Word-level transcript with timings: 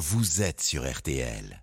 vous 0.00 0.40
êtes 0.40 0.62
sur 0.62 0.90
RTL. 0.90 1.62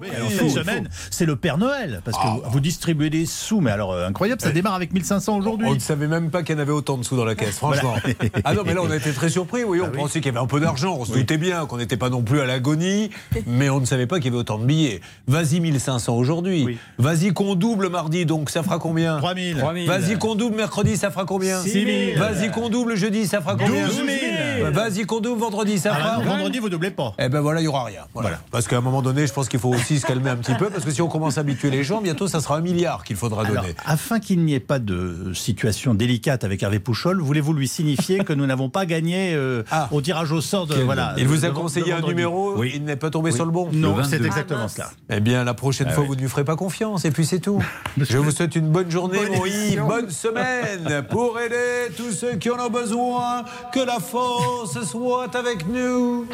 Oui, 0.00 0.08
alors 0.16 0.30
cette 0.30 0.50
semaine, 0.50 0.88
c'est 1.10 1.26
le 1.26 1.36
Père 1.36 1.58
Noël, 1.58 2.00
parce 2.04 2.16
que 2.16 2.22
Ah, 2.24 2.36
vous, 2.44 2.50
vous 2.52 2.60
distribuez 2.60 3.10
des 3.10 3.26
sous, 3.26 3.60
mais 3.60 3.70
alors 3.70 3.92
euh, 3.92 4.06
incroyable, 4.08 4.40
ça 4.40 4.50
démarre 4.50 4.74
avec 4.74 4.92
1500 4.92 5.36
aujourd'hui. 5.36 5.66
On 5.68 5.74
ne 5.74 5.78
savait 5.78 6.06
même 6.08 6.30
pas 6.30 6.42
qu'il 6.42 6.54
y 6.54 6.58
en 6.58 6.62
avait 6.62 6.72
autant 6.72 6.96
de 6.96 7.02
sous 7.04 7.16
dans 7.16 7.24
la 7.24 7.34
caisse, 7.34 7.56
franchement. 7.56 7.94
Ah 8.44 8.54
non, 8.54 8.62
mais 8.64 8.74
là, 8.74 8.80
on 8.82 8.90
a 8.90 8.96
été 8.96 9.12
très 9.12 9.28
surpris. 9.28 9.64
Oui, 9.64 9.80
on 9.82 9.90
pensait 9.90 10.20
qu'il 10.20 10.26
y 10.32 10.36
avait 10.36 10.42
un 10.42 10.46
peu 10.46 10.60
d'argent. 10.60 10.96
On 10.98 11.04
se 11.04 11.12
doutait 11.12 11.36
bien 11.36 11.66
qu'on 11.66 11.76
n'était 11.76 11.96
pas 11.96 12.08
non 12.10 12.22
plus 12.22 12.40
à 12.40 12.46
l'agonie, 12.46 13.10
mais 13.46 13.68
on 13.68 13.80
ne 13.80 13.84
savait 13.84 14.06
pas 14.06 14.16
qu'il 14.16 14.26
y 14.26 14.28
avait 14.28 14.38
autant 14.38 14.58
de 14.58 14.64
billets. 14.64 15.00
Vas-y, 15.28 15.60
1500 15.60 16.14
aujourd'hui. 16.16 16.64
Oui. 16.64 16.78
Vas-y, 16.98 17.32
qu'on 17.32 17.54
double 17.54 17.88
mardi, 17.90 18.24
donc 18.26 18.50
ça 18.50 18.62
fera 18.62 18.78
combien 18.78 19.18
3000. 19.18 19.56
Vas-y, 19.86 20.18
qu'on 20.18 20.34
double 20.34 20.56
mercredi, 20.56 20.96
ça 20.96 21.10
fera 21.10 21.24
combien 21.26 21.60
6 21.60 21.70
000. 22.14 22.18
Vas-y, 22.18 22.50
qu'on 22.50 22.68
double 22.68 22.96
jeudi, 22.96 23.26
ça 23.26 23.40
fera 23.40 23.56
combien 23.56 23.86
12 23.86 23.96
000. 23.96 24.70
Vas-y, 24.72 25.04
qu'on 25.04 25.20
double 25.20 25.40
vendredi, 25.40 25.78
ça 25.78 25.92
Ah, 25.94 25.98
fera. 26.20 26.20
vendredi, 26.36 26.58
vous 26.58 26.68
doublez 26.70 26.90
pas. 26.90 27.12
Eh 27.18 27.28
ben 27.28 27.40
voilà, 27.40 27.60
il 27.60 27.64
n'y 27.64 27.68
aura 27.68 27.84
rien. 27.84 28.02
Voilà. 28.14 28.40
Parce 28.50 28.66
qu'à 28.68 28.78
un 28.78 28.80
moment 28.80 29.02
donné, 29.02 29.26
je 29.26 29.32
pense 29.32 29.48
qu'il 29.48 29.60
faut 29.60 29.70
aussi 29.74 29.89
se 29.98 30.06
calmer 30.06 30.30
un 30.30 30.36
petit 30.36 30.54
peu, 30.54 30.70
parce 30.70 30.84
que 30.84 30.90
si 30.90 31.02
on 31.02 31.08
commence 31.08 31.38
à 31.38 31.40
habituer 31.40 31.70
les 31.70 31.82
gens, 31.84 32.00
bientôt, 32.00 32.28
ça 32.28 32.40
sera 32.40 32.56
un 32.56 32.60
milliard 32.60 33.02
qu'il 33.04 33.16
faudra 33.16 33.44
Alors, 33.46 33.62
donner. 33.62 33.74
afin 33.84 34.20
qu'il 34.20 34.44
n'y 34.44 34.54
ait 34.54 34.60
pas 34.60 34.78
de 34.78 35.32
situation 35.34 35.94
délicate 35.94 36.44
avec 36.44 36.62
Hervé 36.62 36.78
Pouchol, 36.78 37.20
voulez-vous 37.20 37.52
lui 37.52 37.66
signifier 37.68 38.20
que 38.20 38.32
nous 38.32 38.46
n'avons 38.46 38.68
pas 38.70 38.86
gagné 38.86 39.32
euh, 39.34 39.62
Ah. 39.70 39.88
au 39.90 40.00
tirage 40.00 40.30
au 40.32 40.40
sort 40.40 40.66
de 40.66 40.74
Quel- 40.74 40.84
voilà. 40.84 41.14
Il 41.18 41.26
vous 41.26 41.44
a 41.44 41.48
de- 41.48 41.54
conseillé 41.54 41.92
de 41.92 41.96
un 41.96 42.00
numéro, 42.06 42.54
Oui. 42.56 42.72
il 42.76 42.84
n'est 42.84 42.96
pas 42.96 43.10
tombé 43.10 43.30
sur 43.32 43.44
le 43.44 43.50
bon. 43.50 43.68
Non, 43.72 43.96
c'est 44.04 44.16
22. 44.18 44.26
exactement 44.26 44.60
Ah, 44.64 44.68
cela. 44.68 44.90
Eh 45.10 45.20
bien, 45.20 45.44
la 45.44 45.54
prochaine 45.54 45.88
Ah 45.90 45.92
fois, 45.94 46.02
oui. 46.02 46.08
vous 46.08 46.16
ne 46.16 46.20
lui 46.20 46.28
ferez 46.28 46.44
pas 46.44 46.56
confiance, 46.56 47.04
et 47.04 47.10
puis 47.10 47.24
c'est 47.26 47.40
tout. 47.40 47.62
Je 47.98 48.18
vous 48.18 48.30
souhaite 48.30 48.54
une 48.56 48.68
bonne 48.70 48.90
journée, 48.90 49.18
mon. 49.28 49.86
Bonne 49.86 50.10
semaine 50.10 51.04
pour 51.10 51.38
aider 51.40 51.92
tous 51.96 52.12
ceux 52.12 52.34
qui 52.36 52.50
en 52.50 52.58
ont 52.58 52.70
besoin. 52.70 53.44
Que 53.72 53.80
la 53.80 53.98
force 54.00 54.82
soit 54.84 55.34
avec 55.34 55.66
nous. 55.68 56.26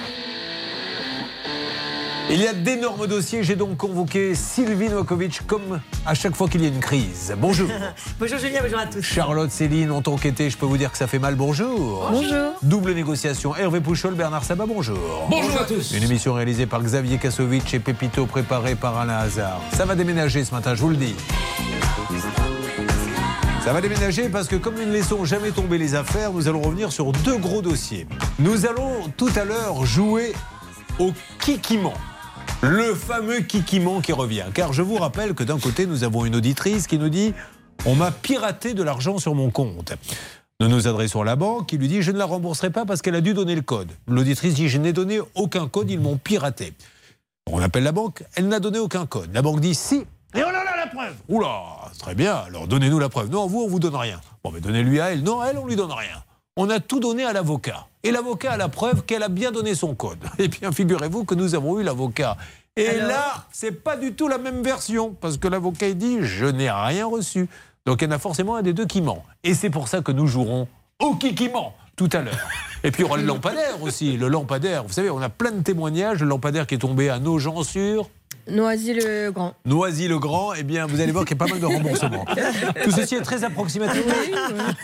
Il 2.29 2.43
y 2.43 2.49
a 2.49 2.53
d'énormes 2.53 3.07
dossiers. 3.07 3.45
J'ai 3.45 3.55
donc 3.55 3.77
convoqué 3.77 4.35
Sylvie 4.35 4.89
Novakovic 4.89 5.47
comme 5.47 5.81
à 6.05 6.15
chaque 6.15 6.35
fois 6.35 6.49
qu'il 6.49 6.63
y 6.63 6.65
a 6.65 6.69
une 6.69 6.81
crise. 6.81 7.33
Bonjour. 7.39 7.69
Bonjour 8.19 8.39
Julien, 8.39 8.61
bonjour 8.63 8.79
à 8.79 8.87
tous. 8.87 9.03
Charlotte, 9.03 9.51
Céline 9.51 9.91
ont 9.93 10.03
enquêté. 10.07 10.51
Je 10.51 10.57
peux 10.57 10.67
vous 10.67 10.77
dire 10.77 10.91
que 10.91 10.99
ça 10.99 11.07
fait 11.07 11.19
mal. 11.19 11.37
Bonjour. 11.37 12.09
Bonjour. 12.11 12.53
Double 12.63 12.95
négociation. 12.95 13.55
Hervé 13.55 13.81
Pouchol, 13.81 14.15
Bernard 14.15 14.45
Sabat, 14.45 14.67
bonjour. 14.67 15.27
Bonjour 15.31 15.61
à 15.61 15.65
tous. 15.65 15.93
Une 15.93 16.03
émission 16.03 16.35
réalisée 16.35 16.67
par 16.67 16.83
Xavier 16.83 17.19
Kasovic 17.19 17.73
et 17.75 17.79
Pépito, 17.79 18.27
préparée 18.27 18.75
par 18.75 18.99
Alain 18.99 19.19
Hazard. 19.19 19.61
Ça 19.73 19.85
va 19.85 19.95
déménager 19.95 20.45
ce 20.45 20.53
matin, 20.53 20.75
je 20.75 20.81
vous 20.81 20.91
le 20.91 20.97
dis. 20.97 21.15
Ça 23.65 23.73
va 23.73 23.81
déménager 23.81 24.29
parce 24.29 24.49
que 24.49 24.57
comme 24.57 24.75
nous 24.75 24.87
ne 24.87 24.93
laissons 24.93 25.25
jamais 25.25 25.51
tomber 25.51 25.79
les 25.79 25.95
affaires, 25.95 26.33
nous 26.33 26.49
allons 26.49 26.63
revenir 26.63 26.93
sur 26.93 27.13
deux 27.13 27.37
gros 27.37 27.63
dossiers. 27.63 28.07
Nous 28.39 28.67
allons 28.67 29.09
tout 29.17 29.31
à 29.37 29.45
l'heure 29.45 29.85
jouer 29.85 30.33
au 30.99 31.13
kikiment. 31.41 31.95
Le 32.69 32.97
fameux 32.97 33.43
kikiment 33.43 34.01
qui 34.01 34.13
revient. 34.13 34.47
Car 34.53 34.73
je 34.73 34.83
vous 34.83 34.97
rappelle 34.97 35.35
que 35.35 35.45
d'un 35.45 35.61
côté, 35.61 35.87
nous 35.87 36.03
avons 36.03 36.25
une 36.25 36.35
auditrice 36.35 36.89
qui 36.89 36.99
nous 36.99 37.09
dit 37.09 37.33
On 37.85 37.95
m'a 37.95 38.11
piraté 38.11 38.75
de 38.75 38.83
l'argent 38.83 39.19
sur 39.19 39.37
mon 39.37 39.51
compte. 39.51 39.93
Nous 40.59 40.67
nous 40.67 40.89
adressons 40.89 41.21
à 41.21 41.25
la 41.25 41.37
banque 41.37 41.69
qui 41.69 41.79
lui 41.79 41.87
dit 41.87 42.03
Je 42.03 42.11
ne 42.11 42.19
la 42.19 42.25
rembourserai 42.25 42.71
pas 42.71 42.85
parce 42.85 43.03
qu'elle 43.03 43.15
a 43.15 43.21
dû 43.21 43.35
donner 43.35 43.55
le 43.55 43.63
code. 43.63 43.93
L'auditrice 44.09 44.55
dit 44.55 44.69
Je 44.69 44.79
n'ai 44.79 44.93
donné 44.93 45.21
aucun 45.37 45.69
code, 45.69 45.89
ils 45.93 46.01
m'ont 46.01 46.17
piraté. 46.17 46.73
On 47.53 47.61
appelle 47.61 47.85
la 47.85 47.93
banque, 47.93 48.25
elle 48.35 48.49
n'a 48.49 48.59
donné 48.59 48.81
aucun 48.81 49.07
code. 49.07 49.33
La 49.33 49.43
banque 49.43 49.61
dit 49.61 49.77
Si. 49.77 49.99
Et 50.35 50.43
oh 50.43 50.51
là 50.51 50.65
là, 50.65 50.77
la 50.77 50.89
preuve 50.89 51.15
Oula, 51.29 51.63
très 52.01 52.17
bien, 52.17 52.35
alors 52.35 52.67
donnez-nous 52.67 52.99
la 52.99 53.09
preuve. 53.09 53.31
Non, 53.31 53.47
vous, 53.47 53.63
on 53.63 53.69
vous 53.69 53.79
donne 53.79 53.95
rien. 53.95 54.21
Bon, 54.43 54.51
mais 54.51 54.61
donnez-lui 54.61 54.99
à 54.99 55.13
elle. 55.13 55.23
Non, 55.23 55.45
elle, 55.45 55.57
on 55.59 55.67
lui 55.67 55.77
donne 55.77 55.93
rien. 55.93 56.25
On 56.59 56.71
a 56.71 56.81
tout 56.81 57.01
donné 57.01 57.25
à 57.25 57.35
l'avocat. 57.35 57.87
Et 58.03 58.11
l'avocat 58.11 58.53
a 58.53 58.57
la 58.57 58.69
preuve 58.69 59.05
qu'elle 59.05 59.23
a 59.23 59.29
bien 59.29 59.53
donné 59.53 59.75
son 59.75 59.95
code. 59.95 60.19
Et 60.39 60.49
bien, 60.49 60.73
figurez-vous 60.73 61.25
que 61.25 61.35
nous 61.35 61.55
avons 61.55 61.79
eu 61.79 61.83
l'avocat. 61.83 62.39
Et 62.77 62.89
Alors 62.89 63.09
là, 63.09 63.47
c'est 63.53 63.73
pas 63.73 63.97
du 63.97 64.15
tout 64.15 64.27
la 64.27 64.39
même 64.39 64.63
version, 64.63 65.15
parce 65.21 65.37
que 65.37 65.49
l'avocat 65.49 65.89
il 65.89 65.99
dit 65.99 66.19
Je 66.23 66.47
n'ai 66.47 66.71
rien 66.71 67.07
reçu. 67.07 67.49
Donc 67.85 68.01
il 68.01 68.07
y 68.07 68.09
en 68.09 68.13
a 68.13 68.19
forcément 68.19 68.57
un 68.57 68.63
des 68.63 68.73
deux 68.73 68.87
qui 68.87 69.03
ment. 69.03 69.23
Et 69.45 69.55
c'est 69.55 69.71
pour 69.71 69.89
ça 69.89 70.01
que 70.01 70.13
nous 70.13 70.27
jouerons 70.27 70.67
au 71.03 71.15
qui 71.15 71.35
qui 71.35 71.49
ment 71.49 71.75
tout 71.95 72.09
à 72.13 72.23
l'heure. 72.23 72.49
Et 72.85 72.91
puis 72.91 73.03
il 73.03 73.07
y 73.07 73.09
aura 73.09 73.19
le 73.19 73.25
lampadaire 73.25 73.83
aussi. 73.83 74.17
Le 74.17 74.29
lampadaire, 74.29 74.85
vous 74.85 74.93
savez, 74.93 75.11
on 75.11 75.21
a 75.21 75.29
plein 75.29 75.51
de 75.51 75.63
témoignages. 75.63 76.21
Le 76.21 76.29
lampadaire 76.29 76.67
qui 76.67 76.75
est 76.75 76.79
tombé 76.79 77.09
à 77.11 77.19
nos 77.19 77.39
gens 77.39 77.63
sur 77.65 78.09
Noisy-le-Grand. 78.49 79.55
Noisy-le-Grand. 79.65 80.55
Eh 80.55 80.63
bien, 80.63 80.87
vous 80.87 81.01
allez 81.01 81.13
voir 81.13 81.25
qu'il 81.25 81.37
y 81.37 81.43
a 81.43 81.45
pas 81.45 81.51
mal 81.51 81.61
de 81.61 81.67
remboursements. 81.67 82.25
Tout 82.85 82.91
ceci 82.91 83.17
est 83.17 83.21
très 83.23 83.43
approximatif. 83.45 84.03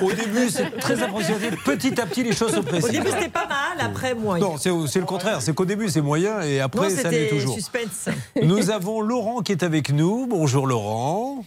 Au 0.00 0.12
début, 0.12 0.48
c'est 0.50 0.70
très 0.78 1.02
approximatif. 1.02 1.62
Petit 1.64 2.00
à 2.00 2.06
petit, 2.06 2.22
les 2.24 2.32
choses 2.32 2.52
se 2.52 2.58
Au 2.58 2.62
précisent. 2.62 2.90
début 2.90 3.08
c'était 3.10 3.28
pas 3.28 3.46
mal, 3.46 3.84
après 3.86 4.14
moyen. 4.14 4.44
Non, 4.44 4.56
c'est 4.56 4.70
c'est 4.88 5.00
le 5.00 5.06
contraire. 5.06 5.42
C'est 5.42 5.54
qu'au 5.54 5.64
début, 5.64 5.88
c'est 5.88 6.00
moyen 6.00 6.40
et 6.42 6.58
Non, 6.58 6.64
après, 6.64 6.90
ça 6.90 7.10
l'est 7.10 7.28
toujours. 7.28 7.54
suspense. 7.54 8.08
Nous 8.42 8.70
avons 8.70 9.00
Laurent 9.00 9.42
qui 9.42 9.52
est 9.52 9.62
avec 9.62 9.90
nous. 9.92 10.26
Bonjour 10.26 10.66
Laurent. 10.66 11.44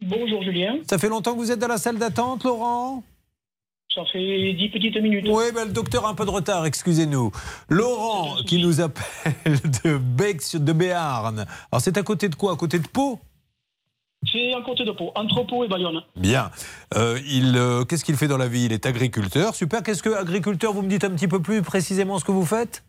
Bonjour 0.00 0.42
Julien, 0.44 0.76
Ça 0.88 0.96
fait 0.96 1.08
longtemps 1.08 1.32
que 1.34 1.38
vous 1.38 1.50
êtes 1.50 1.58
dans 1.58 1.66
la 1.66 1.78
salle 1.78 1.98
d'attente, 1.98 2.44
Laurent? 2.44 3.02
Ça 3.94 4.02
fait 4.12 4.52
dix 4.52 4.68
petites 4.68 4.96
minutes. 5.00 5.26
Oui, 5.28 5.44
ben, 5.54 5.66
le 5.66 5.72
docteur 5.72 6.06
a 6.06 6.10
un 6.10 6.14
peu 6.14 6.24
de 6.24 6.30
retard, 6.30 6.66
excusez-nous. 6.66 7.30
Laurent 7.68 8.36
qui 8.46 8.62
nous 8.62 8.80
appelle 8.80 9.32
de 9.84 9.96
Bec 9.96 10.42
de 10.54 10.72
Béarn. 10.72 11.46
Alors 11.72 11.80
c'est 11.80 11.96
à 11.96 12.02
côté 12.02 12.28
de 12.28 12.34
quoi? 12.34 12.52
À 12.52 12.56
côté 12.56 12.78
de 12.78 12.86
Pau? 12.86 13.18
C'est 14.30 14.52
un 14.52 14.62
côté 14.62 14.84
de 14.84 14.90
Pau, 14.90 15.12
entre 15.14 15.44
Pau 15.44 15.64
et 15.64 15.68
Bayonne. 15.68 16.02
Bien. 16.16 16.50
Euh, 16.96 17.18
il, 17.24 17.56
euh, 17.56 17.84
Qu'est-ce 17.84 18.04
qu'il 18.04 18.16
fait 18.16 18.26
dans 18.26 18.36
la 18.36 18.48
vie? 18.48 18.64
Il 18.64 18.72
est 18.72 18.84
agriculteur. 18.84 19.54
Super. 19.54 19.82
Qu'est-ce 19.82 20.02
que 20.02 20.10
agriculteur 20.10 20.72
Vous 20.72 20.82
me 20.82 20.88
dites 20.88 21.04
un 21.04 21.10
petit 21.10 21.28
peu 21.28 21.40
plus 21.40 21.62
précisément 21.62 22.18
ce 22.18 22.24
que 22.24 22.32
vous 22.32 22.44
faites? 22.44 22.82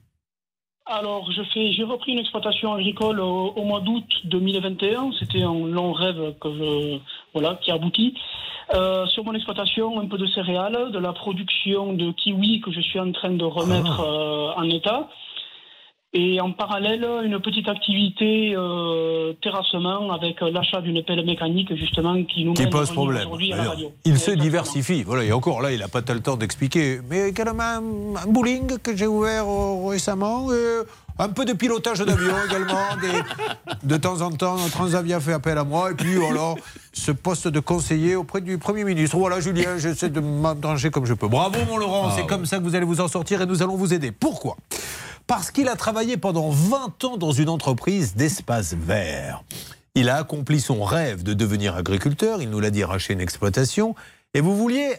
Alors, 0.91 1.31
je 1.31 1.43
fais, 1.43 1.71
j'ai 1.71 1.83
repris 1.83 2.13
une 2.13 2.17
exploitation 2.17 2.73
agricole 2.73 3.19
au, 3.19 3.53
au 3.55 3.63
mois 3.63 3.79
d'août 3.79 4.03
2021. 4.23 5.11
C'était 5.19 5.43
un 5.43 5.53
long 5.53 5.91
rêve 5.93 6.33
que 6.41 6.49
je, 6.51 6.97
voilà, 7.31 7.59
qui 7.61 7.69
a 7.69 7.75
abouti. 7.75 8.15
Euh, 8.73 9.05
sur 9.05 9.23
mon 9.23 9.35
exploitation, 9.35 9.99
un 9.99 10.07
peu 10.07 10.17
de 10.17 10.25
céréales, 10.25 10.91
de 10.91 10.97
la 10.97 11.13
production 11.13 11.93
de 11.93 12.11
kiwis 12.11 12.61
que 12.61 12.71
je 12.71 12.81
suis 12.81 12.99
en 12.99 13.11
train 13.11 13.29
de 13.29 13.45
remettre 13.45 13.99
euh, 13.99 14.51
en 14.55 14.63
état. 14.63 15.09
Et 16.11 16.41
en 16.41 16.51
parallèle, 16.53 17.05
une 17.23 17.39
petite 17.39 17.69
activité 17.69 18.55
euh, 18.57 19.33
terrassement 19.43 20.11
avec 20.11 20.41
l'achat 20.41 20.81
d'une 20.81 21.03
pelle 21.03 21.23
mécanique 21.23 21.75
justement 21.75 22.23
qui 22.23 22.45
nous 22.45 22.53
Qui 22.53 22.63
mène 22.63 22.71
pose 22.71 22.89
problème. 22.91 23.27
aujourd'hui 23.27 23.53
à 23.53 23.57
la 23.57 23.69
radio. 23.69 23.91
Il 24.05 24.13
se 24.13 24.15
Exactement. 24.31 24.41
diversifie. 24.43 25.03
Voilà, 25.03 25.23
et 25.23 25.31
encore 25.31 25.61
là, 25.61 25.71
il 25.71 25.79
n'a 25.79 25.87
pas 25.87 26.01
le 26.07 26.19
temps 26.19 26.35
d'expliquer. 26.35 26.99
Mais 27.07 27.29
également 27.29 27.61
un, 27.61 27.83
un 28.23 28.25
bowling 28.27 28.79
que 28.79 28.97
j'ai 28.97 29.05
ouvert 29.05 29.45
euh, 29.47 29.87
récemment. 29.87 30.51
et 30.51 30.79
un 31.21 31.29
peu 31.29 31.45
de 31.45 31.53
pilotage 31.53 31.99
d'avion 31.99 32.33
également. 32.49 32.79
Des- 33.01 33.87
de 33.87 33.97
temps 33.97 34.19
en 34.21 34.31
temps, 34.31 34.55
Transavia 34.71 35.19
fait 35.19 35.33
appel 35.33 35.59
à 35.59 35.63
moi. 35.63 35.91
Et 35.91 35.93
puis, 35.93 36.25
alors, 36.25 36.55
ce 36.91 37.11
poste 37.11 37.47
de 37.49 37.59
conseiller 37.59 38.15
auprès 38.15 38.41
du 38.41 38.57
Premier 38.57 38.83
ministre. 38.83 39.15
Voilà, 39.15 39.39
Julien, 39.41 39.77
j'essaie 39.77 40.09
de 40.09 40.21
m'entrancher 40.21 40.89
comme 40.89 41.05
je 41.05 41.13
peux. 41.13 41.27
Bravo, 41.27 41.59
mon 41.69 41.77
Laurent. 41.77 42.09
C'est 42.15 42.25
comme 42.25 42.45
ça 42.47 42.57
que 42.57 42.63
vous 42.63 42.73
allez 42.73 42.85
vous 42.85 42.99
en 42.99 43.07
sortir 43.07 43.43
et 43.43 43.45
nous 43.45 43.61
allons 43.61 43.75
vous 43.75 43.93
aider. 43.93 44.11
Pourquoi? 44.11 44.55
Parce 45.29 45.51
qu'il 45.51 45.67
a 45.67 45.75
travaillé 45.75 46.17
pendant 46.17 46.49
20 46.49 47.03
ans 47.03 47.17
dans 47.17 47.31
une 47.31 47.49
entreprise 47.49 48.15
d'espace 48.15 48.73
vert. 48.73 49.43
Il 49.93 50.09
a 50.09 50.15
accompli 50.15 50.59
son 50.59 50.83
rêve 50.83 51.21
de 51.21 51.35
devenir 51.35 51.75
agriculteur, 51.75 52.41
il 52.41 52.49
nous 52.49 52.59
l'a 52.59 52.71
dit, 52.71 52.83
racheter 52.83 53.13
une 53.13 53.21
exploitation. 53.21 53.93
Et 54.33 54.41
vous 54.41 54.57
vouliez 54.57 54.89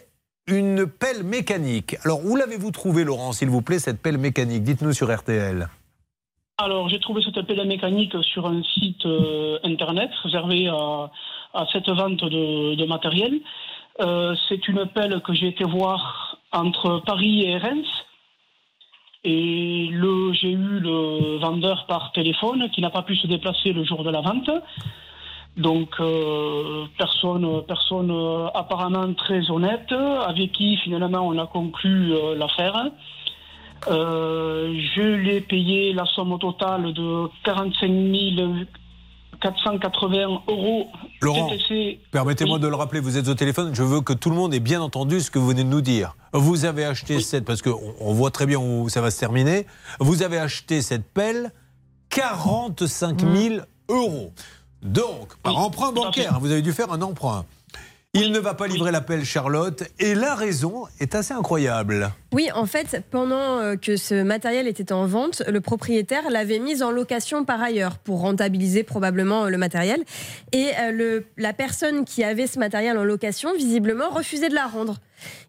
une 0.47 0.87
pelle 0.87 1.25
mécanique. 1.25 1.97
Alors, 2.05 2.25
où 2.25 2.37
l'avez-vous 2.37 2.71
trouvé, 2.71 3.03
Laurent, 3.03 3.33
s'il 3.33 3.49
vous 3.49 3.61
plaît, 3.61 3.77
cette 3.77 4.01
pelle 4.01 4.17
mécanique? 4.17 4.63
Dites-nous 4.63 4.93
sur 4.93 5.13
RTL. 5.13 5.67
Alors, 6.59 6.87
j'ai 6.87 7.01
trouvé 7.01 7.21
cette 7.23 7.45
pelle 7.45 7.67
mécanique 7.67 8.15
sur 8.21 8.47
un 8.47 8.63
site 8.63 9.05
euh, 9.05 9.59
internet 9.65 10.11
réservé 10.23 10.69
à, 10.69 11.11
cette 11.73 11.89
vente 11.89 12.23
de, 12.23 12.75
de 12.75 12.85
matériel. 12.85 13.33
Euh, 13.99 14.33
c'est 14.47 14.65
une 14.69 14.85
pelle 14.85 15.21
que 15.23 15.33
j'ai 15.33 15.49
été 15.49 15.65
voir 15.65 16.37
entre 16.53 17.01
Paris 17.05 17.43
et 17.43 17.57
Reims. 17.57 17.87
Et 19.23 19.87
le, 19.91 20.33
j'ai 20.33 20.51
eu 20.51 20.79
le 20.79 21.37
vendeur 21.37 21.85
par 21.85 22.11
téléphone 22.11 22.69
qui 22.71 22.81
n'a 22.81 22.89
pas 22.89 23.03
pu 23.03 23.15
se 23.15 23.27
déplacer 23.27 23.71
le 23.71 23.83
jour 23.83 24.03
de 24.03 24.09
la 24.09 24.21
vente. 24.21 24.49
Donc, 25.57 25.89
euh, 25.99 26.85
personne, 26.97 27.63
personne 27.67 28.09
euh, 28.09 28.47
apparemment 28.55 29.13
très 29.13 29.51
honnête, 29.51 29.91
avec 29.91 30.53
qui 30.53 30.77
finalement 30.77 31.27
on 31.27 31.37
a 31.37 31.45
conclu 31.45 32.13
euh, 32.13 32.35
l'affaire. 32.35 32.89
Euh, 33.89 34.73
je 34.95 35.01
l'ai 35.01 35.41
payé 35.41 35.93
la 35.93 36.05
somme 36.05 36.37
totale 36.39 36.93
de 36.93 37.27
45 37.43 37.89
480 39.41 40.17
euros. 40.47 40.87
Laurent. 41.21 41.49
Permettez-moi 42.11 42.55
Oui. 42.57 42.61
de 42.61 42.67
le 42.67 42.75
rappeler, 42.75 42.99
vous 42.99 43.17
êtes 43.17 43.27
au 43.27 43.33
téléphone, 43.35 43.75
je 43.75 43.83
veux 43.83 44.01
que 44.01 44.13
tout 44.13 44.29
le 44.29 44.35
monde 44.35 44.53
ait 44.53 44.59
bien 44.59 44.81
entendu 44.81 45.19
ce 45.19 45.29
que 45.31 45.39
vous 45.39 45.47
venez 45.47 45.63
de 45.63 45.69
nous 45.69 45.81
dire. 45.81 46.15
Vous 46.33 46.65
avez 46.65 46.85
acheté 46.85 47.19
cette, 47.19 47.45
parce 47.45 47.61
qu'on 47.61 47.79
on 47.99 48.13
voit 48.13 48.31
très 48.31 48.45
bien 48.45 48.59
où 48.59 48.87
ça 48.89 49.01
va 49.01 49.11
se 49.11 49.19
terminer, 49.19 49.65
vous 49.99 50.23
avez 50.23 50.37
acheté 50.39 50.81
cette 50.81 51.05
pelle 51.05 51.51
45 52.09 53.19
000 53.21 53.55
euros. 53.89 54.31
Donc, 54.81 55.35
par 55.43 55.53
Oui, 55.55 55.61
emprunt 55.61 55.91
bancaire, 55.91 56.39
vous 56.39 56.51
avez 56.51 56.61
dû 56.61 56.71
faire 56.73 56.91
un 56.91 57.01
emprunt. 57.01 57.45
Il 58.13 58.33
ne 58.33 58.39
va 58.39 58.53
pas 58.55 58.67
livrer 58.67 58.91
l'appel, 58.91 59.23
Charlotte, 59.23 59.85
et 59.97 60.15
la 60.15 60.35
raison 60.35 60.83
est 60.99 61.15
assez 61.15 61.33
incroyable. 61.33 62.11
Oui, 62.33 62.49
en 62.53 62.65
fait, 62.65 63.05
pendant 63.09 63.59
euh, 63.59 63.77
que 63.77 63.95
ce 63.95 64.21
matériel 64.21 64.67
était 64.67 64.91
en 64.91 65.05
vente, 65.05 65.41
le 65.47 65.61
propriétaire 65.61 66.29
l'avait 66.29 66.59
mis 66.59 66.83
en 66.83 66.91
location 66.91 67.45
par 67.45 67.61
ailleurs 67.61 67.99
pour 67.99 68.19
rentabiliser 68.19 68.83
probablement 68.83 69.45
euh, 69.45 69.49
le 69.49 69.57
matériel. 69.57 70.03
Et 70.51 70.71
euh, 70.77 70.91
le, 70.91 71.25
la 71.37 71.53
personne 71.53 72.03
qui 72.03 72.25
avait 72.25 72.47
ce 72.47 72.59
matériel 72.59 72.97
en 72.97 73.05
location, 73.05 73.53
visiblement, 73.55 74.09
refusait 74.09 74.49
de 74.49 74.55
la 74.55 74.67
rendre. 74.67 74.97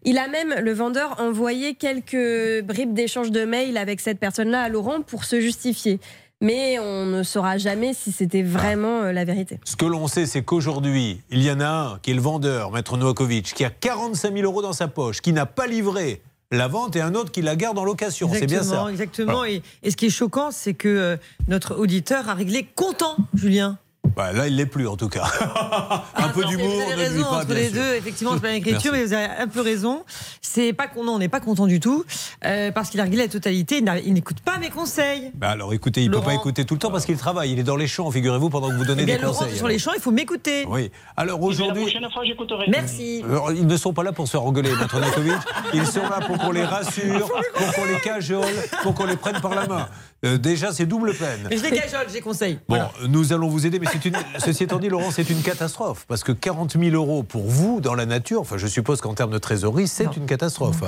Il 0.05 0.17
a 0.17 0.29
même, 0.29 0.55
le 0.57 0.71
vendeur, 0.71 1.19
envoyé 1.19 1.75
quelques 1.75 2.63
bribes 2.63 2.93
d'échange 2.93 3.31
de 3.31 3.43
mails 3.43 3.75
avec 3.75 3.99
cette 3.99 4.19
personne-là 4.19 4.61
à 4.61 4.69
Laurent 4.69 5.01
pour 5.01 5.25
se 5.25 5.41
justifier 5.41 5.99
mais 6.43 6.77
on 6.77 7.05
ne 7.05 7.23
saura 7.23 7.57
jamais 7.57 7.93
si 7.93 8.11
c'était 8.11 8.43
vraiment 8.43 9.03
euh, 9.03 9.11
la 9.13 9.23
vérité. 9.23 9.59
Ce 9.63 9.77
que 9.77 9.85
l'on 9.85 10.07
sait, 10.07 10.25
c'est 10.25 10.43
qu'aujourd'hui, 10.43 11.21
il 11.31 11.41
y 11.41 11.49
en 11.49 11.61
a 11.61 11.67
un 11.67 11.99
qui 11.99 12.11
est 12.11 12.13
le 12.13 12.21
vendeur, 12.21 12.71
Maître 12.71 12.97
Novakovic, 12.97 13.53
qui 13.53 13.63
a 13.63 13.69
45 13.69 14.33
000 14.33 14.43
euros 14.43 14.61
dans 14.61 14.73
sa 14.73 14.89
poche, 14.89 15.21
qui 15.21 15.31
n'a 15.31 15.45
pas 15.45 15.67
livré 15.67 16.21
la 16.51 16.67
vente 16.67 16.97
et 16.97 17.01
un 17.01 17.15
autre 17.15 17.31
qui 17.31 17.41
la 17.41 17.55
garde 17.55 17.79
en 17.79 17.85
location. 17.85 18.29
C'est 18.31 18.45
bien 18.45 18.61
ça. 18.61 18.87
Exactement. 18.91 19.45
Et, 19.45 19.63
et, 19.83 19.89
ce 19.89 19.95
qui 19.95 20.07
est 20.07 20.11
choquant, 20.11 20.51
c'est 20.51 20.73
que 20.73 20.89
euh, 20.89 21.17
notre 21.47 21.75
auditeur 21.75 22.27
a 22.27 22.33
réglé 22.33 22.67
content, 22.75 23.15
Julien. 23.33 23.77
Bah, 24.15 24.31
là, 24.31 24.47
il 24.47 24.55
l'est 24.55 24.67
plus 24.67 24.87
en 24.87 24.95
tout 24.95 25.09
cas. 25.09 25.23
un 26.15 26.29
peu 26.29 26.45
d'humour. 26.45 26.67
Vous 26.67 26.91
avez 26.91 27.07
raison 27.07 27.23
pas, 27.23 27.41
entre 27.41 27.53
les 27.53 27.69
deux. 27.69 27.95
Effectivement, 27.95 28.33
c'est 28.35 28.41
pas 28.41 28.51
l'écriture, 28.51 28.91
mais 28.91 29.05
vous 29.05 29.13
avez 29.13 29.25
un 29.39 29.47
peu 29.47 29.61
raison. 29.61 30.03
C'est 30.41 30.71
pas 30.73 30.87
qu'on 30.87 31.07
on 31.07 31.17
n'est 31.17 31.29
pas 31.29 31.39
content 31.39 31.65
du 31.65 31.79
tout 31.79 32.05
euh, 32.45 32.71
parce 32.71 32.89
qu'il 32.89 32.99
a 32.99 33.03
réglé 33.03 33.17
la 33.17 33.27
totalité. 33.27 33.83
Il 34.05 34.13
n'écoute 34.13 34.41
pas 34.41 34.59
mes 34.59 34.69
conseils. 34.69 35.31
Bah 35.33 35.49
alors, 35.49 35.73
écoutez, 35.73 36.03
il 36.03 36.11
ne 36.11 36.15
peut 36.15 36.21
pas 36.21 36.35
écouter 36.35 36.63
tout 36.63 36.75
le 36.75 36.79
temps 36.79 36.91
parce 36.91 37.05
qu'il 37.05 37.17
travaille. 37.17 37.51
Il 37.51 37.59
est 37.59 37.63
dans 37.63 37.75
les 37.75 37.87
champs, 37.87 38.09
figurez-vous, 38.11 38.49
pendant 38.49 38.69
que 38.69 38.75
vous 38.75 38.85
donnez 38.85 39.03
eh 39.03 39.05
bien, 39.05 39.15
des 39.15 39.23
Laurent, 39.23 39.39
conseils. 39.39 39.57
Sur 39.57 39.67
les 39.67 39.79
champs, 39.79 39.93
il 39.95 40.01
faut 40.01 40.11
m'écouter. 40.11 40.65
Oui. 40.67 40.91
Alors 41.17 41.41
aujourd'hui. 41.41 41.85
La 41.85 41.91
prochaine 41.91 42.11
fois, 42.11 42.23
j'écouterai. 42.23 42.65
Merci. 42.69 43.23
Alors, 43.27 43.51
ils 43.51 43.65
ne 43.65 43.77
sont 43.77 43.93
pas 43.93 44.03
là 44.03 44.11
pour 44.11 44.27
se 44.27 44.31
faire 44.31 44.43
engueuler, 44.43 44.75
Maître 44.75 44.99
Nakovic. 44.99 45.33
Ils 45.73 45.87
sont 45.87 46.03
là 46.03 46.19
pour 46.25 46.37
qu'on 46.37 46.51
les 46.51 46.65
rassure, 46.65 47.29
pour 47.55 47.73
qu'on 47.73 47.85
les 47.85 47.99
cajole, 47.99 48.53
pour 48.83 48.93
qu'on 48.93 49.05
les 49.05 49.17
prenne 49.17 49.41
par 49.41 49.55
la 49.55 49.65
main. 49.67 49.87
Euh, 50.25 50.37
déjà, 50.37 50.71
c'est 50.71 50.85
double 50.85 51.13
peine. 51.13 51.47
Mais 51.49 51.57
je 51.57 51.63
les 51.63 51.71
cajole, 51.71 52.07
j'ai 52.11 52.21
conseil. 52.21 52.59
Bon, 52.69 52.79
nous 53.09 53.33
allons 53.33 53.47
vous 53.47 53.65
aider, 53.65 53.79
mais 53.79 53.87
c'est 53.91 54.05
une. 54.05 54.15
Ceci 54.39 54.63
étant 54.63 54.79
dit, 54.79 54.89
Laurent, 54.89 55.11
c'est 55.11 55.29
une 55.29 55.41
catastrophe. 55.41 56.05
Parce 56.07 56.23
que 56.23 56.31
40 56.31 56.77
000 56.77 56.95
euros 56.95 57.23
pour 57.23 57.43
vous 57.43 57.81
dans 57.81 57.93
la 57.93 58.05
nature, 58.05 58.41
enfin, 58.41 58.57
je 58.57 58.67
suppose 58.67 59.01
qu'en 59.01 59.13
termes 59.13 59.31
de 59.31 59.37
trésorerie, 59.37 59.87
c'est 59.87 60.15
une 60.15 60.25
catastrophe. 60.25 60.83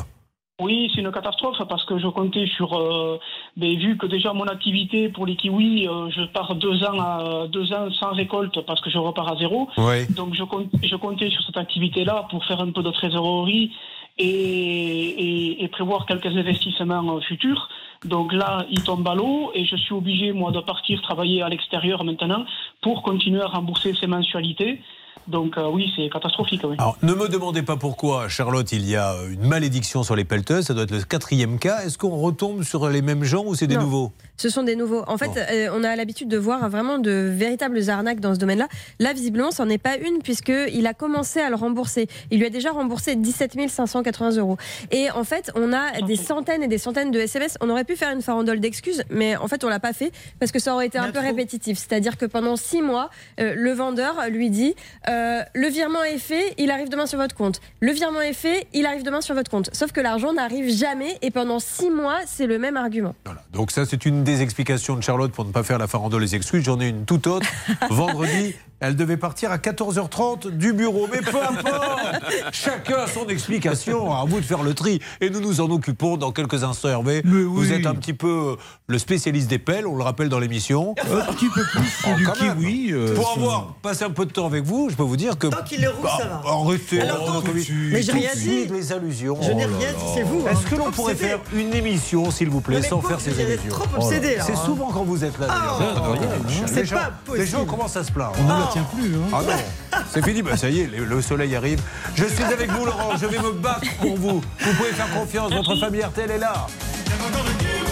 Oui, 0.61 0.89
c'est 0.95 1.01
une 1.01 1.11
catastrophe 1.11 1.57
parce 1.67 1.83
que 1.83 1.99
je 1.99 2.07
comptais 2.07 2.45
sur. 2.55 2.77
Euh, 2.77 3.19
mais 3.57 3.75
vu 3.75 3.97
que 3.97 4.05
déjà 4.05 4.31
mon 4.31 4.45
activité 4.45 5.09
pour 5.09 5.25
les 5.25 5.35
kiwis, 5.35 5.85
euh, 5.85 6.09
je 6.11 6.31
pars 6.31 6.55
deux 6.55 6.81
ans, 6.85 6.97
à, 6.97 7.47
deux 7.49 7.73
ans 7.73 7.91
sans 7.91 8.13
récolte 8.13 8.61
parce 8.65 8.79
que 8.79 8.89
je 8.89 8.97
repars 8.97 9.33
à 9.33 9.37
zéro. 9.37 9.67
Oui. 9.77 10.05
Donc 10.11 10.33
je, 10.33 10.43
je 10.87 10.95
comptais 10.95 11.29
sur 11.29 11.43
cette 11.45 11.57
activité-là 11.57 12.27
pour 12.29 12.45
faire 12.45 12.61
un 12.61 12.71
peu 12.71 12.83
de 12.83 12.91
trésorerie 12.91 13.73
et, 14.17 14.27
et, 14.27 15.63
et 15.63 15.67
prévoir 15.67 16.06
quelques 16.06 16.27
investissements 16.27 17.19
futurs. 17.21 17.69
Donc 18.03 18.33
là, 18.33 18.65
il 18.69 18.83
tombe 18.83 19.07
à 19.07 19.15
l'eau 19.15 19.51
et 19.53 19.65
je 19.65 19.75
suis 19.75 19.94
obligé, 19.94 20.31
moi, 20.31 20.51
de 20.51 20.59
partir 20.59 21.01
travailler 21.01 21.41
à 21.41 21.50
l'extérieur 21.50 22.03
maintenant 22.03 22.45
pour 22.81 23.01
continuer 23.01 23.41
à 23.41 23.47
rembourser 23.47 23.94
ces 23.94 24.07
mensualités. 24.07 24.81
Donc 25.27 25.57
euh, 25.57 25.69
oui, 25.71 25.91
c'est 25.95 26.09
catastrophique. 26.09 26.62
Oui. 26.63 26.75
Alors, 26.77 26.97
ne 27.01 27.13
me 27.13 27.27
demandez 27.27 27.63
pas 27.63 27.77
pourquoi, 27.77 28.27
Charlotte, 28.29 28.71
il 28.71 28.88
y 28.88 28.95
a 28.95 29.15
une 29.31 29.47
malédiction 29.47 30.03
sur 30.03 30.15
les 30.15 30.23
pelleteuses. 30.25 30.65
Ça 30.65 30.73
doit 30.73 30.83
être 30.83 30.91
le 30.91 31.01
quatrième 31.03 31.57
cas. 31.57 31.81
Est-ce 31.83 31.97
qu'on 31.97 32.15
retombe 32.17 32.63
sur 32.63 32.88
les 32.89 33.01
mêmes 33.01 33.23
gens 33.23 33.44
ou 33.45 33.56
c'est 33.56 33.67
des 33.67 33.75
Non. 33.75 33.81
nouveaux? 33.81 34.12
Ce 34.38 34.50
sont 34.50 34.63
des 34.63 34.75
nouveaux. 34.75 35.03
En 35.07 35.17
fait, 35.17 35.27
Bon. 35.27 35.35
euh, 35.38 35.69
on 35.73 35.83
a 35.83 35.95
l'habitude 35.95 36.27
de 36.27 36.38
voir 36.38 36.69
vraiment 36.69 37.00
de 37.00 37.31
véritables 37.33 37.89
arnaques 37.89 38.19
dans 38.19 38.33
ce 38.35 38.39
domaine-là. 38.39 38.67
Là, 39.00 39.13
visiblement, 39.13 39.50
c'en 39.51 39.69
est 39.69 39.77
pas 39.77 39.95
une 39.97 40.19
puisqu'il 40.21 40.85
a 40.88 40.94
commencé 40.94 41.39
à 41.39 41.50
le 41.50 41.56
rembourser. 41.56 42.07
Il 42.31 42.39
lui 42.39 42.45
a 42.45 42.50
déjà 42.50 42.71
remboursé 42.71 43.15
17 43.15 43.69
580 43.69 44.31
euros. 44.38 44.57
Et 44.91 45.09
en 45.11 45.23
fait, 45.23 45.51
on 45.56 45.71
a 45.73 46.01
des 46.01 46.18
centaines 46.18 46.61
et 46.63 46.68
des 46.68 46.77
centaines 46.77 47.11
de 47.11 47.19
SMS. 47.19 47.57
On 47.61 47.69
aurait 47.69 47.83
pu 47.85 47.95
faire 47.95 48.11
une 48.11 48.21
farandole 48.21 48.59
d'excuses, 48.59 49.03
mais 49.09 49.38
en 49.38 49.47
fait, 49.47 49.63
on 49.63 49.69
l'a 49.69 49.79
pas 49.79 49.94
fait 49.94 50.11
parce 50.39 50.51
que 50.51 50.59
ça 50.59 50.73
aurait 50.73 50.88
été 50.88 50.97
Il 50.97 51.01
un 51.01 51.06
a 51.06 51.07
peu 51.07 51.13
trop. 51.19 51.21
répétitif. 51.27 51.77
C'est-à-dire 51.77 52.18
que 52.18 52.25
pendant 52.25 52.56
six 52.57 52.81
mois, 52.81 53.09
euh, 53.39 53.53
le 53.56 53.71
vendeur 53.71 54.15
lui 54.29 54.50
dit 54.50 54.75
euh, 55.10 55.42
le 55.54 55.68
virement 55.68 56.04
est 56.04 56.18
fait, 56.18 56.54
il 56.57 56.72
arrive 56.72 56.90
demain 56.90 57.06
sur 57.06 57.19
votre 57.19 57.36
compte. 57.36 57.62
Le 57.80 57.92
virement 57.92 58.22
est 58.22 58.34
fait, 58.34 58.68
il 58.74 58.86
arrive 58.86 59.04
demain 59.04 59.22
sur 59.22 59.36
votre 59.36 59.52
compte. 59.52 59.69
Sauf 59.74 59.92
que 59.92 60.02
l'argent 60.02 60.34
n'arrive 60.34 60.69
jamais 60.69 61.18
et 61.22 61.31
pendant 61.31 61.60
six 61.60 61.90
mois, 61.90 62.19
c'est 62.25 62.48
le 62.48 62.57
même 62.57 62.78
argument. 62.78 63.16
Voilà. 63.25 63.42
Donc 63.54 63.72
ça, 63.72 63.86
c'est 63.86 64.06
une 64.06 64.24
des 64.24 64.42
explications 64.42 64.96
de 64.96 65.02
Charlotte 65.02 65.31
pour 65.31 65.46
ne 65.46 65.52
pas 65.52 65.63
faire 65.63 65.78
la 65.78 65.88
farandole 65.88 66.22
les 66.22 66.36
excuses. 66.36 66.63
J'en 66.63 66.80
ai 66.80 66.90
une 66.90 67.06
toute 67.06 67.28
autre. 67.28 67.48
Vendredi, 67.90 68.56
elle 68.80 68.95
devait 68.95 69.18
partir 69.18 69.51
à 69.51 69.57
14h30 69.57 70.50
du 70.51 70.74
bureau. 70.74 71.07
Mais 71.12 71.22
peu 71.22 71.38
importe 71.38 72.24
Chacun 72.51 72.98
a 73.00 73.07
son 73.07 73.27
explication. 73.27 74.13
À 74.13 74.25
vous 74.25 74.39
de 74.39 74.45
faire 74.45 74.63
le 74.63 74.74
tri. 74.74 75.00
Et 75.22 75.30
nous 75.30 75.39
nous 75.42 75.62
en 75.62 75.69
occupons 75.69 76.18
dans 76.18 76.31
quelques 76.31 76.63
instants, 76.63 76.89
Hervé. 76.89 77.22
Vous 77.25 77.72
êtes 77.72 77.86
un 77.86 77.95
petit 77.95 78.13
peu 78.13 78.57
le 78.88 78.98
spécialiste 79.00 79.50
des 79.50 79.60
pelles, 79.60 79.88
on 79.88 79.95
le 79.95 80.04
rappelle 80.04 80.30
dans 80.30 80.39
l'émission. 80.39 80.94
Un 81.00 81.33
petit 81.33 81.50
peu 81.50 81.63
plus 81.63 82.04
Oh, 82.07 82.16
du 82.18 82.27
kiwi. 82.27 82.92
euh, 82.92 83.13
Pour 83.16 83.33
avoir 83.38 83.74
passé 83.81 84.04
un 84.04 84.10
peu 84.12 84.25
de 84.25 84.31
temps 84.31 84.45
avec 84.45 84.63
vous, 84.63 84.89
je 84.89 84.95
peux 84.95 85.04
vous 85.04 85.18
dire 85.18 85.38
que... 85.38 85.48
Tant 85.48 85.63
qu'il 85.63 85.83
est 85.83 85.88
roux, 85.88 86.06
ça 86.18 86.25
va. 86.25 86.42
Arrêtez. 86.45 87.01
Alors, 87.01 87.25
Novakovic. 87.33 87.69
Mais 87.92 88.01
j'ai 88.01 88.12
Tout 88.12 88.18
rien 88.19 88.33
de 88.33 88.39
dit. 88.39 88.66
les 88.68 88.92
allusions. 88.94 89.38
Je 89.42 89.51
n'ai 89.51 89.66
Oh 89.66 89.78
rien 89.80 89.92
dit, 89.92 90.06
c'est 90.13 90.24
vous. 90.24 90.45
hein. 90.48 90.51
Est-ce 90.51 90.66
que 90.69 90.75
l'on 90.75 90.92
pourrait 90.92 91.13
obsédé. 91.13 91.30
faire 91.31 91.39
une 91.54 91.74
émission, 91.74 92.30
s'il 92.31 92.50
vous 92.50 92.62
plaît, 92.62 92.80
mais 92.81 92.88
sans 92.88 93.01
faire 93.01 93.19
ces 93.19 93.31
vous 93.31 93.39
êtes 93.42 93.48
allusions 93.60 93.69
trop 93.69 93.86
Oh 93.95 94.00
là 94.00 94.06
obsédé, 94.06 94.31
là. 94.31 94.38
là, 94.38 94.44
C'est 94.45 94.54
hein. 94.54 94.62
souvent 94.66 94.92
quand 94.92 95.04
vous 95.04 95.24
êtes 95.24 95.39
là, 95.39 95.48
Oh, 95.50 95.81
d'ailleurs. 96.13 96.30
c'est 96.68 96.81
les, 96.81 97.45
gens, 97.45 97.62
les 97.62 97.66
commencent 97.66 97.98
à 97.98 98.04
se 98.04 98.12
plaindre. 98.12 98.33
Tient 98.71 98.83
plus. 98.83 99.15
Hein. 99.15 99.27
Ah 99.33 99.41
non, 99.41 100.01
c'est 100.12 100.23
fini, 100.23 100.41
bah 100.41 100.57
ça 100.57 100.69
y 100.69 100.81
est, 100.81 100.88
le, 100.88 101.06
le 101.06 101.21
soleil 101.21 101.56
arrive. 101.56 101.81
Je 102.15 102.25
suis 102.25 102.44
avec 102.44 102.69
vous, 102.71 102.85
Laurent, 102.85 103.15
je 103.17 103.25
vais 103.25 103.39
me 103.39 103.51
battre 103.51 103.88
pour 104.01 104.15
vous. 104.17 104.41
Vous 104.59 104.73
pouvez 104.73 104.91
faire 104.91 105.09
confiance, 105.13 105.53
votre 105.53 105.75
famille 105.77 106.01
RTL 106.03 106.31
est 106.31 106.38
là. 106.38 106.67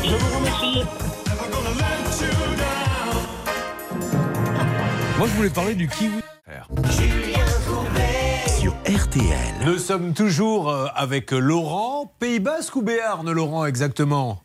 Je 0.03 0.15
vous 0.15 0.37
remercie. 0.37 0.83
Moi, 5.17 5.27
je 5.27 5.33
voulais 5.33 5.49
parler 5.49 5.75
du 5.75 5.87
kiwi. 5.87 6.21
Sur 8.59 8.73
RTL. 8.85 9.53
Nous 9.65 9.77
sommes 9.77 10.13
toujours 10.13 10.69
euh, 10.69 10.87
avec 10.95 11.31
Laurent, 11.31 12.11
Pays 12.19 12.39
Basque 12.39 12.75
ou 12.75 12.81
Béarn, 12.81 13.29
Laurent, 13.31 13.65
exactement? 13.65 14.41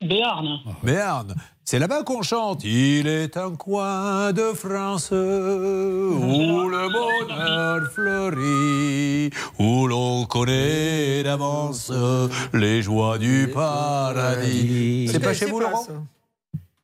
Béarn. 0.00 0.60
Béarn. 0.82 1.34
C'est 1.70 1.78
là-bas 1.78 2.02
qu'on 2.02 2.22
chante. 2.22 2.64
Il 2.64 3.06
est 3.08 3.36
un 3.36 3.50
coin 3.50 4.32
de 4.32 4.54
France 4.54 5.10
où 5.10 5.14
le 5.14 6.90
bonheur 6.90 7.92
fleurit, 7.92 9.28
où 9.58 9.86
l'on 9.86 10.24
connaît 10.24 11.22
d'avance 11.24 11.92
les 12.54 12.80
joies 12.80 13.18
du 13.18 13.50
paradis. 13.52 15.10
C'est 15.12 15.20
pas 15.20 15.34
chez 15.34 15.44
vous, 15.44 15.60
Laurent 15.60 15.84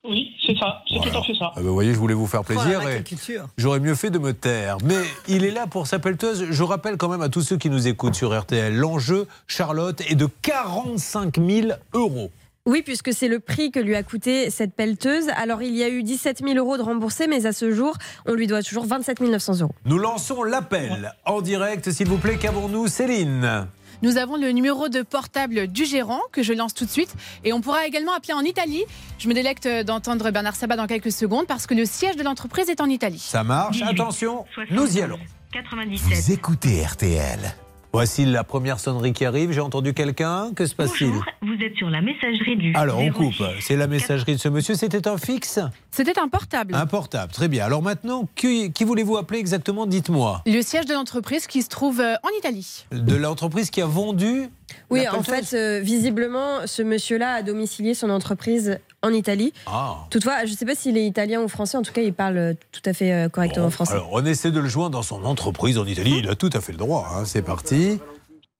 Oui, 0.04 0.36
c'est 0.46 0.54
ça. 0.58 0.82
C'est 0.86 1.00
tout 1.00 1.16
à 1.16 1.22
fait 1.22 1.34
ça. 1.34 1.52
Ah 1.52 1.52
ben, 1.56 1.62
Vous 1.62 1.72
voyez, 1.72 1.94
je 1.94 1.98
voulais 1.98 2.12
vous 2.12 2.26
faire 2.26 2.44
plaisir. 2.44 2.86
et. 2.86 3.02
J'aurais 3.56 3.80
mieux 3.80 3.94
fait 3.94 4.10
de 4.10 4.18
me 4.18 4.34
taire. 4.34 4.76
Mais 4.84 5.00
il 5.28 5.46
est 5.46 5.50
là 5.50 5.66
pour 5.66 5.86
sa 5.86 5.98
pelleteuse. 5.98 6.48
Je 6.50 6.62
rappelle 6.62 6.98
quand 6.98 7.08
même 7.08 7.22
à 7.22 7.30
tous 7.30 7.40
ceux 7.40 7.56
qui 7.56 7.70
nous 7.70 7.88
écoutent 7.88 8.16
sur 8.16 8.38
RTL, 8.38 8.76
l'enjeu, 8.76 9.28
Charlotte, 9.46 10.02
est 10.10 10.14
de 10.14 10.28
45 10.42 11.40
000 11.40 11.68
euros. 11.94 12.30
Oui, 12.66 12.80
puisque 12.80 13.12
c'est 13.12 13.28
le 13.28 13.40
prix 13.40 13.70
que 13.70 13.78
lui 13.78 13.94
a 13.94 14.02
coûté 14.02 14.48
cette 14.48 14.74
pelleteuse. 14.74 15.28
Alors, 15.36 15.60
il 15.60 15.74
y 15.74 15.82
a 15.82 15.90
eu 15.90 16.02
17 16.02 16.38
000 16.42 16.54
euros 16.54 16.78
de 16.78 16.82
remboursés, 16.82 17.26
mais 17.26 17.44
à 17.44 17.52
ce 17.52 17.70
jour, 17.70 17.94
on 18.24 18.32
lui 18.32 18.46
doit 18.46 18.62
toujours 18.62 18.86
27 18.86 19.20
900 19.20 19.60
euros. 19.60 19.74
Nous 19.84 19.98
lançons 19.98 20.42
l'appel 20.42 21.12
en 21.26 21.42
direct, 21.42 21.90
s'il 21.90 22.08
vous 22.08 22.16
plaît. 22.16 22.38
Qu'avons-nous, 22.38 22.88
Céline? 22.88 23.66
Nous 24.00 24.16
avons 24.16 24.36
le 24.38 24.48
numéro 24.52 24.88
de 24.88 25.02
portable 25.02 25.66
du 25.66 25.84
gérant 25.84 26.22
que 26.32 26.42
je 26.42 26.54
lance 26.54 26.72
tout 26.72 26.86
de 26.86 26.90
suite. 26.90 27.14
Et 27.44 27.52
on 27.52 27.60
pourra 27.60 27.86
également 27.86 28.14
appeler 28.14 28.32
en 28.32 28.40
Italie. 28.40 28.84
Je 29.18 29.28
me 29.28 29.34
délecte 29.34 29.68
d'entendre 29.68 30.30
Bernard 30.30 30.56
Sabat 30.56 30.76
dans 30.76 30.86
quelques 30.86 31.12
secondes 31.12 31.46
parce 31.46 31.66
que 31.66 31.74
le 31.74 31.84
siège 31.84 32.16
de 32.16 32.22
l'entreprise 32.22 32.70
est 32.70 32.80
en 32.80 32.88
Italie. 32.88 33.18
Ça 33.18 33.44
marche. 33.44 33.82
Attention, 33.82 34.46
nous 34.70 34.96
y 34.96 35.02
allons. 35.02 35.18
97. 35.52 36.18
Vous 36.18 36.32
écoutez 36.32 36.82
RTL. 36.82 37.54
Voici 37.94 38.24
la 38.24 38.42
première 38.42 38.80
sonnerie 38.80 39.12
qui 39.12 39.24
arrive. 39.24 39.52
J'ai 39.52 39.60
entendu 39.60 39.94
quelqu'un. 39.94 40.50
Que 40.52 40.66
se 40.66 40.74
passe-t-il 40.74 41.12
vous 41.54 41.64
êtes 41.64 41.76
sur 41.76 41.90
la 41.90 42.00
messagerie 42.00 42.56
du. 42.56 42.74
Alors, 42.74 42.98
on 42.98 43.06
06. 43.06 43.12
coupe. 43.12 43.46
C'est 43.60 43.76
la 43.76 43.86
messagerie 43.86 44.34
de 44.34 44.40
ce 44.40 44.48
monsieur. 44.48 44.74
C'était 44.74 45.06
un 45.06 45.18
fixe 45.18 45.60
C'était 45.90 46.18
un 46.18 46.28
portable. 46.28 46.74
Un 46.74 46.86
portable. 46.86 47.32
Très 47.32 47.48
bien. 47.48 47.64
Alors 47.64 47.82
maintenant, 47.82 48.28
qui, 48.34 48.72
qui 48.72 48.84
voulez-vous 48.84 49.16
appeler 49.16 49.38
exactement? 49.38 49.86
Dites-moi. 49.86 50.42
Le 50.46 50.62
siège 50.62 50.86
de 50.86 50.94
l'entreprise 50.94 51.46
qui 51.46 51.62
se 51.62 51.68
trouve 51.68 52.00
euh, 52.00 52.14
en 52.22 52.38
Italie. 52.38 52.86
De 52.90 53.14
l'entreprise 53.14 53.70
qui 53.70 53.80
a 53.82 53.86
vendu 53.86 54.48
Oui, 54.90 55.06
en 55.08 55.22
fait, 55.22 55.54
euh, 55.54 55.80
visiblement, 55.80 56.66
ce 56.66 56.82
monsieur-là 56.82 57.34
a 57.34 57.42
domicilié 57.42 57.94
son 57.94 58.10
entreprise 58.10 58.80
en 59.04 59.12
Italie. 59.12 59.52
Ah. 59.66 59.98
Toutefois, 60.10 60.44
je 60.46 60.52
ne 60.52 60.56
sais 60.56 60.66
pas 60.66 60.74
s'il 60.74 60.96
est 60.96 61.06
italien 61.06 61.40
ou 61.42 61.48
français. 61.48 61.76
En 61.76 61.82
tout 61.82 61.92
cas, 61.92 62.02
il 62.02 62.12
parle 62.14 62.36
euh, 62.38 62.54
tout 62.72 62.82
à 62.84 62.92
fait 62.92 63.12
euh, 63.12 63.28
correctement 63.28 63.66
Bon, 63.66 63.70
français. 63.70 63.92
Alors, 63.92 64.08
on 64.12 64.24
essaie 64.24 64.50
de 64.50 64.60
le 64.60 64.68
joindre 64.68 64.90
dans 64.90 65.02
son 65.02 65.24
entreprise 65.24 65.78
en 65.78 65.86
Italie. 65.86 66.16
Il 66.18 66.28
a 66.28 66.34
tout 66.34 66.50
à 66.52 66.60
fait 66.60 66.72
le 66.72 66.78
droit. 66.78 67.08
hein. 67.14 67.24
C'est 67.24 67.42
parti. 67.42 68.00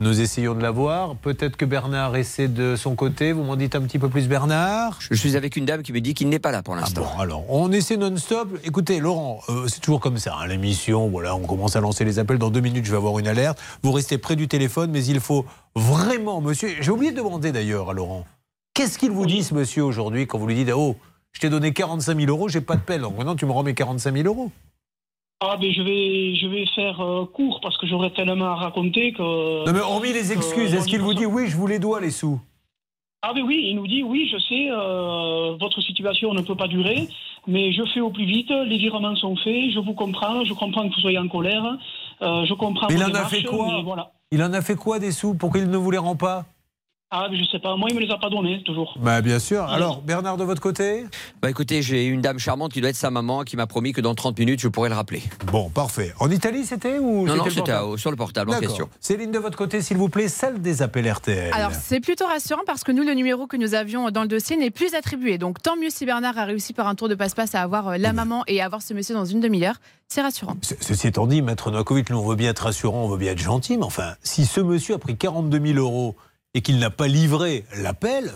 Nous 0.00 0.20
essayons 0.20 0.54
de 0.54 0.60
la 0.60 0.72
voir. 0.72 1.14
Peut-être 1.14 1.56
que 1.56 1.64
Bernard 1.64 2.16
essaie 2.16 2.48
de 2.48 2.74
son 2.74 2.96
côté. 2.96 3.30
Vous 3.32 3.44
m'en 3.44 3.54
dites 3.54 3.76
un 3.76 3.80
petit 3.80 4.00
peu 4.00 4.08
plus, 4.08 4.26
Bernard? 4.26 4.98
Je 5.00 5.14
suis 5.14 5.36
avec 5.36 5.54
une 5.56 5.64
dame 5.66 5.82
qui 5.84 5.92
me 5.92 6.00
dit 6.00 6.14
qu'il 6.14 6.28
n'est 6.28 6.40
pas 6.40 6.50
là 6.50 6.62
pour 6.64 6.74
Ah 6.74 6.80
l'instant. 6.80 7.02
bon, 7.14 7.20
alors, 7.20 7.44
on 7.48 7.70
essaie 7.70 7.96
non-stop. 7.96 8.48
Écoutez, 8.64 8.98
Laurent, 8.98 9.40
euh, 9.48 9.66
c'est 9.68 9.78
toujours 9.80 10.00
comme 10.00 10.18
ça, 10.18 10.34
hein, 10.38 10.46
l'émission. 10.48 11.08
Voilà, 11.08 11.36
on 11.36 11.46
commence 11.46 11.76
à 11.76 11.80
lancer 11.80 12.04
les 12.04 12.18
appels. 12.18 12.38
Dans 12.38 12.50
deux 12.50 12.60
minutes, 12.60 12.84
je 12.84 12.90
vais 12.90 12.96
avoir 12.96 13.18
une 13.20 13.28
alerte. 13.28 13.58
Vous 13.84 13.92
restez 13.92 14.18
près 14.18 14.34
du 14.34 14.48
téléphone, 14.48 14.90
mais 14.90 15.04
il 15.04 15.20
faut 15.20 15.46
vraiment, 15.76 16.40
monsieur. 16.40 16.70
J'ai 16.80 16.90
oublié 16.90 17.12
de 17.12 17.16
demander 17.18 17.52
d'ailleurs 17.52 17.88
à 17.88 17.92
Laurent. 17.92 18.24
Qu'est-ce 18.74 18.98
qu'il 18.98 19.12
vous 19.12 19.24
dit, 19.24 19.44
ce 19.44 19.54
monsieur, 19.54 19.84
aujourd'hui, 19.84 20.26
quand 20.26 20.36
vous 20.36 20.48
lui 20.48 20.56
dites 20.56 20.70
Oh, 20.74 20.96
je 21.32 21.40
t'ai 21.40 21.48
donné 21.48 21.72
45 21.72 22.18
000 22.18 22.28
euros, 22.28 22.48
j'ai 22.48 22.60
pas 22.60 22.74
de 22.74 22.80
pelle. 22.80 23.02
Donc 23.02 23.16
maintenant, 23.16 23.36
tu 23.36 23.46
me 23.46 23.52
rends 23.52 23.62
mes 23.62 23.74
45 23.74 24.12
000 24.12 24.26
euros. 24.26 24.50
Ah, 25.40 25.56
mais 25.60 25.72
je 25.72 25.82
vais, 25.82 26.34
je 26.34 26.46
vais 26.48 26.66
faire 26.74 27.00
euh, 27.00 27.24
court 27.26 27.60
parce 27.62 27.78
que 27.78 27.86
j'aurais 27.86 28.10
tellement 28.10 28.46
à 28.46 28.54
raconter 28.56 29.12
que. 29.12 29.64
Non, 29.66 29.72
mais 29.72 29.80
hormis 29.80 30.12
les 30.12 30.32
excuses, 30.32 30.74
Euh, 30.74 30.78
est-ce 30.78 30.86
qu'il 30.86 31.00
vous 31.00 31.14
dit 31.14 31.26
Oui, 31.26 31.46
je 31.48 31.56
vous 31.56 31.66
les 31.68 31.78
dois, 31.78 32.00
les 32.00 32.10
sous? 32.10 32.40
Ah, 33.22 33.32
mais 33.34 33.42
oui, 33.42 33.68
il 33.70 33.76
nous 33.76 33.86
dit 33.86 34.02
oui, 34.02 34.28
je 34.30 34.38
sais, 34.38 34.68
euh, 34.70 35.56
votre 35.58 35.80
situation 35.80 36.34
ne 36.34 36.42
peut 36.42 36.56
pas 36.56 36.68
durer, 36.68 37.08
mais 37.46 37.72
je 37.72 37.82
fais 37.94 38.00
au 38.00 38.10
plus 38.10 38.26
vite, 38.26 38.50
les 38.50 38.76
virements 38.76 39.16
sont 39.16 39.34
faits, 39.36 39.70
je 39.72 39.78
vous 39.78 39.94
comprends, 39.94 40.44
je 40.44 40.52
comprends 40.52 40.86
que 40.88 40.94
vous 40.94 41.00
soyez 41.00 41.16
en 41.18 41.28
colère, 41.28 41.64
euh, 42.20 42.44
je 42.44 42.52
comprends. 42.52 42.86
Mais 42.88 42.96
il 42.96 43.04
en 43.04 43.14
a 43.14 43.24
fait 43.24 43.42
quoi 43.44 43.80
voilà. 43.82 44.12
Il 44.30 44.42
en 44.42 44.52
a 44.52 44.60
fait 44.60 44.74
quoi 44.74 44.98
des 44.98 45.10
sous 45.10 45.34
pour 45.34 45.52
qu'il 45.52 45.70
ne 45.70 45.76
vous 45.76 45.90
les 45.90 45.96
rend 45.98 46.16
pas? 46.16 46.44
Ah, 47.16 47.28
mais 47.30 47.38
je 47.38 47.44
sais 47.49 47.61
pas, 47.61 47.76
moi, 47.76 47.88
il 47.90 47.94
me 47.94 48.00
les 48.00 48.11
a 48.11 48.18
pas 48.18 48.28
donnés, 48.28 48.61
toujours. 48.64 48.97
Bah, 49.00 49.21
bien 49.23 49.38
sûr. 49.38 49.62
Alors, 49.64 50.00
Bernard, 50.02 50.37
de 50.37 50.42
votre 50.42 50.61
côté? 50.61 51.04
Bah 51.40 51.49
écoutez, 51.49 51.80
j'ai 51.80 52.06
une 52.06 52.21
dame 52.21 52.38
charmante 52.40 52.73
qui 52.73 52.80
doit 52.80 52.90
être 52.90 52.97
sa 52.97 53.11
maman 53.11 53.44
qui 53.44 53.56
m'a 53.56 53.66
promis 53.68 53.92
que 53.92 54.00
dans 54.00 54.14
30 54.16 54.37
minutes, 54.38 54.59
je 54.61 54.66
pourrais 54.68 54.88
le 54.88 54.97
rappeler. 54.97 55.23
Bon, 55.52 55.71
parfait. 55.71 56.12
En 56.18 56.28
Italie, 56.30 56.64
c'était 56.64 56.99
ou 56.99 57.25
Non, 57.26 57.37
non, 57.37 57.44
c'était 57.49 57.73
sur 57.99 58.11
le 58.11 58.16
portable 58.16 58.50
en 58.50 58.59
question. 58.59 58.88
Céline, 59.00 59.30
de 59.30 59.38
votre 59.38 59.56
côté, 59.56 59.80
s'il 59.80 59.97
vous 59.97 60.09
plaît, 60.09 60.26
celle 60.28 60.61
des 60.61 60.83
appels 60.83 61.09
RTL. 61.11 61.52
Alors 61.54 61.71
c'est 61.73 62.00
plutôt 62.00 62.26
rassurant 62.26 62.62
parce 62.66 62.83
que 62.83 62.90
nous, 62.92 63.04
le 63.04 63.14
numéro 63.14 63.47
que 63.47 63.56
nous 63.56 63.75
avions 63.75 64.11
dans 64.11 64.23
le 64.23 64.28
dossier 64.28 64.56
n'est 64.56 64.71
plus 64.71 64.94
attribué. 64.94 65.38
Donc 65.38 65.62
tant 65.62 65.76
mieux 65.76 65.90
si 65.90 66.06
Bernard 66.06 66.37
a 66.38 66.44
réussi 66.44 66.73
par 66.73 66.88
un 66.88 66.94
tour 66.97 67.09
de 67.09 67.14
passe-passe 67.14 67.54
à 67.54 67.62
avoir 67.62 67.88
euh, 67.88 67.97
la 67.99 68.12
maman 68.12 68.42
et 68.49 68.61
à 68.61 68.64
avoir 68.66 68.83
ce 68.83 68.92
monsieur 68.94 69.14
dans 69.14 69.25
une 69.25 69.40
demi-heure. 69.40 69.76
C'est 70.09 70.23
rassurant. 70.23 70.56
Ce- 70.62 70.75
Ceci 70.80 71.06
étant 71.09 71.26
dit, 71.26 71.42
Maître 71.42 71.71
Novakovic, 71.71 72.11
nous, 72.11 72.18
on 72.18 72.26
veut 72.26 72.37
bien 72.37 72.50
être 72.50 72.64
rassurant, 72.64 73.04
on 73.04 73.09
veut 73.09 73.18
bien 73.18 73.33
être 73.33 73.38
gentil, 73.38 73.76
mais 73.76 73.85
enfin, 73.85 74.14
si 74.23 74.44
ce 74.47 74.61
monsieur 74.61 74.94
a 74.94 74.99
pris 74.99 75.16
42 75.16 75.61
000 75.75 75.78
euros 75.78 76.16
et 76.54 76.62
qu'il 76.62 76.78
n'a 76.78 76.90
pas 76.90 77.08
livré 77.08 77.64
l'appel, 77.82 78.30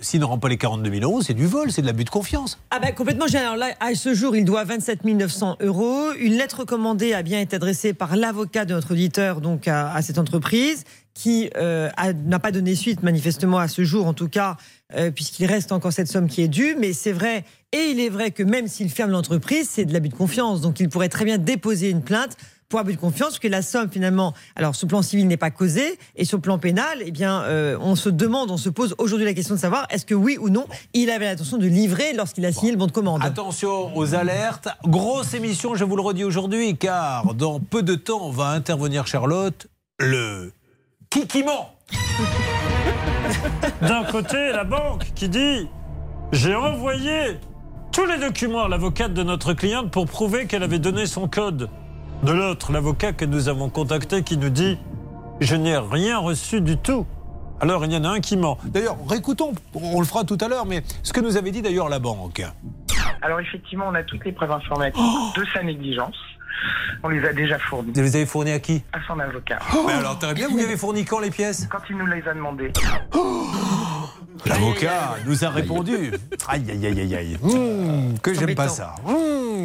s'il 0.00 0.20
ne 0.20 0.24
rend 0.24 0.38
pas 0.38 0.48
les 0.48 0.56
42 0.56 0.88
000 0.88 1.02
euros, 1.02 1.20
c'est 1.20 1.34
du 1.34 1.46
vol, 1.46 1.72
c'est 1.72 1.82
de 1.82 1.86
l'abus 1.86 2.04
de 2.04 2.10
confiance. 2.10 2.60
Ah 2.70 2.78
ben 2.78 2.94
complètement. 2.94 3.26
Alors 3.34 3.56
là, 3.56 3.74
à 3.80 3.94
ce 3.96 4.14
jour, 4.14 4.36
il 4.36 4.44
doit 4.44 4.62
27 4.62 5.04
900 5.04 5.56
euros. 5.60 6.12
Une 6.18 6.34
lettre 6.34 6.64
commandée 6.64 7.12
a 7.12 7.22
bien 7.22 7.40
été 7.40 7.56
adressée 7.56 7.92
par 7.92 8.14
l'avocat 8.16 8.64
de 8.64 8.74
notre 8.74 8.92
auditeur 8.92 9.40
donc 9.40 9.66
à, 9.66 10.00
cette 10.00 10.18
entreprise 10.18 10.84
qui 11.12 11.50
euh, 11.56 11.90
n'a 12.26 12.38
pas 12.38 12.52
donné 12.52 12.74
suite 12.74 13.02
manifestement 13.02 13.58
à 13.58 13.68
ce 13.68 13.82
jour, 13.84 14.06
en 14.06 14.12
tout 14.12 14.28
cas, 14.28 14.56
euh, 14.94 15.10
puisqu'il 15.10 15.46
reste 15.46 15.72
encore 15.72 15.92
cette 15.92 16.08
somme 16.08 16.28
qui 16.28 16.42
est 16.42 16.48
due. 16.48 16.76
Mais 16.78 16.92
c'est 16.92 17.12
vrai, 17.12 17.44
et 17.72 17.90
il 17.90 17.98
est 17.98 18.10
vrai 18.10 18.30
que 18.30 18.42
même 18.42 18.68
s'il 18.68 18.90
ferme 18.90 19.10
l'entreprise, 19.10 19.68
c'est 19.68 19.86
de 19.86 19.92
l'abus 19.92 20.10
de 20.10 20.14
confiance. 20.14 20.60
Donc 20.60 20.78
il 20.78 20.88
pourrait 20.88 21.08
très 21.08 21.24
bien 21.24 21.38
déposer 21.38 21.90
une 21.90 22.02
plainte 22.02 22.36
pour 22.68 22.80
abus 22.80 22.94
de 22.94 23.00
confiance, 23.00 23.30
parce 23.30 23.38
que 23.38 23.48
la 23.48 23.62
somme 23.62 23.90
finalement, 23.90 24.34
alors 24.56 24.74
sur 24.74 24.86
le 24.86 24.90
plan 24.90 25.02
civil 25.02 25.26
n'est 25.26 25.36
pas 25.36 25.50
causée, 25.50 25.98
et 26.16 26.24
sur 26.24 26.38
le 26.38 26.42
plan 26.42 26.58
pénal, 26.58 26.98
eh 27.04 27.10
bien, 27.10 27.42
euh, 27.42 27.76
on 27.80 27.96
se 27.96 28.08
demande, 28.08 28.50
on 28.50 28.56
se 28.56 28.68
pose 28.68 28.94
aujourd'hui 28.98 29.26
la 29.26 29.34
question 29.34 29.54
de 29.54 29.60
savoir 29.60 29.86
est-ce 29.90 30.06
que 30.06 30.14
oui 30.14 30.36
ou 30.40 30.48
non, 30.48 30.66
il 30.94 31.10
avait 31.10 31.26
l'intention 31.26 31.58
de 31.58 31.66
livrer 31.66 32.12
lorsqu'il 32.14 32.44
a 32.46 32.52
signé 32.52 32.72
le 32.72 32.78
bon 32.78 32.86
de 32.86 32.92
commande. 32.92 33.22
Attention 33.24 33.96
aux 33.96 34.14
alertes. 34.14 34.68
Grosse 34.84 35.34
émission, 35.34 35.74
je 35.74 35.84
vous 35.84 35.96
le 35.96 36.02
redis 36.02 36.24
aujourd'hui, 36.24 36.76
car 36.76 37.34
dans 37.34 37.60
peu 37.60 37.82
de 37.82 37.94
temps 37.94 38.30
va 38.30 38.48
intervenir 38.48 39.06
Charlotte, 39.06 39.66
le 39.98 40.52
kikiment. 41.10 41.74
D'un 43.82 44.04
côté, 44.04 44.50
la 44.52 44.64
banque 44.64 45.12
qui 45.14 45.28
dit 45.28 45.68
J'ai 46.32 46.54
envoyé 46.54 47.38
tous 47.92 48.04
les 48.06 48.18
documents 48.18 48.64
à 48.64 48.68
l'avocate 48.68 49.14
de 49.14 49.22
notre 49.22 49.52
cliente 49.54 49.90
pour 49.90 50.06
prouver 50.06 50.46
qu'elle 50.46 50.62
avait 50.62 50.78
donné 50.78 51.06
son 51.06 51.28
code. 51.28 51.68
De 52.22 52.32
l'autre, 52.32 52.72
l'avocat 52.72 53.12
que 53.12 53.24
nous 53.24 53.48
avons 53.48 53.68
contacté 53.68 54.22
qui 54.22 54.36
nous 54.36 54.48
dit 54.48 54.78
Je 55.40 55.54
n'ai 55.54 55.76
rien 55.76 56.18
reçu 56.18 56.60
du 56.60 56.76
tout. 56.76 57.06
Alors 57.60 57.84
il 57.84 57.92
y 57.92 57.96
en 57.96 58.04
a 58.04 58.08
un 58.08 58.20
qui 58.20 58.36
ment. 58.36 58.58
D'ailleurs, 58.64 58.96
réécoutons, 59.08 59.52
on 59.74 60.00
le 60.00 60.06
fera 60.06 60.24
tout 60.24 60.38
à 60.40 60.48
l'heure, 60.48 60.66
mais 60.66 60.82
ce 61.02 61.12
que 61.12 61.20
nous 61.20 61.36
avait 61.36 61.50
dit 61.50 61.62
d'ailleurs 61.62 61.88
la 61.88 61.98
banque. 61.98 62.42
Alors 63.22 63.40
effectivement, 63.40 63.86
on 63.88 63.94
a 63.94 64.02
toutes 64.02 64.24
les 64.24 64.32
preuves 64.32 64.50
informatiques 64.50 65.00
Oh 65.02 65.38
de 65.38 65.44
sa 65.52 65.62
négligence. 65.62 66.16
On 67.02 67.08
les 67.08 67.24
a 67.24 67.32
déjà 67.32 67.58
fournies 67.58 67.92
Vous 67.94 68.00
les 68.00 68.16
avez 68.16 68.26
fournis 68.26 68.52
à 68.52 68.58
qui 68.60 68.82
à 68.92 68.98
son 69.06 69.18
avocat. 69.18 69.58
Mais 69.86 69.92
alors, 69.92 70.18
très 70.18 70.32
bien, 70.34 70.48
vous 70.48 70.56
lui 70.56 70.64
avez 70.64 70.76
fourni 70.76 71.04
quand 71.04 71.20
les 71.20 71.30
pièces 71.30 71.68
Quand 71.70 71.82
il 71.90 71.96
nous 71.96 72.06
les 72.06 72.26
a 72.26 72.34
demandées. 72.34 72.72
L'avocat 74.46 75.16
nous 75.26 75.44
a 75.44 75.50
répondu. 75.50 76.12
Aïe, 76.48 76.64
aïe, 76.70 76.86
aïe, 76.86 77.00
aïe, 77.00 77.14
aïe. 77.14 77.38
Mmh, 77.42 78.18
que 78.22 78.34
j'aime 78.34 78.54
pas 78.54 78.68
ça. 78.68 78.94
Mmh, 79.04 79.10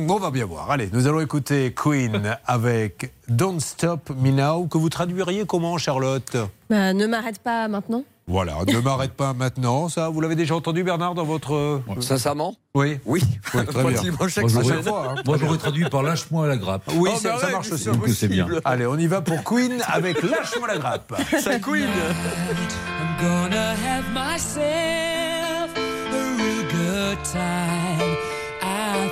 on 0.10 0.17
va 0.19 0.31
bien 0.31 0.45
voir. 0.45 0.69
Allez, 0.71 0.89
nous 0.93 1.07
allons 1.07 1.19
écouter 1.21 1.74
Queen 1.74 2.38
avec 2.45 3.12
Don't 3.27 3.60
Stop 3.60 4.10
Me 4.17 4.31
Now, 4.31 4.65
que 4.67 4.77
vous 4.77 4.89
traduiriez 4.89 5.45
comment, 5.45 5.77
Charlotte? 5.77 6.36
Bah, 6.69 6.93
ne 6.93 7.05
m'arrête 7.07 7.39
pas 7.39 7.67
maintenant. 7.67 8.03
Voilà, 8.27 8.53
ne 8.67 8.79
m'arrête 8.83 9.13
pas 9.13 9.33
maintenant. 9.33 9.89
Ça, 9.89 10.07
vous 10.10 10.21
l'avez 10.21 10.36
déjà 10.36 10.55
entendu, 10.55 10.83
Bernard, 10.83 11.15
dans 11.15 11.25
votre. 11.25 11.53
euh, 11.55 11.79
Sincèrement? 12.00 12.55
Oui. 12.75 13.00
Oui. 13.05 13.21
Oui, 13.53 13.65
très 13.65 13.83
bien. 13.83 14.01
Moi, 14.17 14.27
j'aurais- 14.27 14.83
fois, 14.83 15.13
hein. 15.17 15.21
Moi, 15.25 15.38
j'aurais 15.39 15.57
traduit 15.57 15.89
par 15.89 16.03
lâche-moi 16.03 16.48
la 16.48 16.55
grappe. 16.57 16.83
Oui, 16.95 17.10
Oh, 17.13 17.17
ça, 17.19 17.31
bah 17.33 17.38
ça 17.41 17.50
marche 17.51 17.71
aussi. 17.71 17.89
que 17.89 18.13
c'est 18.13 18.27
bien. 18.29 18.48
Allez, 18.63 18.86
on 18.86 18.98
y 18.98 19.07
va 19.07 19.21
pour 19.21 19.43
Queen 19.43 19.81
avec 19.88 20.21
Lâche-moi 20.21 20.67
la 20.67 20.77
grappe. 20.77 21.13
Ça 21.41 21.60
Queen. 21.60 21.88
I'm 21.89 23.21
gonna 23.21 23.71
have 23.71 24.05
myself 24.13 25.75
a 25.75 26.38
real 26.38 26.63
good 26.71 27.17
time. 27.24 27.80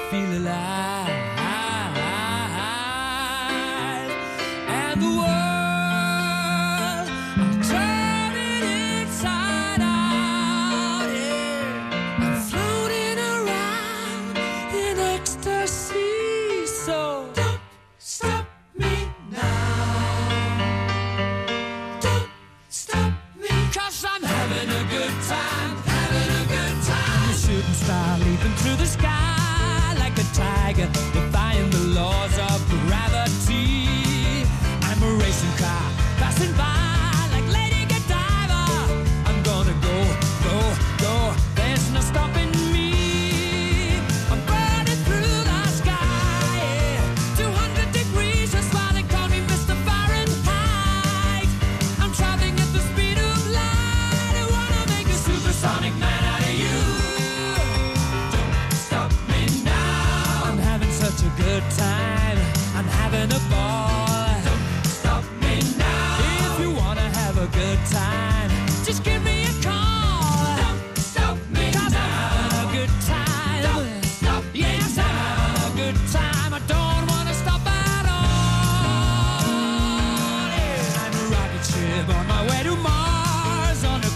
Feel 0.09 0.37
alive. 0.37 0.88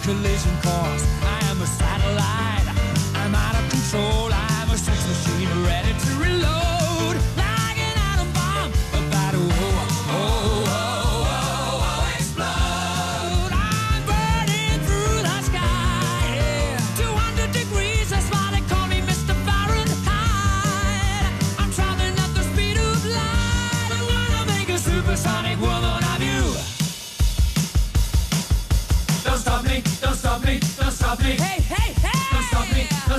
Collision 0.03 0.51
course. 0.61 1.03
I 1.23 1.39
am 1.49 1.61
a 1.61 1.65
satellite. 1.65 2.67
I'm 3.15 3.33
out 3.33 3.55
of 3.55 3.69
control. 3.69 4.22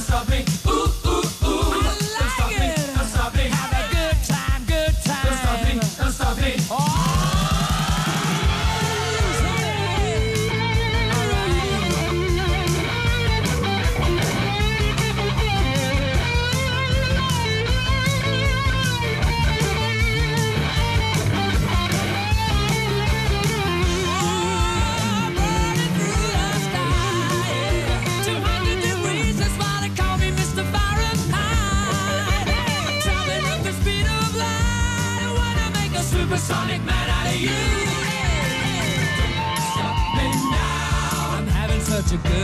Stop 0.00 0.28
me. 0.28 0.53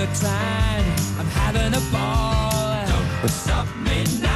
Good 0.01 0.15
time. 0.15 0.85
I'm 1.19 1.29
having 1.29 1.75
a 1.75 1.81
ball. 1.93 2.87
Don't 2.87 3.29
stop 3.29 3.67
me 3.85 4.23
now. 4.23 4.29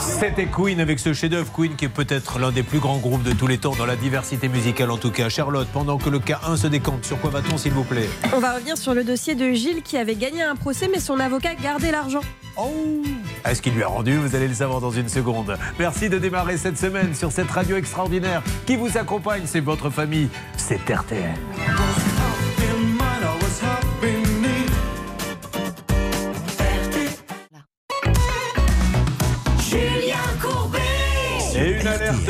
C'était 0.00 0.46
Queen 0.46 0.80
avec 0.80 0.98
ce 0.98 1.12
chef-d'œuvre. 1.12 1.52
Queen 1.52 1.76
qui 1.76 1.84
est 1.84 1.90
peut-être 1.90 2.40
l'un 2.40 2.50
des 2.50 2.64
plus 2.64 2.80
grands 2.80 2.96
groupes 2.96 3.22
de 3.22 3.32
tous 3.32 3.46
les 3.46 3.58
temps 3.58 3.76
dans 3.76 3.86
la 3.86 3.94
diversité 3.94 4.48
musicale 4.48 4.90
en 4.90 4.96
tout 4.96 5.12
cas. 5.12 5.28
Charlotte, 5.28 5.68
pendant 5.72 5.98
que 5.98 6.10
le 6.10 6.18
cas 6.18 6.40
1 6.46 6.56
se 6.56 6.66
décante, 6.66 7.04
sur 7.04 7.20
quoi 7.20 7.30
va-t-on 7.30 7.56
s'il 7.56 7.72
vous 7.72 7.84
plaît? 7.84 8.08
On 8.34 8.40
va 8.40 8.54
revenir 8.54 8.76
sur 8.76 8.94
le 8.94 9.04
dossier 9.04 9.36
de 9.36 9.52
Gilles 9.52 9.82
qui 9.82 9.96
avait 9.96 10.16
gagné 10.16 10.42
un 10.42 10.56
procès, 10.56 10.88
mais 10.88 10.98
son 10.98 11.20
avocat 11.20 11.54
gardait 11.54 11.92
l'argent. 11.92 12.22
Oh 12.56 12.72
Est-ce 13.44 13.62
qu'il 13.62 13.74
lui 13.74 13.84
a 13.84 13.88
rendu? 13.88 14.16
Vous 14.16 14.34
allez 14.34 14.48
le 14.48 14.54
savoir 14.54 14.80
dans 14.80 14.90
une 14.90 15.08
seconde. 15.08 15.56
Merci 15.78 16.08
de 16.08 16.18
démarrer 16.18 16.56
cette 16.56 16.78
semaine 16.78 17.14
sur 17.14 17.30
cette 17.30 17.50
radio 17.50 17.76
extraordinaire 17.76 18.42
qui 18.66 18.74
vous 18.74 18.96
accompagne. 18.98 19.42
C'est 19.44 19.60
votre 19.60 19.90
famille. 19.90 20.28
C'est 20.56 20.80
RTL. 20.90 21.34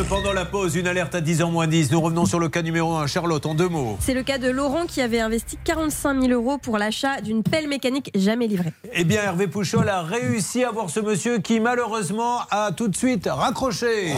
Pendant 0.02 0.32
la 0.32 0.44
pause, 0.44 0.76
une 0.76 0.86
alerte 0.86 1.14
à 1.14 1.20
10h 1.20 1.50
moins 1.50 1.66
10. 1.66 1.90
Nous 1.90 2.00
revenons 2.00 2.26
sur 2.26 2.38
le 2.38 2.48
cas 2.48 2.62
numéro 2.62 2.94
1. 2.96 3.06
Charlotte, 3.06 3.44
en 3.46 3.54
deux 3.54 3.68
mots. 3.68 3.96
C'est 4.00 4.14
le 4.14 4.22
cas 4.22 4.38
de 4.38 4.48
Laurent 4.50 4.84
qui 4.86 5.00
avait 5.00 5.20
investi 5.20 5.58
45 5.64 6.20
000 6.20 6.32
euros 6.32 6.58
pour 6.58 6.76
l'achat 6.78 7.20
d'une 7.20 7.42
pelle 7.42 7.68
mécanique 7.68 8.10
jamais 8.14 8.46
livrée. 8.46 8.72
Eh 8.94 9.04
bien, 9.04 9.22
Hervé 9.22 9.46
Pouchol 9.46 9.88
a 9.88 10.02
réussi 10.02 10.64
à 10.64 10.70
voir 10.70 10.90
ce 10.90 11.00
monsieur 11.00 11.38
qui, 11.38 11.60
malheureusement, 11.60 12.40
a 12.50 12.72
tout 12.72 12.88
de 12.88 12.96
suite 12.96 13.26
raccroché. 13.30 14.12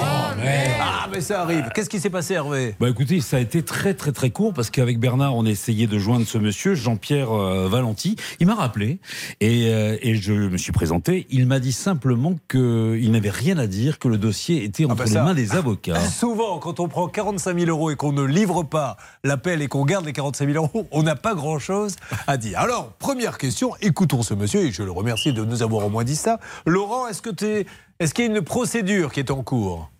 ah, 0.81 1.09
mais 1.13 1.21
ça 1.21 1.43
arrive. 1.43 1.69
Qu'est-ce 1.75 1.89
qui 1.91 2.01
s'est 2.01 2.11
passé, 2.11 2.35
Hervé? 2.35 2.75
Bah 2.81 2.89
écoutez, 2.89 3.21
ça 3.21 3.37
a 3.37 3.41
été 3.41 3.63
très 3.63 3.95
très 3.95 4.13
très 4.13 4.31
court 4.31 4.53
parce 4.55 4.71
qu'avec 4.71 4.99
Bernard, 4.99 5.37
on 5.37 5.47
a 5.47 5.51
essayé 5.51 5.87
de 5.87 5.99
joindre 5.99 6.27
ce 6.27 6.39
monsieur, 6.39 6.75
Jean-Pierre 6.75 7.31
euh, 7.33 7.69
Valenti. 7.69 8.17
Il 8.41 8.47
m'a 8.47 8.55
rappelé 8.55 8.99
et, 9.41 9.67
euh, 9.69 9.97
et 10.03 10.17
je 10.17 10.33
me 10.33 10.57
suis 10.59 10.73
présenté. 10.73 11.27
Il 11.31 11.47
m'a 11.47 11.61
dit 11.61 11.73
simplement 11.73 12.35
qu'il 12.51 13.11
n'avait 13.13 13.31
rien 13.31 13.59
à 13.59 13.67
dire, 13.67 13.99
que 13.99 14.09
le 14.09 14.19
dossier 14.19 14.65
était 14.65 14.85
entre 14.85 14.97
bah 14.97 15.05
les 15.05 15.11
ça. 15.13 15.23
mains 15.23 15.35
des 15.35 15.53
avocats. 15.53 15.68
Souvent, 16.19 16.59
quand 16.59 16.81
on 16.81 16.89
prend 16.89 17.09
45 17.09 17.59
000 17.59 17.71
euros 17.71 17.91
et 17.91 17.97
qu'on 17.97 18.13
ne 18.13 18.23
livre 18.23 18.63
pas 18.63 18.97
l'appel 19.25 19.63
et 19.63 19.69
qu'on 19.69 19.85
garde 19.85 20.05
les 20.07 20.13
45 20.13 20.51
000 20.53 20.65
euros, 20.65 20.87
on 20.93 21.03
n'a 21.03 21.17
pas 21.17 21.35
grand-chose 21.35 21.97
à 22.27 22.37
dire. 22.37 22.59
Alors, 22.59 22.91
première 22.99 23.39
question, 23.39 23.73
écoutons 23.81 24.23
ce 24.23 24.35
monsieur, 24.35 24.61
et 24.67 24.73
je 24.73 24.83
le 24.83 24.91
remercie 24.91 25.33
de 25.33 25.45
nous 25.45 25.63
avoir 25.63 25.85
au 25.87 25.89
moins 25.91 26.05
dit 26.05 26.17
ça. 26.17 26.39
Laurent, 26.67 27.07
est-ce 27.09 27.23
que 27.23 27.31
t'es- 27.31 27.67
est-ce 28.01 28.15
qu'il 28.15 28.25
y 28.27 28.29
a 28.29 28.31
une 28.37 28.43
procédure 28.43 29.13
qui 29.13 29.21
est 29.21 29.31
en 29.31 29.43
cours? 29.43 29.91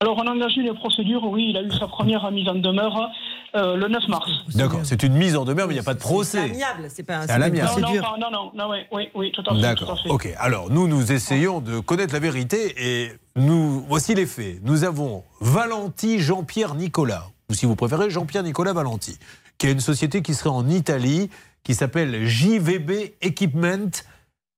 Alors, 0.00 0.16
on 0.16 0.28
a 0.28 0.30
engagé 0.30 0.62
les 0.62 0.72
procédures, 0.74 1.24
oui, 1.24 1.48
il 1.50 1.56
a 1.56 1.62
eu 1.62 1.72
sa 1.72 1.88
première 1.88 2.30
mise 2.30 2.48
en 2.48 2.54
demeure 2.54 3.10
euh, 3.56 3.74
le 3.74 3.88
9 3.88 4.06
mars. 4.06 4.30
D'accord, 4.54 4.82
c'est 4.84 5.02
une 5.02 5.14
mise 5.14 5.36
en 5.36 5.44
demeure, 5.44 5.66
mais 5.66 5.72
il 5.72 5.76
n'y 5.76 5.80
a 5.80 5.82
pas 5.82 5.94
de 5.94 5.98
C'est 5.98 6.04
procès. 6.06 6.38
amiable, 6.38 6.86
c'est 6.88 7.02
pas, 7.02 7.22
C'est 7.22 7.26
c'est 7.26 7.32
à 7.32 7.38
pas 7.40 7.48
une 7.48 7.54
l'amiable. 7.56 7.80
Non, 7.80 7.88
non, 7.90 8.16
non, 8.16 8.30
non, 8.30 8.52
non, 8.54 8.70
oui, 8.70 8.78
oui, 8.92 9.08
oui, 9.16 9.32
tout 9.32 9.40
à 9.40 9.46
fait. 9.46 9.50
tout 9.50 9.66
à 9.66 9.74
D'accord. 9.74 10.00
Ok. 10.08 10.28
Alors 10.38 10.70
nous, 10.70 10.86
nous 10.86 11.10
essayons 11.10 11.60
de 11.60 11.80
connaître 11.80 12.12
la 12.14 12.20
vérité 12.20 12.74
et 12.78 13.12
nous 13.34 13.80
voici 13.88 14.14
les 14.14 14.26
faits. 14.26 14.60
Nous 14.62 14.84
avons 14.84 15.24
Valenti 15.40 16.20
Jean-Pierre 16.20 16.76
Nicolas, 16.76 17.24
ou 17.50 17.54
si 17.54 17.66
vous 17.66 17.74
préférez 17.74 18.08
Jean-Pierre 18.08 18.44
Nicolas 18.44 18.72
Valenti, 18.74 19.18
qui 19.58 19.66
a 19.66 19.70
une 19.70 19.80
société 19.80 20.22
qui 20.22 20.34
serait 20.34 20.50
en 20.50 20.68
Italie, 20.68 21.28
qui 21.64 21.74
s'appelle 21.74 22.24
JVB 22.24 23.14
Equipment 23.20 23.90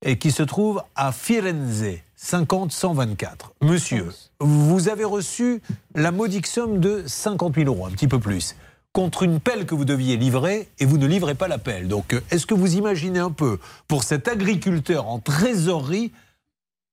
et 0.02 0.18
qui 0.18 0.30
se 0.30 0.42
trouve 0.42 0.82
à 0.94 1.12
Firenze, 1.12 1.84
50 2.16 2.72
124. 2.72 3.52
Monsieur, 3.62 4.08
vous 4.40 4.88
avez 4.88 5.04
reçu 5.04 5.60
la 5.94 6.10
modique 6.10 6.46
somme 6.46 6.80
de 6.80 7.02
50 7.06 7.56
000 7.56 7.66
euros, 7.68 7.86
un 7.86 7.90
petit 7.90 8.08
peu 8.08 8.18
plus, 8.18 8.56
contre 8.92 9.22
une 9.22 9.40
pelle 9.40 9.66
que 9.66 9.74
vous 9.74 9.84
deviez 9.84 10.16
livrer 10.16 10.68
et 10.78 10.84
vous 10.84 10.98
ne 10.98 11.06
livrez 11.06 11.34
pas 11.34 11.48
la 11.48 11.58
pelle. 11.58 11.88
Donc, 11.88 12.14
euh, 12.14 12.20
est-ce 12.30 12.46
que 12.46 12.54
vous 12.54 12.76
imaginez 12.76 13.18
un 13.18 13.30
peu, 13.30 13.58
pour 13.88 14.04
cet 14.04 14.28
agriculteur 14.28 15.06
en 15.06 15.18
trésorerie, 15.18 16.12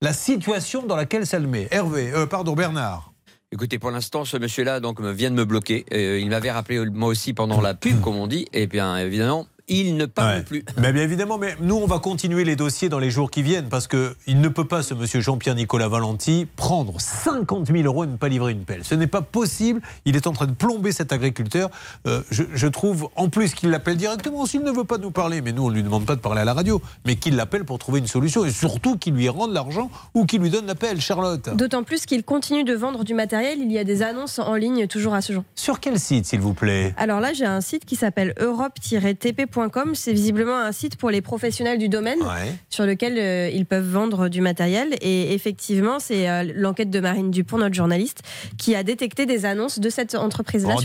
la 0.02 0.14
situation 0.14 0.86
dans 0.86 0.96
laquelle 0.96 1.26
ça 1.26 1.40
le 1.40 1.48
met? 1.48 1.68
Hervé, 1.72 2.12
euh, 2.14 2.26
pardon, 2.26 2.54
Bernard. 2.54 3.14
Écoutez, 3.54 3.80
pour 3.80 3.92
l'instant, 3.92 4.26
ce 4.26 4.36
monsieur-là 4.36 4.82
donc 4.82 5.00
vient 5.02 5.32
de 5.32 5.36
me 5.36 5.46
bloquer. 5.46 5.86
Euh, 5.94 6.20
il 6.20 6.30
m'avait 6.30 6.52
rappelé 6.52 6.86
moi 6.90 7.08
aussi 7.08 7.34
pendant 7.34 7.62
la 7.62 7.74
pub, 7.74 8.02
comme 8.02 8.18
on 8.18 8.28
dit. 8.28 8.46
Et 8.52 8.68
bien 8.68 8.98
évidemment, 8.98 9.48
il 9.68 9.98
ne 9.98 10.06
parle 10.06 10.38
Ouais. 10.38 10.44
plus. 10.44 10.64
Mais 10.78 10.94
bien 10.94 11.04
évidemment, 11.04 11.38
mais 11.38 11.56
nous, 11.62 11.76
on 11.76 11.88
va 11.88 12.00
continuer 12.00 12.44
les 12.44 12.56
dossiers 12.56 12.90
dans 12.90 13.00
les 13.00 13.12
jours 13.12 13.30
qui 13.32 13.44
viennent 13.44 13.70
parce 13.70 13.88
que 13.88 14.16
il 14.26 14.40
ne 14.42 14.48
peut 14.50 14.66
pas, 14.66 14.82
ce 14.84 14.94
monsieur 14.94 15.20
Jean-Pierre 15.22 15.56
Nicolas 15.56 15.88
Valenti, 15.90 16.48
prendre 16.56 17.00
50 17.00 17.68
000 17.68 17.80
euros 17.84 18.04
et 18.04 18.08
ne 18.08 18.16
pas 18.18 18.30
livrer 18.30 18.52
une 18.54 18.64
pelle. 18.64 18.84
Ce 18.84 18.96
n'est 18.96 19.08
pas 19.08 19.22
possible. 19.22 19.82
Il 20.06 20.16
est 20.16 20.28
en 20.28 20.32
train 20.34 20.46
de 20.48 20.54
plomber 20.54 20.92
cet 20.92 21.12
agriculteur. 21.12 21.70
Euh, 22.08 22.22
je, 22.32 22.44
je 22.54 22.68
trouve, 22.68 23.10
en 23.16 23.30
plus, 23.30 23.54
qu'il 23.54 23.70
l'appelle 23.70 23.98
directement 23.98 24.46
s'il 24.46 24.62
ne 24.64 24.72
veut 24.72 24.84
pas 24.86 24.98
nous 24.98 25.12
parler. 25.12 25.42
Mais 25.42 25.52
nous, 25.52 25.64
on 25.66 25.70
ne 25.70 25.76
lui 25.76 25.84
demande 25.84 26.06
pas 26.06 26.16
de 26.16 26.22
parler 26.22 26.42
à 26.42 26.46
la 26.46 26.54
radio, 26.54 26.82
mais 27.06 27.16
qu'il 27.16 27.36
l'appelle 27.36 27.66
pour 27.66 27.78
trouver 27.80 28.00
une 28.00 28.08
solution 28.08 28.46
et 28.46 28.52
surtout 28.52 28.98
qu'il 28.98 29.14
lui 29.16 29.28
rende 29.30 29.54
l'argent 29.54 29.90
ou 30.14 30.26
qu'il 30.26 30.42
lui 30.42 30.50
donne 30.50 30.66
l'appel, 30.68 31.02
Charlotte. 31.02 31.50
D'autant 31.56 31.84
plus 31.84 32.06
qu'il 32.06 32.24
continue 32.24 32.64
de 32.64 32.74
vendre 32.74 33.04
du 33.04 33.14
matériel. 33.14 33.60
Il 33.60 33.72
y 33.72 33.78
a 33.78 33.84
des 33.84 34.02
annonces 34.02 34.40
en 34.40 34.56
ligne 34.56 34.88
toujours 34.88 35.14
à 35.14 35.22
ce 35.22 35.34
jour. 35.34 35.44
Sur 35.56 35.80
quel 35.80 36.00
site, 36.00 36.26
s'il 36.26 36.40
vous 36.40 36.54
plaît? 36.54 36.94
Alors 36.98 37.20
là, 37.20 37.34
j'ai 37.34 37.46
un 37.46 37.62
site 37.62 37.86
qui 37.86 37.96
s'appelle 37.96 38.34
C'est 39.94 40.14
visiblement 40.14 40.58
un 40.58 40.72
site 40.72 40.98
pour 40.98 41.10
les 41.10 41.22
professionnels 41.22 41.78
du 41.78 41.90
domaine 41.90 42.20
sur 42.70 42.86
lequel 42.86 43.18
euh, 43.18 43.50
ils 43.54 43.66
peuvent 43.66 43.88
vendre 43.88 44.30
du 44.30 44.42
matériel. 44.42 44.96
Et 45.02 45.34
effectivement, 45.34 46.00
c'est 46.00 46.30
euh, 46.30 46.52
l'enquête 46.56 46.90
de 46.90 47.00
Marine 47.00 47.32
Dupont, 47.32 47.58
notre 47.58 47.76
journaliste, 47.76 48.22
qui 48.58 48.76
a 48.76 48.84
détecté 48.84 49.26
des 49.26 49.46
annonces 49.46 49.80
de 49.80 49.90
cette 49.90 50.16
entreprise-là. 50.16 50.76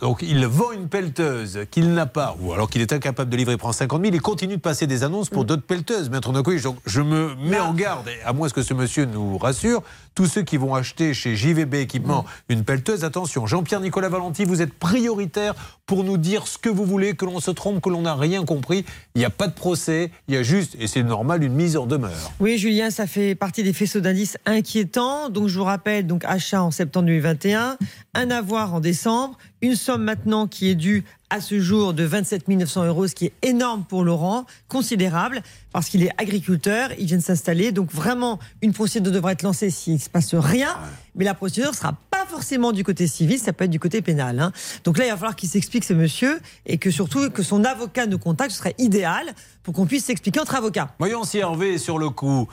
Donc 0.00 0.22
il 0.22 0.44
vend 0.46 0.72
une 0.72 0.88
pelleteuse 0.88 1.60
qu'il 1.70 1.92
n'a 1.94 2.06
pas, 2.06 2.36
ou 2.40 2.52
alors 2.52 2.68
qu'il 2.68 2.80
est 2.82 2.92
incapable 2.92 3.30
de 3.30 3.36
livrer, 3.36 3.56
prend 3.56 3.72
50 3.72 4.02
000, 4.02 4.14
il 4.14 4.20
continue 4.20 4.56
de 4.56 4.60
passer 4.60 4.86
des 4.86 5.04
annonces 5.04 5.30
Mm. 5.30 5.34
pour 5.34 5.44
d'autres 5.44 5.62
pelleteuses. 5.62 6.10
Maître 6.10 6.32
Nokovic, 6.32 6.62
donc 6.62 6.76
je 6.86 7.00
me 7.02 7.34
mets 7.36 7.60
en 7.60 7.74
garde, 7.74 8.08
et 8.08 8.22
à 8.24 8.32
moins 8.32 8.48
que 8.48 8.62
ce 8.62 8.74
monsieur 8.74 9.04
nous 9.04 9.38
rassure, 9.38 9.82
tous 10.14 10.26
ceux 10.26 10.42
qui 10.42 10.56
vont 10.56 10.74
acheter 10.74 11.14
chez 11.14 11.36
JVB 11.36 11.74
Équipement 11.74 12.24
Mm. 12.48 12.52
une 12.52 12.64
pelleteuse, 12.64 13.04
attention, 13.04 13.46
Jean-Pierre 13.46 13.80
Nicolas 13.80 14.08
Valenti, 14.08 14.44
vous 14.44 14.60
êtes 14.62 14.72
prioritaire 14.74 15.54
pour 15.86 16.04
nous 16.04 16.18
dire 16.18 16.46
ce 16.46 16.58
que 16.58 16.68
vous 16.68 16.84
voulez, 16.84 17.14
que 17.14 17.24
l'on 17.24 17.40
se 17.40 17.50
trompe, 17.50 17.80
que 17.82 17.88
l'on 17.88 18.02
n'a 18.02 18.14
rien 18.14 18.44
compris. 18.44 18.84
Il 19.14 19.18
n'y 19.18 19.24
a 19.24 19.30
pas 19.30 19.46
de 19.48 19.52
procès, 19.52 20.10
il 20.28 20.34
y 20.34 20.36
a 20.38 20.42
juste, 20.42 20.76
et 20.78 20.86
c'est 20.86 21.02
normal, 21.02 21.42
une 21.42 21.52
mise 21.54 21.76
en 21.76 21.86
demeure. 21.86 22.32
Oui, 22.38 22.58
Julien, 22.58 22.90
ça 22.90 23.06
fait 23.06 23.34
partie 23.34 23.62
des 23.62 23.72
faisceaux 23.72 24.00
d'indices 24.00 24.36
inquiétants. 24.46 25.30
Donc, 25.30 25.48
je 25.48 25.58
vous 25.58 25.64
rappelle, 25.64 26.06
donc 26.06 26.24
achat 26.24 26.62
en 26.62 26.70
septembre 26.70 27.06
2021, 27.06 27.76
un 28.14 28.30
avoir 28.30 28.74
en 28.74 28.80
décembre, 28.80 29.36
une 29.62 29.74
somme 29.76 30.04
maintenant 30.04 30.46
qui 30.46 30.70
est 30.70 30.74
due 30.74 31.04
à 31.30 31.40
ce 31.40 31.60
jour 31.60 31.94
de 31.94 32.04
27 32.04 32.48
900 32.48 32.84
euros, 32.86 33.06
ce 33.06 33.14
qui 33.14 33.26
est 33.26 33.32
énorme 33.42 33.84
pour 33.88 34.02
Laurent, 34.04 34.44
considérable, 34.68 35.42
parce 35.72 35.88
qu'il 35.88 36.02
est 36.02 36.10
agriculteur, 36.18 36.90
il 36.98 37.06
vient 37.06 37.18
de 37.18 37.22
s'installer. 37.22 37.70
Donc, 37.72 37.92
vraiment, 37.92 38.38
une 38.62 38.72
procédure 38.72 39.12
devrait 39.12 39.34
être 39.34 39.42
lancée 39.42 39.70
s'il 39.70 39.94
ne 39.94 39.98
se 39.98 40.10
passe 40.10 40.34
rien. 40.34 40.76
Mais 41.14 41.24
la 41.24 41.34
procédure 41.34 41.70
ne 41.70 41.76
sera 41.76 41.94
pas 42.10 42.26
forcément 42.26 42.72
du 42.72 42.84
côté 42.84 43.06
civil, 43.06 43.38
ça 43.38 43.52
peut 43.52 43.64
être 43.64 43.70
du 43.70 43.80
côté 43.80 44.02
pénal. 44.02 44.38
hein. 44.40 44.52
Donc 44.84 44.98
là, 44.98 45.06
il 45.06 45.10
va 45.10 45.16
falloir 45.16 45.36
qu'il 45.36 45.48
s'explique, 45.48 45.84
ce 45.84 45.94
monsieur, 45.94 46.40
et 46.66 46.78
que 46.78 46.90
surtout, 46.90 47.30
que 47.30 47.42
son 47.42 47.64
avocat 47.64 48.06
nous 48.06 48.18
contacte, 48.18 48.50
ce 48.52 48.58
serait 48.58 48.74
idéal 48.78 49.26
pour 49.62 49.74
qu'on 49.74 49.86
puisse 49.86 50.04
s'expliquer 50.04 50.40
entre 50.40 50.56
avocats. 50.56 50.94
Voyons 50.98 51.24
si 51.24 51.38
Hervé 51.38 51.74
est 51.74 51.78
sur 51.78 51.98
le 51.98 52.10
coup. 52.10 52.48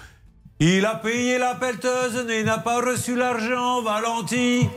Il 0.59 0.85
a 0.85 0.95
payé 0.95 1.37
la 1.37 1.53
pelleteuse, 1.55 2.23
mais 2.27 2.39
il 2.39 2.45
n'a 2.45 2.57
pas 2.57 2.81
reçu 2.81 3.15
l'argent, 3.15 3.81
Valenti. 3.83 4.67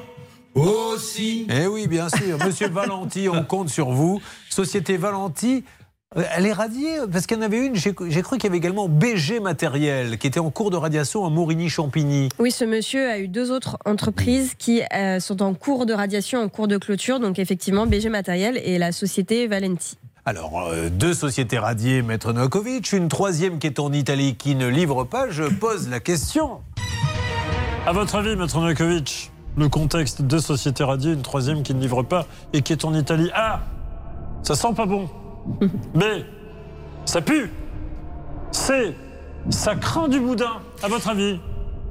Aussi. 0.55 1.47
Eh 1.51 1.67
oui, 1.67 1.87
bien 1.87 2.09
sûr. 2.09 2.39
Monsieur 2.45 2.69
Valenti, 2.69 3.29
on 3.29 3.45
compte 3.45 3.69
sur 3.69 3.91
vous. 3.91 4.21
Société 4.49 4.97
Valenti. 4.97 5.65
euh, 6.17 6.25
Elle 6.35 6.47
est 6.47 6.53
radiée 6.53 6.97
parce 7.11 7.27
qu'il 7.27 7.37
y 7.37 7.41
en 7.41 7.43
avait 7.45 7.65
une, 7.67 7.77
j'ai 7.77 7.95
j'ai 8.09 8.23
cru 8.23 8.37
qu'il 8.37 8.45
y 8.45 8.49
avait 8.49 8.59
également 8.59 8.89
BG 8.89 9.39
Matériel 9.41 10.19
qui 10.19 10.27
était 10.27 10.41
en 10.41 10.51
cours 10.51 10.71
de 10.71 10.77
radiation 10.77 11.25
à 11.25 11.31
Mourigny-Champigny. 11.31 12.31
Oui, 12.39 12.51
ce 12.51 12.65
monsieur 12.65 13.09
a 13.09 13.19
eu 13.19 13.29
deux 13.29 13.53
autres 13.53 13.79
entreprises 13.85 14.55
qui 14.59 14.83
euh, 14.93 15.21
sont 15.21 15.41
en 15.43 15.55
cours 15.55 15.87
de 15.87 15.93
radiation, 15.95 16.41
en 16.43 16.49
cours 16.49 16.69
de 16.69 16.79
clôture. 16.79 17.21
Donc 17.21 17.39
effectivement, 17.39 17.87
BG 17.87 18.09
Matériel 18.09 18.61
et 18.65 18.79
la 18.79 18.91
société 18.93 19.47
Valenti. 19.47 19.97
Alors, 20.27 20.67
euh, 20.69 20.91
deux 20.91 21.15
sociétés 21.15 21.59
radiées, 21.59 22.03
Maître 22.03 22.33
Novakovic, 22.35 22.93
une 22.93 23.09
troisième 23.09 23.59
qui 23.59 23.67
est 23.67 23.79
en 23.81 23.91
Italie 23.93 24.35
qui 24.37 24.55
ne 24.55 24.67
livre 24.69 25.05
pas. 25.05 25.31
Je 25.31 25.45
pose 25.45 25.89
la 25.89 25.99
question. 25.99 26.61
À 27.87 27.93
votre 27.93 28.17
avis, 28.17 28.37
Maître 28.37 28.59
Novakovic, 28.61 29.31
le 29.57 29.69
contexte 29.69 30.23
deux 30.23 30.41
sociétés 30.41 30.85
radiées, 30.85 31.13
une 31.13 31.23
troisième 31.23 31.63
qui 31.63 31.75
ne 31.75 31.81
livre 31.81 32.03
pas 32.03 32.27
et 32.53 32.63
qui 32.63 32.73
est 32.73 32.85
en 32.85 32.95
Italie. 32.95 33.31
A. 33.35 33.61
Ça 34.43 34.55
sent 34.55 34.75
pas 34.75 34.87
bon. 34.87 35.09
B. 35.95 36.03
Ça 37.05 37.21
pue. 37.21 37.51
C. 38.53 38.95
Ça 39.49 39.75
craint 39.75 40.09
du 40.09 40.21
boudin. 40.21 40.61
À 40.83 40.89
votre 40.89 41.09
avis? 41.09 41.39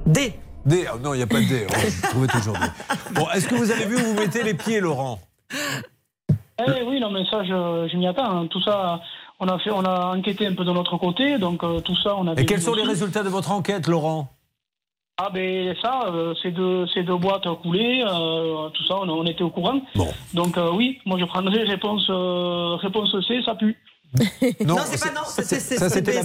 D. 0.05 0.33
D. 0.65 0.85
Ah 0.91 0.95
non, 1.01 1.13
il 1.13 1.17
n'y 1.17 1.23
a 1.23 1.27
pas 1.27 1.39
de 1.39 1.45
D. 1.47 1.67
Oh, 1.69 1.73
je 1.87 2.07
trouvais 2.09 2.27
toujours 2.27 2.53
D. 2.53 2.65
Bon, 3.13 3.25
est-ce 3.33 3.47
que 3.47 3.55
vous 3.55 3.71
avez 3.71 3.85
vu 3.85 3.95
où 3.97 3.99
vous 3.99 4.13
mettez 4.13 4.43
les 4.43 4.53
pieds, 4.53 4.79
Laurent? 4.79 5.19
Eh 5.51 6.83
oui, 6.87 6.99
non, 6.99 7.11
mais 7.11 7.23
ça, 7.29 7.43
je, 7.43 7.87
je 7.91 7.97
m'y 7.97 8.07
attends. 8.07 8.41
hein. 8.41 8.47
Tout 8.47 8.61
ça, 8.61 8.99
on 9.39 9.47
a, 9.47 9.57
fait, 9.59 9.71
on 9.71 9.83
a 9.83 10.15
enquêté 10.15 10.45
un 10.45 10.53
peu 10.55 10.65
de 10.65 10.71
notre 10.71 10.97
côté, 10.97 11.37
donc 11.39 11.63
euh, 11.63 11.79
tout 11.79 11.95
ça, 12.03 12.15
on 12.17 12.27
a. 12.27 12.33
Et 12.39 12.45
quels 12.45 12.61
sont 12.61 12.73
les 12.75 12.83
résultats 12.83 13.23
de 13.23 13.29
votre 13.29 13.51
enquête, 13.51 13.87
Laurent? 13.87 14.27
Ah, 15.21 15.29
ben 15.33 15.75
ça, 15.81 16.05
euh, 16.07 16.33
ces 16.41 16.51
deux, 16.51 16.87
ces 16.93 17.03
deux 17.03 17.17
boîtes 17.17 17.45
coulées, 17.61 18.01
euh, 18.07 18.69
tout 18.69 18.85
ça, 18.85 18.95
on, 19.01 19.09
on 19.09 19.25
était 19.25 19.43
au 19.43 19.49
courant. 19.49 19.81
Donc 20.33 20.57
euh, 20.57 20.71
oui, 20.71 20.99
moi 21.05 21.17
je 21.19 21.25
prendrais 21.25 21.63
réponse, 21.63 22.07
euh, 22.09 22.77
réponse 22.77 23.13
C, 23.27 23.41
ça 23.43 23.53
pue. 23.55 23.75
Non, 24.65 24.77
c'est 24.89 24.99
pas 24.99 25.13
non, 25.13 25.21
c'est- 25.27 25.77
ça 25.77 25.87
c'était 25.89 26.13
la. 26.13 26.21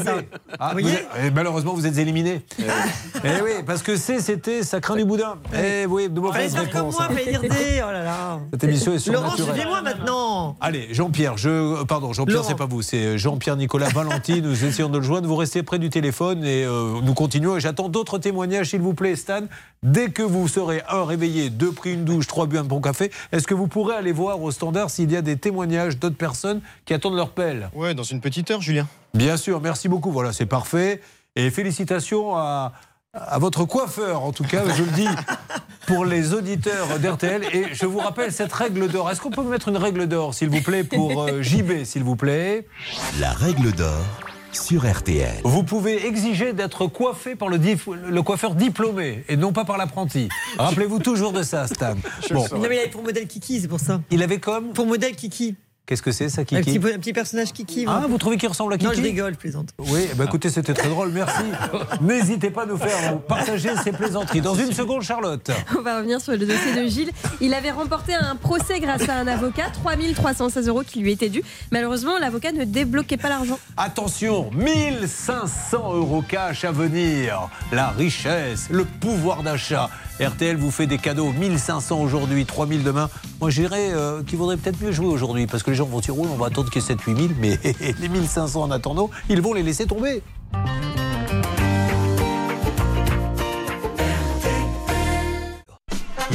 Ah, 0.59 0.69
Vous 0.75 0.81
voyez 0.81 0.99
eh, 1.23 1.31
malheureusement, 1.31 1.75
vous 1.75 1.87
êtes 1.87 1.99
éliminé. 1.99 2.41
Eh 2.59 3.43
oui, 3.43 3.51
parce 3.67 3.83
que 3.83 3.97
C, 3.97 4.21
c'était 4.21 4.63
ça 4.63 4.81
craint 4.81 4.97
du 4.97 5.05
boudin. 5.05 5.37
Eh 5.55 5.85
oui, 5.87 6.09
de 6.09 6.15
Fallait 6.15 6.21
mauvaises 6.49 6.55
faire 6.55 6.71
comme 6.71 6.91
moi, 6.91 7.05
fallait 7.09 7.27
dire 7.31 7.43
D. 7.43 7.49
Oh 7.87 7.93
là 7.93 8.03
là. 8.03 8.41
Cette 8.53 8.65
émission 8.65 8.93
est 8.95 9.07
Laurent, 9.09 9.31
surnaturelle. 9.31 9.55
suivez-moi 9.55 9.83
maintenant. 9.83 10.57
Allez, 10.63 10.89
Jean-Pierre, 10.93 11.37
je 11.37 11.51
euh, 11.51 11.85
pardon, 11.85 12.13
Jean-Pierre, 12.15 12.39
Laurent. 12.39 12.49
c'est 12.49 12.55
pas 12.57 12.67
vous, 12.67 12.81
c'est 12.81 13.19
Jean-Pierre 13.19 13.57
Nicolas 13.57 13.91
Valenti. 13.91 14.41
nous 14.41 14.65
essayons 14.65 14.89
de 14.89 14.99
le 14.99 15.05
joindre. 15.05 15.29
Vous 15.29 15.37
restez 15.37 15.63
près 15.63 15.79
du 15.79 15.91
téléphone 15.91 16.43
et 16.43 16.65
euh, 16.65 17.01
nous 17.03 17.15
continuons. 17.15 17.57
Et 17.57 17.61
j'attends 17.61 17.91
d'autres 17.91 18.17
témoignages, 18.19 18.71
s'il 18.71 18.81
vous 18.81 18.95
plaît, 18.95 19.15
Stan. 19.17 19.43
Dès 19.83 20.09
que 20.09 20.23
vous 20.23 20.49
serez 20.49 20.83
un 20.89 21.05
réveillé, 21.05 21.51
deux 21.51 21.71
pris 21.71 21.93
une 21.93 22.05
douche, 22.07 22.27
trois 22.27 22.47
bu 22.47 22.57
un 22.57 22.65
bon 22.65 22.81
café, 22.81 23.11
est-ce 23.33 23.47
que 23.47 23.53
vous 23.53 23.67
pourrez 23.67 23.95
aller 23.95 24.13
voir 24.13 24.41
au 24.41 24.51
standard 24.51 24.89
s'il 24.89 25.13
y 25.13 25.17
a 25.17 25.21
des 25.21 25.37
témoignages 25.37 25.99
d'autres 25.99 26.17
personnes 26.17 26.63
qui 26.87 26.95
attendent 26.95 27.17
leur 27.17 27.31
pelle? 27.31 27.69
Ouais, 27.75 27.95
dans 27.95 28.03
une 28.03 28.21
petite 28.21 28.51
heure, 28.51 28.61
Julien. 28.61 28.87
Bien 29.15 29.37
sûr, 29.37 29.61
merci 29.61 29.89
beaucoup. 29.89 30.11
Voilà, 30.13 30.33
c'est 30.33 30.47
parfait. 30.47 31.01
Et 31.37 31.51
félicitations 31.51 32.37
à, 32.37 32.73
à 33.13 33.39
votre 33.39 33.65
coiffeur, 33.65 34.23
en 34.23 34.33
tout 34.33 34.45
cas, 34.45 34.63
je 34.77 34.83
le 34.85 34.91
dis 34.91 35.09
pour 35.87 36.05
les 36.05 36.33
auditeurs 36.35 36.99
d'RTL. 37.01 37.43
Et 37.53 37.67
je 37.75 37.87
vous 37.87 37.99
rappelle 37.99 38.33
cette 38.33 38.53
règle 38.53 38.89
d'or. 38.89 39.11
Est-ce 39.11 39.21
qu'on 39.21 39.31
peut 39.31 39.43
me 39.43 39.51
mettre 39.51 39.69
une 39.69 39.77
règle 39.77 40.07
d'or, 40.07 40.35
s'il 40.35 40.49
vous 40.51 40.63
plaît, 40.63 40.85
pour 40.85 41.23
euh, 41.23 41.43
JB, 41.43 41.85
s'il 41.85 42.05
vous 42.05 42.17
plaît? 42.17 42.67
La 43.19 43.33
règle 43.33 43.73
d'or 43.73 44.05
sur 44.53 44.89
RTL. 44.89 45.41
Vous 45.43 45.65
pouvez 45.65 46.07
exiger 46.07 46.53
d'être 46.53 46.87
coiffé 46.87 47.35
par 47.35 47.49
le, 47.49 47.59
dif- 47.59 47.93
le 47.93 48.23
coiffeur 48.23 48.55
diplômé 48.55 49.25
et 49.29 49.37
non 49.37 49.53
pas 49.53 49.65
par 49.65 49.77
l'apprenti. 49.77 50.29
Rappelez-vous 50.59 51.01
toujours 51.01 51.33
de 51.33 51.43
ça, 51.43 51.67
Stan. 51.67 51.97
Bon. 52.31 52.47
Non, 52.53 52.59
mais 52.69 52.77
il 52.77 52.79
avait 52.79 52.89
pour 52.89 53.03
modèle 53.03 53.27
Kiki, 53.27 53.61
c'est 53.61 53.67
pour 53.67 53.81
ça. 53.81 54.01
Il 54.13 54.23
avait 54.23 54.39
comme 54.39 54.69
Pour 54.73 54.87
modèle 54.87 55.17
Kiki. 55.17 55.57
Qu'est-ce 55.87 56.01
que 56.01 56.13
c'est, 56.13 56.31
ça, 56.31 56.41
Un 56.41 56.45
Kiki 56.45 56.79
petit, 56.79 56.95
un 56.95 56.99
petit 56.99 57.13
personnage 57.13 57.53
Kiki. 57.53 57.85
Ah, 57.87 58.05
vous 58.09 58.17
trouvez 58.17 58.39
qu'il 58.39 58.49
ressemble 58.49 58.73
à 58.73 58.79
Kiki 58.79 58.89
Non, 58.89 58.97
je 58.97 59.03
rigole, 59.03 59.37
plaisante. 59.37 59.69
Oui, 59.79 60.09
bah 60.17 60.25
écoutez, 60.25 60.49
c'était 60.49 60.73
très 60.73 60.89
drôle, 60.89 61.11
merci. 61.11 61.43
N'hésitez 62.01 62.49
pas 62.49 62.63
à 62.63 62.67
nous 62.67 62.79
faire 62.79 63.21
partager 63.21 63.69
ces 63.83 63.93
plaisanteries. 63.93 64.41
Dans 64.41 64.55
une 64.55 64.73
seconde, 64.73 65.03
Charlotte. 65.03 65.51
On 65.79 65.83
va 65.83 65.99
revenir 65.99 66.23
sur 66.23 66.33
le 66.33 66.39
dossier 66.39 66.75
de 66.75 66.89
Gilles. 66.89 67.11
Il 67.43 67.53
avait 67.53 67.71
remporté 67.71 68.15
un 68.15 68.35
procès 68.35 68.81
grâce 68.81 69.07
à 69.11 69.15
un 69.17 69.27
avocat, 69.27 69.69
3316 69.75 70.69
euros 70.69 70.85
qui 70.87 71.01
lui 71.01 71.13
étaient 71.13 71.29
dus. 71.29 71.43
Malheureusement, 71.71 72.19
l'avocat 72.19 72.53
ne 72.53 72.65
débloquait 72.65 73.19
pas 73.19 73.29
l'argent. 73.29 73.59
Attention, 73.77 74.51
1500 74.53 75.97
euros 75.97 76.25
cash 76.27 76.65
à 76.65 76.73
venir. 76.73 77.51
La 77.73 77.91
richesse, 77.91 78.69
le 78.71 78.87
pouvoir 78.87 79.43
d'achat. 79.43 79.91
RTL 80.21 80.57
vous 80.57 80.71
fait 80.71 80.87
des 80.87 80.99
cadeaux. 80.99 81.33
1500 81.33 82.01
aujourd'hui, 82.01 82.45
3000 82.47 82.85
demain. 82.85 83.11
Moi, 83.41 83.51
je 83.51 83.61
dirais 83.63 83.91
euh, 83.93 84.23
qu'il 84.23 84.39
vaudrait 84.39 84.57
peut-être 84.57 84.81
mieux 84.81 84.93
jouer 84.93 85.07
aujourd'hui 85.07 85.47
parce 85.47 85.63
que 85.63 85.71
les 85.71 85.77
gens 85.77 85.87
vont 85.87 86.01
dire 86.01 86.17
on 86.19 86.37
va 86.37 86.47
attendre 86.47 86.71
qu'il 86.71 86.81
y 86.81 86.85
ait 86.85 86.89
7 86.89 87.03
8000 87.03 87.35
mais 87.41 87.59
les 88.01 88.09
1500 88.09 88.63
en 88.63 88.71
attendant, 88.71 89.11
ils 89.29 89.41
vont 89.41 89.53
les 89.53 89.63
laisser 89.63 89.87
tomber. 89.87 90.23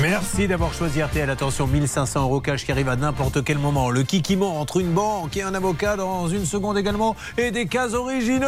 Merci 0.02 0.48
d'avoir 0.48 0.74
choisi 0.74 1.02
RTL. 1.02 1.30
Attention, 1.30 1.68
1500 1.68 2.24
euros 2.24 2.40
cash 2.40 2.66
qui 2.66 2.72
arrive 2.72 2.90
à 2.90 2.96
n'importe 2.96 3.44
quel 3.44 3.58
moment. 3.58 3.90
Le 3.90 4.04
kikiment 4.04 4.60
entre 4.60 4.80
une 4.80 4.94
banque 4.94 5.36
et 5.36 5.42
un 5.42 5.54
avocat 5.54 5.98
dans 5.98 6.28
une 6.28 6.46
seconde 6.46 6.78
également. 6.78 7.16
Et 7.38 7.52
des 7.52 7.66
cas 7.66 7.94
originaux. 7.94 8.48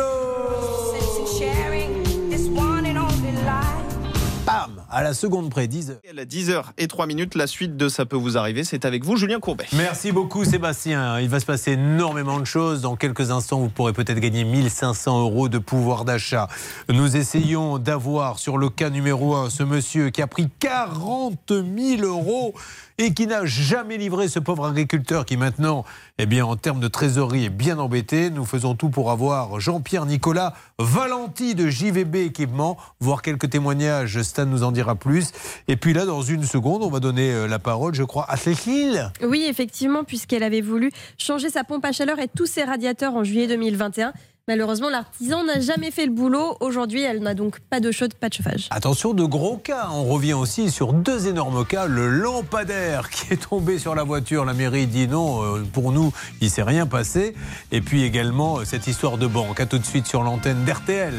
À 4.94 5.04
la 5.04 5.14
seconde 5.14 5.50
près, 5.50 5.70
10 5.70 5.92
heures. 5.92 6.00
À 6.10 6.26
10h 6.26 6.64
et 6.78 6.88
3 6.90 7.08
minutes, 7.08 7.36
la 7.36 7.48
suite 7.48 7.78
de 7.78 7.88
Ça 7.88 8.06
peut 8.06 8.18
vous 8.18 8.38
arriver, 8.38 8.66
c'est 8.66 8.84
avec 8.84 9.06
vous, 9.06 9.16
Julien 9.16 9.40
Courbet. 9.40 9.64
Merci 9.72 10.12
beaucoup 10.12 10.44
Sébastien. 10.44 11.22
Il 11.22 11.30
va 11.30 11.40
se 11.40 11.46
passer 11.46 11.72
énormément 11.72 12.42
de 12.42 12.46
choses. 12.46 12.82
Dans 12.82 12.98
quelques 12.98 13.32
instants, 13.32 13.60
vous 13.62 13.70
pourrez 13.70 13.94
peut-être 13.94 14.20
gagner 14.20 14.44
1500 14.44 15.22
euros 15.22 15.48
de 15.48 15.60
pouvoir 15.60 16.04
d'achat. 16.04 16.50
Nous 16.90 17.16
essayons 17.16 17.78
d'avoir 17.78 18.38
sur 18.38 18.58
le 18.58 18.70
cas 18.70 18.90
numéro 18.90 19.34
1 19.36 19.50
ce 19.50 19.64
monsieur 19.64 20.10
qui 20.10 20.22
a 20.22 20.28
pris 20.28 20.50
40 20.60 21.40
000 21.50 22.02
euros 22.02 22.54
et 23.02 23.16
qui 23.16 23.26
n'a 23.26 23.46
jamais 23.46 23.98
livré 23.98 24.28
ce 24.28 24.38
pauvre 24.38 24.68
agriculteur 24.68 25.26
qui 25.26 25.36
maintenant, 25.36 25.86
eh 26.20 26.28
bien, 26.28 26.46
en 26.46 26.56
termes 26.56 26.80
de 26.80 26.88
trésorerie, 26.88 27.46
est 27.46 27.50
bien 27.50 27.80
embêté. 27.80 28.30
Nous 28.30 28.46
faisons 28.46 28.76
tout 28.76 28.90
pour 28.90 29.10
avoir 29.10 29.60
Jean-Pierre 29.60 30.06
Nicolas 30.06 30.54
Valenti 30.78 31.56
de 31.56 31.68
JVB 31.68 32.18
Équipement, 32.18 32.78
voir 33.00 33.24
quelques 33.24 33.50
témoignages. 33.50 34.22
Stan 34.22 34.46
nous 34.46 34.62
en 34.64 34.72
dira 34.72 34.94
plus. 34.94 35.32
Et 35.68 35.78
puis 35.78 35.94
là, 35.94 36.06
dans 36.06 36.22
une 36.22 36.44
seconde, 36.44 36.84
on 36.84 36.92
va 36.92 37.00
donner 37.00 37.32
euh, 37.32 37.48
la 37.48 37.58
parole, 37.58 37.96
je 37.96 38.04
crois, 38.04 38.30
à 38.30 38.38
Cécile. 38.38 39.12
Oui, 39.24 39.46
effectivement, 39.50 40.04
puisqu'elle 40.04 40.44
avait 40.44 40.62
voulu 40.62 40.92
changer 41.18 41.50
sa 41.50 41.64
pompe 41.64 41.86
à 41.86 41.92
chaleur 41.92 42.20
et 42.20 42.28
tous 42.28 42.46
ses 42.46 42.64
radiateurs 42.64 43.16
en 43.16 43.24
juillet 43.24 43.48
2021. 43.48 44.14
Malheureusement, 44.52 44.90
l'artisan 44.90 45.46
n'a 45.46 45.62
jamais 45.62 45.92
fait 45.92 46.06
le 46.06 46.12
boulot. 46.12 46.58
Aujourd'hui, 46.60 47.04
elle 47.04 47.22
n'a 47.22 47.34
donc 47.34 47.62
pas 47.62 47.80
d'eau 47.80 47.94
chaude, 47.94 48.14
pas 48.14 48.28
de 48.28 48.34
chauffage. 48.34 48.68
Attention, 48.70 49.14
de 49.14 49.24
gros 49.24 49.56
cas. 49.56 49.88
On 49.94 50.04
revient 50.04 50.34
aussi 50.34 50.70
sur 50.70 50.92
deux 50.92 51.28
énormes 51.28 51.66
cas. 51.66 51.86
Le 51.86 52.10
lampadaire 52.10 53.10
qui 53.10 53.32
est 53.32 53.48
tombé 53.50 53.80
sur 53.80 53.96
la 53.96 54.04
voiture. 54.04 54.44
La 54.44 54.54
mairie 54.54 54.88
dit 54.88 55.08
non, 55.08 55.42
euh, 55.42 55.64
pour 55.72 55.94
nous, 55.94 56.12
il 56.42 56.50
s'est 56.50 56.64
rien 56.64 56.86
passé. 56.86 57.34
Et 57.72 57.80
puis 57.80 58.04
également 58.04 58.58
euh, 58.58 58.66
cette 58.66 58.88
histoire 58.88 59.18
de 59.18 59.26
banque. 59.26 59.62
À 59.62 59.66
tout 59.66 59.80
de 59.80 59.86
suite 59.86 60.06
sur 60.06 60.22
l'antenne 60.22 60.66
d'RTL. 60.66 61.14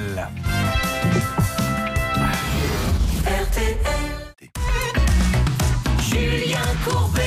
Julien 6.03 6.59
Courbet. 6.85 7.21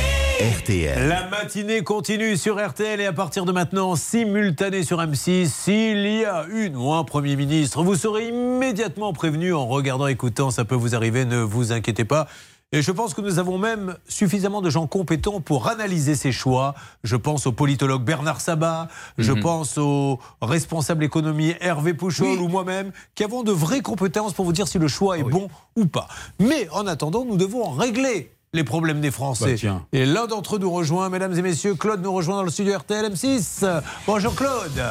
RTL. 0.65 1.07
La 1.07 1.27
matinée 1.27 1.83
continue 1.83 2.37
sur 2.37 2.57
RTL 2.57 2.99
et 2.99 3.05
à 3.05 3.13
partir 3.13 3.45
de 3.45 3.51
maintenant, 3.51 3.95
simultané 3.95 4.81
sur 4.81 4.97
M6. 4.97 5.45
S'il 5.45 6.07
y 6.07 6.25
a 6.25 6.47
une 6.51 6.75
ou 6.75 6.91
un 6.91 7.03
Premier 7.03 7.35
ministre, 7.35 7.83
vous 7.83 7.93
serez 7.93 8.29
immédiatement 8.29 9.13
prévenu 9.13 9.53
en 9.53 9.67
regardant, 9.67 10.07
écoutant, 10.07 10.49
ça 10.49 10.65
peut 10.65 10.73
vous 10.73 10.95
arriver, 10.95 11.23
ne 11.25 11.37
vous 11.37 11.71
inquiétez 11.71 12.03
pas. 12.03 12.27
Et 12.71 12.81
je 12.81 12.91
pense 12.91 13.13
que 13.13 13.21
nous 13.21 13.37
avons 13.37 13.59
même 13.59 13.95
suffisamment 14.07 14.59
de 14.59 14.71
gens 14.71 14.87
compétents 14.87 15.39
pour 15.39 15.67
analyser 15.67 16.15
ces 16.15 16.31
choix. 16.31 16.73
Je 17.03 17.15
pense 17.15 17.45
au 17.45 17.51
politologue 17.51 18.03
Bernard 18.03 18.41
Sabat, 18.41 18.87
je 19.19 19.33
pense 19.33 19.77
au 19.77 20.17
responsable 20.41 21.03
économie 21.03 21.53
Hervé 21.61 21.93
Pouchol 21.93 22.39
ou 22.39 22.47
moi-même, 22.47 22.91
qui 23.13 23.23
avons 23.23 23.43
de 23.43 23.51
vraies 23.51 23.81
compétences 23.81 24.33
pour 24.33 24.45
vous 24.45 24.51
dire 24.51 24.67
si 24.67 24.79
le 24.79 24.87
choix 24.87 25.19
est 25.19 25.23
bon 25.23 25.47
ou 25.75 25.85
pas. 25.85 26.07
Mais 26.39 26.67
en 26.71 26.87
attendant, 26.87 27.23
nous 27.23 27.37
devons 27.37 27.69
régler 27.69 28.34
les 28.55 28.63
problèmes 28.63 29.01
des 29.01 29.11
Français. 29.11 29.45
Bah, 29.45 29.57
tiens. 29.57 29.85
et 29.93 30.05
l'un 30.05 30.25
d'entre 30.27 30.55
eux 30.55 30.59
nous 30.59 30.71
rejoint, 30.71 31.09
mesdames 31.09 31.37
et 31.37 31.41
messieurs, 31.41 31.75
Claude 31.75 32.01
nous 32.01 32.13
rejoint 32.13 32.37
dans 32.37 32.43
le 32.43 32.49
studio 32.49 32.77
RTL 32.77 33.11
M6. 33.11 33.81
Bonjour 34.07 34.33
Claude. 34.35 34.81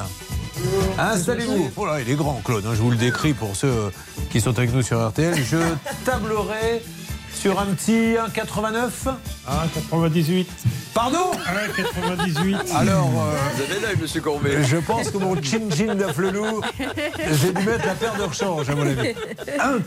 Installez-vous. 0.98 1.70
Oh 1.76 1.86
là, 1.86 2.00
il 2.00 2.10
est 2.10 2.14
grand 2.14 2.40
Claude, 2.44 2.64
hein, 2.66 2.72
je 2.74 2.82
vous 2.82 2.90
le 2.90 2.96
décris 2.96 3.32
pour 3.32 3.56
ceux 3.56 3.90
qui 4.30 4.40
sont 4.40 4.56
avec 4.56 4.72
nous 4.72 4.82
sur 4.82 5.04
RTL. 5.08 5.34
Je 5.42 5.56
tablerai 6.04 6.82
sur 7.34 7.58
un 7.58 7.66
petit 7.66 8.14
1,89 8.14 8.90
1,98. 9.92 10.46
Pardon 10.94 11.32
1,98. 11.76 12.72
Alors, 12.76 13.10
euh, 13.18 13.36
Vous 13.56 13.62
avez 13.62 13.80
l'œil, 13.80 13.96
monsieur 14.00 14.20
Courbet. 14.20 14.62
je 14.62 14.76
pense 14.76 15.10
que 15.10 15.18
mon 15.18 15.34
chin-chin 15.42 15.96
d'Afflelou, 15.96 16.60
j'ai 16.78 17.52
dû 17.52 17.66
mettre 17.66 17.84
la 17.86 17.94
paire 17.94 18.14
de 18.16 18.22
rechange, 18.22 18.70
à 18.70 18.74
mon 18.76 18.82
avis. 18.82 19.14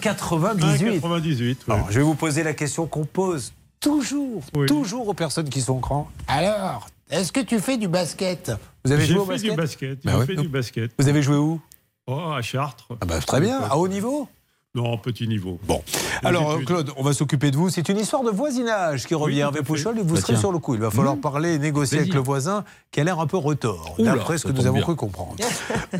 1,98. 0.02 1.00
1,98. 1.00 1.56
Alors, 1.70 1.88
je 1.90 2.00
vais 2.00 2.04
vous 2.04 2.16
poser 2.16 2.44
la 2.44 2.54
question 2.54 2.86
qu'on 2.88 3.06
pose 3.06 3.54
toujours, 3.80 4.42
toujours 4.68 5.08
aux 5.08 5.13
personnes 5.13 5.50
qui 5.50 5.62
sont 5.62 5.78
grands. 5.78 6.08
Alors, 6.28 6.88
est-ce 7.10 7.32
que 7.32 7.40
tu 7.42 7.60
fais 7.60 7.78
du 7.78 7.88
basket? 7.88 8.52
Vous 8.84 8.92
avez 8.92 9.06
J'ai 9.06 9.13
joué 9.13 9.22
au 9.22 9.26
fait 9.26 9.32
basket? 9.34 9.50
du 9.52 9.56
basket. 9.58 10.00
J'ai 10.04 10.13
ouais. 10.16 10.26
fait 10.26 10.36
du 10.36 10.48
basket. 10.48 10.92
Vous 11.00 11.08
avez 11.08 11.22
joué 11.22 11.38
où? 11.38 11.60
Oh, 12.08 12.32
à 12.36 12.42
Chartres. 12.42 12.88
ah 13.02 13.06
bah, 13.06 13.20
Très 13.20 13.42
bien, 13.42 13.60
à 13.60 13.76
haut 13.78 13.88
niveau? 13.88 14.28
Non, 14.76 14.98
petit 15.00 15.28
niveau. 15.28 15.60
Bon. 15.68 15.82
Alors, 16.24 16.60
Claude, 16.63 16.92
on 16.98 17.04
va 17.04 17.12
s'occuper 17.13 17.50
de 17.50 17.58
vous. 17.58 17.70
C'est 17.70 17.90
une 17.90 17.98
histoire 17.98 18.24
de 18.24 18.30
voisinage 18.30 19.08
qui 19.08 19.16
revient. 19.16 19.40
Hervé 19.40 19.63
Pouchol, 19.63 19.98
et 19.98 20.04
vous 20.04 20.13
Bah, 20.16 20.22
serez 20.22 20.34
tiens. 20.34 20.40
sur 20.40 20.52
le 20.52 20.60
coup. 20.60 20.76
Il 20.76 20.82
va 20.82 20.92
falloir 20.92 21.16
Mmh. 21.16 21.22
parler 21.22 21.54
et 21.56 21.60
négocier 21.60 22.00
avec 22.00 22.13
le 22.13 22.20
voisin 22.20 22.63
qui 22.92 23.00
a 23.00 23.04
l'air 23.04 23.20
un 23.20 23.26
peu 23.26 23.38
retors, 23.38 23.96
Oula, 23.98 24.13
d'après 24.13 24.38
ce 24.38 24.46
que 24.46 24.52
nous 24.52 24.68
avons 24.68 24.76
bien. 24.76 24.84
cru 24.84 24.96
comprendre. 24.96 25.36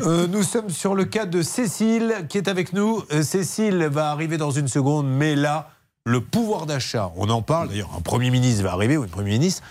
Euh, 0.02 0.28
nous 0.28 0.44
sommes 0.44 0.70
sur 0.70 0.94
le 0.94 1.06
cas 1.06 1.26
de 1.26 1.42
Cécile 1.42 2.14
qui 2.28 2.38
est 2.38 2.46
avec 2.46 2.72
nous. 2.72 3.02
Euh, 3.12 3.22
Cécile 3.22 3.88
va 3.90 4.10
arriver 4.12 4.36
dans 4.36 4.52
une 4.52 4.68
seconde, 4.68 5.08
mais 5.08 5.34
là, 5.34 5.70
le 6.08 6.20
pouvoir 6.20 6.66
d'achat, 6.66 7.12
on 7.16 7.28
en 7.28 7.42
parle. 7.42 7.68
D'ailleurs, 7.68 7.90
un 7.96 8.00
Premier 8.00 8.30
ministre 8.30 8.62
va 8.62 8.72
arriver 8.72 8.96
ou 8.96 9.04
une 9.04 9.10
Premier 9.10 9.32
ministre. 9.32 9.62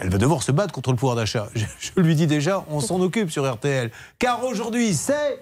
Elle 0.00 0.10
va 0.10 0.18
devoir 0.18 0.42
se 0.42 0.52
battre 0.52 0.72
contre 0.72 0.90
le 0.90 0.96
pouvoir 0.96 1.16
d'achat. 1.16 1.48
Je, 1.54 1.64
je 1.78 2.00
lui 2.00 2.14
dis 2.14 2.26
déjà, 2.26 2.64
on 2.68 2.80
s'en 2.80 3.00
occupe 3.00 3.30
sur 3.30 3.50
RTL. 3.50 3.90
Car 4.18 4.44
aujourd'hui, 4.44 4.94
c'est. 4.94 5.38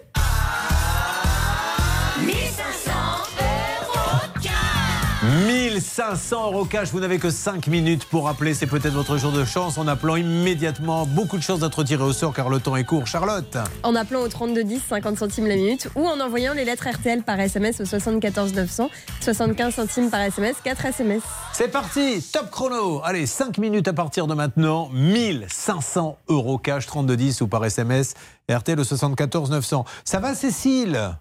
1500 5.76 6.36
euros 6.36 6.46
1500 6.46 6.52
euros 6.52 6.64
cash, 6.64 6.88
vous 6.90 7.00
n'avez 7.00 7.18
que 7.18 7.28
5 7.28 7.66
minutes 7.66 8.06
pour 8.06 8.30
appeler, 8.30 8.54
c'est 8.54 8.66
peut-être 8.66 8.94
votre 8.94 9.18
jour 9.18 9.30
de 9.30 9.44
chance 9.44 9.76
en 9.76 9.86
appelant 9.86 10.16
immédiatement. 10.16 11.04
Beaucoup 11.04 11.36
de 11.36 11.42
chances 11.42 11.60
d'être 11.60 11.84
tiré 11.84 12.02
au 12.02 12.14
sort 12.14 12.32
car 12.32 12.48
le 12.48 12.60
temps 12.60 12.76
est 12.76 12.84
court. 12.84 13.06
Charlotte 13.06 13.58
En 13.82 13.94
appelant 13.94 14.20
au 14.20 14.28
3210, 14.28 14.80
50 14.88 15.18
centimes 15.18 15.46
la 15.46 15.56
minute, 15.56 15.88
ou 15.94 16.06
en 16.06 16.18
envoyant 16.18 16.54
les 16.54 16.64
lettres 16.64 16.88
RTL 16.88 17.22
par 17.24 17.38
SMS 17.38 17.80
au 17.80 17.84
74 17.84 18.54
900, 18.54 18.88
75 19.20 19.74
centimes 19.74 20.10
par 20.10 20.22
SMS, 20.22 20.56
4 20.64 20.86
SMS. 20.86 21.22
C'est 21.52 21.70
parti, 21.70 22.22
top 22.32 22.50
chrono. 22.50 23.02
Allez, 23.04 23.26
5 23.26 23.58
minutes 23.58 23.88
à 23.88 23.92
partir 23.92 24.26
de 24.26 24.32
maintenant. 24.32 24.88
1500 24.92 26.16
euros 26.28 26.56
cash, 26.56 26.86
3210 26.86 27.42
ou 27.42 27.48
par 27.48 27.62
SMS. 27.62 28.14
RTL 28.50 28.80
au 28.80 28.84
74 28.84 29.50
900. 29.50 29.84
Ça 30.04 30.20
va 30.20 30.34
Cécile? 30.34 31.18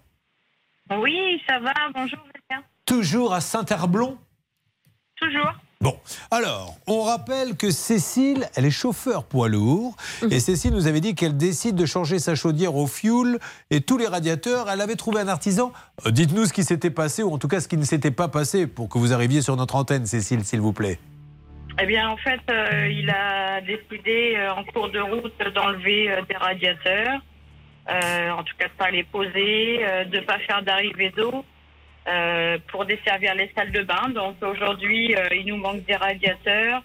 Oui, 0.98 1.42
ça 1.46 1.58
va, 1.58 1.74
bonjour. 1.92 2.20
Toujours 2.86 3.34
à 3.34 3.40
Saint-Herblon 3.40 4.16
Toujours. 5.16 5.52
Bon, 5.80 5.94
alors, 6.30 6.74
on 6.86 7.02
rappelle 7.02 7.56
que 7.56 7.70
Cécile, 7.70 8.46
elle 8.56 8.64
est 8.64 8.70
chauffeur 8.70 9.24
poids 9.24 9.48
lourd. 9.48 9.94
Et 10.30 10.40
Cécile 10.40 10.72
nous 10.72 10.86
avait 10.86 11.00
dit 11.00 11.14
qu'elle 11.14 11.36
décide 11.36 11.76
de 11.76 11.84
changer 11.84 12.18
sa 12.18 12.34
chaudière 12.34 12.74
au 12.74 12.86
fioul 12.86 13.38
et 13.70 13.82
tous 13.82 13.98
les 13.98 14.06
radiateurs. 14.06 14.70
Elle 14.70 14.80
avait 14.80 14.96
trouvé 14.96 15.20
un 15.20 15.28
artisan. 15.28 15.72
Euh, 16.06 16.10
Dites-nous 16.10 16.46
ce 16.46 16.52
qui 16.52 16.64
s'était 16.64 16.90
passé, 16.90 17.22
ou 17.22 17.30
en 17.30 17.38
tout 17.38 17.48
cas 17.48 17.60
ce 17.60 17.68
qui 17.68 17.76
ne 17.76 17.84
s'était 17.84 18.10
pas 18.10 18.28
passé, 18.28 18.66
pour 18.66 18.88
que 18.88 18.98
vous 18.98 19.12
arriviez 19.12 19.42
sur 19.42 19.56
notre 19.56 19.76
antenne, 19.76 20.06
Cécile, 20.06 20.44
s'il 20.44 20.60
vous 20.60 20.72
plaît. 20.72 20.98
Eh 21.80 21.84
bien, 21.84 22.08
en 22.08 22.16
fait, 22.16 22.40
euh, 22.50 22.88
il 22.88 23.10
a 23.10 23.60
décidé 23.60 24.34
euh, 24.36 24.54
en 24.54 24.64
cours 24.64 24.88
de 24.88 24.98
route 24.98 25.54
d'enlever 25.54 26.08
des 26.26 26.36
radiateurs, 26.36 27.20
en 27.88 28.42
tout 28.42 28.54
cas 28.58 28.68
de 28.68 28.72
pas 28.78 28.90
les 28.90 29.04
poser, 29.04 29.78
de 30.10 30.20
pas 30.20 30.38
faire 30.40 30.62
d'arrivée 30.62 31.12
d'eau 31.16 31.44
pour 32.68 32.84
desservir 32.84 33.34
les 33.34 33.50
salles 33.56 33.72
de 33.72 33.82
bain. 33.82 34.08
Donc 34.14 34.36
aujourd'hui, 34.42 35.14
euh, 35.16 35.28
il 35.32 35.46
nous 35.46 35.56
manque 35.56 35.84
des 35.84 35.96
radiateurs, 35.96 36.82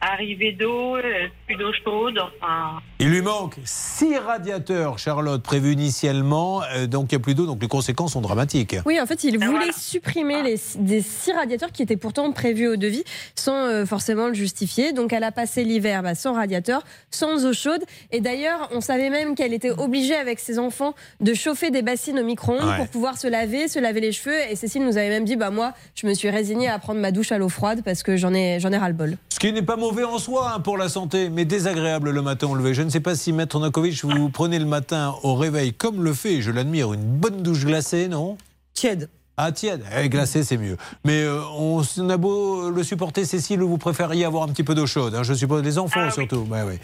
arrivée 0.00 0.52
d'eau, 0.52 0.96
euh, 0.96 1.02
plus 1.46 1.56
d'eau 1.56 1.72
chaude. 1.84 2.18
Enfin, 2.18 2.80
Il 2.98 3.10
lui 3.10 3.20
manque 3.22 3.56
six 3.64 4.16
radiateurs, 4.16 4.98
Charlotte, 4.98 5.42
prévus 5.42 5.72
initialement. 5.72 6.62
Euh, 6.74 6.86
donc 6.86 7.12
il 7.12 7.16
n'y 7.16 7.20
a 7.20 7.22
plus 7.22 7.34
d'eau, 7.34 7.46
donc 7.46 7.60
les 7.60 7.68
conséquences 7.68 8.12
sont 8.12 8.20
dramatiques. 8.20 8.76
Oui, 8.86 9.00
en 9.00 9.06
fait, 9.06 9.24
il 9.24 9.38
voulait 9.38 9.72
supprimer 9.72 10.42
les, 10.42 10.58
des 10.76 11.02
six 11.02 11.32
radiateurs 11.32 11.72
qui 11.72 11.82
étaient 11.82 11.96
pourtant 11.96 12.30
prévus 12.32 12.68
au 12.68 12.76
devis 12.76 13.04
sans 13.34 13.66
euh, 13.66 13.84
forcément 13.84 14.28
le 14.28 14.34
justifier. 14.34 14.92
Donc, 14.92 15.12
elle 15.12 15.24
a 15.24 15.32
passé 15.32 15.64
l'hiver 15.64 16.02
bah, 16.02 16.14
sans 16.14 16.32
radiateur, 16.32 16.82
sans 17.10 17.44
eau 17.44 17.52
chaude. 17.52 17.82
Et 18.10 18.20
d'ailleurs, 18.20 18.68
on 18.72 18.80
savait 18.80 19.10
même 19.10 19.34
qu'elle 19.34 19.52
était 19.52 19.70
obligée 19.70 20.16
avec 20.16 20.38
ses 20.38 20.58
enfants 20.58 20.94
de 21.20 21.34
chauffer 21.34 21.70
des 21.70 21.82
bassines 21.82 22.18
au 22.18 22.24
micro-ondes 22.24 22.60
Ouais. 22.60 22.76
pour 22.76 22.88
pouvoir 22.88 23.18
se 23.18 23.26
laver, 23.26 23.68
se 23.68 23.78
laver 23.78 24.00
les 24.00 24.12
cheveux. 24.12 24.36
Et 24.50 24.56
Cécile 24.56 24.84
nous 24.84 24.96
avait 24.96 25.08
même 25.08 25.24
dit, 25.24 25.36
bah 25.36 25.50
moi, 25.50 25.72
je 25.94 26.06
me 26.06 26.14
suis 26.14 26.30
résignée 26.30 26.68
à 26.68 26.78
prendre 26.78 27.00
ma 27.00 27.10
douche 27.10 27.32
à 27.32 27.38
l'eau 27.38 27.48
froide 27.48 27.82
parce 27.84 28.02
que 28.02 28.16
j'en 28.16 28.32
ai, 28.34 28.60
j'en 28.60 28.70
ai 28.72 28.76
ras 28.78 28.88
le 28.88 28.94
bol. 28.94 29.16
Ce 29.30 29.38
qui 29.38 29.52
n'est 29.52 29.62
pas 29.62 29.76
mauvais 29.76 29.89
en 29.98 30.18
soi 30.18 30.52
hein, 30.54 30.60
pour 30.60 30.78
la 30.78 30.88
santé, 30.88 31.28
mais 31.28 31.44
désagréable 31.44 32.10
le 32.10 32.22
matin 32.22 32.46
au 32.46 32.54
lever. 32.54 32.74
Je 32.74 32.82
ne 32.82 32.90
sais 32.90 33.00
pas 33.00 33.16
si 33.16 33.32
Maître 33.32 33.58
Nakovic, 33.58 34.04
vous 34.04 34.30
prenez 34.30 34.58
le 34.58 34.64
matin 34.64 35.14
au 35.22 35.34
réveil, 35.34 35.74
comme 35.74 36.04
le 36.04 36.14
fait, 36.14 36.40
je 36.40 36.50
l'admire, 36.50 36.92
une 36.92 37.02
bonne 37.02 37.42
douche 37.42 37.64
glacée, 37.64 38.08
non? 38.08 38.38
Tiède. 38.72 39.08
Ah, 39.36 39.52
tiède. 39.52 39.82
Eh, 39.96 40.08
glacée, 40.08 40.44
c'est 40.44 40.58
mieux. 40.58 40.76
Mais 41.04 41.22
euh, 41.22 41.42
on, 41.56 41.82
on 41.98 42.10
a 42.10 42.16
beau 42.16 42.70
le 42.70 42.82
supporter, 42.82 43.24
Cécile, 43.24 43.62
ou 43.62 43.68
vous 43.68 43.78
préfériez 43.78 44.24
avoir 44.24 44.44
un 44.44 44.48
petit 44.48 44.64
peu 44.64 44.74
d'eau 44.74 44.86
chaude 44.86 45.14
hein, 45.14 45.22
Je 45.22 45.34
suppose 45.34 45.62
les 45.62 45.78
enfants 45.78 46.10
surtout. 46.10 46.46
Ouais, 46.50 46.62
ouais. 46.62 46.78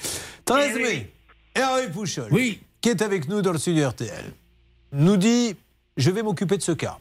13 0.45 0.77
mai, 0.77 1.13
Hervé 1.55 1.89
Pouchol, 1.93 2.29
qui 2.81 2.89
est 2.89 3.03
avec 3.03 3.29
nous 3.29 3.41
dans 3.41 3.53
le 3.53 3.59
studio 3.59 3.89
RTL, 3.89 4.33
nous 4.93 5.17
dit 5.17 5.55
Je 5.97 6.11
vais 6.11 6.23
m'occuper 6.23 6.57
de 6.57 6.63
ce 6.63 6.73
cas. 6.73 6.99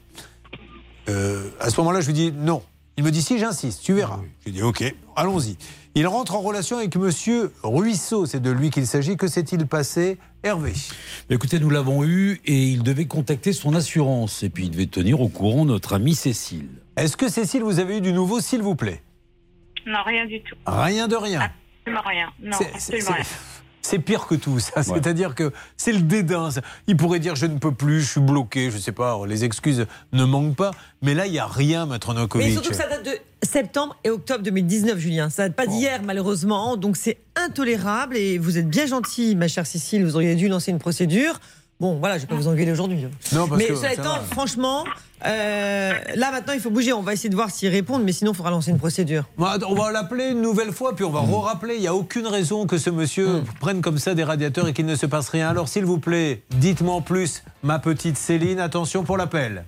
Euh, 1.10 1.50
à 1.60 1.70
ce 1.70 1.80
moment-là, 1.82 2.02
je 2.02 2.08
lui 2.08 2.13
dis 2.13 2.32
non. 2.32 2.62
Il 2.98 3.04
me 3.04 3.12
dit 3.12 3.22
si 3.22 3.38
j'insiste, 3.38 3.82
tu 3.84 3.94
verras. 3.94 4.20
Je 4.41 4.46
lui 4.46 4.52
dis 4.54 4.63
ok, 4.63 4.94
allons-y. 5.15 5.58
Il 5.98 6.08
rentre 6.08 6.36
en 6.36 6.42
relation 6.42 6.78
avec 6.78 6.94
Monsieur 6.98 7.54
Ruisseau, 7.64 8.26
c'est 8.26 8.42
de 8.42 8.52
lui 8.52 8.70
qu'il 8.70 8.86
s'agit. 8.86 9.16
Que 9.16 9.30
s'est-il 9.30 9.66
passé, 9.66 10.18
Hervé? 10.44 10.74
Écoutez, 11.30 11.58
nous 11.58 11.70
l'avons 11.70 12.04
eu 12.04 12.42
et 12.44 12.66
il 12.66 12.84
devait 12.84 13.06
contacter 13.06 13.54
son 13.54 13.74
assurance. 13.74 14.44
Et 14.44 14.50
puis 14.50 14.66
il 14.66 14.72
devait 14.72 14.88
tenir 14.88 15.22
au 15.22 15.30
courant 15.30 15.64
notre 15.64 15.94
amie 15.94 16.14
Cécile. 16.14 16.68
Est-ce 16.98 17.16
que 17.16 17.30
Cécile, 17.30 17.64
vous 17.64 17.80
avez 17.80 18.00
eu 18.00 18.02
du 18.02 18.12
nouveau, 18.12 18.42
s'il 18.42 18.62
vous 18.62 18.76
plaît? 18.76 19.04
Non, 19.88 20.00
rien 20.06 20.26
du 20.26 20.42
tout. 20.42 20.56
Rien 20.66 21.08
de 21.08 21.16
rien. 21.16 21.50
Absolument 21.86 22.10
rien. 22.10 22.28
Non, 22.42 22.58
absolument 22.74 23.12
rien. 23.12 23.24
C'est 23.86 24.00
pire 24.00 24.26
que 24.26 24.36
tout, 24.36 24.60
ça. 24.60 24.82
C'est-à-dire 24.84 25.36
que 25.36 25.52
c'est 25.78 25.91
le 25.91 26.02
dédain. 26.02 26.50
ça. 26.50 26.62
Il 26.88 26.98
pourrait 26.98 27.19
dire 27.19 27.36
je 27.36 27.45
ne 27.45 27.60
peux 27.60 27.71
plus, 27.74 28.02
je 28.02 28.12
suis 28.13 28.21
bloqué, 28.21 28.71
je 28.71 28.78
sais 28.78 28.91
pas, 28.91 29.19
les 29.28 29.43
excuses 29.45 29.86
ne 30.12 30.24
manquent 30.26 30.56
pas. 30.56 30.71
Mais 31.04 31.13
là, 31.13 31.28
il 31.28 31.32
n'y 31.34 31.39
a 31.39 31.45
rien, 31.45 31.86
Maître 31.86 32.13
Mais 32.13 32.21
Nokovic. 32.21 32.52
surtout 32.54 32.69
que 32.69 32.76
ça 32.76 32.88
date 32.88 33.06
de 33.06 33.12
septembre 33.43 33.95
et 34.04 34.10
octobre 34.10 34.43
2019, 34.43 34.98
Julien. 34.98 35.30
Ça 35.30 35.43
date 35.43 35.56
pas 35.56 35.67
d'hier, 35.67 36.02
malheureusement. 36.04 36.78
Donc 36.78 36.98
c'est 36.98 37.17
intolérable. 37.36 38.17
Et 38.17 38.39
vous 38.39 38.58
êtes 38.58 38.67
bien 38.69 38.88
gentil, 38.88 39.36
ma 39.36 39.48
chère 39.48 39.67
Cécile. 39.67 40.04
Vous 40.04 40.15
auriez 40.15 40.36
dû 40.36 40.48
lancer 40.48 40.71
une 40.71 40.80
procédure. 40.80 41.39
Bon, 41.80 41.98
voilà, 42.00 42.16
je 42.18 42.22
vais 42.22 42.28
pas 42.28 42.36
vous 42.36 42.48
engueuler 42.48 42.72
aujourd'hui. 42.72 43.06
Non, 43.34 43.48
parce 43.50 43.60
mais 43.62 43.68
que 43.68 43.76
cela 43.76 43.90
ça 43.90 43.94
étant, 43.94 44.14
va. 44.14 44.20
franchement, 44.32 44.86
euh, 45.26 45.92
là 46.16 46.32
maintenant, 46.32 46.54
il 46.54 46.62
faut 46.62 46.70
bouger. 46.70 46.94
On 46.94 47.02
va 47.02 47.12
essayer 47.12 47.28
de 47.30 47.36
voir 47.36 47.50
s'ils 47.52 47.68
répondent, 47.70 48.04
mais 48.04 48.14
sinon, 48.14 48.32
il 48.32 48.36
faudra 48.36 48.50
lancer 48.52 48.72
une 48.72 48.78
procédure. 48.78 49.26
On 49.38 49.76
va 49.76 49.92
l'appeler 49.92 50.30
une 50.30 50.42
nouvelle 50.42 50.72
fois, 50.72 50.96
puis 50.96 51.04
on 51.04 51.10
va 51.12 51.20
re-rappeler. 51.20 51.76
Il 51.76 51.82
n'y 51.82 51.88
a 51.88 51.94
aucune 51.94 52.28
raison 52.28 52.66
que 52.66 52.78
ce 52.78 52.90
monsieur 52.90 53.44
prenne 53.60 53.82
comme 53.82 53.98
ça 53.98 54.14
des 54.16 54.24
radiateurs 54.24 54.70
et 54.70 54.74
qu'il 54.74 54.86
ne 54.86 54.96
se 54.96 55.06
passe 55.06 55.28
rien. 55.28 55.50
Alors, 55.50 55.68
s'il 55.68 55.84
vous 55.84 56.00
plaît, 56.00 56.44
dites-moi 56.52 56.94
en 56.96 57.02
plus, 57.02 57.44
ma 57.62 57.78
petite 57.80 58.18
Céline, 58.18 58.60
attention 58.62 59.04
pour 59.04 59.18
l'appel. 59.18 59.66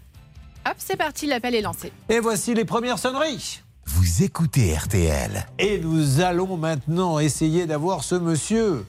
Hop, 0.66 0.76
c'est 0.78 0.96
parti, 0.98 1.26
l'appel 1.28 1.56
est 1.56 1.62
lancé. 1.62 1.92
Et 2.08 2.20
voici 2.20 2.54
les 2.54 2.64
premières 2.66 3.00
sonneries. 3.00 3.62
Vous 3.86 4.24
écoutez 4.24 4.74
RTL. 4.76 5.46
Et 5.60 5.80
nous 5.80 6.22
allons 6.22 6.56
maintenant 6.58 7.20
essayer 7.20 7.66
d'avoir 7.66 8.04
ce 8.06 8.16
monsieur. 8.16 8.86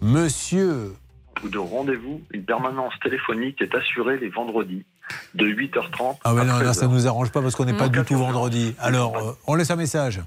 Monsieur. 0.00 0.94
Ou 1.44 1.48
de 1.48 1.58
rendez-vous, 1.58 2.20
une 2.32 2.44
permanence 2.44 2.94
téléphonique 3.02 3.60
est 3.60 3.74
assurée 3.74 4.18
les 4.18 4.30
vendredis 4.30 4.84
de 5.34 5.46
8h30 5.46 6.16
Ah, 6.24 6.32
mais 6.32 6.40
à 6.40 6.44
non, 6.44 6.58
là, 6.58 6.70
13h. 6.70 6.74
ça 6.74 6.86
ne 6.88 6.92
nous 6.94 7.06
arrange 7.06 7.30
pas 7.30 7.42
parce 7.42 7.54
qu'on 7.54 7.66
n'est 7.66 7.74
pas 7.76 7.88
du 7.88 8.02
tout 8.04 8.16
vendredi. 8.16 8.74
Alors, 8.80 9.16
euh, 9.16 9.32
on 9.46 9.54
laisse 9.54 9.70
un 9.70 9.76
message. 9.76 10.20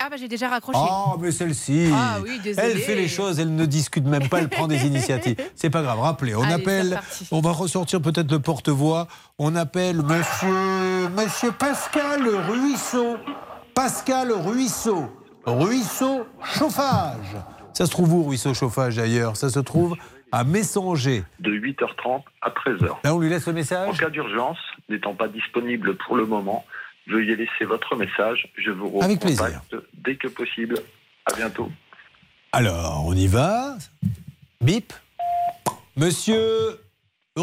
Ah 0.00 0.08
bah 0.10 0.16
j'ai 0.18 0.28
déjà 0.28 0.48
raccroché. 0.48 0.78
Oh, 0.82 1.16
mais 1.20 1.30
celle-ci. 1.30 1.88
Ah 1.94 2.16
oui. 2.22 2.40
Elle 2.58 2.78
fait 2.78 2.96
les 2.96 3.08
choses, 3.08 3.38
elle 3.38 3.54
ne 3.54 3.64
discute 3.64 4.04
même 4.04 4.28
pas, 4.28 4.40
elle 4.40 4.48
prend 4.48 4.66
des 4.66 4.86
initiatives. 4.86 5.36
C'est 5.54 5.70
pas 5.70 5.82
grave, 5.82 6.00
rappelez, 6.00 6.34
on 6.34 6.42
Allez, 6.42 6.54
appelle, 6.54 7.00
on 7.30 7.40
va 7.40 7.52
ressortir 7.52 8.02
peut-être 8.02 8.30
le 8.30 8.40
porte-voix, 8.40 9.06
on 9.38 9.54
appelle 9.56 10.02
monsieur, 10.02 11.08
monsieur 11.16 11.52
Pascal 11.52 12.22
Ruisseau. 12.26 13.16
Pascal 13.74 14.32
Ruisseau. 14.32 15.04
Ruisseau 15.46 16.26
Chauffage. 16.42 17.36
Ça 17.72 17.86
se 17.86 17.90
trouve 17.90 18.12
où, 18.14 18.24
Ruisseau 18.24 18.52
Chauffage 18.54 18.96
d'ailleurs? 18.96 19.36
Ça 19.36 19.48
se 19.50 19.58
trouve 19.60 19.96
à 20.34 20.42
Messanger. 20.42 21.22
De 21.38 21.52
8h30 21.52 22.22
à 22.42 22.50
13h. 22.50 22.96
Là, 23.04 23.14
on 23.14 23.20
lui 23.20 23.28
laisse 23.28 23.46
le 23.46 23.52
message 23.52 23.88
En 23.88 23.92
cas 23.92 24.10
d'urgence, 24.10 24.58
n'étant 24.88 25.14
pas 25.14 25.28
disponible 25.28 25.96
pour 25.96 26.16
le 26.16 26.26
moment, 26.26 26.64
veuillez 27.06 27.36
laisser 27.36 27.64
votre 27.64 27.94
message. 27.94 28.52
Je 28.56 28.72
vous 28.72 28.88
recontacte 28.88 29.76
dès 29.94 30.16
que 30.16 30.26
possible. 30.26 30.80
À 31.26 31.34
bientôt. 31.36 31.70
Alors, 32.52 33.04
on 33.06 33.14
y 33.14 33.28
va. 33.28 33.76
Bip. 34.60 34.92
Monsieur 35.96 36.80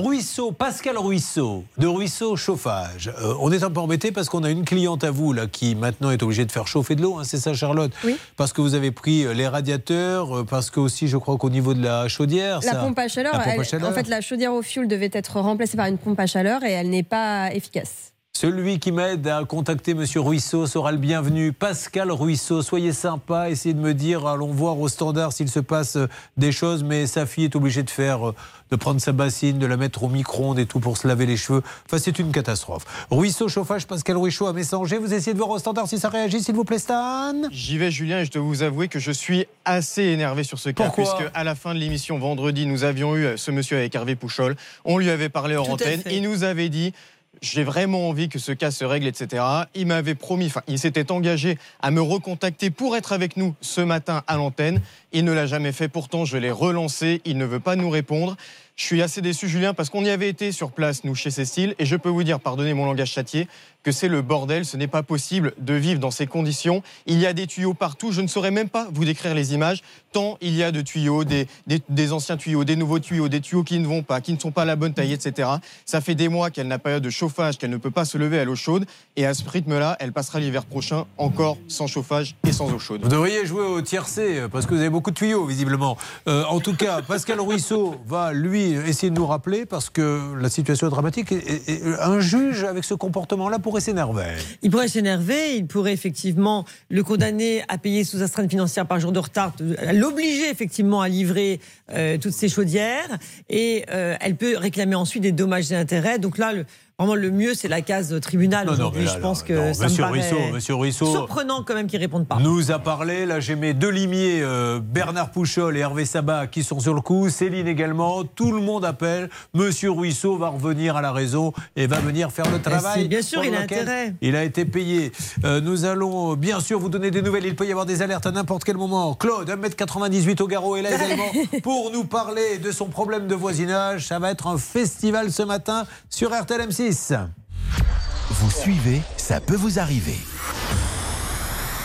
Ruisseau, 0.02 0.54
Pascal 0.54 0.98
Ruisseau, 0.98 1.66
de 1.78 1.86
Ruisseau 1.86 2.38
Chauffage. 2.38 3.12
Euh, 3.22 3.34
on 3.42 3.52
est 3.52 3.62
un 3.62 3.70
peu 3.70 3.82
embêté 3.82 4.14
parce 4.14 4.30
qu'on 4.30 4.46
a 4.46 4.50
une 4.50 4.64
cliente 4.64 5.04
à 5.04 5.12
vous 5.12 5.34
là 5.34 5.48
qui 5.48 5.76
maintenant 5.76 6.12
est 6.12 6.24
obligée 6.24 6.46
de 6.46 6.52
faire 6.54 6.66
chauffer 6.66 6.96
de 6.96 7.02
l'eau, 7.02 7.18
hein, 7.20 7.24
c'est 7.26 7.36
ça 7.40 7.54
Charlotte 7.54 7.92
Oui. 8.06 8.16
Parce 8.38 8.54
que 8.54 8.62
vous 8.62 8.74
avez 8.74 8.92
pris 8.92 9.26
euh, 9.26 9.34
les 9.34 9.50
radiateurs, 9.50 10.34
euh, 10.40 10.44
parce 10.46 10.70
que 10.70 10.80
aussi 10.80 11.10
je 11.10 11.18
crois 11.18 11.36
qu'au 11.38 11.50
niveau 11.50 11.74
de 11.74 11.84
la 11.84 12.08
chaudière, 12.08 12.62
La 12.64 12.72
ça- 12.72 12.76
pompe 12.80 12.98
à 13.00 13.10
chaleur, 13.10 13.34
La 13.38 13.44
pompe 13.44 13.60
à 13.60 13.64
chaleur. 13.66 13.90
en 13.90 13.94
fait, 13.94 14.08
la 14.08 14.22
chaudière 14.22 14.54
au 14.54 14.62
fioul 14.62 14.88
devait 14.88 15.10
être 15.12 15.42
remplacée 15.42 15.76
par 15.76 15.88
une 15.88 15.98
pompe 15.98 16.22
à 16.22 16.26
chaleur 16.26 16.64
et 16.64 16.72
elle 16.72 16.90
n'est 16.90 17.04
pas 17.04 17.54
efficace. 17.54 18.14
Celui 18.34 18.80
qui 18.80 18.94
m'aide 18.94 19.28
à 19.28 19.44
contacter 19.44 19.94
Monsieur 19.94 20.22
Ruisseau 20.22 20.66
sera 20.66 20.94
le 20.94 20.98
bienvenu. 20.98 21.52
Pascal 21.52 22.12
Ruisseau, 22.12 22.62
soyez 22.62 22.94
sympa, 22.94 23.50
essayez 23.50 23.74
de 23.76 23.80
me 23.82 23.94
dire, 23.94 24.26
allons 24.26 24.48
voir 24.54 24.80
au 24.80 24.88
standard 24.88 25.34
s'il 25.34 25.50
se 25.50 25.60
passe 25.60 25.98
des 26.38 26.54
choses, 26.54 26.82
mais 26.82 27.08
sa 27.08 27.26
fille 27.26 27.44
est 27.44 27.56
obligée 27.58 27.84
de 27.84 27.90
faire, 27.90 28.32
de 28.72 28.78
prendre 28.78 29.02
sa 29.02 29.12
bassine, 29.12 29.60
de 29.60 29.66
la 29.66 29.76
mettre 29.76 30.04
au 30.04 30.08
micro-ondes 30.08 30.58
et 30.58 30.66
tout 30.66 30.80
pour 30.80 30.98
se 30.98 31.06
laver 31.06 31.26
les 31.26 31.36
cheveux. 31.36 31.62
Enfin, 31.86 31.98
c'est 31.98 32.18
une 32.20 32.32
catastrophe. 32.32 32.86
Ruisseau, 33.12 33.50
chauffage, 33.50 33.86
Pascal 33.86 34.16
Ruisseau 34.16 34.48
à 34.48 34.54
Messanger. 34.54 34.98
Vous 34.98 35.14
essayez 35.14 35.34
de 35.34 35.38
voir 35.38 35.50
au 35.50 35.60
standard 35.60 35.90
si 35.90 36.00
ça 36.00 36.08
réagit, 36.08 36.42
s'il 36.42 36.56
vous 36.56 36.64
plaît, 36.64 36.80
Stan 36.80 37.34
J'y 37.52 37.78
vais, 37.78 37.92
Julien, 37.92 38.20
et 38.20 38.26
je 38.26 38.32
dois 38.32 38.42
vous 38.42 38.64
avouer 38.64 38.88
que 38.88 39.00
je 39.00 39.12
suis 39.12 39.46
assez 39.66 40.04
énervé 40.04 40.46
sur 40.46 40.58
ce 40.58 40.70
cas. 40.70 40.86
Pourquoi 40.86 41.04
puisque 41.04 41.32
à 41.34 41.44
la 41.44 41.56
fin 41.56 41.74
de 41.74 41.80
l'émission 41.80 42.18
vendredi, 42.18 42.66
nous 42.66 42.86
avions 42.86 43.18
eu 43.18 43.38
ce 43.38 43.52
monsieur 43.52 43.78
avec 43.78 43.94
Hervé 43.94 44.16
Pouchol. 44.16 44.56
On 44.86 44.98
lui 44.98 45.10
avait 45.10 45.30
parlé 45.30 45.56
hors 45.58 45.70
antenne. 45.70 46.02
Il 46.10 46.24
nous 46.24 46.44
avait 46.44 46.70
dit. 46.70 46.94
J'ai 47.42 47.64
vraiment 47.64 48.08
envie 48.08 48.30
que 48.30 48.38
ce 48.38 48.52
cas 48.52 48.70
se 48.70 48.86
règle, 48.86 49.08
etc. 49.08 49.44
Il 49.74 49.88
m'avait 49.88 50.14
promis, 50.14 50.46
enfin, 50.46 50.62
il 50.68 50.78
s'était 50.78 51.12
engagé 51.12 51.58
à 51.82 51.90
me 51.90 52.02
recontacter 52.02 52.70
pour 52.70 52.96
être 52.96 53.14
avec 53.14 53.36
nous 53.36 53.56
ce 53.62 53.82
matin 53.82 54.22
à 54.28 54.36
l'antenne. 54.36 54.80
Il 55.12 55.26
ne 55.26 55.32
l'a 55.32 55.48
jamais 55.48 55.72
fait. 55.72 55.88
Pourtant, 55.88 56.24
je 56.24 56.38
l'ai 56.38 56.52
relancé. 56.52 57.20
Il 57.26 57.40
ne 57.40 57.46
veut 57.46 57.60
pas 57.60 57.76
nous 57.76 57.90
répondre. 57.90 58.38
Je 58.82 58.88
suis 58.88 59.04
assez 59.04 59.22
déçu, 59.22 59.48
Julien, 59.48 59.76
parce 59.76 59.92
qu'on 59.92 60.04
y 60.04 60.10
avait 60.10 60.28
été 60.28 60.52
sur 60.52 60.72
place, 60.72 61.04
nous, 61.04 61.14
chez 61.14 61.30
Cécile, 61.30 61.76
et 61.78 61.86
je 61.86 61.96
peux 61.96 62.10
vous 62.10 62.24
dire, 62.24 62.40
pardonnez 62.40 62.74
mon 62.74 62.88
langage 62.88 63.12
châtié, 63.12 63.48
que 63.84 63.92
c'est 63.92 64.08
le 64.08 64.22
bordel. 64.22 64.66
Ce 64.66 64.78
n'est 64.78 64.88
pas 64.88 65.04
possible 65.04 65.54
de 65.60 65.74
vivre 65.74 66.00
dans 66.00 66.12
ces 66.12 66.28
conditions. 66.28 66.84
Il 67.08 67.18
y 67.20 67.26
a 67.26 67.34
des 67.34 67.48
tuyaux 67.48 67.74
partout. 67.74 68.12
Je 68.12 68.22
ne 68.22 68.28
saurais 68.28 68.52
même 68.52 68.70
pas 68.70 68.88
vous 68.94 69.06
décrire 69.06 69.34
les 69.34 69.54
images, 69.54 69.82
tant 70.12 70.38
il 70.42 70.56
y 70.56 70.64
a 70.64 70.72
de 70.72 70.82
tuyaux, 70.82 71.24
des, 71.24 71.48
des- 71.68 71.82
des 71.90 72.14
anciens 72.14 72.38
tuyaux, 72.38 72.64
des 72.64 72.76
nouveaux 72.76 73.00
tuyaux, 73.00 73.28
des 73.30 73.42
tuyaux 73.42 73.64
qui 73.64 73.80
ne 73.80 73.88
vont 73.88 74.04
pas, 74.04 74.22
qui 74.22 74.34
ne 74.34 74.40
sont 74.40 74.52
pas 74.52 74.64
à 74.64 74.66
la 74.66 74.76
bonne 74.76 74.94
taille, 74.94 75.14
etc. 75.14 75.50
Ça 75.86 76.02
fait 76.02 76.16
des 76.16 76.28
mois 76.30 76.50
qu'elle 76.52 76.68
n'a 76.68 76.80
pas 76.80 77.00
de 77.00 77.10
chauffage, 77.10 77.58
qu'elle 77.58 77.70
ne 77.72 77.78
peut 77.78 77.92
pas 77.92 78.06
se 78.06 78.18
lever 78.18 78.40
à 78.40 78.46
l'eau 78.46 78.56
chaude, 78.56 78.86
et 79.16 79.26
à 79.26 79.34
ce 79.34 79.48
rythme-là, 79.50 79.98
elle 80.00 80.12
passera 80.12 80.40
l'hiver 80.40 80.66
prochain 80.66 81.06
encore 81.18 81.58
sans 81.68 81.88
chauffage 81.88 82.36
et 82.48 82.52
sans 82.52 82.72
eau 82.74 82.80
chaude. 82.80 83.02
Vous 83.04 83.10
devriez 83.10 83.46
jouer 83.46 83.64
au 83.64 83.82
tiercé, 83.82 84.42
parce 84.52 84.66
que 84.66 84.74
vous 84.76 84.80
avez 84.82 84.90
beaucoup 84.90 85.12
de 85.12 85.16
tuyaux, 85.16 85.46
visiblement. 85.46 85.98
Euh, 86.28 86.44
en 86.46 86.60
tout 86.60 86.76
cas, 86.76 87.02
Pascal 87.08 87.40
Ruisseau 87.40 87.96
va, 88.06 88.34
lui, 88.34 88.62
essayer 88.74 89.10
de 89.10 89.16
nous 89.16 89.26
rappeler, 89.26 89.66
parce 89.66 89.90
que 89.90 90.34
la 90.40 90.50
situation 90.50 90.88
est 90.88 90.92
dramatique. 90.92 91.32
Et, 91.32 91.36
et- 91.38 91.72
et 91.72 91.82
un 92.02 92.20
juge 92.20 92.64
avec 92.64 92.84
ce 92.84 92.94
comportement-là 92.94 93.58
pourrait 93.72 93.82
s'énerver. 93.82 94.24
Il 94.62 94.70
pourrait 94.70 94.88
s'énerver, 94.90 95.56
il 95.56 95.66
pourrait 95.66 95.94
effectivement 95.94 96.66
le 96.90 97.04
condamner 97.04 97.64
à 97.70 97.78
payer 97.78 98.04
sous 98.04 98.22
astreinte 98.22 98.50
financière 98.50 98.86
par 98.86 99.00
jour 99.00 99.12
de 99.14 99.20
retard, 99.20 99.54
à 99.78 99.94
l'obliger 99.94 100.50
effectivement 100.50 101.02
à 101.02 101.08
livrer 101.10 101.60
euh, 101.94 102.18
toutes 102.18 102.34
ses 102.34 102.50
chaudières, 102.50 103.18
et 103.50 103.86
euh, 103.92 104.16
elle 104.20 104.36
peut 104.36 104.58
réclamer 104.58 104.96
ensuite 104.96 105.24
des 105.24 105.32
dommages 105.32 105.72
et 105.72 105.76
intérêts. 105.76 106.20
Donc 106.20 106.38
là, 106.38 106.52
le- 106.54 106.66
vraiment 107.02 107.16
le 107.16 107.32
mieux, 107.32 107.54
c'est 107.54 107.68
la 107.68 107.82
case 107.82 108.14
tribunal 108.22 108.66
Non, 108.66 108.72
non, 108.74 108.78
aujourd'hui. 108.78 109.08
Je 109.08 109.18
pense 109.20 109.44
que 109.44 109.54
non, 109.54 109.74
ça 109.74 109.86
Monsieur 109.86 110.04
me 110.04 110.10
paraît 110.10 110.20
Ruisseau, 110.22 110.54
Monsieur 110.54 110.76
Ruisseau. 110.76 111.06
surprenant 111.12 111.64
quand 111.64 111.74
même 111.74 111.88
qu'ils 111.88 112.00
répondent 112.00 112.28
pas. 112.28 112.38
Nous 112.40 112.72
a 112.72 112.80
parlé, 112.80 113.26
là 113.26 113.40
j'ai 113.40 113.56
mes 113.56 113.74
deux 113.74 113.90
limiers, 113.90 114.42
euh, 114.42 114.80
Bernard 114.82 115.32
Pouchol 115.32 115.78
et 115.78 115.80
Hervé 115.82 116.06
Sabat 116.06 116.48
qui 116.48 116.64
sont 116.64 116.80
sur 116.80 116.94
le 116.94 117.02
coup, 117.02 117.30
Céline 117.30 117.68
également, 117.68 118.24
tout 118.24 118.52
le 118.52 118.62
monde 118.62 118.86
appelle, 118.86 119.30
Monsieur 119.54 119.92
Ruisseau 119.92 120.38
va 120.38 120.50
revenir 120.50 120.96
à 120.96 121.02
la 121.02 121.12
raison 121.12 121.54
et 121.76 121.88
va 121.88 122.00
venir 122.00 122.32
faire 122.32 122.50
le 122.52 122.60
travail. 122.62 123.02
c'est- 123.02 123.08
bien 123.08 123.22
sûr, 123.22 123.44
il 123.44 123.56
a 123.56 123.62
intérêt. 123.62 124.14
Il 124.22 124.36
a 124.36 124.44
été 124.44 124.66
payé. 124.66 125.12
Euh, 125.44 125.60
nous 125.62 125.86
allons 125.86 126.36
bien 126.36 126.60
sûr 126.60 126.80
vous 126.80 126.90
donner 126.90 127.12
des 127.12 127.22
nouvelles, 127.22 127.46
il 127.46 127.56
peut 127.56 127.66
y 127.66 127.72
avoir 127.72 127.86
des 127.86 128.02
alertes 128.02 128.26
à 128.26 128.32
n'importe 128.32 128.64
quel 128.64 128.78
moment. 128.78 129.14
Claude, 129.16 129.50
1m98 129.50 130.42
au 130.42 130.48
garrot 130.48 130.76
est 130.78 130.82
là 130.82 130.92
également 130.96 131.24
pour 131.64 131.92
nous 131.92 132.04
parler 132.04 132.58
de 132.58 132.72
son 132.72 132.86
problème 132.86 133.28
de 133.28 133.36
voisinage. 133.36 134.08
Ça 134.08 134.20
va 134.20 134.32
être 134.32 134.48
un 134.48 134.58
festival 134.58 135.32
ce 135.32 135.44
matin 135.44 135.86
sur 136.10 136.32
RTL 136.32 136.62
M6. 136.70 136.91
Vous 136.92 138.52
suivez, 138.52 139.02
ça 139.16 139.40
peut 139.40 139.56
vous 139.56 139.80
arriver. 139.80 140.18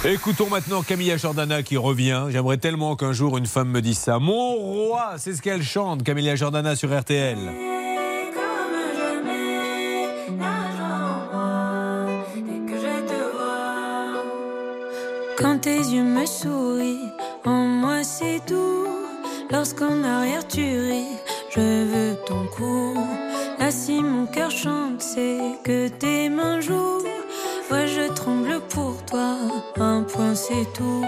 Écoutons 0.05 0.49
maintenant 0.51 0.83
Camilla 0.83 1.17
Jordana 1.17 1.63
qui 1.63 1.77
revient. 1.77 2.25
J'aimerais 2.31 2.57
tellement 2.57 2.97
qu'un 2.97 3.13
jour 3.13 3.39
une 3.39 3.47
femme 3.47 3.69
me 3.69 3.81
dise 3.81 3.99
ça. 3.99 4.19
Mon 4.19 4.55
roi, 4.57 5.13
c'est 5.19 5.35
ce 5.35 5.43
qu'elle 5.43 5.63
chante, 5.63 6.03
Camilla 6.03 6.35
Jordana 6.35 6.75
sur 6.75 6.89
RTL. 6.99 7.39
Quand 15.39 15.59
tes 15.61 15.79
yeux 15.79 16.03
me 16.03 16.27
sourient, 16.27 17.13
en 17.45 17.65
moi 17.65 18.03
c'est 18.03 18.41
doux. 18.49 18.89
Lorsqu'en 19.53 20.03
arrière 20.03 20.45
tu 20.49 20.63
ris, 20.63 21.17
je 21.55 21.61
veux 21.61 22.17
ton 22.27 22.45
cou. 22.57 23.26
Là 23.59 23.71
si 23.71 24.03
mon 24.03 24.27
cœur 24.27 24.51
chante, 24.51 25.01
c'est 25.01 25.39
que 25.65 25.89
tes 25.89 26.29
mains 26.29 26.61
jouent. 26.61 27.03
Ouais, 27.71 27.87
je 27.89 28.13
tremble 28.13 28.61
pour 28.69 29.03
toi, 29.07 29.39
un 29.79 30.03
point 30.03 30.35
c'est 30.35 30.73
tout. 30.75 31.05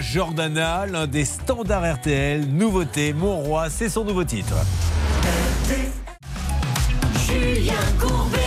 Jordana, 0.00 0.86
l'un 0.86 1.06
des 1.06 1.26
standards 1.26 1.96
RTL, 1.96 2.46
nouveauté, 2.46 3.12
Mon 3.12 3.36
Roi, 3.36 3.68
c'est 3.68 3.90
son 3.90 4.04
nouveau 4.04 4.24
titre. 4.24 4.54
Julien 7.26 7.74
Courbet. 8.00 8.38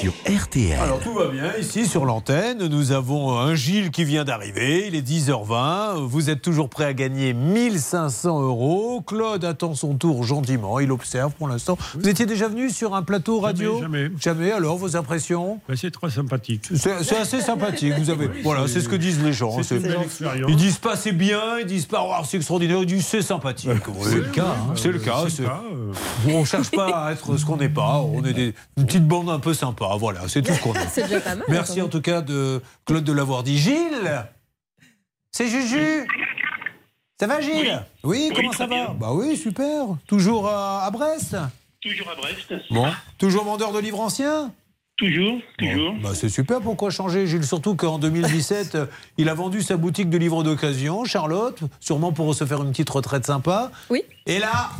Sur 0.00 0.14
RTL. 0.26 0.80
Alors 0.80 1.00
tout 1.00 1.12
va 1.12 1.26
bien 1.26 1.54
ici 1.60 1.84
sur 1.84 2.06
l'antenne. 2.06 2.66
Nous 2.66 2.92
avons 2.92 3.38
un 3.38 3.54
Gilles 3.54 3.90
qui 3.90 4.04
vient 4.04 4.24
d'arriver. 4.24 4.86
Il 4.86 4.94
est 4.94 5.06
10h20. 5.06 6.06
Vous 6.06 6.30
êtes 6.30 6.40
toujours 6.40 6.70
prêt 6.70 6.86
à 6.86 6.94
gagner 6.94 7.34
1500 7.34 8.40
euros. 8.40 8.89
Claude 9.00 9.44
attend 9.44 9.74
son 9.74 9.94
tour 9.94 10.24
gentiment. 10.24 10.80
Il 10.80 10.90
observe 10.92 11.32
pour 11.32 11.48
l'instant. 11.48 11.76
Vous 11.94 12.08
étiez 12.08 12.26
déjà 12.26 12.48
venu 12.48 12.70
sur 12.70 12.94
un 12.94 13.02
plateau 13.02 13.40
radio 13.40 13.80
jamais. 13.80 14.10
Jamais. 14.20 14.52
Alors 14.52 14.76
vos 14.78 14.96
impressions 14.96 15.60
Ben, 15.68 15.76
c'est 15.76 15.90
très 15.90 16.10
sympathique. 16.10 16.68
C'est 16.74 17.16
assez 17.16 17.40
sympathique. 17.40 17.94
Vous 17.98 18.10
avez. 18.10 18.28
Voilà, 18.42 18.66
c'est 18.68 18.80
ce 18.80 18.88
que 18.88 18.96
disent 18.96 19.22
les 19.22 19.32
gens. 19.32 19.62
C'est 19.62 19.76
une 19.76 19.82
C'est- 19.82 19.88
belle 19.88 20.02
expérience. 20.02 20.50
Ils 20.50 20.56
disent 20.56 20.78
pas 20.78 20.96
c'est 20.96 21.12
bien, 21.12 21.58
ils 21.60 21.66
disent 21.66 21.86
pas 21.86 22.02
oh, 22.04 22.22
c'est 22.24 22.36
extraordinaire, 22.36 22.78
ils 22.80 22.86
disent 22.86 23.06
c'est 23.06 23.22
sympathique. 23.22 23.70
C'est 24.02 24.14
le 24.14 24.20
cas, 24.22 24.42
hein. 24.44 24.72
C'est 24.76 24.92
le 24.92 24.98
cas. 24.98 25.10
Cas, 25.10 25.60
euh. 25.70 25.92
On 26.28 26.44
cherche 26.44 26.70
pas 26.70 27.06
à 27.06 27.12
être 27.12 27.36
ce 27.36 27.44
qu'on 27.44 27.56
n'est 27.56 27.68
pas. 27.68 28.00
On 28.00 28.24
est 28.24 28.32
des, 28.32 28.54
une 28.76 28.86
petite 28.86 29.06
bande 29.06 29.28
un 29.28 29.38
peu 29.38 29.54
sympa. 29.54 29.88
Voilà, 29.98 30.20
c'est 30.28 30.42
tout 30.42 30.52
ce 30.52 30.60
qu'on 30.60 30.74
est. 30.74 30.86
C'est 30.92 31.02
déjà 31.02 31.20
pas 31.20 31.34
mal. 31.34 31.44
Merci 31.48 31.82
en 31.82 31.88
tout 31.88 32.00
cas 32.00 32.20
de 32.20 32.60
Claude 32.86 33.04
de 33.04 33.12
l'avoir 33.12 33.42
dit. 33.42 33.58
Gilles 33.58 34.24
C'est 35.32 35.48
Juju 35.48 36.06
Ça 37.20 37.26
va 37.26 37.38
Gilles 37.42 37.78
Oui, 38.02 38.32
comment 38.34 38.50
ça 38.50 38.66
va 38.66 38.94
Bah 38.98 39.10
oui, 39.12 39.36
super. 39.36 39.88
Toujours 40.06 40.48
à, 40.48 40.86
à 40.86 40.90
Brest 40.90 41.36
Toujours 41.82 42.08
à 42.08 42.14
Brest. 42.14 42.54
Bon. 42.70 42.86
Toujours 43.18 43.44
vendeur 43.44 43.72
de 43.72 43.78
livres 43.78 44.00
anciens 44.00 44.50
Toujours, 44.96 45.38
toujours. 45.58 45.94
Bah 46.02 46.12
c'est 46.14 46.30
super, 46.30 46.62
pourquoi 46.62 46.88
changer 46.88 47.26
Gilles 47.26 47.44
Surtout 47.44 47.74
qu'en 47.74 47.98
2017, 47.98 48.74
euh, 48.74 48.86
il 49.18 49.28
a 49.28 49.34
vendu 49.34 49.60
sa 49.60 49.76
boutique 49.76 50.08
de 50.08 50.16
livres 50.16 50.42
d'occasion, 50.42 51.04
Charlotte, 51.04 51.60
sûrement 51.78 52.12
pour 52.12 52.34
se 52.34 52.46
faire 52.46 52.62
une 52.62 52.70
petite 52.70 52.88
retraite 52.88 53.26
sympa. 53.26 53.70
Oui. 53.90 54.02
Et 54.24 54.38
là, 54.38 54.70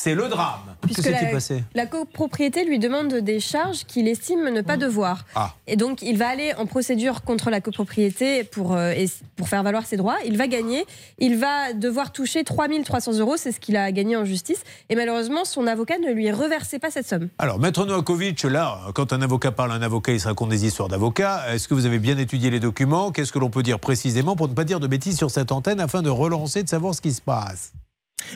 c'est 0.00 0.14
le 0.14 0.28
drame. 0.28 0.60
Puisque 0.80 1.02
Qu'est-ce 1.02 1.12
qui 1.12 1.18
s'est 1.18 1.24
la, 1.24 1.32
passé 1.32 1.64
la 1.74 1.86
copropriété 1.86 2.64
lui 2.64 2.78
demande 2.78 3.12
des 3.14 3.40
charges 3.40 3.84
qu'il 3.84 4.06
estime 4.06 4.48
ne 4.48 4.60
pas 4.60 4.76
devoir. 4.76 5.24
Ah. 5.34 5.54
Et 5.66 5.74
donc, 5.74 6.02
il 6.02 6.16
va 6.18 6.28
aller 6.28 6.54
en 6.56 6.66
procédure 6.66 7.22
contre 7.22 7.50
la 7.50 7.60
copropriété 7.60 8.44
pour, 8.44 8.76
euh, 8.76 8.92
et- 8.92 9.10
pour 9.34 9.48
faire 9.48 9.64
valoir 9.64 9.86
ses 9.86 9.96
droits. 9.96 10.14
Il 10.24 10.38
va 10.38 10.46
gagner. 10.46 10.86
Il 11.18 11.36
va 11.36 11.72
devoir 11.72 12.12
toucher 12.12 12.44
3300 12.44 13.18
euros. 13.18 13.36
C'est 13.36 13.50
ce 13.50 13.58
qu'il 13.58 13.76
a 13.76 13.90
gagné 13.90 14.16
en 14.16 14.24
justice. 14.24 14.62
Et 14.88 14.94
malheureusement, 14.94 15.44
son 15.44 15.66
avocat 15.66 15.98
ne 15.98 16.12
lui 16.12 16.30
reversait 16.30 16.78
pas 16.78 16.92
cette 16.92 17.08
somme. 17.08 17.28
Alors, 17.38 17.58
Maître 17.58 17.84
Novakovic, 17.84 18.44
là, 18.44 18.78
quand 18.94 19.12
un 19.12 19.20
avocat 19.20 19.50
parle 19.50 19.72
à 19.72 19.74
un 19.74 19.82
avocat, 19.82 20.12
il 20.12 20.20
se 20.20 20.28
raconte 20.28 20.50
des 20.50 20.64
histoires 20.64 20.88
d'avocat. 20.88 21.42
Est-ce 21.52 21.66
que 21.66 21.74
vous 21.74 21.86
avez 21.86 21.98
bien 21.98 22.18
étudié 22.18 22.50
les 22.50 22.60
documents? 22.60 23.10
Qu'est-ce 23.10 23.32
que 23.32 23.40
l'on 23.40 23.50
peut 23.50 23.64
dire 23.64 23.80
précisément 23.80 24.36
pour 24.36 24.46
ne 24.48 24.54
pas 24.54 24.62
dire 24.64 24.78
de 24.78 24.86
bêtises 24.86 25.18
sur 25.18 25.32
cette 25.32 25.50
antenne 25.50 25.80
afin 25.80 26.02
de 26.02 26.08
relancer, 26.10 26.62
de 26.62 26.68
savoir 26.68 26.94
ce 26.94 27.00
qui 27.00 27.12
se 27.12 27.20
passe? 27.20 27.72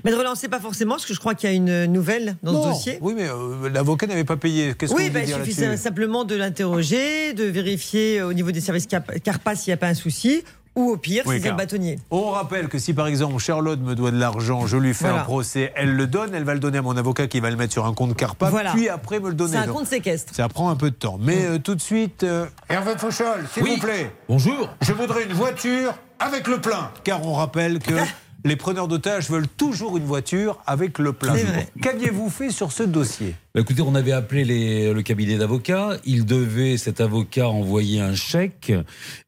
Mais 0.04 0.10
de 0.10 0.16
relancer 0.16 0.48
pas 0.48 0.60
forcément, 0.60 0.94
parce 0.94 1.06
que 1.06 1.14
je 1.14 1.18
crois 1.20 1.34
qu'il 1.34 1.50
y 1.50 1.52
a 1.52 1.56
une 1.56 1.86
nouvelle 1.86 2.36
dans 2.42 2.52
Non. 2.52 2.62
ce 2.64 2.68
dossier. 2.68 2.98
Oui, 3.00 3.14
mais 3.16 3.28
euh, 3.28 3.68
l'avocat 3.68 4.06
n'avait 4.06 4.24
pas 4.24 4.36
payé. 4.36 4.74
Qu'est-ce 4.78 4.92
Oui, 4.94 5.04
que 5.04 5.08
vous 5.08 5.14
bah, 5.14 5.20
voulez 5.20 5.32
il 5.32 5.44
dire 5.54 5.66
suffit 5.70 5.78
simplement 5.78 6.24
de 6.24 6.34
l'interroger, 6.36 7.32
de 7.34 7.44
vérifier 7.44 8.20
euh, 8.20 8.28
au 8.28 8.32
niveau 8.32 8.50
des 8.52 8.60
services 8.60 8.86
Carpas 8.86 9.54
s'il 9.56 9.70
n'y 9.70 9.74
a 9.74 9.76
pas 9.76 9.88
un 9.88 9.94
souci, 9.94 10.44
ou 10.74 10.90
au 10.90 10.96
pire, 10.96 11.24
Oui, 11.26 11.36
si 11.36 11.42
c'est 11.42 11.48
un 11.50 11.54
bâtonnier. 11.54 11.98
On 12.10 12.30
rappelle 12.30 12.68
que 12.68 12.78
si 12.78 12.94
par 12.94 13.06
exemple 13.06 13.36
Charlotte 13.38 13.80
me 13.80 13.94
doit 13.94 14.10
de 14.10 14.18
l'argent, 14.18 14.66
je 14.66 14.78
lui 14.78 14.94
fais 14.94 15.04
Voilà. 15.06 15.20
un 15.20 15.24
procès, 15.24 15.72
elle 15.76 15.92
le 15.94 16.06
donne, 16.06 16.34
elle 16.34 16.44
va 16.44 16.54
le 16.54 16.60
donner 16.60 16.78
à 16.78 16.82
mon 16.82 16.96
avocat 16.96 17.26
qui 17.26 17.40
va 17.40 17.50
le 17.50 17.56
mettre 17.56 17.72
sur 17.74 17.84
un 17.84 17.92
compte 17.92 18.16
Carpa, 18.16 18.48
Voilà. 18.48 18.72
puis 18.72 18.88
après 18.88 19.20
me 19.20 19.28
le 19.28 19.34
donner. 19.34 19.52
C'est 19.52 19.58
un 19.58 19.66
Donc, 19.66 19.76
compte 19.76 19.86
séquestre. 19.86 20.34
Ça 20.34 20.48
prend 20.48 20.70
un 20.70 20.76
peu 20.76 20.90
de 20.90 20.96
temps. 20.96 21.18
Mais 21.20 21.44
euh, 21.44 21.58
tout 21.58 21.74
de 21.74 21.80
suite, 21.82 22.22
euh, 22.22 22.46
Hervé 22.70 22.92
Fauchol, 22.96 23.44
s'il 23.52 23.64
vous 23.64 23.76
plaît. 23.78 24.10
Bonjour. 24.28 24.70
Je 24.80 24.92
voudrais 24.94 25.24
une 25.24 25.34
voiture 25.34 25.92
avec 26.18 26.46
le 26.46 26.58
plein. 26.58 26.90
Car 27.04 27.26
on 27.26 27.34
rappelle 27.34 27.78
que 27.78 27.94
les 28.44 28.56
preneurs 28.56 28.88
d'otages 28.88 29.30
veulent 29.30 29.48
toujours 29.48 29.96
une 29.96 30.04
voiture 30.04 30.58
avec 30.66 30.98
le 30.98 31.12
plein. 31.12 31.36
Qu'aviez-vous 31.80 32.30
fait 32.30 32.50
sur 32.50 32.72
ce 32.72 32.82
dossier? 32.82 33.34
Bah, 33.54 33.60
écoutez, 33.60 33.82
on 33.82 33.94
avait 33.94 34.12
appelé 34.12 34.44
les- 34.46 34.94
le 34.94 35.02
cabinet 35.02 35.36
d'avocats. 35.36 35.98
Il 36.06 36.24
devait, 36.24 36.78
cet 36.78 37.02
avocat, 37.02 37.48
envoyer 37.50 38.00
un 38.00 38.14
chèque. 38.14 38.72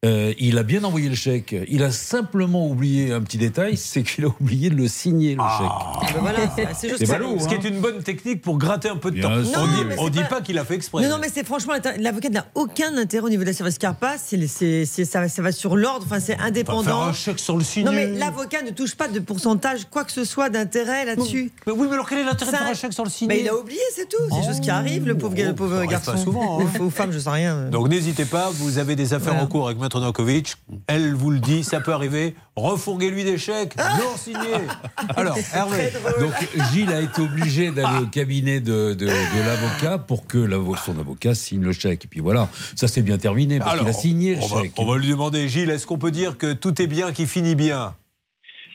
Euh, 0.03 0.33
il 0.39 0.57
a 0.57 0.63
bien 0.63 0.83
envoyé 0.85 1.11
le 1.11 1.15
chèque. 1.15 1.55
Il 1.69 1.83
a 1.83 1.91
simplement 1.91 2.67
oublié 2.67 3.13
un 3.13 3.21
petit 3.21 3.37
détail, 3.37 3.77
c'est 3.77 4.03
qu'il 4.03 4.25
a 4.25 4.29
oublié 4.29 4.71
de 4.71 4.77
le 4.77 4.89
signer, 4.89 5.33
le 5.35 5.43
chèque. 5.43 5.69
Ah, 5.69 6.01
ben 6.15 6.21
voilà, 6.21 6.39
c'est- 6.57 6.89
juste 6.89 7.01
C'est 7.01 7.07
ça. 7.07 7.13
ballot, 7.19 7.37
Ce 7.39 7.49
qui 7.49 7.55
est 7.55 7.69
une 7.69 7.81
bonne 7.81 8.03
technique 8.03 8.41
pour 8.41 8.57
gratter 8.57 8.89
un 8.89 8.97
peu 8.97 9.11
de 9.11 9.17
Bien 9.17 9.29
temps. 9.29 9.45
sûr. 9.45 9.59
On 9.99 10.05
Non, 10.05 10.09
dit, 10.09 10.21
pas- 10.21 10.25
pas 10.37 10.41
qu'il 10.41 10.57
a 10.57 10.65
fait 10.65 10.77
exprès. 10.77 11.03
Non, 11.03 11.11
non, 11.11 11.19
mais 11.21 11.29
c'est 11.29 11.45
franchement, 11.45 11.75
l'avocat 11.99 12.31
n'a 12.31 12.47
aucun 12.55 12.97
intérêt 12.97 13.27
au 13.27 13.29
niveau 13.29 13.43
de 13.43 13.49
la 13.49 13.53
service 13.53 13.77
Carpas. 13.77 14.17
C'est, 14.17 14.47
c'est, 14.47 14.87
c'est- 14.87 15.05
ça, 15.05 15.29
ça 15.29 15.43
va 15.43 15.53
sur 15.53 15.77
l'ordre, 15.77 16.07
enfin, 16.07 16.19
c'est 16.19 16.33
Enfin, 16.33 16.45
faire 16.45 16.47
indépendant. 16.47 17.03
un 17.03 17.13
chèque 17.13 17.39
sur 17.41 17.59
le 17.59 17.63
signer. 17.65 17.85
Non, 17.85 17.93
mais 17.93 18.07
l'avocat 18.07 18.63
ne 18.63 18.71
touche 18.71 18.95
pas 18.95 19.09
de 19.09 19.21
pourcentage, 19.21 19.85
quoi 19.91 20.05
que 20.05 20.13
ce 20.13 20.25
soit, 20.25 20.49
d'intérêt 20.49 21.05
là-dessus. 21.05 21.53
Mais 21.67 21.75
oui, 21.75 21.87
mais 21.89 21.93
alors 21.93 22.09
quel 22.09 22.21
est 22.21 22.25
l'intérêt 22.25 22.53
de 22.53 22.57
faire 22.57 22.67
un 22.67 22.73
chèque 22.73 22.95
sur 22.95 23.05
le 23.05 23.11
signer 23.11 23.29
Mais 23.35 23.41
il 23.43 23.49
a 23.51 23.55
oublié, 23.55 23.81
c'est 23.95 24.09
tout. 24.09 24.14
C'est 24.31 24.41
des 24.41 24.47
choses 24.47 24.61
qui 24.61 24.71
arrivent, 24.71 25.07
le 25.07 25.17
pauvre, 25.19 25.35
Oh, 25.39 25.43
le 25.45 25.55
pauvre 25.55 25.85
garçon. 25.87 26.13
pas 26.13 26.17
souvent, 26.19 26.61
hein. 26.61 26.67
Ou 26.81 26.91
femme, 26.91 27.13
je 27.13 27.19
sais 27.19 27.31
rien. 27.31 27.65
Donc 27.71 27.89
n'hésitez 27.89 28.25
pas, 28.25 28.51
vous 28.53 28.79
avez 28.79 28.97
des 28.97 29.15
affaires 29.15 29.33
Voilà. 29.33 29.45
en 29.45 29.47
cours 29.49 29.67
avec 29.69 29.81
Maître 29.81 29.99
Novakovic. 30.01 30.55
Elle 30.87 31.15
vous 31.15 31.31
le 31.31 31.39
dit, 31.41 31.65
ça 31.65 31.81
peut 31.81 31.93
arriver. 31.93 32.35
Refourguez-lui 32.57 33.25
des 33.25 33.37
chèques, 33.39 33.77
non 33.77 34.17
signés. 34.17 34.39
Alors, 35.17 35.37
Hervé. 35.53 35.91
Donc 36.21 36.33
Gilles 36.73 36.93
a 36.93 37.01
été 37.01 37.21
obligé 37.21 37.71
d'aller 37.73 38.05
au 38.05 38.07
cabinet 38.07 38.61
de, 38.61 38.95
de- 38.95 39.07
de 39.07 39.47
l'avocat 39.47 39.99
pour 39.99 40.27
que 40.27 40.49
son 40.85 40.99
avocat 40.99 41.35
signe 41.35 41.63
le 41.63 41.73
chèque. 41.73 42.05
Et 42.05 42.09
puis 42.09 42.21
voilà, 42.21 42.49
ça 42.77 42.87
s'est 42.89 43.03
bien 43.03 43.19
terminé 43.19 43.59
parce 43.59 43.79
qu'il 43.79 43.89
a 43.89 43.93
signé 43.93 44.35
le 44.37 44.43
on 44.43 44.47
va, 44.47 44.63
chèque. 44.63 44.73
on 44.79 44.85
va 44.87 44.99
lui 44.99 45.09
demander, 45.09 45.49
Gilles, 45.49 45.71
est-ce 45.71 45.87
qu'on 45.87 45.99
peut 45.99 46.11
dire 46.13 46.39
que 46.39 46.53
tout 46.53 46.81
est 46.81 46.87
bien 46.87 47.13
qui 47.13 47.27
finit 47.27 47.55
bien? 47.57 47.95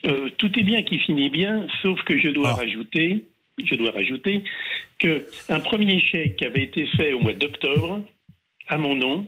Euh, 0.06 0.30
tout 0.38 0.52
est 0.58 0.64
bien 0.64 0.84
qui 0.84 0.98
finit 1.00 1.30
bien, 1.30 1.66
sauf 1.82 2.00
que 2.06 2.18
je 2.18 2.30
dois 2.30 2.52
Ah. 2.52 2.56
rajouter, 2.56 3.26
je 3.66 3.76
dois 3.76 3.92
rajouter 3.92 4.44
que 5.00 5.26
un 5.50 5.60
premier 5.60 6.00
chèque 6.00 6.42
avait 6.44 6.64
été 6.64 6.86
fait 6.98 7.14
au 7.14 7.20
mois 7.20 7.34
d'octobre 7.34 8.02
à 8.68 8.78
mon 8.78 8.96
nom 8.96 9.28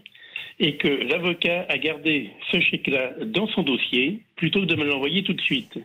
et 0.59 0.77
que 0.77 0.87
l'avocat 0.87 1.65
a 1.69 1.77
gardé 1.77 2.29
ce 2.51 2.59
chèque-là 2.59 3.13
dans 3.25 3.47
son 3.47 3.63
dossier 3.63 4.19
plutôt 4.35 4.61
que 4.61 4.65
de 4.65 4.75
me 4.75 4.85
l'envoyer 4.85 5.23
tout 5.23 5.33
de 5.33 5.41
suite. 5.41 5.79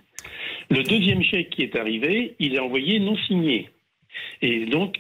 Le 0.70 0.82
deuxième 0.82 1.22
chèque 1.22 1.51
qui 1.51 1.62
est 1.62 1.76
arrivé, 1.76 2.34
il 2.38 2.55
est 2.55 2.59
envoyé 2.59 2.99
non 2.99 3.16
signé. 3.26 3.70
Et 4.42 4.66
donc, 4.66 4.96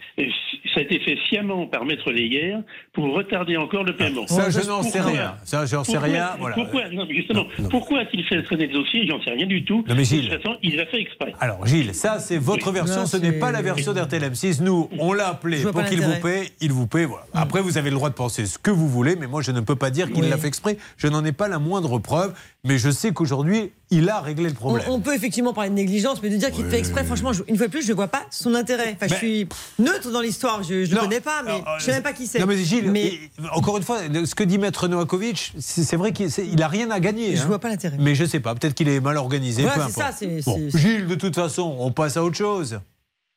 ça 0.74 0.80
a 0.80 0.80
été 0.80 0.98
fait 1.00 1.16
sciemment 1.28 1.66
par 1.66 1.84
Maître 1.84 2.10
Léguer 2.10 2.56
pour 2.92 3.14
retarder 3.14 3.56
encore 3.56 3.84
le 3.84 3.94
paiement. 3.94 4.26
Ça, 4.26 4.48
je 4.50 4.66
n'en 4.66 4.82
sais 4.82 5.00
rien. 5.00 5.34
Ça, 5.44 5.66
j'en 5.66 5.84
sais 5.84 5.92
pourquoi- 5.92 6.08
rien. 6.10 6.30
Voilà. 6.38 6.54
Pourquoi, 6.54 6.88
non, 6.90 7.04
mais 7.08 7.14
justement, 7.14 7.44
pourquoi 7.70 8.00
a-t-il 8.00 8.24
fait 8.24 8.42
traîner 8.42 8.66
le 8.66 8.72
dossier? 8.72 9.06
J'en 9.06 9.22
sais 9.22 9.30
rien 9.30 9.46
du 9.46 9.64
tout. 9.64 9.84
Non, 9.88 9.94
mais 9.94 10.04
Gilles. 10.04 10.28
De 10.28 10.34
toute 10.34 10.42
façon, 10.42 10.56
il 10.62 10.76
l'a 10.76 10.86
fait 10.86 11.00
exprès. 11.00 11.34
Alors 11.40 11.66
Gilles, 11.66 11.94
ça 11.94 12.18
c'est 12.18 12.38
votre 12.38 12.68
Oui. 12.68 12.74
version, 12.74 13.06
ce 13.06 13.16
n'est 13.18 13.32
pas 13.32 13.52
la 13.52 13.62
version 13.62 13.92
d'RTLM6. 13.92 14.62
Nous, 14.62 14.88
on 14.98 15.12
l'a 15.12 15.28
appelé 15.28 15.58
Je 15.58 15.64
pour 15.68 15.72
pas 15.82 15.84
qu'il 15.88 16.00
vous 16.00 16.20
paie, 16.22 16.48
il 16.60 16.72
vous 16.72 16.86
paie. 16.86 17.04
Voilà. 17.04 17.24
Après, 17.34 17.60
vous 17.60 17.76
avez 17.78 17.90
le 17.90 17.96
droit 17.96 18.08
de 18.08 18.14
penser 18.14 18.46
ce 18.46 18.58
que 18.58 18.70
vous 18.70 18.88
voulez, 18.88 19.16
mais 19.16 19.26
moi 19.26 19.42
je 19.42 19.50
ne 19.50 19.60
peux 19.60 19.76
pas 19.76 19.90
dire 19.90 20.06
qu'il 20.12 20.24
Oui. 20.24 20.30
l'a 20.30 20.38
fait 20.38 20.48
exprès. 20.48 20.78
Je 20.96 21.08
n'en 21.08 21.24
ai 21.24 21.32
pas 21.32 21.48
la 21.48 21.58
moindre 21.58 21.98
preuve, 21.98 22.34
mais 22.66 22.78
je 22.78 22.90
sais 22.90 23.12
qu'aujourd'hui, 23.12 23.72
il 23.90 24.08
a 24.08 24.20
réglé 24.20 24.48
le 24.48 24.54
problème. 24.54 24.84
on 24.88 25.00
peut 25.00 25.14
effectivement 25.14 25.52
parler 25.52 25.70
de 25.70 25.74
négligence, 25.74 26.20
mais 26.22 26.28
de 26.30 26.36
dire 26.36 26.50
qu'il 26.50 26.64
fait 26.66 26.78
exprès, 26.78 27.04
franchement, 27.04 27.32
je- 27.32 27.42
une 27.48 27.56
fois 27.56 27.66
de 27.66 27.70
plus, 27.72 27.82
je 27.82 27.90
ne 27.92 27.94
vois 27.96 28.08
pas 28.08 28.22
son 28.30 28.54
intérêt. 28.54 28.96
Enfin, 28.96 29.06
je 29.08 29.14
suis 29.14 29.48
neutre 29.78 30.10
dans 30.10 30.20
l'histoire, 30.20 30.62
je 30.62 30.74
ne 30.92 30.96
connais 31.00 31.20
pas, 31.20 31.42
mais 31.44 31.52
alors, 31.52 31.64
je 31.78 31.82
ne 31.82 31.86
sais 31.86 31.92
même 31.92 32.02
pas 32.02 32.12
qui 32.12 32.26
c'est. 32.26 32.38
Non 32.40 32.46
mais 32.46 32.56
Gilles, 32.56 32.90
Mais 32.90 33.12
encore 33.52 33.76
une 33.76 33.82
fois, 33.84 33.98
ce 34.24 34.34
que 34.34 34.44
dit 34.44 34.58
Maître 34.58 34.88
Novakovic, 34.88 35.52
c'est 35.58 35.96
vrai 35.96 36.12
qu'il 36.12 36.30
c'est- 36.30 36.46
il 36.46 36.62
a 36.62 36.68
rien 36.68 36.90
à 36.90 37.00
gagner. 37.00 37.36
je 37.36 37.42
hein. 37.42 37.46
vois 37.46 37.58
pas 37.60 37.68
l'intérêt. 37.68 37.96
Mais 38.00 38.14
je 38.14 38.24
sais 38.24 38.40
pas, 38.40 38.54
peut-être 38.54 38.74
qu'il 38.74 38.88
est 38.88 39.00
mal 39.00 39.16
organisé. 39.16 39.62
Voilà, 39.62 39.86
peu 39.86 39.92
c'est 39.92 40.00
importe. 40.02 40.18
ça, 40.18 40.26
Bon, 40.50 40.68
Gilles, 40.74 41.06
de 41.06 41.14
toute 41.14 41.34
façon, 41.34 41.76
on 41.78 41.92
passe 41.92 42.16
à 42.16 42.24
autre 42.24 42.36
chose. 42.36 42.80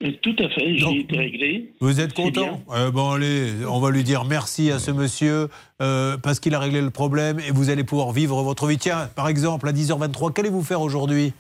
Euh, 0.02 0.12
Tout 0.22 0.36
à 0.40 0.48
fait, 0.50 0.78
j'ai 0.78 1.00
été 1.00 1.18
réglé. 1.18 1.74
Vous 1.82 2.00
êtes 2.00 2.14
content 2.14 2.64
Eh 2.74 2.92
Bon, 2.92 3.12
allez, 3.12 3.52
on 3.68 3.80
va 3.80 3.92
lui 3.92 4.04
dire 4.04 4.24
merci 4.26 4.72
à 4.72 4.80
ce 4.80 4.92
monsieur 4.92 5.50
euh, 5.82 6.18
parce 6.18 6.40
qu'il 6.40 6.56
a 6.56 6.60
réglé 6.60 6.82
le 6.82 6.90
problème 6.90 7.40
et 7.40 7.52
vous 7.52 7.70
allez 7.70 7.84
pouvoir 7.84 8.12
vivre 8.14 8.42
votre 8.44 8.68
vie. 8.68 8.78
Tiens, 8.78 9.10
par 9.16 9.28
exemple, 9.28 9.68
à 9.68 9.74
10h23, 9.74 10.32
qu'allez-vous 10.34 10.64
faire 10.64 10.82
aujourd'hui? 10.82 11.34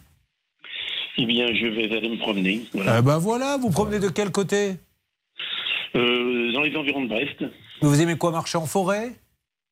Eh 1.18 1.26
bien, 1.26 1.48
je 1.54 1.68
vais 1.68 1.96
aller 1.96 2.10
me 2.10 2.18
promener. 2.18 2.62
Voilà. 2.74 3.00
Eh 3.00 3.02
ben 3.02 3.18
voilà, 3.18 3.58
vous 3.58 3.70
promenez 3.70 4.00
de 4.00 4.10
quel 4.10 4.32
côté? 4.32 4.76
Euh, 5.96 6.52
dans 6.54 6.62
les 6.62 6.76
environs 6.76 7.04
de 7.04 7.08
Brest. 7.10 7.44
Vous 7.82 8.02
aimez 8.02 8.18
quoi, 8.18 8.32
marcher 8.32 8.58
en 8.58 8.66
forêt? 8.66 9.12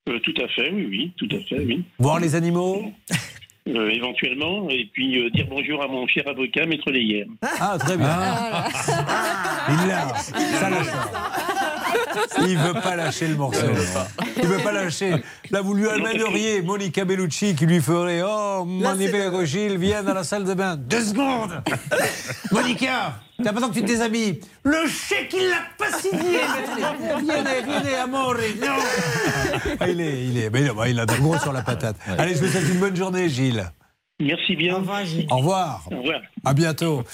Euh, 0.09 0.19
tout 0.19 0.33
à 0.41 0.47
fait, 0.47 0.71
oui, 0.71 0.87
oui, 0.89 1.11
tout 1.17 1.27
à 1.35 1.39
fait, 1.41 1.59
oui. 1.59 1.83
Voir 1.99 2.19
les 2.19 2.35
animaux? 2.35 2.91
Euh, 3.67 3.89
éventuellement, 3.89 4.69
et 4.69 4.89
puis 4.93 5.19
euh, 5.19 5.29
dire 5.31 5.45
bonjour 5.49 5.83
à 5.83 5.87
mon 5.87 6.07
cher 6.07 6.23
avocat, 6.27 6.65
Maître 6.65 6.89
Leyer. 6.89 7.27
Ah, 7.59 7.75
très 7.77 7.97
bien. 7.97 8.07
Il 9.69 9.87
l'a. 9.87 10.15
Ça 10.15 10.69
lâche 10.69 10.87
pas. 10.87 11.11
Il 12.47 12.57
veut 12.57 12.73
pas 12.73 12.95
lâcher 12.95 13.27
le 13.27 13.35
morceau. 13.35 13.65
Il 14.37 14.47
veut 14.47 14.63
pas 14.63 14.71
lâcher. 14.71 15.15
Là, 15.51 15.61
vous 15.61 15.73
lui 15.73 15.89
amèneriez 15.89 16.61
Monica 16.61 17.03
Bellucci 17.03 17.55
qui 17.55 17.65
lui 17.65 17.81
ferait 17.81 18.21
Oh, 18.23 18.63
mon 18.65 18.97
hiver, 18.97 19.45
Gilles, 19.45 19.77
viens 19.77 20.03
dans 20.03 20.13
la 20.13 20.23
salle 20.23 20.45
de 20.45 20.53
bain. 20.53 20.77
Deux 20.77 21.01
secondes 21.01 21.61
Monica, 22.51 23.19
t'as 23.37 23.43
pas 23.45 23.51
besoin 23.53 23.69
que 23.69 23.73
tu 23.75 23.81
te 23.81 23.87
déshabilles. 23.87 24.39
Le 24.63 24.87
chèque, 24.87 25.33
il 25.37 25.49
l'a 25.49 25.67
pas 25.77 25.97
signé. 25.97 26.39
Amore. 28.03 28.35
Non. 28.35 28.67
Ah, 29.79 29.87
il 29.89 30.01
est, 30.01 30.25
il 30.25 30.37
est, 30.37 30.49
mais 30.49 30.61
non, 30.61 30.83
il 30.85 30.99
a 30.99 31.05
de 31.05 31.13
gros 31.15 31.37
sur 31.37 31.53
la 31.53 31.61
patate. 31.61 31.95
Allez, 32.17 32.35
je 32.35 32.43
vous 32.43 32.47
souhaite 32.51 32.67
une 32.71 32.79
bonne 32.79 32.95
journée, 32.95 33.29
Gilles. 33.29 33.65
Merci 34.19 34.55
bien. 34.55 34.75
Au 34.75 34.79
revoir, 34.79 35.05
Gilles. 35.05 35.27
Au 35.29 35.37
revoir. 35.37 35.87
Au 35.91 35.97
revoir. 35.97 36.21
À 36.45 36.53
bientôt. 36.53 37.03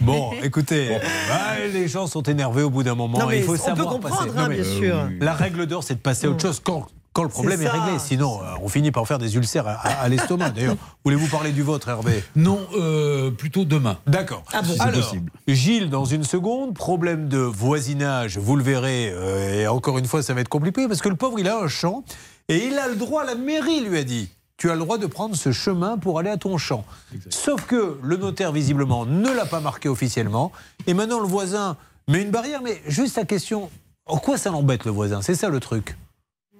Bon, 0.00 0.30
écoutez, 0.42 0.96
bah, 1.28 1.58
les 1.70 1.86
gens 1.86 2.06
sont 2.06 2.22
énervés 2.22 2.62
au 2.62 2.70
bout 2.70 2.82
d'un 2.82 2.94
moment. 2.94 3.18
Non, 3.18 3.26
mais 3.26 3.36
il 3.40 3.44
faut 3.44 3.52
on 3.52 3.56
peut 3.56 3.60
savoir 3.62 3.88
comprendre, 3.90 4.32
passer. 4.32 4.38
hein, 4.38 4.46
mais, 4.48 4.54
bien 4.54 4.64
sûr. 4.64 5.08
La 5.20 5.34
règle 5.34 5.66
d'or, 5.66 5.84
c'est 5.84 5.96
de 5.96 6.00
passer 6.00 6.26
à 6.26 6.30
autre 6.30 6.40
chose 6.40 6.58
quand, 6.64 6.86
quand 7.12 7.22
le 7.24 7.28
problème 7.28 7.60
est, 7.60 7.68
réglé. 7.68 7.98
Sinon, 7.98 8.40
euh, 8.42 8.54
on 8.62 8.68
finit 8.68 8.92
par 8.92 9.06
faire 9.06 9.18
des 9.18 9.34
ulcères 9.36 9.66
à, 9.66 10.08
l'estomac. 10.08 10.50
D'ailleurs, 10.54 10.76
voulez-vous 11.04 11.26
parler 11.26 11.50
du 11.50 11.62
vôtre, 11.62 11.88
Hervé? 11.88 12.22
Non, 12.36 12.60
euh, 12.74 13.30
plutôt 13.30 13.64
demain. 13.64 13.98
D'accord. 14.06 14.44
Ah 14.52 14.62
bon 14.62 14.68
Si 14.68 14.74
c'est 14.74 14.82
Alors, 14.82 15.00
possible. 15.00 15.32
Gilles, 15.48 15.90
dans 15.90 16.04
une 16.04 16.24
seconde, 16.24 16.74
problème 16.74 17.28
de 17.28 17.38
voisinage, 17.38 18.38
vous 18.38 18.54
le 18.56 18.62
verrez, 18.62 19.10
euh, 19.12 19.62
et 19.62 19.66
encore 19.66 19.98
une 19.98 20.06
fois, 20.06 20.22
ça 20.22 20.34
va 20.34 20.40
être 20.40 20.48
compliqué, 20.48 20.86
parce 20.86 21.00
que 21.00 21.08
le 21.08 21.16
pauvre, 21.16 21.40
il 21.40 21.48
a 21.48 21.58
un 21.58 21.68
champ, 21.68 22.04
et 22.48 22.66
il 22.66 22.78
a 22.78 22.86
le 22.86 22.94
droit, 22.94 23.24
la 23.24 23.34
mairie 23.34 23.80
lui 23.80 23.98
a 23.98 24.04
dit, 24.04 24.30
tu 24.56 24.70
as 24.70 24.74
le 24.74 24.80
droit 24.80 24.98
de 24.98 25.06
prendre 25.06 25.34
ce 25.34 25.50
chemin 25.50 25.98
pour 25.98 26.18
aller 26.18 26.30
à 26.30 26.36
ton 26.36 26.58
champ. 26.58 26.84
Sauf 27.28 27.66
que 27.66 27.98
le 28.02 28.16
notaire, 28.18 28.52
visiblement, 28.52 29.04
ne 29.04 29.30
l'a 29.30 29.46
pas 29.46 29.60
marqué 29.60 29.88
officiellement, 29.88 30.52
et 30.86 30.94
maintenant 30.94 31.18
le 31.18 31.26
voisin 31.26 31.76
met 32.06 32.22
une 32.22 32.30
barrière, 32.30 32.60
mais 32.62 32.80
juste 32.86 33.16
la 33.16 33.24
question, 33.24 33.68
en 34.06 34.18
quoi 34.18 34.38
ça 34.38 34.50
l'embête 34.50 34.84
le 34.84 34.92
voisin? 34.92 35.22
C'est 35.22 35.34
ça 35.34 35.48
le 35.48 35.58
truc 35.58 35.96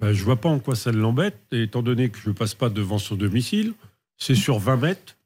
Ben, 0.01 0.13
je 0.13 0.25
vois 0.25 0.37
pas 0.37 0.49
en 0.49 0.59
quoi 0.59 0.77
ça 0.77 0.93
l'embête, 0.93 1.39
étant 1.53 1.83
donné 1.83 2.09
que 2.09 2.19
je 2.19 2.31
passe 2.31 2.55
pas 2.55 2.69
devant 2.71 2.99
son 2.99 3.17
domicile. 3.17 3.75
C'est 4.17 4.35
sur 4.35 4.59
20 4.59 4.77
mètres. 4.77 5.17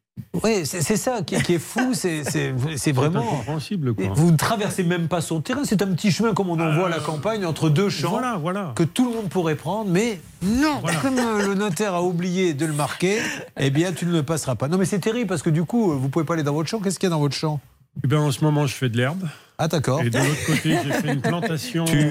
Oui, 0.45 0.65
c'est 0.65 0.97
ça 0.97 1.23
qui, 1.23 1.37
qui 1.43 1.55
est 1.55 1.59
fou, 1.59 1.93
c'est 1.95 2.93
vraiment... 2.93 3.21
incompréhensible. 3.21 3.95
Quoi. 3.95 4.07
Vous 4.15 4.31
ne 4.31 4.37
traversez 4.37 4.85
même 4.85 5.09
pas 5.09 5.21
son 5.21 5.41
terrain, 5.41 5.65
c'est 5.65 5.83
un 5.83 5.93
petit 5.93 6.13
chemin 6.13 6.35
comme 6.35 6.51
on 6.51 6.61
en 6.61 6.73
voit 6.73 6.87
à 6.87 6.91
la 6.91 7.01
campagne 7.01 7.45
entre 7.45 7.69
deux 7.69 7.89
champs 7.89 8.11
Voilà, 8.11 8.37
voilà. 8.37 8.73
que 8.77 8.85
tout 8.85 9.09
le 9.09 9.17
monde 9.17 9.29
pourrait 9.29 9.57
prendre, 9.57 9.91
mais 9.91 10.21
non, 10.43 10.81
comme 11.03 11.19
euh, 11.19 11.49
le 11.49 11.55
notaire 11.55 11.95
a 11.95 12.03
oublié 12.05 12.55
de 12.55 12.65
le 12.65 12.73
marquer, 12.73 13.19
eh 13.59 13.71
bien 13.71 13.93
tu 13.93 14.07
ne 14.07 14.13
le 14.13 14.23
passeras 14.23 14.55
pas. 14.55 14.69
Non 14.69 14.79
mais 14.79 14.85
c'est 14.85 15.01
terrible 15.01 15.27
parce 15.27 15.43
que 15.43 15.51
du 15.51 15.65
coup, 15.65 15.91
euh, 15.91 15.97
vous 15.97 16.09
pouvez 16.09 16.25
pas 16.25 16.35
aller 16.35 16.45
dans 16.45 16.55
votre 16.55 16.69
champ. 16.69 16.79
Qu'est-ce 16.79 17.01
qu'il 17.01 17.09
y 17.09 17.13
a 17.13 17.15
dans 17.15 17.19
votre 17.21 17.35
champ? 17.35 17.61
Eh 18.05 18.07
ben, 18.07 18.19
en 18.19 18.31
ce 18.31 18.45
moment, 18.45 18.67
je 18.67 18.75
fais 18.75 18.89
de 18.89 18.97
l'herbe. 18.97 19.29
Ah 19.57 19.69
d'accord. 19.69 20.03
Et 20.03 20.11
de 20.11 20.19
l'autre 20.19 20.47
côté, 20.47 20.77
j'ai 20.85 20.93
fait 20.93 21.13
une 21.13 21.21
plantation. 21.21 21.85
Tu, 21.85 22.09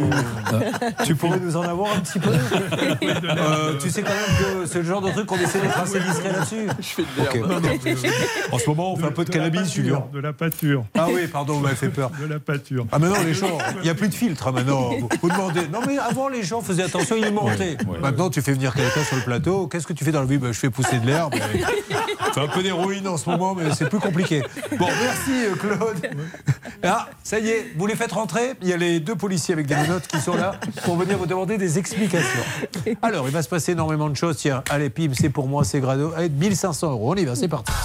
tu 1.04 1.14
pourrais 1.16 1.39
nous 1.39 1.58
en 1.58 1.64
avoir 1.64 1.94
un 1.94 2.00
petit 2.00 2.18
peu 2.20 2.30
Euh, 3.04 3.78
Tu 3.82 3.89
sais 3.89 4.02
quand 4.02 4.12
même 4.14 4.62
que 4.62 4.66
c'est 4.66 4.80
le 4.80 4.86
genre 4.86 5.02
de 5.02 5.12
truc 5.12 5.26
qu'on 5.26 5.38
essaie 5.38 5.60
d'être 5.60 5.78
assez 5.78 6.00
discret 6.00 6.32
là-dessus. 6.32 6.68
Je 6.80 6.86
fais 6.86 7.02
de 7.02 7.08
Ok. 7.22 7.34
l'herbe. 7.34 7.50
Non, 7.50 7.60
non, 7.60 7.70
En 8.54 8.58
ce 8.60 8.70
moment, 8.70 8.94
on 8.94 8.96
fait 8.96 9.06
un 9.08 9.12
peu 9.12 9.26
de 9.26 9.30
cannabis, 9.30 9.74
Julien. 9.74 10.06
De 10.14 10.20
la 10.20 10.32
pâture. 10.32 10.86
Ah 10.98 11.08
oui, 11.14 11.28
pardon, 11.28 11.56
vous 11.56 11.60
m'avez 11.60 11.76
fait 11.76 11.89
peur. 11.89 12.12
De 12.20 12.26
la 12.26 12.39
pâture. 12.39 12.86
Ah 12.94 13.00
maintenant 13.00 13.22
les 13.26 13.34
gens, 13.34 13.58
il 13.78 13.82
n'y 13.84 13.89
a 13.89 13.96
plus 13.96 14.08
de 14.10 14.14
filtre 14.16 14.48
hein, 14.48 14.52
maintenant. 14.54 14.91
Vous, 15.00 15.10
vous 15.22 15.30
demandez. 15.30 15.68
Non 15.68 15.80
mais 15.86 15.98
avant 15.98 16.30
les 16.30 16.44
gens 16.44 16.62
faisaient 16.62 16.84
attention, 16.84 17.18
ils 17.18 17.32
mentaient. 17.34 17.78
maintenant 18.02 18.30
tu 18.30 18.41
fais 18.41 18.54
venir 18.54 18.74
quelqu'un 18.74 19.04
sur 19.04 19.18
le 19.18 19.24
plateau. 19.24 19.68
Qu'est-ce 19.68 19.88
que 19.88 19.94
tu 19.94 20.06
fais 20.06 20.12
dans 20.12 20.22
la 20.22 20.28
vie? 20.28 20.38
Ben, 20.38 20.54
Je 20.54 20.60
fais 20.60 20.70
pousser 20.70 21.00
de 21.00 21.08
l'herbe. 21.08 21.36
fais 22.34 22.39
un 22.41 22.48
peu 22.48 22.64
d'héroïne 22.64 23.08
en 23.08 23.18
ce 23.18 23.30
moment, 23.30 23.54
mais 23.54 23.66
c'est 23.76 23.89
plus 23.89 24.00
compliqué. 24.00 24.41
Bon, 24.78 24.88
merci 25.02 25.46
euh, 25.46 25.56
Claude. 25.56 26.10
Ah, 26.84 27.08
ça 27.34 27.39
y 27.39 27.49
est, 27.49 27.73
vous 27.75 27.88
les 27.88 27.95
faites 27.95 28.11
rentrer. 28.11 28.53
Il 28.61 28.67
y 28.67 28.73
a 28.73 28.77
les 28.77 28.99
deux 28.99 29.15
policiers 29.15 29.55
avec 29.55 29.65
des 29.65 29.75
menottes 29.75 30.05
qui 30.05 30.21
sont 30.21 30.36
là 30.36 30.53
pour 30.84 30.95
venir 30.97 31.17
vous 31.17 31.25
demander 31.25 31.57
des 31.57 31.79
explications. 31.79 32.43
Alors, 33.01 33.27
il 33.27 33.31
va 33.31 33.41
se 33.41 33.49
passer 33.49 33.71
énormément 33.71 34.07
de 34.07 34.15
choses. 34.15 34.38
Tiens, 34.38 34.63
allez, 34.69 34.91
Pim, 34.91 35.13
c'est 35.15 35.31
pour 35.31 35.47
moi, 35.47 35.63
c'est 35.63 35.79
grado. 35.79 36.13
Allez, 36.15 36.29
1500 36.29 36.91
euros. 36.91 37.13
On 37.13 37.15
y 37.15 37.25
va, 37.25 37.36
c'est 37.36 37.47
parti. 37.47 37.71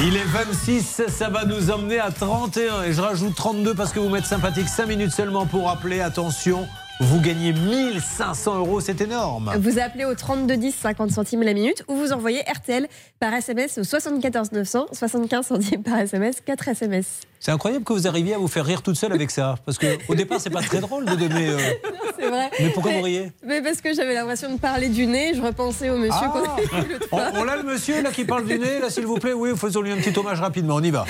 Il 0.00 0.16
est 0.16 0.22
26, 0.22 1.02
ça 1.08 1.28
va 1.28 1.44
nous 1.44 1.72
emmener 1.72 1.98
à 1.98 2.12
31 2.12 2.84
et 2.84 2.92
je 2.92 3.00
rajoute 3.00 3.34
32 3.34 3.74
parce 3.74 3.92
que 3.92 3.98
vous 3.98 4.08
m'êtes 4.08 4.26
sympathique 4.26 4.68
5 4.68 4.86
minutes 4.86 5.10
seulement 5.10 5.44
pour 5.44 5.66
rappeler, 5.66 6.00
attention, 6.00 6.68
vous 7.00 7.20
gagnez 7.20 7.52
1500 7.52 8.58
euros, 8.58 8.80
c'est 8.80 9.00
énorme. 9.00 9.52
Vous 9.60 9.78
appelez 9.78 10.04
au 10.04 10.14
3210 10.14 10.72
50 10.74 11.10
centimes 11.12 11.42
la 11.44 11.54
minute 11.54 11.84
ou 11.86 11.94
vous 11.94 12.12
envoyez 12.12 12.40
RTL 12.40 12.88
par 13.20 13.32
SMS 13.34 13.78
au 13.78 13.84
74 13.84 14.50
900 14.50 14.86
75 14.92 15.46
centimes 15.46 15.82
par 15.84 15.98
SMS 16.00 16.40
4 16.44 16.68
SMS. 16.68 17.20
C'est 17.38 17.52
incroyable 17.52 17.84
que 17.84 17.92
vous 17.92 18.08
arriviez 18.08 18.34
à 18.34 18.38
vous 18.38 18.48
faire 18.48 18.64
rire 18.64 18.82
toute 18.82 18.96
seule 18.96 19.12
avec 19.12 19.30
ça 19.30 19.54
parce 19.64 19.78
que 19.78 19.86
au 20.08 20.16
départ 20.16 20.40
c'est 20.40 20.50
pas 20.50 20.60
très 20.60 20.80
drôle 20.80 21.04
de 21.04 21.14
donner. 21.14 21.48
euh, 21.50 21.58
C'est 22.18 22.28
vrai. 22.28 22.50
Mais 22.58 22.70
pourquoi 22.70 22.90
vous 22.90 23.02
riez? 23.02 23.30
Mais 23.46 23.62
parce 23.62 23.80
que 23.80 23.94
j'avais 23.94 24.14
l'impression 24.14 24.52
de 24.52 24.58
parler 24.58 24.88
du 24.88 25.06
nez, 25.06 25.34
je 25.36 25.40
repensais 25.40 25.90
au 25.90 25.96
monsieur 25.96 26.14
Ah. 26.20 26.32
qu'on 26.32 26.52
avait 26.76 26.84
vu 26.84 26.92
l'autre 26.94 27.06
On, 27.12 27.18
on 27.18 27.48
a 27.48 27.56
le 27.56 27.62
monsieur 27.62 28.02
là 28.02 28.10
qui 28.10 28.24
parle 28.24 28.44
du 28.44 28.58
nez 28.58 28.80
là 28.80 28.90
s'il 28.90 29.06
vous 29.06 29.18
plaît 29.18 29.34
Oui, 29.34 29.50
faisons-lui 29.56 29.92
un 29.92 29.98
petit 29.98 30.18
hommage 30.18 30.40
rapidement, 30.40 30.74
on 30.76 30.82
y 30.82 30.90
va. 30.90 31.04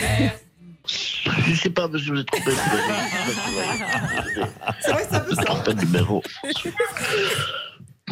Je 0.89 1.55
sais 1.55 1.70
pas, 1.70 1.89
monsieur, 1.89 2.14
vous 2.14 2.20
êtes 2.20 2.26
trompé. 2.26 2.53
C'est 4.80 4.93
vrai 4.93 5.05
que 5.05 5.11
ça 5.11 5.20
peut 5.20 5.74
de 5.74 5.80
numéro. 5.84 6.22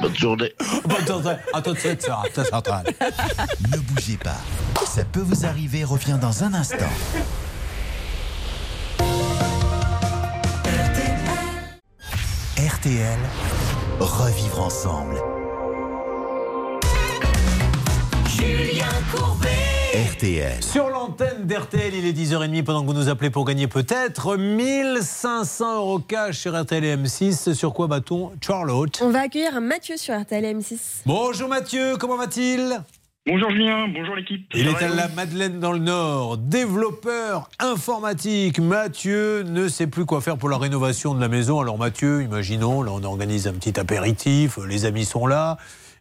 Bonne 0.01 0.16
journée. 0.16 0.53
Bonne 0.85 1.07
journée. 1.07 1.37
Attends, 1.55 1.72
c'est 1.79 2.03
ça, 2.03 2.22
ça 2.35 2.45
centrale. 2.45 2.87
Ne 3.72 3.79
bougez 3.79 4.18
pas. 4.18 4.37
Ça 4.87 5.05
peut 5.05 5.20
vous 5.20 5.47
arriver 5.47 5.85
revient 5.85 6.18
dans 6.20 6.45
un 6.45 6.53
instant. 6.55 6.77
RTL, 12.59 13.18
revivre 14.01 14.61
ensemble. 14.61 15.20
Julien 18.29 18.87
Courbet. 19.12 19.66
RTL. 19.97 20.62
Sur 20.62 20.90
l'antenne 20.90 21.47
d'RTL, 21.47 21.94
il 21.94 22.05
est 22.05 22.12
10h30 22.12 22.64
pendant 22.64 22.82
que 22.82 22.86
vous 22.86 22.92
nous 22.92 23.09
appelez 23.09 23.30
pour 23.30 23.47
gagner 23.47 23.66
peut-être 23.66 24.36
1500 24.36 25.76
euros 25.76 26.01
cash 26.01 26.36
sur 26.36 26.61
RTL 26.61 26.84
et 26.84 26.97
M6. 26.99 27.55
Sur 27.55 27.72
quoi 27.72 27.86
bat-on 27.86 28.32
Charlotte 28.42 29.01
On 29.03 29.09
va 29.09 29.20
accueillir 29.20 29.59
Mathieu 29.62 29.97
sur 29.97 30.14
RTL 30.20 30.44
M6. 30.44 31.05
Bonjour 31.07 31.49
Mathieu, 31.49 31.97
comment 31.99 32.18
va-t-il 32.18 32.78
Bonjour 33.26 33.51
Julien, 33.51 33.88
bonjour 33.88 34.16
l'équipe. 34.16 34.47
Il 34.55 34.68
est 34.68 34.76
à 34.76 34.88
et 34.88 34.94
la 34.94 35.09
Madeleine 35.09 35.61
dans 35.61 35.72
le 35.72 35.78
Nord, 35.78 36.36
développeur 36.36 37.49
informatique. 37.59 38.59
Mathieu 38.59 39.44
ne 39.44 39.66
sait 39.66 39.86
plus 39.86 40.05
quoi 40.05 40.20
faire 40.20 40.36
pour 40.36 40.51
la 40.51 40.59
rénovation 40.59 41.14
de 41.14 41.22
la 41.22 41.28
maison. 41.28 41.59
Alors 41.59 41.78
Mathieu, 41.78 42.22
imaginons, 42.22 42.82
là 42.82 42.90
on 42.92 43.03
organise 43.03 43.49
un 43.49 43.55
petit 43.55 43.80
apéritif, 43.80 44.59
les 44.68 44.84
amis 44.84 45.07
sont 45.07 45.26
là. 45.26 45.57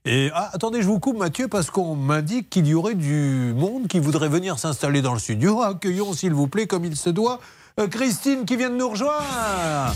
Et 0.08 0.30
ah, 0.36 0.52
attendez, 0.54 0.84
je 0.84 0.88
vous 0.88 1.00
coupe 1.00 1.18
Mathieu 1.18 1.48
parce 1.48 1.72
qu'on 1.72 1.96
m'indique 1.96 2.52
qu'il 2.52 2.68
y 2.68 2.76
aurait 2.76 2.94
du 2.94 3.54
monde 3.56 3.88
qui 3.88 3.98
voudrait 4.00 4.30
venir 4.30 4.60
s'installer 4.60 5.02
dans 5.02 5.14
le 5.14 5.20
studio. 5.20 5.64
Accueillons 5.64 6.14
s'il 6.14 6.34
vous 6.34 6.48
plaît 6.48 6.68
comme 6.68 6.86
il 6.86 6.96
se 6.96 7.10
doit 7.10 7.40
euh, 7.80 7.88
Christine 7.88 8.46
qui 8.46 8.56
vient 8.56 8.70
de 8.70 8.76
nous 8.76 8.90
rejoindre. 8.90 9.96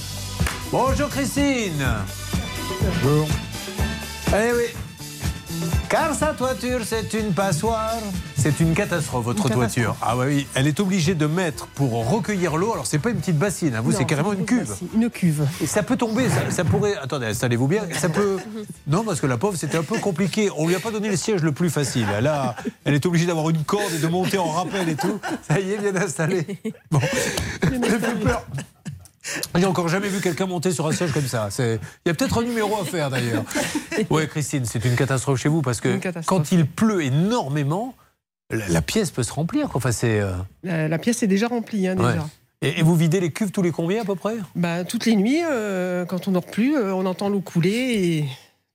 Bonjour 0.71 1.09
Christine. 1.09 1.85
Bonjour. 2.81 3.27
Eh 4.29 4.51
oui. 4.51 4.88
Car 5.89 6.13
sa 6.13 6.33
toiture, 6.33 6.81
c'est 6.85 7.13
une 7.15 7.33
passoire. 7.33 7.95
C'est 8.37 8.59
une 8.59 8.73
catastrophe, 8.75 9.25
votre 9.25 9.39
Une 9.39 9.49
catastrophe. 9.49 9.73
toiture. 9.73 9.95
Ah 10.03 10.15
oui, 10.15 10.45
elle 10.53 10.67
est 10.67 10.79
obligée 10.79 11.15
de 11.15 11.25
mettre 11.25 11.65
pour 11.67 12.07
recueillir 12.09 12.57
l'eau. 12.57 12.73
Alors, 12.73 12.85
c'est 12.85 12.99
pas 12.99 13.09
une 13.09 13.17
petite 13.17 13.37
bassine, 13.39 13.73
hein, 13.75 13.81
vous, 13.83 13.91
c'est 13.91 14.05
carrément 14.05 14.31
une 14.33 14.45
cuve. 14.45 14.67
bassine, 14.69 14.87
Une 14.93 15.09
cuve. 15.09 15.47
Et 15.61 15.65
ça 15.65 15.81
peut 15.81 15.97
tomber, 15.97 16.29
ça, 16.29 16.51
ça 16.51 16.63
pourrait. 16.63 16.95
Attendez, 17.01 17.25
installez-vous 17.25 17.67
bien. 17.67 17.81
Ça 17.99 18.07
peut. 18.07 18.37
Non, 18.87 19.03
parce 19.03 19.19
que 19.19 19.25
la 19.25 19.37
pauvre, 19.37 19.57
c'était 19.57 19.77
un 19.77 19.83
peu 19.83 19.97
compliqué. 19.97 20.51
On 20.57 20.67
lui 20.67 20.75
a 20.75 20.79
pas 20.79 20.91
donné 20.91 21.09
le 21.09 21.17
siège 21.17 21.41
le 21.41 21.51
plus 21.53 21.71
facile. 21.71 22.05
Là, 22.21 22.55
elle 22.85 22.93
est 22.93 23.05
obligée 23.07 23.25
d'avoir 23.25 23.49
une 23.49 23.63
corde 23.63 23.91
et 23.93 23.97
de 23.99 24.07
monter 24.07 24.37
en 24.37 24.47
rappel 24.49 24.87
et 24.89 24.95
tout. 24.95 25.19
Ça 25.47 25.59
y 25.59 25.71
est, 25.71 25.77
bien 25.79 25.95
installé. 25.99 26.45
Bon, 26.91 26.99
j'ai 27.63 27.79
plus 27.79 28.15
peur. 28.23 28.45
J'ai 29.55 29.65
encore 29.65 29.87
jamais 29.89 30.07
vu 30.09 30.21
quelqu'un 30.21 30.45
monter 30.45 30.71
sur 30.71 30.87
un 30.87 30.91
siège 30.91 31.11
comme 31.11 31.27
ça. 31.27 31.49
C'est- 31.51 31.79
Il 32.05 32.09
y 32.09 32.11
a 32.11 32.13
peut-être 32.13 32.39
un 32.39 32.43
numéro 32.43 32.79
à 32.81 32.85
faire 32.85 33.09
d'ailleurs. 33.09 33.43
Oui, 34.09 34.27
Christine, 34.27 34.65
c'est 34.65 34.83
une 34.85 34.95
catastrophe 34.95 35.39
chez 35.41 35.49
vous 35.49 35.61
parce 35.61 35.81
que 35.81 35.99
quand 36.25 36.51
il 36.51 36.65
pleut 36.65 37.03
énormément, 37.03 37.93
la, 38.51 38.67
la 38.67 38.81
pièce 38.81 39.11
peut 39.11 39.23
se 39.23 39.33
remplir. 39.33 39.67
quoi. 39.69 39.77
Enfin, 39.77 39.91
c'est. 39.91 40.19
euh, 40.19 40.31
La, 40.63 40.87
la 40.87 40.97
pièce 40.97 41.21
est 41.23 41.27
déjà 41.27 41.47
remplie, 41.47 41.87
hein, 41.87 41.97
ouais. 41.97 42.13
déjà. 42.13 42.27
Et, 42.61 42.79
et 42.79 42.83
vous 42.83 42.95
videz 42.95 43.19
les 43.19 43.31
cuves 43.31 43.51
tous 43.51 43.61
les 43.61 43.71
combien 43.71 44.01
à 44.01 44.05
peu 44.05 44.15
près? 44.15 44.35
Bah, 44.55 44.83
toutes 44.83 45.05
les 45.05 45.15
nuits, 45.15 45.41
euh, 45.49 46.03
quand 46.05 46.27
on 46.27 46.31
dort 46.31 46.45
plus, 46.45 46.75
euh, 46.75 46.93
on 46.93 47.05
entend 47.05 47.29
l'eau 47.29 47.39
couler 47.41 47.69
et 48.19 48.25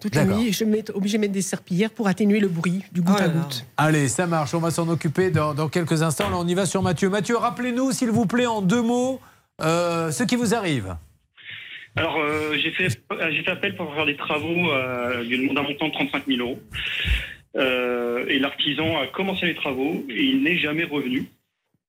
toute 0.01 0.15
la 0.15 0.25
je 0.25 0.51
suis 0.53 0.65
obligé 0.95 1.17
de 1.19 1.21
mettre 1.21 1.33
des 1.33 1.43
serpillères 1.43 1.91
pour 1.91 2.09
atténuer 2.09 2.39
le 2.41 2.49
bruit 2.49 2.83
du 2.93 3.01
goutte 3.03 3.17
Oh 3.19 3.23
à 3.25 3.29
goutte. 3.29 3.65
Allez, 3.77 4.09
ça 4.09 4.27
marche, 4.27 4.55
on 4.55 4.59
va 4.61 4.71
s'en 4.71 4.89
occuper 4.89 5.31
dans, 5.31 5.55
dans 5.55 5.69
quelques 5.69 6.03
instants. 6.03 6.31
Là, 6.31 6.37
on 6.39 6.47
y 6.47 6.55
va 6.55 6.67
sur 6.67 6.83
Mathieu. 6.83 7.09
Mathieu, 7.11 7.37
rappelez-nous, 7.37 7.93
s'il 7.93 8.11
vous 8.11 8.27
plaît, 8.27 8.47
en 8.47 8.61
deux 8.63 8.83
mots, 8.83 9.21
euh, 9.63 10.11
ce 10.11 10.25
qui 10.25 10.37
vous 10.37 10.55
arrive. 10.55 10.97
Alors, 11.97 12.19
euh, 12.19 12.57
j'ai 12.57 12.73
fait, 12.73 12.89
euh, 13.13 13.31
j'ai 13.31 13.43
fait 13.43 13.53
appel 13.53 13.77
pour 13.77 13.95
faire 13.95 14.07
des 14.07 14.17
travaux 14.17 14.73
euh, 14.73 15.25
d'un 15.25 15.63
montant 15.63 15.89
de 15.89 15.93
35 15.93 16.27
000 16.27 16.41
euros. 16.41 16.61
Et 18.29 18.39
l'artisan 18.41 18.99
a 18.99 19.07
commencé 19.07 19.47
les 19.47 19.55
travaux 19.55 20.05
et 20.09 20.25
il 20.25 20.43
n'est 20.43 20.59
jamais 20.59 20.85
revenu. 20.85 21.27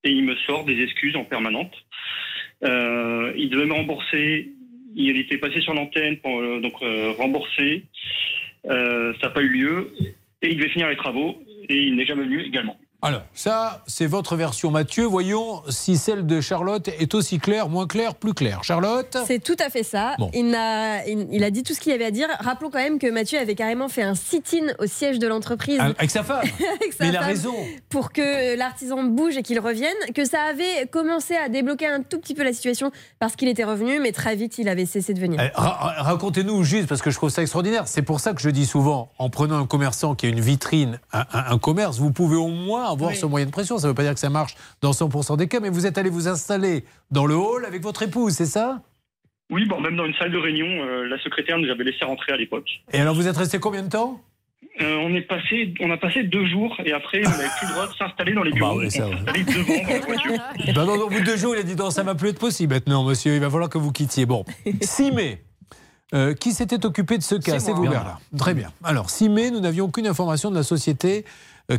Et 0.03 0.11
il 0.11 0.23
me 0.23 0.35
sort 0.35 0.63
des 0.63 0.79
excuses 0.83 1.15
en 1.15 1.23
permanente. 1.23 1.73
Il 2.61 3.49
devait 3.51 3.65
me 3.65 3.73
rembourser. 3.73 4.51
Il 4.95 5.17
était 5.17 5.39
passé 5.39 5.61
sur 5.61 5.73
l'antenne 5.73 6.17
pour 6.17 6.39
donc 6.59 6.75
rembourser. 7.17 7.85
Ça 8.63 9.13
n'a 9.23 9.29
pas 9.29 9.41
eu 9.41 9.49
lieu. 9.49 9.91
Et 10.43 10.51
il 10.51 10.57
devait 10.57 10.69
finir 10.69 10.87
les 10.87 10.97
travaux 10.97 11.43
et 11.67 11.75
il 11.75 11.95
n'est 11.95 12.05
jamais 12.05 12.25
venu 12.25 12.41
également. 12.41 12.77
Alors, 13.01 13.21
ça, 13.35 13.83
c'est 13.85 14.07
votre 14.07 14.35
version, 14.35 14.71
Mathieu. 14.71 15.03
Voyons 15.05 15.61
si 15.69 15.95
celle 15.95 16.25
de 16.25 16.41
Charlotte 16.41 16.87
est 16.87 17.13
aussi 17.13 17.37
claire, 17.37 17.69
moins 17.69 17.85
claire, 17.85 18.15
plus 18.15 18.33
claire. 18.33 18.63
Charlotte 18.63 19.15
C'est 19.27 19.43
tout 19.43 19.55
à 19.59 19.69
fait 19.69 19.83
ça. 19.83 20.15
Bon. 20.17 20.31
Il, 20.33 20.55
a, 20.55 21.05
il, 21.07 21.27
il 21.31 21.43
a 21.43 21.51
dit 21.51 21.61
tout 21.61 21.75
ce 21.75 21.79
qu'il 21.79 21.91
avait 21.93 22.05
à 22.05 22.11
dire. 22.11 22.27
Rappelons 22.39 22.71
quand 22.71 22.79
même 22.79 22.97
que 22.97 23.05
Mathieu 23.11 23.37
avait 23.39 23.53
carrément 23.53 23.89
fait 23.89 24.01
un 24.01 24.15
sit-in 24.15 24.73
au 24.79 24.87
siège 24.87 25.19
de 25.19 25.27
l'entreprise. 25.27 25.77
Ah, 25.79 25.91
Avec 25.97 26.09
sa 26.09 26.23
femme 26.23 26.39
Avec 26.81 26.93
sa 26.93 27.03
Mais 27.03 27.09
il 27.11 27.15
a 27.15 27.21
raison. 27.21 27.53
Pour 27.89 28.11
que 28.11 28.55
l'artisan 28.57 29.03
bouge 29.03 29.37
et 29.37 29.43
qu'il 29.43 29.59
revienne. 29.59 29.93
Que 30.15 30.25
ça 30.25 30.41
avait 30.49 30.87
commencé 30.87 31.35
à 31.35 31.47
débloquer 31.47 31.87
un 31.87 32.01
tout 32.01 32.19
petit 32.19 32.33
peu 32.33 32.43
la 32.43 32.53
situation 32.53 32.91
parce 33.19 33.35
qu'il 33.35 33.49
était 33.49 33.65
revenu, 33.65 33.99
mais 33.99 34.13
très 34.13 34.35
vite 34.35 34.57
il 34.57 34.67
avait 34.67 34.85
cessé 34.87 35.13
de 35.13 35.19
venir. 35.19 35.39
Eh, 35.43 35.51
ra- 35.53 35.69
ra- 35.69 36.03
Racontez-nous 36.03 36.63
juste, 36.63 36.87
parce 36.87 37.01
que 37.03 37.11
je 37.11 37.17
trouve 37.17 37.29
ça 37.29 37.43
extraordinaire. 37.43 37.87
C'est 37.87 38.01
pour 38.01 38.19
ça 38.19 38.33
que 38.33 38.41
je 38.41 38.49
dis 38.49 38.65
souvent, 38.65 39.11
en 39.19 39.29
prenant 39.29 39.59
un 39.59 39.67
commerçant 39.67 40.15
qui 40.15 40.25
a 40.25 40.29
une 40.29 40.39
vitrine, 40.39 40.99
un, 41.13 41.25
un- 41.33 41.45
un 41.53 41.57
commerce, 41.59 41.97
vous 41.99 42.11
pouvez 42.11 42.35
au 42.37 42.47
moins 42.47 42.84
avoir 42.91 43.13
ce 43.15 43.25
moyen 43.25 43.45
de 43.45 43.51
pression. 43.51 43.77
Ça 43.77 43.87
ne 43.87 43.91
veut 43.91 43.95
pas 43.95 44.03
dire 44.03 44.13
que 44.13 44.19
ça 44.19 44.29
marche 44.29 44.55
dans 44.81 44.91
100% 44.91 45.37
des 45.37 45.47
cas, 45.47 45.59
mais 45.59 45.69
vous 45.69 45.85
êtes 45.85 45.97
allé 45.97 46.09
vous 46.09 46.27
installer 46.27 46.83
dans 47.11 47.25
le 47.25 47.35
hall 47.35 47.65
avec 47.65 47.81
votre 47.81 48.03
épouse, 48.03 48.33
c'est 48.33 48.45
ça? 48.45 48.81
Oui, 49.51 49.65
bon, 49.67 49.79
même 49.79 49.95
dans 49.95 50.05
une 50.05 50.13
salle 50.15 50.31
de 50.31 50.37
réunion, 50.39 50.65
euh, 50.67 51.07
la 51.07 51.19
secrétaire 51.19 51.57
nous 51.59 51.69
avait 51.69 51.83
laissé 51.83 52.03
rentrer 52.03 52.31
à 52.33 52.37
l'époque. 52.37 52.67
Et 52.91 52.99
alors 52.99 53.13
vous 53.15 53.27
êtes 53.27 53.37
resté 53.37 53.59
combien 53.59 53.83
de 53.83 53.89
temps? 53.89 54.19
Euh, 54.81 54.97
on 54.97 55.13
est 55.13 55.21
passé, 55.21 55.73
on 55.79 55.89
a 55.91 55.97
passé 55.97 56.23
deux 56.23 56.47
jours 56.47 56.75
et 56.83 56.91
après 56.91 57.21
on 57.25 57.29
n'avait 57.29 57.47
plus 57.59 57.67
le 57.67 57.73
droit 57.73 57.87
de 57.87 57.93
s'installer 57.93 58.33
dans 58.33 58.43
les 58.43 58.51
Bah 58.51 58.57
bureaux. 58.57 58.79
oui, 58.79 58.83
donc 58.85 58.91
ça, 58.91 59.05
on 59.05 59.09
ouais. 59.11 59.17
s'est 59.17 59.43
devant 59.43 59.83
dans 59.83 59.89
la 59.93 59.99
voiture. 59.99 60.31
Ben 60.65 60.73
non, 60.73 60.97
non, 60.97 61.03
au 61.05 61.09
bout 61.09 61.19
de 61.19 61.25
deux 61.25 61.37
jours, 61.37 61.55
il 61.55 61.59
a 61.59 61.63
dit 61.63 61.75
non, 61.75 61.91
ça 61.91 62.03
va 62.03 62.15
plus 62.15 62.29
être 62.29 62.39
possible 62.39 62.73
maintenant, 62.73 63.03
monsieur. 63.05 63.35
Il 63.35 63.39
va 63.39 63.49
falloir 63.49 63.69
que 63.69 63.77
vous 63.77 63.91
quittiez. 63.91 64.25
Bon, 64.25 64.43
6 64.81 65.11
mai. 65.11 65.43
euh, 66.13 66.33
qui 66.33 66.51
s'était 66.51 66.83
occupé 66.85 67.17
de 67.17 67.23
ce 67.23 67.35
cas? 67.35 67.59
C'est 67.59 67.71
vous, 67.71 67.83
Bernard. 67.83 68.19
Très 68.37 68.53
bien. 68.53 68.71
Alors, 68.83 69.09
6 69.11 69.29
mai, 69.29 69.51
nous 69.51 69.59
n'avions 69.61 69.85
aucune 69.85 70.07
information 70.07 70.49
de 70.51 70.55
la 70.55 70.63
société, 70.63 71.23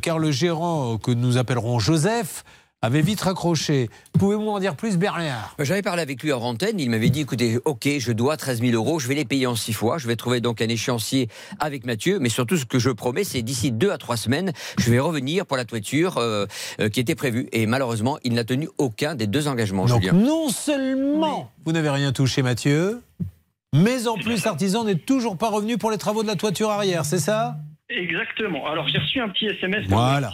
car 0.02 0.18
le 0.18 0.30
gérant, 0.30 0.94
euh, 0.94 0.98
que 0.98 1.10
nous 1.10 1.36
appellerons 1.38 1.78
Joseph, 1.78 2.44
avait 2.82 3.00
vite 3.00 3.22
raccroché. 3.22 3.88
Pouvez-vous 4.18 4.48
en 4.48 4.58
dire 4.60 4.76
plus, 4.76 4.96
Bernard? 4.98 5.56
J'avais 5.58 5.82
parlé 5.82 6.02
avec 6.02 6.22
lui 6.22 6.32
en 6.32 6.40
antenne, 6.40 6.78
il 6.78 6.90
m'avait 6.90 7.08
dit 7.08 7.20
écoutez, 7.22 7.58
ok, 7.64 7.88
je 7.98 8.12
dois 8.12 8.36
13 8.36 8.60
000 8.60 8.72
euros, 8.74 8.98
je 8.98 9.08
vais 9.08 9.14
les 9.14 9.24
payer 9.24 9.46
en 9.46 9.56
six 9.56 9.72
fois, 9.72 9.98
je 9.98 10.06
vais 10.06 10.14
trouver 10.14 10.40
donc 10.40 10.60
un 10.60 10.68
échéancier 10.68 11.28
avec 11.58 11.86
Mathieu, 11.86 12.18
mais 12.20 12.28
surtout 12.28 12.56
ce 12.56 12.64
que 12.66 12.78
je 12.78 12.90
promets, 12.90 13.24
c'est 13.24 13.42
d'ici 13.42 13.72
deux 13.72 13.90
à 13.90 13.98
trois 13.98 14.16
semaines, 14.16 14.52
je 14.78 14.90
vais 14.90 14.98
revenir 14.98 15.46
pour 15.46 15.56
la 15.56 15.64
toiture 15.64 16.18
euh, 16.18 16.46
euh, 16.80 16.88
qui 16.90 17.00
était 17.00 17.14
prévue. 17.14 17.48
Et 17.52 17.66
malheureusement, 17.66 18.18
il 18.24 18.34
n'a 18.34 18.44
tenu 18.44 18.68
aucun 18.78 19.14
des 19.14 19.26
deux 19.26 19.48
engagements, 19.48 19.86
Donc, 19.86 20.02
Julien. 20.02 20.12
non 20.12 20.50
seulement 20.50 21.50
vous 21.64 21.72
n'avez 21.72 21.90
rien 21.90 22.12
touché, 22.12 22.42
Mathieu, 22.42 23.00
mais 23.74 24.06
en 24.06 24.14
plus, 24.16 24.44
l'artisan 24.44 24.84
n'est 24.84 24.94
toujours 24.96 25.36
pas 25.36 25.48
revenu 25.48 25.76
pour 25.78 25.90
les 25.90 25.98
travaux 25.98 26.22
de 26.22 26.28
la 26.28 26.36
toiture 26.36 26.70
arrière, 26.70 27.04
c'est 27.04 27.18
ça? 27.18 27.56
Exactement. 27.88 28.66
Alors 28.66 28.88
j'ai 28.88 28.98
reçu 28.98 29.20
un 29.20 29.28
petit 29.28 29.46
SMS 29.46 29.86
Voilà. 29.86 30.28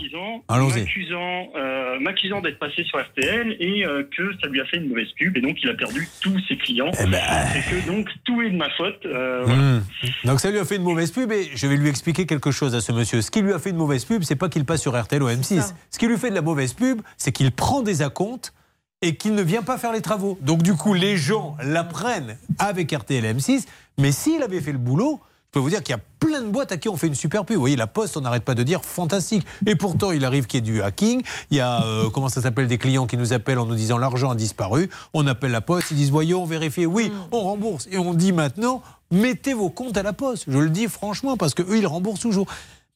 m'accusant, 0.80 1.48
euh, 1.54 2.00
m'accusant 2.00 2.40
d'être 2.40 2.58
passé 2.58 2.82
sur 2.84 2.98
RTL 2.98 3.56
et 3.60 3.84
euh, 3.84 4.04
que 4.16 4.32
ça 4.40 4.48
lui 4.48 4.58
a 4.60 4.64
fait 4.64 4.78
une 4.78 4.88
mauvaise 4.88 5.08
pub 5.18 5.36
et 5.36 5.42
donc 5.42 5.58
il 5.62 5.68
a 5.68 5.74
perdu 5.74 6.08
tous 6.22 6.38
ses 6.48 6.56
clients 6.56 6.90
Eh 6.98 7.06
ben, 7.06 7.18
et 7.54 7.60
que 7.70 7.86
donc 7.86 8.08
tout 8.24 8.40
est 8.40 8.48
de 8.50 8.56
ma 8.56 8.70
faute. 8.70 9.04
euh, 9.04 9.42
voilà. 9.44 9.60
Hmm. 9.60 9.82
Donc 10.24 10.40
ça 10.40 10.50
lui 10.50 10.58
a 10.58 10.64
fait 10.64 10.76
une 10.76 10.82
mauvaise 10.82 11.10
pub 11.10 11.30
et 11.30 11.50
je 11.54 11.66
vais 11.66 11.76
lui 11.76 11.90
expliquer 11.90 12.24
quelque 12.24 12.50
chose 12.52 12.74
à 12.74 12.80
ce 12.80 12.90
monsieur. 12.90 13.20
Ce 13.20 13.30
qui 13.30 13.42
lui 13.42 13.52
a 13.52 13.58
fait 13.58 13.70
une 13.70 13.76
mauvaise 13.76 14.06
pub, 14.06 14.22
c'est 14.22 14.36
pas 14.36 14.48
qu'il 14.48 14.64
passe 14.64 14.80
sur 14.80 14.98
RTL 14.98 15.22
ou 15.22 15.28
M6. 15.28 15.74
Ce 15.90 15.98
qui 15.98 16.06
lui 16.06 16.16
fait 16.16 16.30
de 16.30 16.34
la 16.34 16.42
mauvaise 16.42 16.72
pub, 16.72 17.02
c'est 17.18 17.32
qu'il 17.32 17.52
prend 17.52 17.82
des 17.82 18.00
acomptes 18.00 18.54
et 19.02 19.16
qu'il 19.16 19.34
ne 19.34 19.42
vient 19.42 19.62
pas 19.62 19.76
faire 19.76 19.92
les 19.92 20.00
travaux. 20.00 20.38
Donc 20.40 20.62
du 20.62 20.74
coup, 20.74 20.94
les 20.94 21.18
gens 21.18 21.56
l'apprennent 21.62 22.38
avec 22.58 22.92
RTL 22.92 23.24
et 23.26 23.34
M6, 23.34 23.66
mais 23.98 24.10
s'il 24.10 24.42
avait 24.42 24.60
fait 24.62 24.72
le 24.72 24.78
boulot, 24.78 25.20
peux 25.52 25.60
vous 25.60 25.68
dire 25.68 25.82
qu'il 25.82 25.94
y 25.94 25.98
a 25.98 26.02
plein 26.18 26.40
de 26.40 26.48
boîtes 26.48 26.72
à 26.72 26.78
qui 26.78 26.88
on 26.88 26.96
fait 26.96 27.06
une 27.06 27.14
super 27.14 27.44
pub. 27.44 27.56
Vous 27.56 27.60
voyez, 27.60 27.76
la 27.76 27.86
Poste, 27.86 28.16
on 28.16 28.22
n'arrête 28.22 28.42
pas 28.42 28.54
de 28.54 28.62
dire 28.62 28.84
fantastique. 28.84 29.46
Et 29.66 29.76
pourtant, 29.76 30.10
il 30.10 30.24
arrive 30.24 30.46
qu'il 30.46 30.64
y 30.64 30.68
ait 30.68 30.72
du 30.72 30.82
hacking. 30.82 31.22
Il 31.50 31.58
y 31.58 31.60
a, 31.60 31.84
euh, 31.84 32.10
comment 32.12 32.30
ça 32.30 32.40
s'appelle, 32.40 32.66
des 32.66 32.78
clients 32.78 33.06
qui 33.06 33.18
nous 33.18 33.32
appellent 33.34 33.58
en 33.58 33.66
nous 33.66 33.74
disant 33.74 33.98
l'argent 33.98 34.30
a 34.30 34.34
disparu. 34.34 34.88
On 35.12 35.26
appelle 35.26 35.50
la 35.50 35.60
Poste, 35.60 35.90
ils 35.90 35.96
disent 35.96 36.10
voyons, 36.10 36.44
vérifiez. 36.46 36.86
Oui, 36.86 37.12
on 37.30 37.40
rembourse. 37.40 37.86
Et 37.92 37.98
on 37.98 38.14
dit 38.14 38.32
maintenant, 38.32 38.82
mettez 39.10 39.52
vos 39.52 39.68
comptes 39.68 39.96
à 39.96 40.02
la 40.02 40.14
Poste. 40.14 40.44
Je 40.48 40.58
le 40.58 40.70
dis 40.70 40.88
franchement, 40.88 41.36
parce 41.36 41.52
qu'eux, 41.54 41.76
ils 41.76 41.86
remboursent 41.86 42.20
toujours. 42.20 42.46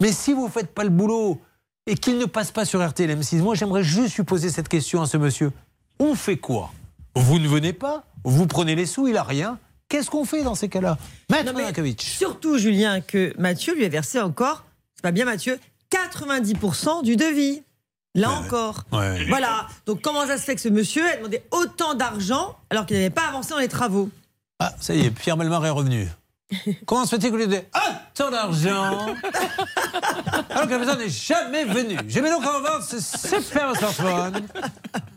Mais 0.01 0.11
si 0.11 0.33
vous 0.33 0.47
ne 0.47 0.51
faites 0.51 0.75
pas 0.75 0.85
le 0.85 0.91
boulot 0.91 1.41
et 1.87 1.95
qu'il 1.95 2.19
ne 2.19 2.25
passe 2.25 2.53
pas 2.53 2.65
sur 2.65 2.87
RTL 2.87 3.11
M6, 3.11 3.43
moi, 3.43 3.55
j'aimerais 3.55 3.85
juste 3.85 4.17
lui 4.17 4.25
poser 4.25 4.49
cette 4.49 4.69
question 4.69 5.03
à 5.03 5.07
ce 5.07 5.19
monsieur. 5.19 5.53
On 5.99 6.15
fait 6.15 6.37
quoi? 6.39 6.73
Vous 7.15 7.39
ne 7.39 7.49
venez 7.49 7.73
pas 7.73 8.05
Vous 8.25 8.47
prenez 8.47 8.75
les 8.75 8.87
sous, 8.87 9.09
il 9.09 9.17
a 9.17 9.23
rien. 9.23 9.59
Qu'est-ce 9.89 10.11
qu'on 10.11 10.25
fait 10.25 10.43
dans 10.43 10.55
ces 10.55 10.69
cas-là? 10.69 10.99
Maître. 11.31 11.53
Surtout, 12.01 12.59
Julien, 12.59 13.01
que 13.01 13.33
Mathieu 13.39 13.75
lui 13.75 13.85
a 13.85 13.89
versé 13.89 14.21
encore, 14.21 14.65
c'est 14.95 15.03
pas 15.03 15.13
bien 15.13 15.25
Mathieu, 15.25 15.59
90% 15.91 17.03
du 17.05 17.17
devis. 17.17 17.63
Là 18.17 18.31
encore. 18.31 18.85
Ouais. 18.93 19.27
Voilà. 19.27 19.67
Donc 19.85 20.01
comment 20.01 20.27
ça 20.27 20.39
se 20.39 20.45
fait 20.45 20.55
que 20.55 20.61
ce 20.63 20.71
monsieur 20.71 21.07
a 21.07 21.17
demandé 21.19 21.43
autant 21.51 21.93
d'argent 21.93 22.57
alors 22.71 22.87
qu'il 22.87 22.97
n'avait 22.97 23.11
pas 23.11 23.27
avancé 23.29 23.51
dans 23.51 23.59
les 23.59 23.69
travaux? 23.69 24.09
Ah, 24.59 24.73
ça 24.81 24.95
y 24.95 25.05
est, 25.05 25.11
Pierre 25.11 25.37
Belmar 25.37 25.65
est 25.67 25.71
revenu. 25.71 26.09
Comment 26.87 27.05
se 27.05 27.17
fait-il 27.17 27.33
que 27.33 27.37
lui 27.37 27.49
dise 27.49 27.65
Ah, 27.73 28.03
tant 28.15 28.31
d'argent 28.31 29.07
Alors 30.51 30.67
que 30.67 30.71
la 30.71 30.79
personne 30.79 30.99
n'est 31.01 31.09
jamais 31.09 31.65
venue? 31.65 31.99
J'ai 32.07 32.23
mis 32.23 32.31
donc 32.31 32.45
en 32.45 32.61
vente 32.61 32.83
ce 32.83 33.01
super 33.01 33.75
smartphone 33.77 34.47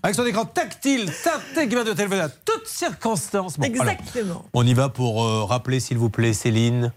avec 0.01 0.15
son 0.15 0.25
écran 0.25 0.45
tactile, 0.45 1.11
tactile 1.23 1.69
qui 1.69 1.75
va 1.75 1.83
de 1.83 1.93
téléphoner 1.93 2.21
à 2.21 2.29
toutes 2.29 2.65
circonstances. 2.67 3.59
Bon, 3.59 3.65
alors, 3.65 3.89
Exactement. 3.89 4.45
on 4.53 4.65
y 4.65 4.73
va 4.73 4.89
pour 4.89 5.23
euh, 5.23 5.43
rappeler, 5.43 5.79
s'il 5.79 5.97
vous 5.97 6.09
plaît, 6.09 6.33
Céline. 6.33 6.91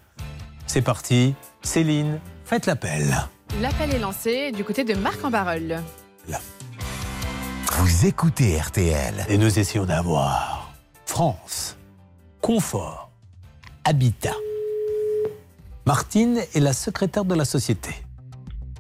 C'est 0.67 0.83
parti. 0.83 1.35
Céline, 1.63 2.19
faites 2.45 2.67
l'appel. 2.67 3.15
L'appel 3.61 3.95
est 3.95 3.99
lancé 3.99 4.51
du 4.53 4.65
côté 4.65 4.85
de 4.85 4.95
Marc 4.95 5.23
en. 5.25 5.83
Vous 7.73 8.07
écoutez 8.07 8.59
RTL. 8.59 9.27
Et 9.29 9.37
nous 9.39 9.59
essayons 9.59 9.85
d'avoir 9.85 10.73
France, 11.07 11.77
confort, 12.41 13.02
habitat. 13.85 14.37
Martine 15.87 16.41
est 16.55 16.61
la 16.61 16.73
secrétaire 16.73 17.25
de 17.25 17.35
la 17.35 17.45
société. 17.45 17.91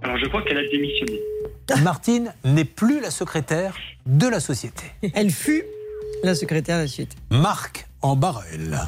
Alors 0.02 0.18
je 0.18 0.26
crois 0.26 0.42
qu'elle 0.42 0.58
a 0.58 0.68
démissionné. 0.68 1.20
Martine 1.82 2.32
n'est 2.44 2.64
plus 2.64 3.00
la 3.00 3.10
secrétaire 3.10 3.76
de 4.06 4.26
la 4.28 4.40
société. 4.40 4.84
Elle 5.14 5.30
fut 5.30 5.64
la 6.22 6.34
secrétaire 6.34 6.76
de 6.76 6.82
la 6.82 6.88
société. 6.88 7.16
Marc 7.30 7.86
en 8.02 8.16
Barrel, 8.16 8.78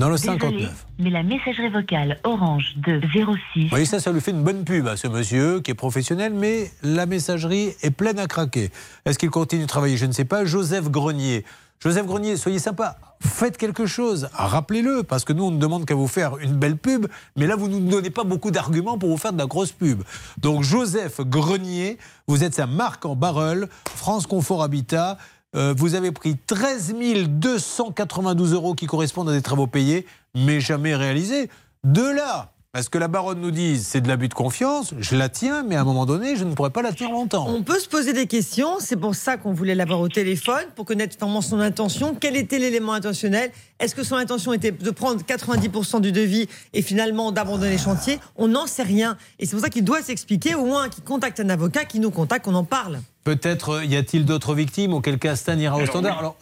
dans 0.00 0.08
le 0.08 0.16
Désolé, 0.16 0.38
59. 0.40 0.86
mais 0.98 1.10
la 1.10 1.22
messagerie 1.22 1.68
vocale 1.68 2.18
Orange 2.24 2.74
de 2.78 3.00
06. 3.12 3.62
Vous 3.64 3.68
voyez, 3.68 3.84
ça, 3.84 4.00
ça 4.00 4.10
lui 4.10 4.20
fait 4.22 4.30
une 4.30 4.42
bonne 4.42 4.64
pub 4.64 4.88
à 4.88 4.96
ce 4.96 5.06
monsieur 5.06 5.60
qui 5.60 5.70
est 5.70 5.74
professionnel, 5.74 6.32
mais 6.34 6.70
la 6.82 7.04
messagerie 7.04 7.74
est 7.82 7.90
pleine 7.90 8.18
à 8.18 8.26
craquer. 8.26 8.70
Est-ce 9.04 9.18
qu'il 9.18 9.30
continue 9.30 9.62
de 9.62 9.68
travailler? 9.68 9.98
Je 9.98 10.06
ne 10.06 10.12
sais 10.12 10.24
pas. 10.24 10.44
Joseph 10.46 10.90
Grenier. 10.90 11.44
Joseph 11.80 12.06
Grenier, 12.06 12.36
soyez 12.36 12.58
sympa. 12.58 12.96
Faites 13.20 13.58
quelque 13.58 13.84
chose. 13.84 14.28
Rappelez-le, 14.32 15.02
parce 15.02 15.24
que 15.24 15.34
nous, 15.34 15.44
on 15.44 15.50
ne 15.50 15.58
demande 15.58 15.84
qu'à 15.84 15.94
vous 15.94 16.08
faire 16.08 16.38
une 16.38 16.54
belle 16.54 16.76
pub, 16.76 17.06
mais 17.36 17.46
là, 17.46 17.54
vous 17.56 17.68
ne 17.68 17.78
nous 17.78 17.90
donnez 17.90 18.10
pas 18.10 18.24
beaucoup 18.24 18.50
d'arguments 18.50 18.96
pour 18.96 19.10
vous 19.10 19.18
faire 19.18 19.34
de 19.34 19.38
la 19.38 19.46
grosse 19.46 19.72
pub. 19.72 20.02
Donc, 20.38 20.62
Joseph 20.62 21.20
Grenier, 21.20 21.98
vous 22.26 22.42
êtes 22.42 22.54
sa 22.54 22.66
marque 22.66 23.04
en 23.04 23.16
barrel, 23.16 23.68
France 23.94 24.26
Confort 24.26 24.62
Habitat. 24.62 25.18
Euh, 25.56 25.74
vous 25.76 25.94
avez 25.96 26.12
pris 26.12 26.36
13 26.36 26.94
292 27.28 28.54
euros 28.54 28.74
qui 28.74 28.86
correspondent 28.86 29.30
à 29.30 29.32
des 29.32 29.42
travaux 29.42 29.66
payés, 29.66 30.06
mais 30.36 30.60
jamais 30.60 30.94
réalisés. 30.94 31.50
De 31.82 32.02
là, 32.02 32.52
à 32.72 32.84
ce 32.84 32.90
que 32.90 32.98
la 32.98 33.08
baronne 33.08 33.40
nous 33.40 33.50
dise 33.50 33.84
c'est 33.84 34.00
de 34.00 34.06
l'abus 34.06 34.28
de 34.28 34.34
confiance, 34.34 34.94
je 34.96 35.16
la 35.16 35.28
tiens, 35.28 35.64
mais 35.64 35.74
à 35.74 35.80
un 35.80 35.84
moment 35.84 36.06
donné, 36.06 36.36
je 36.36 36.44
ne 36.44 36.54
pourrais 36.54 36.70
pas 36.70 36.82
la 36.82 36.92
tenir 36.92 37.10
longtemps. 37.10 37.48
On 37.48 37.64
peut 37.64 37.80
se 37.80 37.88
poser 37.88 38.12
des 38.12 38.28
questions, 38.28 38.76
c'est 38.78 38.96
pour 38.96 39.16
ça 39.16 39.38
qu'on 39.38 39.52
voulait 39.52 39.74
l'avoir 39.74 40.00
au 40.00 40.08
téléphone, 40.08 40.66
pour 40.76 40.84
connaître 40.84 41.16
vraiment 41.18 41.40
son 41.40 41.58
intention. 41.58 42.14
Quel 42.18 42.36
était 42.36 42.60
l'élément 42.60 42.92
intentionnel 42.92 43.50
Est-ce 43.80 43.94
que 43.94 44.04
son 44.04 44.16
intention 44.16 44.52
était 44.52 44.72
de 44.72 44.90
prendre 44.90 45.22
90% 45.22 46.00
du 46.02 46.12
devis 46.12 46.48
et 46.74 46.82
finalement 46.82 47.32
d'abandonner 47.32 47.72
le 47.72 47.78
chantier? 47.78 48.18
On 48.36 48.48
n'en 48.48 48.66
sait 48.66 48.82
rien. 48.82 49.16
Et 49.38 49.46
c'est 49.46 49.52
pour 49.52 49.60
ça 49.60 49.70
qu'il 49.70 49.84
doit 49.84 50.02
s'expliquer, 50.02 50.54
au 50.54 50.66
moins 50.66 50.88
qu'il 50.90 51.02
contacte 51.02 51.40
un 51.40 51.48
avocat, 51.48 51.86
qui 51.86 51.98
nous 51.98 52.10
contacte, 52.10 52.44
qu'on 52.44 52.54
en 52.54 52.64
parle. 52.64 53.00
Peut-être 53.24 53.70
euh, 53.76 53.84
y 53.84 53.96
a-t-il 53.96 54.24
d'autres 54.24 54.54
victimes, 54.54 54.94
auquel 54.94 55.18
cas 55.18 55.36
Stan 55.36 55.56
ira 55.58 55.76
au 55.76 55.86
standard? 55.86 56.18
Alors, 56.18 56.36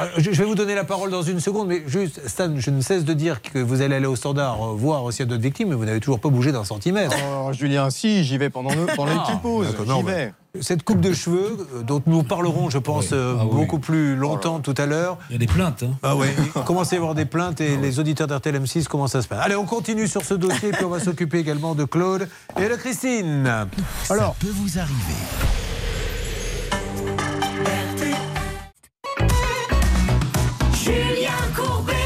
euh, 0.00 0.04
je 0.18 0.30
vais 0.30 0.44
vous 0.44 0.54
donner 0.54 0.74
la 0.74 0.84
parole 0.84 1.10
dans 1.10 1.22
une 1.22 1.40
seconde, 1.40 1.68
mais 1.68 1.82
juste, 1.86 2.26
Stan, 2.26 2.52
je 2.56 2.70
ne 2.70 2.80
cesse 2.82 3.04
de 3.04 3.12
dire 3.14 3.40
que 3.42 3.58
vous 3.58 3.80
allez 3.80 3.96
aller 3.96 4.06
au 4.06 4.16
standard 4.16 4.62
euh, 4.62 4.72
voir 4.74 5.10
s'il 5.12 5.20
y 5.20 5.22
a 5.22 5.26
d'autres 5.26 5.42
victimes, 5.42 5.68
mais 5.70 5.74
vous 5.74 5.84
n'avez 5.86 6.00
toujours 6.00 6.20
pas 6.20 6.28
bougé 6.28 6.52
d'un 6.52 6.64
centimètre. 6.64 7.16
Oh, 7.46 7.50
Julien, 7.52 7.88
si, 7.90 8.24
j'y 8.24 8.36
vais 8.36 8.50
pendant, 8.50 8.74
le, 8.74 8.86
pendant 8.94 9.12
les 9.12 9.18
Ah, 9.18 9.24
petites 9.26 9.42
pauses. 9.42 9.74
J'y 9.86 10.02
vais. 10.02 10.32
Cette 10.60 10.82
coupe 10.82 11.00
de 11.00 11.12
cheveux, 11.12 11.66
euh, 11.74 11.82
dont 11.82 12.02
nous 12.06 12.22
parlerons, 12.22 12.70
je 12.70 12.78
pense, 12.78 13.10
euh, 13.12 13.34
beaucoup 13.34 13.78
plus 13.78 14.16
longtemps 14.16 14.60
tout 14.60 14.74
à 14.78 14.86
l'heure. 14.86 15.18
Il 15.28 15.34
y 15.34 15.36
a 15.36 15.38
des 15.38 15.46
plaintes. 15.46 15.82
Hein. 15.82 15.92
Ah 16.02 16.16
ouais, 16.16 16.34
il 16.56 16.62
commence 16.62 16.90
à 16.92 16.96
y 16.96 16.98
avoir 16.98 17.14
des 17.14 17.26
plaintes 17.26 17.60
et 17.60 17.76
les 17.76 18.00
auditeurs 18.00 18.26
d'RTL 18.26 18.56
M6 18.62 18.86
comment 18.88 19.06
ça 19.08 19.20
se 19.20 19.28
passe? 19.28 19.40
Allez, 19.44 19.56
on 19.56 19.66
continue 19.66 20.08
sur 20.08 20.24
ce 20.24 20.34
dossier, 20.34 20.70
puis 20.72 20.84
on 20.84 20.88
va 20.88 21.00
s'occuper 21.00 21.38
également 21.38 21.74
de 21.74 21.84
Claude 21.84 22.28
et 22.58 22.68
de 22.68 22.76
Christine. 22.76 23.46
Alors, 24.08 24.34
Ça 24.34 24.46
peut 24.46 24.52
vous 24.52 24.78
arriver. 24.78 25.18
Julien 30.82 31.30
Courbet 31.54 31.97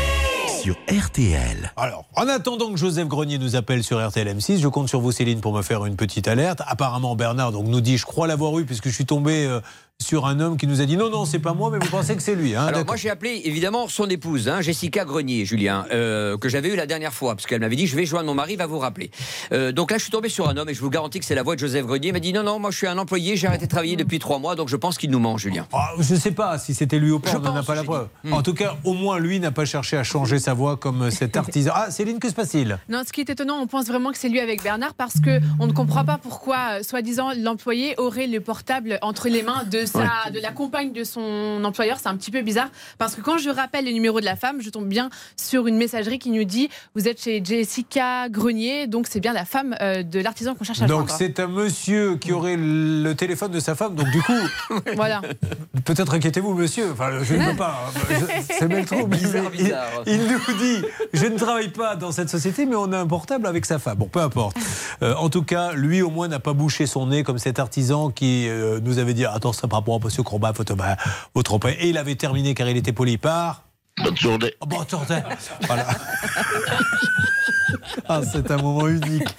Alors, 1.76 2.04
en 2.14 2.28
attendant 2.28 2.70
que 2.70 2.76
Joseph 2.76 3.08
Grenier 3.08 3.38
nous 3.38 3.56
appelle 3.56 3.82
sur 3.82 4.06
RTL 4.06 4.28
M6, 4.28 4.58
je 4.58 4.68
compte 4.68 4.88
sur 4.88 5.00
vous 5.00 5.10
Céline 5.10 5.40
pour 5.40 5.52
me 5.52 5.62
faire 5.62 5.84
une 5.86 5.96
petite 5.96 6.28
alerte. 6.28 6.62
Apparemment 6.66 7.16
Bernard 7.16 7.50
donc 7.50 7.66
nous 7.66 7.80
dit 7.80 7.98
je 7.98 8.06
crois 8.06 8.28
l'avoir 8.28 8.56
eu 8.60 8.64
puisque 8.64 8.88
je 8.88 8.94
suis 8.94 9.06
tombé 9.06 9.44
euh, 9.44 9.60
sur 10.02 10.26
un 10.26 10.40
homme 10.40 10.56
qui 10.56 10.66
nous 10.66 10.80
a 10.80 10.84
dit 10.84 10.96
non 10.96 11.10
non 11.10 11.24
c'est 11.24 11.38
pas 11.38 11.54
moi 11.54 11.70
mais 11.70 11.78
vous 11.78 11.90
pensez 11.90 12.16
que 12.16 12.22
c'est 12.22 12.34
lui. 12.34 12.54
Hein, 12.54 12.66
Alors 12.66 12.84
moi 12.84 12.96
j'ai 12.96 13.10
appelé 13.10 13.42
évidemment 13.44 13.88
son 13.88 14.08
épouse, 14.08 14.48
hein, 14.48 14.60
Jessica 14.60 15.04
Grenier, 15.04 15.44
Julien, 15.44 15.86
euh, 15.92 16.36
que 16.36 16.48
j'avais 16.48 16.68
eu 16.68 16.76
la 16.76 16.86
dernière 16.86 17.12
fois, 17.12 17.34
parce 17.34 17.46
qu'elle 17.46 17.60
m'avait 17.60 17.76
dit 17.76 17.86
je 17.86 17.96
vais 17.96 18.04
joindre 18.04 18.26
mon 18.26 18.34
mari, 18.34 18.56
va 18.56 18.66
vous 18.66 18.78
rappeler. 18.78 19.10
Euh, 19.52 19.72
donc 19.72 19.90
là 19.90 19.98
je 19.98 20.02
suis 20.02 20.12
tombé 20.12 20.28
sur 20.28 20.48
un 20.48 20.56
homme 20.56 20.68
et 20.68 20.74
je 20.74 20.80
vous 20.80 20.90
garantis 20.90 21.20
que 21.20 21.24
c'est 21.24 21.34
la 21.34 21.42
voix 21.42 21.54
de 21.54 21.60
Joseph 21.60 21.86
Grenier. 21.86 22.08
Il 22.08 22.12
m'a 22.12 22.20
dit 22.20 22.32
non 22.32 22.42
non 22.42 22.58
moi 22.58 22.70
je 22.70 22.76
suis 22.76 22.86
un 22.86 22.98
employé, 22.98 23.36
j'ai 23.36 23.46
arrêté 23.46 23.66
de 23.66 23.70
travailler 23.70 23.96
depuis 23.96 24.18
trois 24.18 24.38
mois, 24.38 24.54
donc 24.54 24.68
je 24.68 24.76
pense 24.76 24.98
qu'il 24.98 25.10
nous 25.10 25.20
ment, 25.20 25.38
Julien. 25.38 25.66
Ah, 25.72 25.90
je 25.98 26.14
sais 26.14 26.32
pas 26.32 26.58
si 26.58 26.74
c'était 26.74 26.98
lui 26.98 27.10
ou 27.10 27.20
pas, 27.20 27.30
Je 27.30 27.36
on 27.36 27.40
n'en 27.40 27.56
a 27.56 27.62
pas 27.62 27.74
la 27.74 27.84
preuve. 27.84 28.08
Hmm. 28.24 28.32
En 28.32 28.42
tout 28.42 28.54
cas, 28.54 28.76
au 28.84 28.92
moins 28.92 29.18
lui 29.18 29.40
n'a 29.40 29.50
pas 29.50 29.64
cherché 29.64 29.96
à 29.96 30.02
changer 30.02 30.38
sa 30.38 30.54
voix 30.54 30.76
comme 30.76 31.10
cet 31.22 31.36
artisan. 31.36 31.72
Ah 31.74 31.90
Céline, 31.90 32.18
que 32.18 32.28
se 32.28 32.34
passe-t-il? 32.34 32.78
Non, 32.88 33.02
ce 33.06 33.12
qui 33.12 33.20
est 33.20 33.30
étonnant, 33.30 33.60
on 33.60 33.66
pense 33.66 33.86
vraiment 33.86 34.10
que 34.10 34.18
c'est 34.18 34.28
lui 34.28 34.40
avec 34.40 34.62
Bernard 34.62 34.94
parce 34.94 35.20
que 35.20 35.40
on 35.60 35.66
ne 35.66 35.72
comprend 35.72 36.04
pas 36.04 36.18
pourquoi, 36.18 36.78
euh, 36.78 36.82
soi-disant, 36.82 37.30
l'employé 37.36 37.94
aurait 37.98 38.26
le 38.26 38.40
portable 38.40 38.98
entre 39.02 39.28
les 39.28 39.42
mains 39.42 39.64
de 39.64 39.86
sa, 39.92 40.30
de 40.30 40.40
la 40.40 40.52
compagne 40.52 40.92
de 40.92 41.04
son 41.04 41.62
employeur. 41.64 41.98
C'est 42.00 42.08
un 42.08 42.16
petit 42.16 42.30
peu 42.30 42.42
bizarre 42.42 42.68
parce 42.98 43.14
que 43.14 43.20
quand 43.20 43.38
je 43.38 43.50
rappelle 43.50 43.84
le 43.84 43.92
numéro 43.92 44.20
de 44.20 44.24
la 44.24 44.36
femme, 44.36 44.60
je 44.60 44.70
tombe 44.70 44.86
bien 44.88 45.10
sur 45.36 45.66
une 45.66 45.76
messagerie 45.76 46.18
qui 46.18 46.30
nous 46.30 46.44
dit 46.44 46.68
vous 46.94 47.08
êtes 47.08 47.22
chez 47.22 47.42
Jessica 47.44 48.28
Grenier, 48.28 48.86
donc 48.86 49.06
c'est 49.08 49.20
bien 49.20 49.32
la 49.32 49.44
femme 49.44 49.74
euh, 49.80 50.02
de 50.02 50.20
l'artisan 50.20 50.54
qu'on 50.54 50.64
cherche 50.64 50.82
à 50.82 50.86
Donc 50.86 51.10
c'est 51.10 51.38
un 51.40 51.46
monsieur 51.48 52.16
qui 52.16 52.32
aurait 52.32 52.56
le 52.58 53.12
téléphone 53.14 53.52
de 53.52 53.60
sa 53.60 53.74
femme. 53.74 53.94
Donc 53.94 54.10
du 54.10 54.22
coup, 54.22 54.32
Voilà. 54.96 55.20
peut-être 55.84 56.14
inquiétez-vous 56.14 56.54
monsieur. 56.54 56.90
Enfin, 56.92 57.10
je 57.22 57.34
ne 57.34 57.50
peux 57.50 57.56
pas. 57.56 57.90
C'est 58.50 58.68
bel 58.68 58.84
trop. 58.84 59.06
Bizarre, 59.06 59.50
il- 59.54 59.64
bizarre. 59.64 59.86
Il, 60.06 60.18
nous 60.18 60.54
dit 60.58 60.84
je 61.12 61.26
ne 61.26 61.36
travaille 61.38 61.68
pas 61.70 61.96
dans 61.96 62.12
cette 62.12 62.28
société, 62.30 62.66
mais 62.66 62.76
on 62.76 62.92
a 62.92 62.98
un 62.98 63.06
portable 63.06 63.46
avec 63.46 63.66
sa 63.66 63.78
femme. 63.78 63.98
Bon, 63.98 64.06
peu 64.06 64.20
importe. 64.20 64.56
Euh, 65.02 65.14
en 65.16 65.28
tout 65.28 65.42
cas, 65.42 65.72
lui 65.72 66.02
au 66.02 66.10
moins 66.10 66.28
n'a 66.28 66.38
pas 66.40 66.52
bouché 66.52 66.86
son 66.86 67.06
nez 67.06 67.22
comme 67.24 67.38
cet 67.38 67.58
artisan 67.58 68.10
qui 68.10 68.48
euh, 68.48 68.80
nous 68.82 68.98
avait 68.98 69.14
dit 69.14 69.24
attends, 69.24 69.52
ça 69.52 69.68
rapport 69.80 69.96
à 69.96 70.04
monsieur 70.04 70.22
Crombat, 70.22 70.52
votre, 70.52 70.74
bah, 70.74 70.96
votre. 71.34 71.58
Et 71.68 71.88
il 71.88 71.98
avait 71.98 72.14
terminé 72.14 72.54
car 72.54 72.68
il 72.68 72.76
était 72.76 72.92
poli 72.92 73.18
par. 73.18 73.71
Bonne 74.04 74.16
journée. 74.16 74.54
Oh, 74.60 74.66
bon, 74.66 74.80
attendez. 74.80 75.20
Voilà. 75.66 75.86
Ah, 78.08 78.20
c'est 78.30 78.50
un 78.50 78.56
moment 78.58 78.86
unique. 78.88 79.34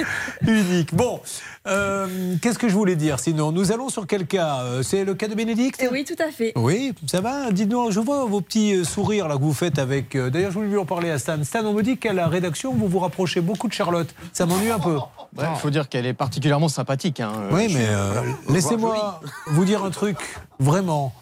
Unique. 0.46 0.94
Bon, 0.94 1.22
euh, 1.68 2.36
qu'est-ce 2.42 2.58
que 2.58 2.68
je 2.68 2.74
voulais 2.74 2.96
dire 2.96 3.20
Sinon, 3.20 3.52
nous 3.52 3.72
allons 3.72 3.90
sur 3.90 4.08
quel 4.08 4.26
cas? 4.26 4.62
Euh, 4.64 4.84
C'est 4.84 5.04
le 5.06 5.14
cas 5.16 5.28
de 5.28 5.36
Bénédicte? 5.36 5.80
Eh 5.84 5.88
oui, 5.90 6.04
tout 6.04 6.22
à 6.22 6.32
fait. 6.32 6.52
Oui, 6.56 6.94
ça 7.08 7.22
va? 7.22 7.52
Dites-nous, 7.52 7.92
je 7.92 8.00
vois 8.00 8.26
vos 8.26 8.42
petits 8.42 8.74
euh, 8.76 8.84
sourires 8.84 9.28
là 9.28 9.36
que 9.38 9.42
vous 9.42 9.54
faites 9.54 9.80
avec. 9.80 10.16
D'ailleurs, 10.18 10.50
je 10.52 10.56
voulais 10.56 10.70
lui 10.70 10.78
en 10.78 10.86
parler 10.86 11.10
à 11.12 11.20
Stan. 11.20 11.42
Stan, 11.44 11.64
on 11.66 11.74
me 11.74 11.84
dit 11.84 11.98
qu'à 11.98 12.14
la 12.14 12.28
rédaction, 12.28 12.74
vous 12.74 12.88
vous 12.88 13.00
rapprochez 13.00 13.42
beaucoup 13.42 13.68
de 13.68 13.74
Charlotte. 13.74 14.14
Ça 14.34 14.46
m'ennuie 14.46 14.72
un 14.72 14.80
peu. 14.80 14.98
Il 15.38 15.46
faut 15.60 15.70
dire 15.70 15.88
qu'elle 15.90 16.06
est 16.06 16.14
particulièrement 16.14 16.70
sympathique. 16.70 17.20
hein. 17.20 17.32
Oui, 17.52 17.68
mais 17.74 17.86
euh, 17.90 18.14
laissez-moi 18.50 19.22
vous 19.48 19.66
dire 19.66 19.84
un 19.84 19.92
truc, 19.92 20.18
vraiment. 20.60 21.14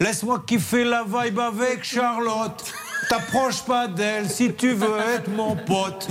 Laisse-moi 0.00 0.42
kiffer 0.46 0.84
la 0.84 1.04
vibe 1.04 1.38
avec 1.40 1.82
Charlotte. 1.84 2.72
T'approches 3.08 3.62
pas 3.62 3.86
d'elle 3.88 4.28
si 4.28 4.52
tu 4.54 4.72
veux 4.74 4.98
être 5.14 5.28
mon 5.28 5.56
pote. 5.56 6.08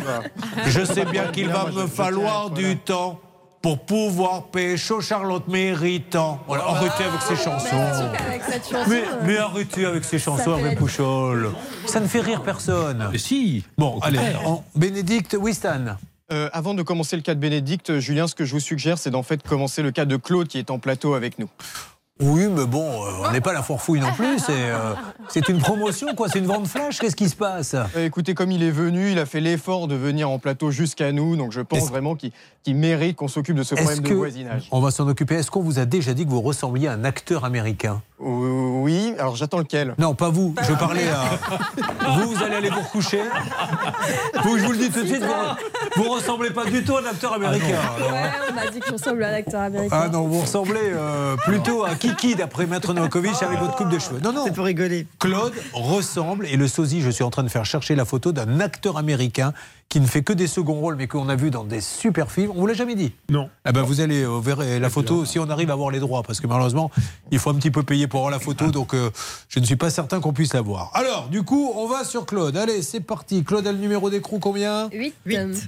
Je 0.65 0.83
sais 0.83 1.05
bien 1.05 1.25
qu'il 1.27 1.49
va 1.49 1.65
me 1.71 1.87
falloir 1.87 2.49
du 2.49 2.77
temps 2.77 3.19
pour 3.61 3.79
pouvoir 3.79 4.43
pécho 4.47 5.01
Charlotte 5.01 5.47
méritant. 5.47 6.39
Voilà, 6.47 6.65
arrêtez 6.67 7.03
avec 7.03 7.21
ces 7.21 7.35
chansons. 7.35 8.15
Avec 8.27 8.43
cette 8.43 8.63
chanson, 8.69 8.89
Mais, 8.89 9.01
euh, 9.01 9.21
mais 9.23 9.37
arrêtez 9.37 9.85
avec 9.85 10.03
ces 10.03 10.19
chansons, 10.19 10.51
Hervé 10.57 10.71
la- 10.71 10.75
Pouchol? 10.75 11.51
Ça 11.85 11.99
ne 11.99 12.07
fait 12.07 12.21
rire 12.21 12.43
personne. 12.43 13.09
Mais 13.11 13.17
si. 13.17 13.63
Bon, 13.77 13.99
allez, 14.01 14.19
en- 14.45 14.63
Bénédicte, 14.75 15.35
oui, 15.39 15.53
Stan. 15.53 15.97
Euh, 16.31 16.49
avant 16.53 16.73
de 16.73 16.81
commencer 16.83 17.15
le 17.15 17.21
cas 17.21 17.33
de 17.35 17.39
Bénédicte, 17.39 17.99
Julien, 17.99 18.27
ce 18.27 18.35
que 18.35 18.43
je 18.45 18.51
vous 18.53 18.59
suggère, 18.59 18.97
c'est 18.97 19.11
d'en 19.11 19.23
fait 19.23 19.41
commencer 19.43 19.81
le 19.81 19.91
cas 19.91 20.05
de 20.05 20.17
Claude 20.17 20.47
qui 20.47 20.59
est 20.59 20.69
en 20.71 20.77
plateau 20.79 21.13
avec 21.13 21.39
nous. 21.39 21.47
Oui, 22.19 22.47
mais 22.47 22.65
bon, 22.65 23.05
euh, 23.05 23.27
on 23.27 23.31
n'est 23.31 23.41
pas 23.41 23.53
la 23.53 23.61
fourfouille 23.61 23.99
non 23.99 24.11
plus. 24.13 24.39
C'est 24.39 24.51
euh, 24.51 24.93
c'est 25.29 25.49
une 25.49 25.59
promotion, 25.59 26.15
quoi. 26.15 26.27
C'est 26.29 26.39
une 26.39 26.45
vente 26.45 26.67
flash. 26.67 26.99
Qu'est-ce 26.99 27.15
qui 27.15 27.29
se 27.29 27.35
passe? 27.35 27.75
Euh, 27.75 28.05
écoutez, 28.05 28.33
comme 28.33 28.51
il 28.51 28.63
est 28.63 28.71
venu, 28.71 29.11
il 29.11 29.19
a 29.19 29.25
fait 29.25 29.39
l'effort 29.39 29.87
de 29.87 29.95
venir 29.95 30.29
en 30.29 30.39
plateau 30.39 30.71
jusqu'à 30.71 31.11
nous, 31.11 31.35
donc 31.35 31.51
je 31.51 31.61
pense 31.61 31.89
vraiment 31.89 32.15
qu'il 32.15 32.75
mérite 32.75 33.17
qu'on 33.17 33.27
s'occupe 33.27 33.55
de 33.55 33.63
ce 33.63 33.75
problème 33.75 33.99
de 33.99 34.13
voisinage. 34.13 34.67
on 34.71 34.79
va 34.79 34.91
s'en 34.91 35.07
occuper? 35.07 35.35
Est-ce 35.35 35.51
qu'on 35.51 35.61
vous 35.61 35.79
a 35.79 35.85
déjà 35.85 36.13
dit 36.13 36.25
que 36.25 36.31
vous 36.31 36.41
ressembliez 36.41 36.87
à 36.87 36.93
un 36.93 37.03
acteur 37.03 37.45
américain? 37.45 38.01
Oui, 38.19 39.13
alors 39.19 39.35
j'attends 39.35 39.59
lequel? 39.59 39.93
Non, 39.99 40.15
pas 40.15 40.29
vous. 40.29 40.55
Je 40.67 40.73
parlais 40.73 41.07
à 41.07 41.25
vous. 42.17 42.31
Vous 42.31 42.43
allez 42.43 42.55
aller 42.55 42.69
vous 42.69 42.81
recoucher. 42.81 43.21
Vous, 44.43 44.57
je 44.57 44.63
vous 44.63 44.71
le 44.71 44.77
dis 44.77 44.89
tout 44.89 45.03
de 45.03 45.07
suite, 45.07 45.23
vous, 45.23 46.03
vous 46.03 46.09
ressemblez 46.09 46.49
pas 46.49 46.65
du 46.65 46.83
tout 46.83 46.97
à 46.97 47.01
un 47.01 47.05
acteur 47.05 47.33
américain. 47.33 47.77
alors, 47.95 48.09
hein. 48.09 48.13
Ouais, 48.13 48.31
on 48.49 48.53
m'a 48.53 48.71
dit 48.71 48.79
que 48.79 48.87
je 48.87 48.93
ressemble 48.93 49.23
à 49.23 49.31
l'acteur 49.31 49.61
américain. 49.61 49.99
Ah 50.03 50.09
non, 50.09 50.27
vous 50.27 50.41
ressemblez 50.41 50.79
euh, 50.83 51.35
plutôt 51.37 51.83
à 51.83 51.93
Kiki 51.93 52.35
d'après 52.35 52.65
Maître 52.65 52.93
Novakovic 52.93 53.41
avec 53.43 53.59
votre 53.59 53.75
coupe 53.75 53.89
de 53.89 53.99
cheveux. 53.99 54.19
Non, 54.23 54.33
non. 54.33 54.45
C'est 54.45 54.53
pour 54.53 54.65
rigoler. 54.65 55.05
Claude 55.19 55.53
ressemble, 55.73 56.47
et 56.47 56.57
le 56.57 56.67
sosie, 56.67 57.01
je 57.01 57.09
suis 57.11 57.23
en 57.23 57.29
train 57.29 57.43
de 57.43 57.49
faire 57.49 57.65
chercher 57.65 57.95
la 57.95 58.05
photo 58.05 58.31
d'un 58.31 58.59
acteur 58.59 58.97
américain 58.97 59.53
qui 59.89 59.99
ne 59.99 60.05
fait 60.05 60.21
que 60.21 60.33
des 60.33 60.47
seconds 60.47 60.75
rôles, 60.75 60.95
mais 60.95 61.07
qu'on 61.07 61.29
a 61.29 61.35
vu 61.35 61.49
dans 61.49 61.63
des 61.63 61.81
super 61.81 62.31
films. 62.31 62.51
On 62.55 62.59
vous 62.59 62.67
l'a 62.67 62.73
jamais 62.73 62.95
dit 62.95 63.13
Non. 63.29 63.49
Eh 63.67 63.71
ben 63.71 63.83
vous 63.83 64.01
allez 64.01 64.23
euh, 64.23 64.39
verrez 64.39 64.79
la 64.79 64.89
photo 64.89 65.25
si 65.25 65.39
on 65.39 65.49
arrive 65.49 65.69
à 65.69 65.73
avoir 65.73 65.91
les 65.91 65.99
droits, 65.99 66.23
parce 66.23 66.41
que 66.41 66.47
malheureusement, 66.47 66.91
il 67.31 67.39
faut 67.39 67.49
un 67.49 67.55
petit 67.55 67.71
peu 67.71 67.83
payer 67.83 68.07
pour 68.07 68.19
avoir 68.19 68.31
la 68.31 68.39
photo, 68.39 68.67
donc 68.71 68.93
euh, 68.93 69.09
je 69.49 69.59
ne 69.59 69.65
suis 69.65 69.75
pas 69.75 69.89
certain 69.89 70.19
qu'on 70.19 70.33
puisse 70.33 70.53
la 70.53 70.61
voir. 70.61 70.91
Alors, 70.93 71.29
du 71.29 71.43
coup, 71.43 71.71
on 71.75 71.87
va 71.87 72.03
sur 72.03 72.25
Claude. 72.25 72.57
Allez, 72.57 72.81
c'est 72.81 72.99
parti. 72.99 73.43
Claude 73.43 73.65
a 73.67 73.71
le 73.71 73.77
numéro 73.79 74.09
d'écrou 74.09 74.39
combien? 74.39 74.89
8. 74.91 75.15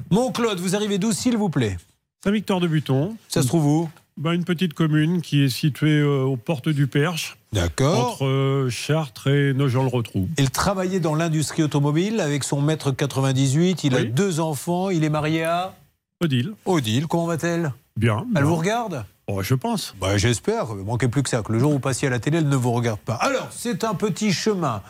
Mon 0.10 0.32
Claude, 0.32 0.60
vous 0.60 0.76
arrivez 0.76 0.98
d'où, 0.98 1.12
s'il 1.12 1.38
vous 1.38 1.50
plaît? 1.50 1.78
Saint-Victor 2.24 2.60
de 2.60 2.68
Buton. 2.68 3.16
Ça 3.30 3.42
se 3.42 3.48
trouve 3.48 3.66
où? 3.66 3.90
Bah, 4.20 4.36
Une 4.36 4.44
petite 4.44 4.74
commune 4.74 5.22
qui 5.22 5.44
est 5.44 5.50
située 5.50 6.00
euh, 6.00 6.24
aux 6.24 6.38
portes 6.38 6.70
du 6.70 6.86
Perche. 6.86 7.38
D'accord. 7.52 8.12
Entre 8.12 8.26
euh, 8.26 8.70
Chartres 8.70 9.28
et 9.28 9.54
Nogent-le-Rotrou. 9.54 10.30
Il 10.38 10.52
travaillait 10.52 11.00
dans 11.00 11.16
l'industrie 11.16 11.64
automobile 11.64 12.20
avec 12.20 12.44
son 12.44 12.62
maître 12.62 12.92
98. 12.92 13.84
Il 13.84 13.96
a 13.96 14.04
deux 14.04 14.40
enfants. 14.40 14.92
Il 14.92 15.04
est 15.04 15.10
marié 15.10 15.46
à 15.46 15.74
Odile. 16.22 16.54
Odile. 16.66 17.08
Comment 17.08 17.26
va-t-elle? 17.26 17.74
Bien. 17.98 18.26
Elle 18.36 18.44
vous 18.44 18.56
regarde? 18.56 19.06
Oh, 19.32 19.44
je 19.44 19.54
pense. 19.54 19.94
Bah, 20.02 20.18
J'espère. 20.18 20.66
Il 20.72 20.84
manquait 20.84 21.08
plus 21.08 21.22
que 21.22 21.30
ça. 21.30 21.44
Que 21.44 21.52
le 21.52 21.60
jour 21.60 21.70
où 21.70 21.74
vous 21.74 21.80
passiez 21.80 22.08
à 22.08 22.12
la 22.12 22.20
télé, 22.20 22.40
elle 22.40 22.50
ne 22.50 22.56
vous 22.56 22.72
regarde 22.72 23.00
pas. 23.00 23.14
Alors, 23.14 23.48
c'est 23.52 23.84
un 23.84 23.94
petit 23.94 24.34
chemin. 24.34 24.82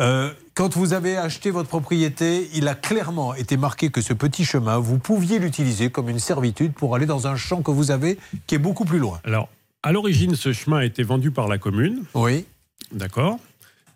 Euh, 0.00 0.30
quand 0.54 0.76
vous 0.76 0.92
avez 0.92 1.16
acheté 1.16 1.50
votre 1.50 1.68
propriété, 1.68 2.48
il 2.54 2.68
a 2.68 2.76
clairement 2.76 3.34
été 3.34 3.56
marqué 3.56 3.90
que 3.90 4.00
ce 4.00 4.12
petit 4.12 4.44
chemin, 4.44 4.78
vous 4.78 4.98
pouviez 4.98 5.40
l'utiliser 5.40 5.90
comme 5.90 6.08
une 6.08 6.20
servitude 6.20 6.72
pour 6.72 6.94
aller 6.94 7.06
dans 7.06 7.26
un 7.26 7.34
champ 7.34 7.62
que 7.62 7.72
vous 7.72 7.90
avez 7.90 8.16
qui 8.46 8.54
est 8.54 8.58
beaucoup 8.58 8.84
plus 8.84 9.00
loin. 9.00 9.18
Alors, 9.24 9.48
à 9.82 9.90
l'origine, 9.90 10.36
ce 10.36 10.52
chemin 10.52 10.78
a 10.78 10.84
été 10.84 11.02
vendu 11.02 11.32
par 11.32 11.48
la 11.48 11.58
commune. 11.58 12.04
Oui. 12.14 12.46
D'accord. 12.92 13.38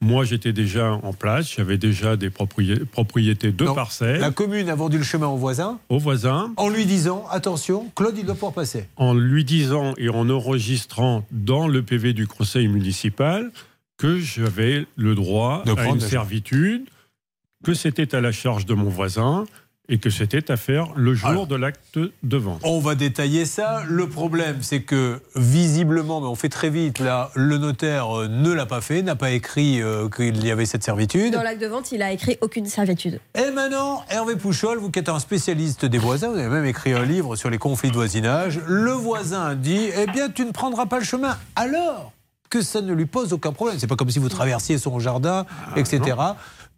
Moi, 0.01 0.25
j'étais 0.25 0.53
déjà 0.53 0.93
en 0.93 1.13
place. 1.13 1.55
J'avais 1.55 1.79
déjà 1.79 2.17
des 2.17 2.29
proprié- 2.31 2.85
propriétés 2.85 3.53
de 3.53 3.65
parcelles 3.67 4.21
La 4.21 4.31
commune 4.31 4.69
a 4.69 4.75
vendu 4.75 4.99
le 4.99 5.05
chemin 5.05 5.27
au 5.29 5.37
voisin 5.37 5.79
aux 5.89 5.99
voisins 5.99 6.53
en 6.57 6.69
lui 6.69 6.85
disant 6.87 7.25
attention, 7.31 7.91
Claude, 7.95 8.17
il 8.19 8.25
doit 8.25 8.35
pouvoir 8.35 8.53
passer. 8.53 8.87
en 8.97 9.15
lui 9.15 9.45
disant 9.45 9.95
et 9.97 10.09
en 10.09 10.29
enregistrant 10.31 11.25
dans 11.31 11.67
le 11.69 11.83
PV 11.83 12.13
du 12.13 12.27
conseil 12.27 12.69
municipal 12.69 13.51
que 13.97 14.19
j'avais 14.19 14.87
le 14.97 15.15
droit 15.15 15.63
De 15.65 15.71
à 15.73 15.77
prendre 15.77 15.95
une 15.95 16.01
servitude, 16.01 16.83
que 17.65 17.73
c'était 17.75 18.15
à 18.15 18.21
la 18.21 18.33
charge 18.33 18.67
de 18.67 18.75
mon 18.75 18.91
voisin 18.91 19.47
et 19.89 19.99
que 19.99 20.09
c'était 20.09 20.51
à 20.51 20.57
faire 20.57 20.89
le 20.97 21.15
jour 21.15 21.29
Alors. 21.29 21.47
de 21.47 21.57
l'acte 21.57 21.99
de 22.23 22.37
vente. 22.37 22.61
On 22.63 22.81
va 22.81 22.95
détailler 22.95 23.45
ça. 23.45 23.83
Le 23.87 24.09
problème, 24.09 24.59
c'est 24.63 24.81
que 24.81 25.21
visiblement, 25.37 26.21
mais 26.21 26.27
on 26.27 26.35
fait 26.35 26.49
très 26.49 26.71
vite, 26.71 27.01
là, 27.01 27.31
le 27.35 27.59
notaire 27.59 28.19
euh, 28.19 28.29
ne 28.29 28.51
l'a 28.53 28.67
pas 28.67 28.81
fait, 28.81 29.03
n'a 29.03 29.17
pas 29.17 29.31
écrit 29.33 29.83
euh, 29.83 30.09
qu'il 30.09 30.45
y 30.45 30.51
avait 30.51 30.67
cette 30.67 30.85
servitude. 30.85 31.35
Dans 31.35 31.43
l'acte 31.43 31.61
de 31.61 31.67
vente, 31.67 31.93
il 31.93 32.03
a 32.03 32.13
écrit 32.13 32.39
aucune 32.41 32.67
servitude. 32.67 33.21
Et 33.35 33.51
maintenant, 33.51 34.03
Hervé 34.09 34.37
Pouchol, 34.37 34.79
vous 34.79 34.91
qui 34.91 35.01
êtes 35.01 35.11
un 35.11 35.19
spécialiste 35.19 35.85
des 35.85 35.99
voisins, 35.99 36.29
vous 36.29 36.39
avez 36.39 36.49
même 36.49 36.65
écrit 36.65 36.95
un 36.95 37.05
livre 37.05 37.37
sur 37.37 37.51
les 37.51 37.59
conflits 37.59 37.91
de 37.91 37.97
voisinage. 37.97 38.61
Le 38.67 38.93
voisin 38.93 39.55
dit 39.55 39.91
Eh 39.97 40.07
bien, 40.07 40.31
tu 40.31 40.47
ne 40.47 40.53
prendras 40.53 40.87
pas 40.87 40.99
le 40.99 41.05
chemin. 41.05 41.37
Alors 41.57 42.13
que 42.55 42.63
ça 42.63 42.81
ne 42.81 42.93
lui 42.93 43.07
pose 43.07 43.33
aucun 43.33 43.53
problème. 43.53 43.79
C'est 43.81 43.89
pas 43.89 43.97
comme 43.97 44.11
si 44.11 44.21
vous 44.21 44.29
traversiez 44.29 44.79
son 44.79 45.01
jardin, 45.01 45.45
etc. 45.75 46.17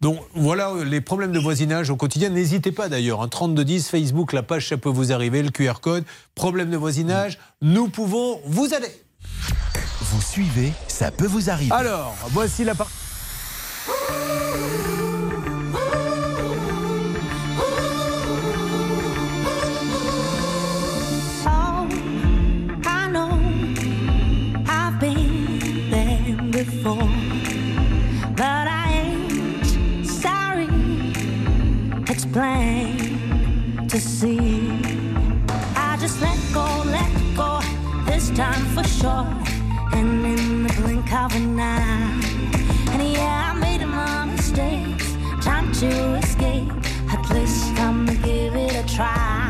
Donc 0.01 0.19
voilà 0.35 0.69
euh, 0.69 0.83
les 0.83 1.01
problèmes 1.01 1.31
de 1.31 1.39
voisinage 1.39 1.89
au 1.89 1.95
quotidien. 1.95 2.29
N'hésitez 2.29 2.71
pas 2.71 2.89
d'ailleurs. 2.89 3.21
Un 3.21 3.27
3210, 3.27 3.89
Facebook, 3.89 4.33
la 4.33 4.43
page, 4.43 4.67
ça 4.69 4.77
peut 4.77 4.89
vous 4.89 5.11
arriver, 5.11 5.41
le 5.41 5.49
QR 5.49 5.79
code. 5.81 6.03
Problème 6.35 6.69
de 6.69 6.77
voisinage, 6.77 7.39
nous 7.61 7.87
pouvons 7.87 8.39
vous 8.45 8.73
aider. 8.73 8.91
Vous 10.01 10.21
suivez, 10.21 10.71
ça 10.87 11.11
peut 11.11 11.27
vous 11.27 11.49
arriver. 11.49 11.73
Alors, 11.73 12.15
voici 12.29 12.63
la 12.63 12.75
partie. 12.75 12.93
plain 32.37 33.87
to 33.87 33.99
see. 33.99 34.69
I 35.75 35.97
just 35.99 36.21
let 36.21 36.39
go, 36.53 36.67
let 36.85 37.11
go, 37.35 37.59
this 38.05 38.29
time 38.29 38.63
for 38.75 38.83
sure. 38.83 39.27
And 39.97 40.23
in 40.23 40.63
the 40.63 40.73
blink 40.79 41.11
of 41.13 41.35
an 41.35 41.59
eye, 41.59 42.21
and 42.91 43.01
yeah, 43.11 43.51
I 43.51 43.59
made 43.59 43.83
my 43.87 44.25
mistakes. 44.25 45.07
Time 45.43 45.71
to 45.81 45.89
escape. 46.21 46.71
At 47.11 47.27
least 47.31 47.79
I'm 47.79 48.05
gonna 48.05 48.19
give 48.19 48.55
it 48.55 48.75
a 48.83 48.85
try. 48.95 49.46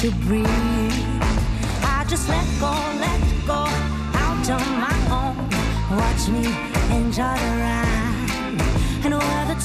To 0.00 0.10
breathe. 0.12 0.48
I 1.82 2.06
just 2.08 2.26
let 2.26 2.46
go, 2.58 2.72
let 3.04 3.20
go 3.46 3.68
Out 4.16 4.48
on 4.48 4.80
my 4.80 4.96
own. 5.12 5.36
Watch 5.98 6.28
me 6.28 6.46
enjoy 6.96 7.36
the 7.44 7.52
ride 7.60 8.56
And 9.04 9.12
where 9.12 9.44
the 9.44 9.60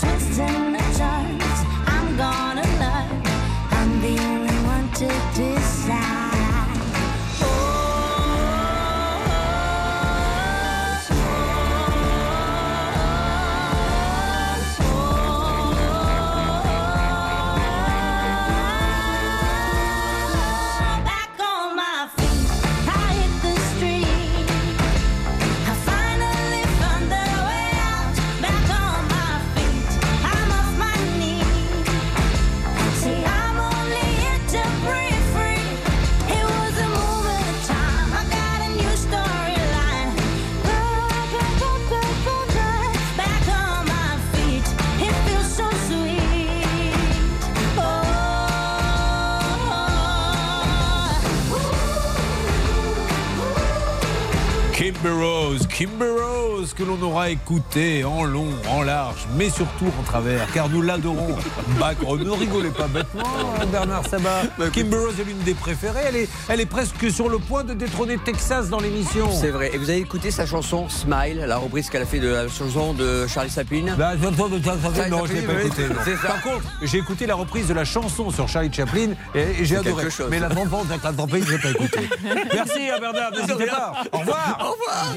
Kimber 55.06 55.20
Rose, 55.22 55.64
Kimber 55.78 56.05
Rose, 56.21 56.73
que 56.73 56.84
l'on 56.84 57.01
aura 57.01 57.30
écouté 57.32 58.05
en 58.05 58.23
long, 58.23 58.47
en 58.69 58.82
large, 58.82 59.26
mais 59.36 59.49
surtout 59.49 59.91
en 59.99 60.03
travers, 60.03 60.49
car 60.53 60.69
nous 60.69 60.82
l'adorons. 60.82 61.36
Bac- 61.80 61.97
oh, 62.07 62.17
ne 62.17 62.30
rigolez 62.30 62.69
pas 62.69 62.88
bêtement, 62.88 63.23
hein, 63.59 63.65
Bernard 63.69 64.07
Sabat. 64.07 64.43
Kimber 64.71 64.95
Rose 64.97 65.19
est 65.19 65.26
l'une 65.26 65.39
des 65.39 65.53
préférées. 65.53 65.99
Elle 66.07 66.15
est, 66.15 66.30
elle 66.47 66.61
est 66.61 66.65
presque 66.65 67.11
sur 67.11 67.28
le 67.28 67.39
point 67.39 67.65
de 67.65 67.73
détrôner 67.73 68.17
Texas 68.17 68.69
dans 68.69 68.80
l'émission. 68.80 69.30
C'est 69.34 69.49
vrai. 69.49 69.71
Et 69.73 69.78
vous 69.78 69.89
avez 69.89 69.99
écouté 69.99 70.32
sa 70.32 70.45
chanson 70.45 70.88
Smile, 70.88 71.43
la 71.45 71.57
reprise 71.57 71.89
qu'elle 71.89 72.03
a 72.03 72.05
fait 72.05 72.19
de 72.19 72.30
la 72.30 72.47
chanson 72.47 72.93
de 72.93 73.28
Charlie 73.28 73.51
Chaplin 73.51 73.95
Bah, 73.97 74.13
je- 74.15 75.09
non, 75.09 75.26
l'ai 75.34 75.41
pas 75.41 75.61
écouté. 75.61 75.84
Par 76.26 76.41
contre, 76.41 76.63
j'ai 76.84 76.99
écouté 76.99 77.26
la 77.26 77.36
reprise 77.36 77.67
de 77.67 77.73
la 77.73 77.84
chanson 77.84 78.32
sur 78.32 78.47
Charlie 78.47 78.71
Chaplin 78.71 79.09
et, 79.34 79.41
et 79.59 79.65
j'ai 79.65 79.76
adoré. 79.76 80.09
chose. 80.09 80.28
Mais 80.32 80.39
la 80.39 80.45
avec 80.47 81.03
la 81.03 81.11
trompette, 81.11 81.43
je 81.45 81.51
l'ai 81.51 81.59
pas 81.59 81.71
écouté. 81.71 82.09
Merci 82.53 82.89
à 82.89 82.97
Bernard, 82.97 83.32
n'hésitez 83.32 83.65
pas. 83.65 83.91
Au 84.13 84.19
revoir. 84.19 84.57
Au 84.61 84.71
revoir. 84.71 85.15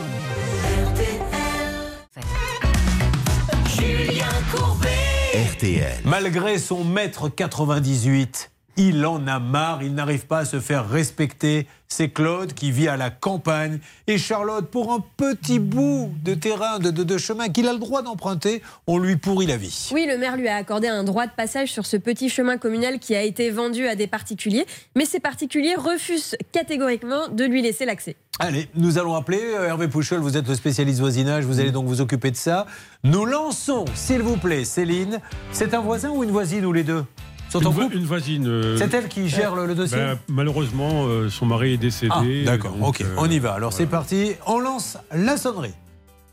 Malgré 6.05 6.59
son 6.59 6.85
mètre 6.85 7.29
98, 7.29 8.51
il 8.79 9.05
en 9.05 9.27
a 9.27 9.39
marre, 9.39 9.83
il 9.83 9.93
n'arrive 9.95 10.27
pas 10.27 10.39
à 10.39 10.45
se 10.47 10.61
faire 10.61 10.89
respecter. 10.89 11.67
C'est 11.91 12.11
Claude 12.11 12.53
qui 12.53 12.71
vit 12.71 12.87
à 12.87 12.97
la 12.99 13.09
campagne 13.11 13.79
et 14.07 14.19
Charlotte, 14.19 14.71
pour 14.71 14.93
un 14.93 15.03
petit 15.17 15.59
bout 15.59 16.13
de 16.23 16.35
terrain, 16.35 16.79
de, 16.79 16.91
de- 16.91 17.03
de 17.03 17.19
chemin 17.19 17.49
qu'il 17.49 17.67
a 17.67 17.73
le 17.73 17.79
droit 17.79 18.03
d'emprunter, 18.03 18.63
on 18.87 18.99
lui 18.99 19.17
pourrit 19.17 19.47
la 19.47 19.57
vie. 19.57 19.89
Oui, 19.93 20.07
le 20.07 20.19
maire 20.19 20.37
lui 20.37 20.49
a 20.49 20.57
accordé 20.57 20.87
un 20.89 21.03
droit 21.03 21.27
de 21.27 21.33
passage 21.33 21.73
sur 21.73 21.87
ce 21.87 21.97
petit 21.97 22.29
chemin 22.29 22.59
communal 22.59 22.99
qui 22.99 23.15
a 23.17 23.23
été 23.23 23.51
vendu 23.51 23.87
à 23.89 23.95
des 23.97 24.07
particuliers, 24.07 24.67
mais 24.97 25.07
ces 25.07 25.19
particuliers 25.21 25.75
refusent 25.77 26.37
catégoriquement 26.53 27.29
de 27.29 27.45
lui 27.45 27.63
laisser 27.63 27.87
l'accès. 27.87 28.17
Allez, 28.39 28.69
nous 28.75 28.99
allons 28.99 29.15
appeler 29.17 29.41
euh, 29.43 29.67
Hervé 29.67 29.89
Pouchol, 29.89 30.21
vous 30.21 30.37
êtes 30.37 30.47
le 30.47 30.55
spécialiste 30.55 31.01
voisinage, 31.01 31.45
vous 31.45 31.59
allez 31.59 31.73
donc 31.73 31.87
vous 31.87 32.01
occuper 32.03 32.31
de 32.31 32.37
ça. 32.37 32.67
Nous 33.03 33.25
lançons, 33.25 33.87
s'il 33.95 34.21
vous 34.23 34.37
plaît, 34.37 34.65
Céline. 34.65 35.21
C'est 35.53 35.75
un 35.75 35.81
voisin 35.81 36.11
ou 36.11 36.23
une 36.23 36.31
voisine 36.31 36.65
ou 36.67 36.73
les 36.73 36.85
deux? 36.85 37.05
Sont 37.51 37.59
en 37.67 37.71
une, 37.71 37.77
vo- 37.77 37.83
couple 37.83 37.97
une 37.97 38.05
voisine. 38.05 38.47
euh, 38.47 38.77
C'est 38.77 38.93
elle 38.95 39.09
qui 39.09 39.29
gère 39.29 39.55
le, 39.55 39.67
le 39.67 39.75
dossier 39.75 39.97
ben, 39.97 40.19
Malheureusement, 40.29 41.07
euh, 41.07 41.29
son 41.31 41.47
mari 41.47 41.75
est 41.75 41.79
décédé. 41.79 42.43
Ah, 42.45 42.51
D'accord, 42.53 42.73
donc, 42.73 42.89
ok, 42.89 43.01
euh, 43.03 43.15
on 43.19 43.31
y 43.31 43.39
va. 43.39 43.53
Alors 43.55 43.73
c'est 43.73 43.87
parti, 43.87 44.33
on 44.47 44.59
lance 44.61 44.99
la 45.15 45.37
sonnerie. 45.37 45.73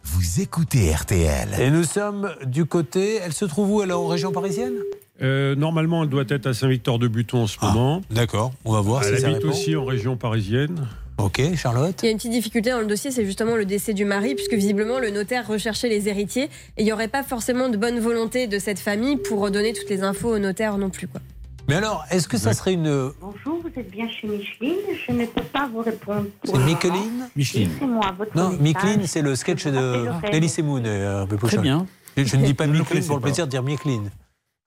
Vous 0.03 0.41
écoutez 0.41 0.93
RTL. 0.93 1.49
Et 1.59 1.71
nous 1.71 1.83
sommes 1.83 2.31
du 2.45 2.65
côté. 2.65 3.15
Elle 3.23 3.33
se 3.33 3.45
trouve 3.45 3.71
où 3.71 3.81
Elle 3.81 3.89
est 3.89 3.93
en 3.93 4.07
région 4.07 4.31
parisienne? 4.31 4.73
Euh, 5.21 5.55
normalement, 5.55 6.03
elle 6.03 6.09
doit 6.09 6.25
être 6.27 6.45
à 6.47 6.53
Saint-Victor-de-Buton 6.53 7.43
en 7.43 7.47
ce 7.47 7.57
moment. 7.61 8.01
D'accord, 8.11 8.51
on 8.65 8.73
va 8.73 8.81
voir 8.81 9.03
Elle 9.03 9.17
si 9.17 9.25
habite 9.25 9.45
aussi 9.45 9.75
en 9.75 9.85
région 9.85 10.17
parisienne. 10.17 10.85
Ok, 11.17 11.41
Charlotte 11.55 11.95
Il 12.03 12.05
y 12.05 12.09
a 12.09 12.11
une 12.11 12.17
petite 12.17 12.31
difficulté 12.31 12.71
dans 12.71 12.79
le 12.79 12.85
dossier, 12.87 13.09
c'est 13.09 13.25
justement 13.25 13.55
le 13.55 13.65
décès 13.65 13.93
du 13.93 14.03
mari, 14.03 14.35
puisque 14.35 14.53
visiblement 14.53 14.99
le 14.99 15.11
notaire 15.11 15.47
recherchait 15.47 15.87
les 15.87 16.09
héritiers 16.09 16.49
et 16.77 16.81
il 16.81 16.85
n'y 16.85 16.91
aurait 16.91 17.07
pas 17.07 17.23
forcément 17.23 17.69
de 17.69 17.77
bonne 17.77 17.99
volonté 17.99 18.47
de 18.47 18.59
cette 18.59 18.79
famille 18.79 19.15
pour 19.15 19.49
donner 19.49 19.71
toutes 19.73 19.89
les 19.89 20.03
infos 20.03 20.35
au 20.35 20.39
notaire 20.39 20.77
non 20.77 20.89
plus. 20.89 21.07
Quoi. 21.07 21.21
Mais 21.69 21.75
alors, 21.75 22.03
est-ce 22.11 22.27
que 22.27 22.37
ça 22.37 22.53
serait 22.53 22.73
une. 22.73 23.11
Bonjour, 23.21 23.59
vous 23.63 23.79
êtes 23.79 23.89
bien 23.89 24.07
chez 24.09 24.27
Micheline. 24.27 24.75
Je 25.07 25.11
ne 25.13 25.25
peux 25.25 25.41
pas 25.41 25.67
vous 25.73 25.81
répondre. 25.81 26.25
C'est 26.43 26.57
Micheline 26.59 27.29
Micheline. 27.35 27.71
C'est 27.79 27.87
moi, 27.87 28.13
votre 28.17 28.35
Non. 28.37 28.49
Micheline, 28.59 29.07
c'est 29.07 29.21
le 29.21 29.35
sketch 29.35 29.65
de 29.65 30.05
Elise 30.31 30.59
Moon. 30.59 30.83
euh, 30.85 31.25
Pouchol. 31.25 31.49
Très 31.49 31.57
bien. 31.57 31.87
Je, 32.17 32.23
je 32.23 32.35
ne 32.35 32.45
dis 32.45 32.53
pas 32.53 32.67
Micheline 32.67 33.05
pour 33.05 33.15
le 33.15 33.21
plaisir 33.21 33.45
de 33.45 33.51
dire 33.51 33.63
Micheline. 33.63 34.11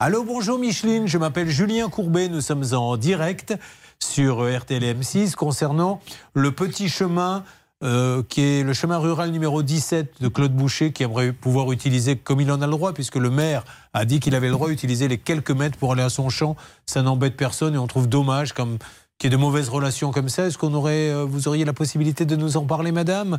Allô, 0.01 0.22
bonjour 0.22 0.59
Micheline, 0.61 1.09
je 1.09 1.18
m'appelle 1.18 1.49
Julien 1.49 1.88
Courbet, 1.88 2.28
nous 2.28 2.40
sommes 2.40 2.62
en 2.72 2.96
direct 2.96 3.55
sur 4.03 4.40
euh, 4.42 4.57
RTL 4.57 4.82
M6 4.82 5.34
concernant 5.34 6.01
le 6.34 6.53
petit 6.53 6.88
chemin 6.88 7.44
euh, 7.84 8.24
qui 8.28 8.40
est 8.40 8.64
le 8.64 8.72
chemin 8.72 8.99
rural 8.99 9.30
numéro 9.30 9.62
17 9.62 10.20
de 10.20 10.26
Claude 10.26 10.53
Boucher 10.53 10.92
qui 10.92 11.05
aimerait 11.05 11.32
pouvoir 11.32 11.70
utiliser 11.70 12.16
comme 12.16 12.40
il 12.40 12.51
en 12.51 12.61
a 12.61 12.66
le 12.66 12.72
droit 12.72 12.92
puisque 12.92 13.14
le 13.14 13.30
maire 13.30 13.64
a 13.94 14.05
dit 14.05 14.18
qu'il 14.18 14.34
avait 14.34 14.49
le 14.49 14.55
droit 14.55 14.68
d'utiliser 14.68 15.07
les 15.07 15.18
quelques 15.18 15.53
mètres 15.53 15.78
pour 15.78 15.92
aller 15.92 16.03
à 16.03 16.09
son 16.09 16.28
champ. 16.28 16.57
Ça 16.86 17.03
n'embête 17.03 17.36
personne 17.36 17.74
et 17.74 17.78
on 17.78 17.86
trouve 17.86 18.09
dommage 18.09 18.53
comme 18.53 18.78
qu'il 19.18 19.30
y 19.30 19.34
ait 19.34 19.36
de 19.36 19.40
mauvaises 19.40 19.68
relations 19.68 20.12
comme 20.12 20.28
ça. 20.28 20.46
Est-ce 20.46 20.59
qu'on 20.59 20.74
aurait, 20.74 21.11
euh, 21.11 21.24
vous 21.24 21.49
auriez 21.49 21.64
la 21.64 21.72
possibilité 21.72 22.24
de 22.24 22.36
nous 22.36 22.57
en 22.57 22.64
parler, 22.64 22.92
madame? 22.92 23.38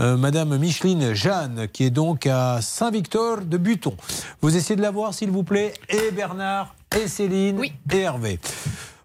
Euh, 0.00 0.16
Madame 0.16 0.56
Micheline 0.56 1.14
Jeanne, 1.14 1.68
qui 1.72 1.84
est 1.84 1.90
donc 1.90 2.26
à 2.26 2.60
Saint-Victor 2.62 3.42
de 3.42 3.56
Buton. 3.56 3.94
Vous 4.40 4.56
essayez 4.56 4.76
de 4.76 4.82
la 4.82 4.90
voir, 4.90 5.12
s'il 5.12 5.30
vous 5.30 5.44
plaît, 5.44 5.74
et 5.90 6.10
Bernard, 6.12 6.74
et 6.96 7.08
Céline, 7.08 7.62
et 7.62 7.98
Hervé. 7.98 8.38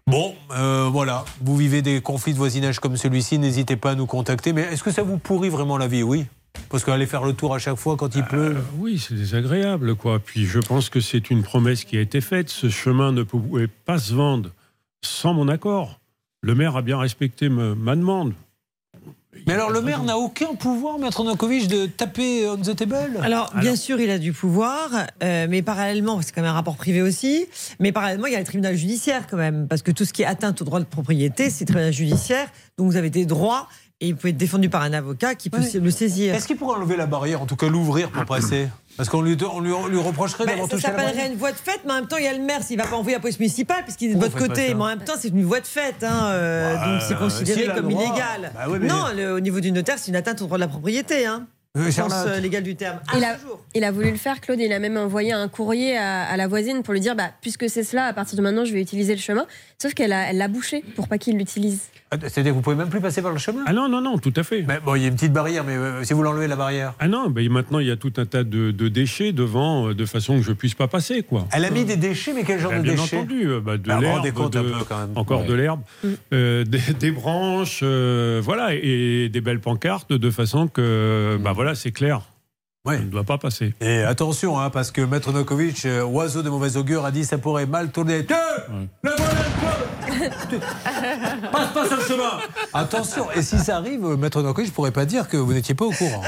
Bon, 0.06 0.34
euh, 0.50 0.88
voilà, 0.92 1.24
vous 1.40 1.56
vivez 1.56 1.80
des 1.80 2.02
conflits 2.02 2.34
de 2.34 2.38
voisinage 2.38 2.78
comme 2.78 2.96
celui-ci, 2.96 3.38
n'hésitez 3.38 3.76
pas 3.76 3.92
à 3.92 3.94
nous 3.94 4.06
contacter. 4.06 4.52
Mais 4.52 4.62
est-ce 4.62 4.82
que 4.82 4.90
ça 4.90 5.02
vous 5.02 5.16
pourrit 5.16 5.48
vraiment 5.48 5.78
la 5.78 5.88
vie? 5.88 6.02
Oui 6.02 6.26
Parce 6.68 6.84
qu'aller 6.84 7.06
faire 7.06 7.24
le 7.24 7.32
tour 7.32 7.54
à 7.54 7.58
chaque 7.58 7.76
fois 7.76 7.96
quand 7.96 8.14
il 8.14 8.22
pleut. 8.22 8.56
Euh, 8.56 8.60
oui, 8.78 8.98
c'est 8.98 9.14
désagréable, 9.14 9.94
quoi. 9.94 10.18
Puis 10.18 10.44
je 10.44 10.60
pense 10.60 10.90
que 10.90 11.00
c'est 11.00 11.30
une 11.30 11.42
promesse 11.42 11.84
qui 11.84 11.96
a 11.96 12.02
été 12.02 12.20
faite. 12.20 12.50
Ce 12.50 12.68
chemin 12.68 13.12
ne 13.12 13.22
pouvait 13.22 13.66
pas 13.66 13.98
se 13.98 14.12
vendre 14.12 14.50
sans 15.02 15.32
mon 15.32 15.48
accord. 15.48 16.00
Le 16.42 16.54
maire 16.54 16.76
a 16.76 16.82
bien 16.82 16.98
respecté 16.98 17.48
ma 17.48 17.96
demande. 17.96 18.34
Mais 19.46 19.52
alors 19.52 19.70
le 19.70 19.80
maire 19.80 20.02
n'a 20.02 20.16
aucun 20.16 20.54
pouvoir, 20.54 20.98
Maître 20.98 21.22
Nokovic, 21.24 21.68
de 21.68 21.86
taper 21.86 22.48
on 22.48 22.56
the 22.56 22.74
table 22.74 23.18
Alors, 23.22 23.52
bien 23.60 23.76
sûr, 23.76 24.00
il 24.00 24.10
a 24.10 24.18
du 24.18 24.32
pouvoir, 24.32 24.90
euh, 25.22 25.46
mais 25.48 25.62
parallèlement, 25.62 26.20
c'est 26.22 26.34
quand 26.34 26.42
même 26.42 26.50
un 26.50 26.54
rapport 26.54 26.76
privé 26.76 27.02
aussi, 27.02 27.46
mais 27.80 27.92
parallèlement, 27.92 28.26
il 28.26 28.32
y 28.32 28.36
a 28.36 28.38
le 28.38 28.44
tribunal 28.44 28.74
judiciaire 28.74 29.26
quand 29.28 29.36
même, 29.36 29.66
parce 29.68 29.82
que 29.82 29.90
tout 29.90 30.04
ce 30.04 30.12
qui 30.12 30.22
est 30.22 30.26
atteinte 30.26 30.62
au 30.62 30.64
droit 30.64 30.80
de 30.80 30.84
propriété, 30.84 31.50
c'est 31.50 31.64
le 31.64 31.66
tribunal 31.66 31.92
judiciaire, 31.92 32.48
donc 32.78 32.90
vous 32.90 32.96
avez 32.96 33.10
des 33.10 33.26
droits, 33.26 33.68
et 34.04 34.08
il 34.08 34.16
peut 34.16 34.28
être 34.28 34.36
défendu 34.36 34.68
par 34.68 34.82
un 34.82 34.92
avocat 34.92 35.34
qui 35.34 35.48
peut 35.50 35.58
Ouais. 35.58 35.80
le 35.80 35.90
saisir. 35.90 36.34
Est-ce 36.34 36.46
qu'il 36.46 36.56
pourrait 36.56 36.76
enlever 36.76 36.96
la 36.96 37.06
barrière, 37.06 37.40
en 37.40 37.46
tout 37.46 37.56
cas 37.56 37.68
l'ouvrir 37.68 38.10
pour 38.10 38.24
passer? 38.24 38.68
Parce 38.96 39.08
qu'on 39.08 39.22
lui, 39.22 39.36
on 39.50 39.60
lui, 39.60 39.72
on 39.72 39.86
lui 39.88 39.98
reprocherait 39.98 40.46
d'avoir 40.46 40.68
ça 40.68 40.76
touché 40.76 40.86
la 40.88 40.98
s'appellerait 40.98 41.26
une 41.28 41.36
voie 41.36 41.50
de 41.52 41.56
fait, 41.56 41.80
mais 41.84 41.92
en 41.92 41.94
même 41.96 42.06
temps, 42.06 42.16
il 42.16 42.24
y 42.24 42.28
a 42.28 42.32
le 42.32 42.42
maire, 42.44 42.62
s'il 42.62 42.76
va 42.78 42.86
pas 42.86 42.94
envoyer 42.96 43.16
la 43.16 43.20
police 43.20 43.40
municipale, 43.40 43.82
puisqu'il 43.82 44.10
est 44.10 44.14
de 44.14 44.20
votre 44.20 44.36
côté, 44.38 44.68
ça 44.68 44.74
mais 44.74 44.82
en 44.82 44.86
même 44.86 45.00
temps, 45.04 45.14
c'est 45.18 45.28
une 45.28 45.42
voie 45.44 45.60
de 45.60 45.66
fait, 45.66 45.96
hein, 46.02 46.26
euh, 46.26 46.74
donc 46.74 47.02
c'est 47.02 47.14
euh, 47.14 47.18
considéré 47.18 47.66
comme 47.74 47.88
droit. 47.88 48.04
illégal. 48.04 48.52
Bah 48.54 48.68
ouais, 48.68 48.78
mais- 48.78 48.86
Non, 48.86 49.06
le- 49.16 49.32
au 49.34 49.40
niveau 49.40 49.58
du 49.60 49.72
notaire, 49.72 49.96
c'est 49.98 50.10
une 50.10 50.16
atteinte 50.16 50.40
au 50.42 50.44
droit 50.46 50.58
de 50.58 50.62
la 50.62 50.68
propriété, 50.68 51.26
hein. 51.26 51.46
Euh, 51.76 51.88
au 51.88 51.90
sens 51.90 52.12
Charlotte. 52.12 52.34
euh, 52.36 52.40
légal 52.40 52.62
du 52.62 52.76
terme. 52.76 53.00
Il 53.16 53.24
a, 53.24 53.36
il 53.74 53.82
a 53.82 53.90
voulu 53.90 54.10
le 54.12 54.16
faire, 54.16 54.40
Claude. 54.40 54.60
Il 54.60 54.72
a 54.72 54.78
même 54.78 54.96
envoyé 54.96 55.32
un 55.32 55.48
courrier 55.48 55.96
à, 55.96 56.22
à 56.22 56.36
la 56.36 56.46
voisine 56.46 56.84
pour 56.84 56.94
lui 56.94 57.00
dire 57.00 57.16
bah, 57.16 57.30
puisque 57.40 57.68
c'est 57.68 57.82
cela, 57.82 58.04
à 58.06 58.12
partir 58.12 58.36
de 58.36 58.42
maintenant, 58.42 58.64
je 58.64 58.72
vais 58.72 58.80
utiliser 58.80 59.12
le 59.14 59.20
chemin. 59.20 59.44
Sauf 59.78 59.92
qu'elle 59.92 60.12
elle 60.12 60.38
l'a 60.38 60.46
bouché 60.46 60.84
pour 60.94 61.08
pas 61.08 61.18
qu'il 61.18 61.36
l'utilise. 61.36 61.88
Ah, 62.12 62.16
C'est-à-dire 62.20 62.52
que 62.52 62.56
vous 62.56 62.62
pouvez 62.62 62.76
même 62.76 62.88
plus 62.90 63.00
passer 63.00 63.22
par 63.22 63.32
le 63.32 63.38
chemin? 63.38 63.62
Ah 63.66 63.72
non, 63.72 63.88
non, 63.88 64.00
non, 64.00 64.18
tout 64.18 64.32
à 64.36 64.44
fait. 64.44 64.62
Mais 64.68 64.78
bon, 64.78 64.94
il 64.94 65.02
y 65.02 65.04
a 65.04 65.08
une 65.08 65.16
petite 65.16 65.32
barrière, 65.32 65.64
mais 65.64 65.74
euh, 65.74 66.04
si 66.04 66.12
vous 66.12 66.22
l'enlevez 66.22 66.46
la 66.46 66.54
barrière. 66.54 66.94
Ah 67.00 67.08
non, 67.08 67.28
maintenant 67.50 67.80
il 67.80 67.88
y 67.88 67.90
a 67.90 67.96
tout 67.96 68.12
un 68.18 68.24
tas 68.24 68.44
de, 68.44 68.70
de 68.70 68.88
déchets 68.88 69.32
devant, 69.32 69.88
euh, 69.88 69.94
de 69.94 70.04
façon 70.06 70.36
que 70.36 70.42
je 70.44 70.52
puisse 70.52 70.74
pas 70.74 70.86
passer, 70.86 71.22
quoi. 71.24 71.48
Elle 71.52 71.64
a 71.64 71.70
mis 71.70 71.84
des 71.84 71.96
déchets, 71.96 72.32
mais 72.34 72.44
quel 72.44 72.60
genre 72.60 72.70
Ben, 72.70 72.78
de 72.78 72.82
bien 72.84 72.94
déchets? 72.94 73.16
entendu, 73.16 73.48
euh, 73.48 73.60
bah, 73.60 73.78
de 73.78 73.88
Bah, 73.88 73.98
l'herbe, 74.00 74.30
compte 74.32 74.54
un 74.54 74.62
de- 74.62 74.70
peu, 74.70 74.84
quand 74.88 74.98
même. 75.00 75.10
encore 75.16 75.40
Ouais. 75.40 75.46
de 75.48 75.54
l'herbe, 75.54 75.80
euh, 76.32 76.64
des, 76.64 76.78
des 77.00 77.10
branches, 77.10 77.80
euh, 77.82 78.40
voilà, 78.44 78.74
et 78.74 79.28
des 79.28 79.40
belles 79.40 79.60
pancartes 79.60 80.12
de 80.12 80.30
façon 80.30 80.68
que, 80.68 81.36
bah 81.40 81.52
voilà, 81.52 81.63
c'est 81.74 81.92
clair. 81.92 82.22
Ouais. 82.86 82.98
On 83.00 83.04
ne 83.04 83.08
doit 83.10 83.24
pas 83.24 83.38
passer. 83.38 83.72
Et 83.80 84.02
attention, 84.02 84.60
hein, 84.60 84.68
parce 84.68 84.90
que 84.90 85.00
Maître 85.00 85.32
Nokovic, 85.32 85.86
euh, 85.86 86.02
oiseau 86.04 86.42
de 86.42 86.50
mauvais 86.50 86.76
augure, 86.76 87.06
a 87.06 87.10
dit 87.10 87.24
ça 87.24 87.38
pourrait 87.38 87.64
mal 87.64 87.90
tourner. 87.90 88.26
Tiens, 88.26 88.36
la 89.02 89.12
voilà, 89.16 89.34
Passe 91.50 91.72
pas 91.72 91.86
sur 91.88 91.96
le 91.96 92.02
chemin 92.02 92.30
Attention, 92.74 93.30
et 93.34 93.40
si 93.40 93.58
ça 93.58 93.78
arrive, 93.78 94.04
euh, 94.04 94.16
Maître 94.18 94.42
Nokovic, 94.42 94.68
je 94.68 94.74
pourrais 94.74 94.90
pas 94.90 95.06
dire 95.06 95.28
que 95.28 95.38
vous 95.38 95.54
n'étiez 95.54 95.74
pas 95.74 95.86
au 95.86 95.92
courant. 95.92 96.22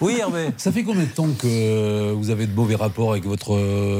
Oui, 0.00 0.16
Hervé 0.18 0.52
Ça 0.56 0.72
fait 0.72 0.84
combien 0.84 1.04
de 1.04 1.10
temps 1.10 1.28
que 1.38 1.46
euh, 1.46 2.14
vous 2.16 2.30
avez 2.30 2.46
de 2.46 2.54
mauvais 2.54 2.76
rapports 2.76 3.10
avec 3.10 3.26
votre 3.26 3.58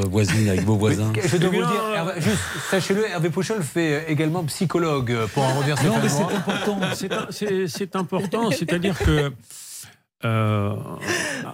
voisine, 0.08 0.48
avec 0.48 0.64
vos 0.64 0.76
voisins 0.76 1.12
Je 1.22 1.36
dois 1.36 1.50
Eh 1.52 1.56
vous 1.56 1.60
le 1.60 1.66
dire, 1.66 1.84
Hervé, 1.94 2.12
juste, 2.16 2.38
sachez-le, 2.70 3.10
Hervé 3.10 3.28
Pouchol 3.28 3.62
fait 3.62 4.10
également 4.10 4.42
psychologue 4.44 5.14
pour 5.34 5.42
en 5.42 5.54
revenir 5.56 5.78
sur 5.78 5.88
Non, 5.88 5.96
mais 5.96 6.04
le 6.04 6.08
c'est 6.08 6.22
important. 6.22 6.80
C'est 7.68 7.94
important. 7.94 8.50
C'est-à-dire 8.52 8.98
que 8.98 9.30
euh, 10.24 10.76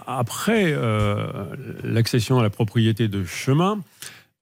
après 0.05 0.73
euh, 0.73 1.55
l'accession 1.83 2.39
à 2.39 2.43
la 2.43 2.49
propriété 2.49 3.07
de 3.07 3.23
chemin, 3.23 3.79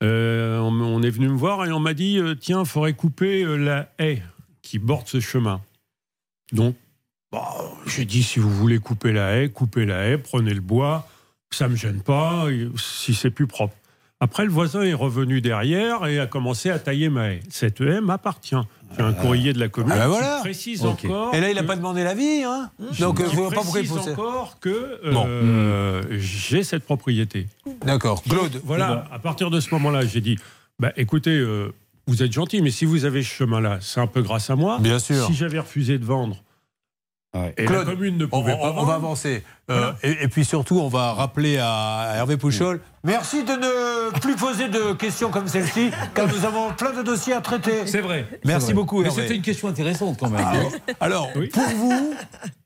euh, 0.04 0.60
on, 0.60 1.04
est 1.04 1.10
venu 1.10 1.30
me 1.30 1.38
voir 1.38 1.66
et 1.66 1.72
on 1.72 1.80
m'a 1.80 1.94
dit 1.94 2.20
tiens, 2.40 2.62
il 2.62 2.66
faudrait 2.66 2.94
couper 2.94 3.46
la 3.58 3.90
haie 4.00 4.22
qui 4.62 4.80
borde 4.80 5.08
ce 5.08 5.20
chemin. 5.20 5.62
Donc, 6.52 6.76
bah, 7.32 7.50
j'ai 7.86 8.06
dit 8.06 8.24
si 8.24 8.40
vous 8.40 8.52
voulez 8.52 8.80
couper 8.80 9.12
la 9.14 9.38
haie, 9.38 9.50
coupez 9.50 9.86
la 9.86 10.08
haie, 10.08 10.18
prenez 10.18 10.54
le 10.54 10.62
bois, 10.62 11.08
ça 11.52 11.68
me 11.68 11.76
gêne 11.76 12.02
pas 12.02 12.46
si 12.78 13.14
c'est 13.14 13.32
plus 13.32 13.48
propre. 13.48 13.76
Après, 14.20 14.46
le 14.46 14.52
voisin 14.52 14.82
est 14.82 14.94
revenu 14.94 15.42
derrière 15.42 16.06
et 16.08 16.20
a 16.20 16.26
commencé 16.26 16.70
à 16.70 16.80
tailler 16.80 17.10
ma 17.10 17.32
haie. 17.32 17.42
Cette 17.50 17.82
haie 17.82 18.02
m'appartient. 18.02 18.56
J'ai 18.98 19.04
un 19.04 19.14
courrier 19.14 19.54
de 19.54 19.60
la 19.60 19.68
commune 19.70 19.92
Ah 19.94 19.98
bah 19.98 20.04
qui 20.06 20.10
voilà. 20.10 20.40
précise 20.42 20.86
Ok. 20.86 21.06
encore. 21.06 21.34
Et 21.36 21.42
là, 21.42 21.50
il 21.50 21.56
n'a 21.56 21.64
pas 21.64 21.76
demandé 21.76 22.04
l'avis, 22.04 22.44
hein 22.44 22.70
Donc, 23.00 23.20
euh, 23.20 23.24
qui 23.24 23.36
vous 23.36 23.42
voyez 23.44 23.56
pas 23.56 23.62
pourquoi 23.62 23.82
il 23.82 23.88
précise 23.90 24.14
faut... 24.16 24.22
encore 24.22 24.58
que 24.60 25.12
Bon. 25.12 25.26
euh, 25.28 26.02
j'ai 26.12 26.64
cette 26.64 26.84
propriété. 26.84 27.48
D'accord. 27.86 28.24
Claude, 28.24 28.62
Voilà, 28.64 29.06
à 29.12 29.20
partir 29.20 29.50
de 29.50 29.60
ce 29.60 29.70
moment-là, 29.74 30.06
j'ai 30.06 30.22
dit 30.22 30.38
bah, 30.80 30.92
écoutez, 30.98 31.32
euh, 31.38 31.74
vous 32.08 32.24
êtes 32.24 32.32
gentil, 32.32 32.62
mais 32.62 32.72
si 32.72 32.86
vous 32.86 33.06
avez 33.06 33.24
ce 33.24 33.30
chemin-là, 33.30 33.80
c'est 33.82 34.00
un 34.00 34.08
peu 34.08 34.22
grâce 34.22 34.50
à 34.50 34.56
moi. 34.56 34.78
Bien 34.80 35.00
sûr. 35.00 35.26
Si 35.28 35.34
j'avais 35.34 35.60
refusé 35.60 35.98
de 35.98 36.06
vendre, 36.06 36.38
et 37.58 37.66
Claude, 37.66 37.86
la 37.86 37.94
commune 37.94 38.18
ne 38.18 38.26
pouvait 38.26 38.54
on- 38.54 38.58
pas 38.62 38.70
on 38.72 38.74
vendre. 38.76 38.88
va 38.88 38.94
avancer. 38.96 39.44
Euh, 39.72 39.92
et, 40.04 40.24
et 40.24 40.28
puis 40.28 40.46
surtout, 40.46 40.80
on 40.80 40.90
va 40.90 41.14
rappeler 41.14 41.58
à, 41.58 42.14
Hervé 42.16 42.38
Pouchol. 42.38 42.82
Merci 43.04 43.44
de 43.44 43.52
ne 43.52 44.20
plus 44.20 44.36
poser 44.36 44.68
de 44.68 44.94
questions 44.94 45.30
comme 45.30 45.48
celle-ci, 45.48 45.92
car 46.16 46.28
nous 46.28 46.44
avons 46.44 46.72
plein 46.74 46.92
de 46.92 47.04
dossiers 47.04 47.34
à 47.34 47.42
traiter. 47.42 47.86
C'est 47.86 48.02
vrai. 48.02 48.26
Merci 48.44 48.68
vrai. 48.68 48.74
beaucoup, 48.74 49.02
Mais 49.02 49.08
Hervé. 49.10 49.22
c'était 49.22 49.36
une 49.36 49.44
question 49.44 49.68
intéressante 49.68 50.18
quand 50.20 50.30
même. 50.32 50.44
Alors, 51.00 51.32
pour 51.54 51.64
vous, 51.76 52.14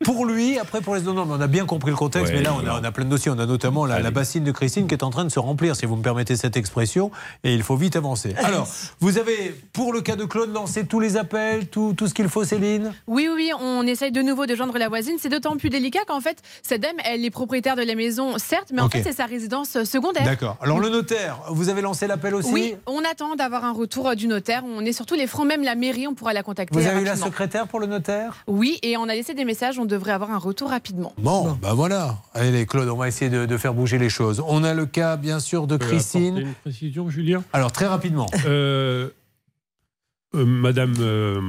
pour 0.05 0.25
lui, 0.25 0.57
après 0.57 0.79
pour 0.79 0.95
les 0.95 1.01
non, 1.01 1.13
non, 1.13 1.25
mais 1.25 1.33
on 1.33 1.41
a 1.41 1.47
bien 1.47 1.65
compris 1.65 1.91
le 1.91 1.97
contexte, 1.97 2.31
Ouais, 2.31 2.37
mais 2.39 2.43
là 2.43 2.53
on 2.55 2.65
a, 2.65 2.79
on 2.79 2.83
a 2.83 2.91
plein 2.93 3.03
de 3.03 3.09
dossiers. 3.09 3.31
On 3.31 3.39
a 3.39 3.45
notamment 3.45 3.85
la, 3.85 3.99
la 3.99 4.11
bassine 4.11 4.45
de 4.45 4.51
Christine 4.51 4.87
qui 4.87 4.95
est 4.95 5.03
en 5.03 5.09
train 5.09 5.25
de 5.25 5.29
se 5.29 5.39
remplir, 5.39 5.75
si 5.75 5.85
vous 5.85 5.97
me 5.97 6.01
permettez 6.03 6.37
cette 6.37 6.55
expression, 6.55 7.11
et 7.43 7.53
il 7.53 7.61
faut 7.63 7.75
vite 7.75 7.97
avancer. 7.97 8.33
Alors, 8.37 8.65
vous 9.01 9.17
avez, 9.17 9.53
pour 9.73 9.91
le 9.91 9.99
cas 9.99 10.15
de 10.15 10.23
Claude, 10.23 10.53
lancé 10.53 10.85
tous 10.85 11.01
les 11.01 11.17
appels, 11.17 11.67
tout, 11.67 11.93
tout 11.97 12.07
ce 12.07 12.13
qu'il 12.13 12.29
faut, 12.29 12.45
Céline? 12.45 12.93
Oui, 13.07 13.27
oui, 13.29 13.35
oui, 13.35 13.51
on 13.59 13.85
essaye 13.85 14.13
de 14.13 14.21
nouveau 14.21 14.45
de 14.45 14.55
joindre 14.55 14.77
la 14.77 14.87
voisine. 14.87 15.15
C'est 15.19 15.29
d'autant 15.29 15.57
plus 15.57 15.69
délicat 15.69 15.99
qu'en 16.07 16.21
fait, 16.21 16.37
cette 16.63 16.79
elle 17.05 17.25
est 17.25 17.29
propriétaire 17.29 17.75
de 17.75 17.81
la 17.83 17.95
maison, 17.95 18.37
certes, 18.37 18.71
mais 18.73 18.81
en 18.81 18.89
fait, 18.89 19.03
c'est 19.03 19.13
sa 19.13 19.25
résidence 19.25 19.75
euh, 19.75 19.85
secondaire. 19.85 20.23
D'accord. 20.23 20.57
Alors, 20.61 20.79
le 20.79 20.89
notaire, 20.89 21.39
vous 21.49 21.69
avez 21.69 21.81
lancé 21.81 22.07
l'appel 22.07 22.35
aussi 22.35 22.51
Oui, 22.51 22.75
on 22.85 22.99
attend 23.09 23.35
d'avoir 23.35 23.65
un 23.65 23.71
retour 23.71 24.09
euh, 24.09 24.15
du 24.15 24.27
notaire. 24.27 24.63
On 24.65 24.85
est 24.85 24.93
sur 24.93 25.05
tous 25.05 25.15
les 25.15 25.27
fronts, 25.27 25.45
même 25.45 25.63
la 25.63 25.75
mairie, 25.75 26.07
on 26.07 26.13
pourra 26.13 26.33
la 26.33 26.43
contacter. 26.43 26.79
Vous 26.79 26.87
avez 26.87 27.01
eu 27.01 27.05
la 27.05 27.15
secrétaire 27.15 27.67
pour 27.67 27.79
le 27.79 27.87
notaire? 27.87 28.43
Oui, 28.47 28.79
et 28.83 28.97
on 28.97 29.03
a 29.03 29.15
laissé 29.15 29.33
des 29.33 29.45
messages. 29.45 29.79
On 29.79 29.85
devrait 29.85 30.11
avoir 30.11 30.31
un 30.31 30.37
retour 30.37 30.69
rapidement. 30.69 31.13
Bon, 31.17 31.57
bah 31.61 31.73
voilà. 31.73 32.17
Allez, 32.33 32.65
Claude, 32.65 32.89
on 32.89 32.97
va 32.97 33.07
essayer 33.07 33.29
de, 33.29 33.45
de 33.45 33.57
faire 33.57 33.73
bouger 33.73 33.97
les 33.97 34.09
choses. 34.09 34.43
On 34.47 34.63
a 34.63 34.73
le 34.73 34.85
cas, 34.85 35.17
bien 35.17 35.39
sûr, 35.39 35.67
de 35.67 35.77
Christine. 35.77 36.37
une 36.37 36.53
précision, 36.53 37.09
Julien 37.09 37.43
Alors, 37.53 37.71
très 37.71 37.87
rapidement. 37.87 38.27
Euh, 38.45 39.09
euh, 40.35 40.45
Madame 40.45 40.93
euh, 40.99 41.41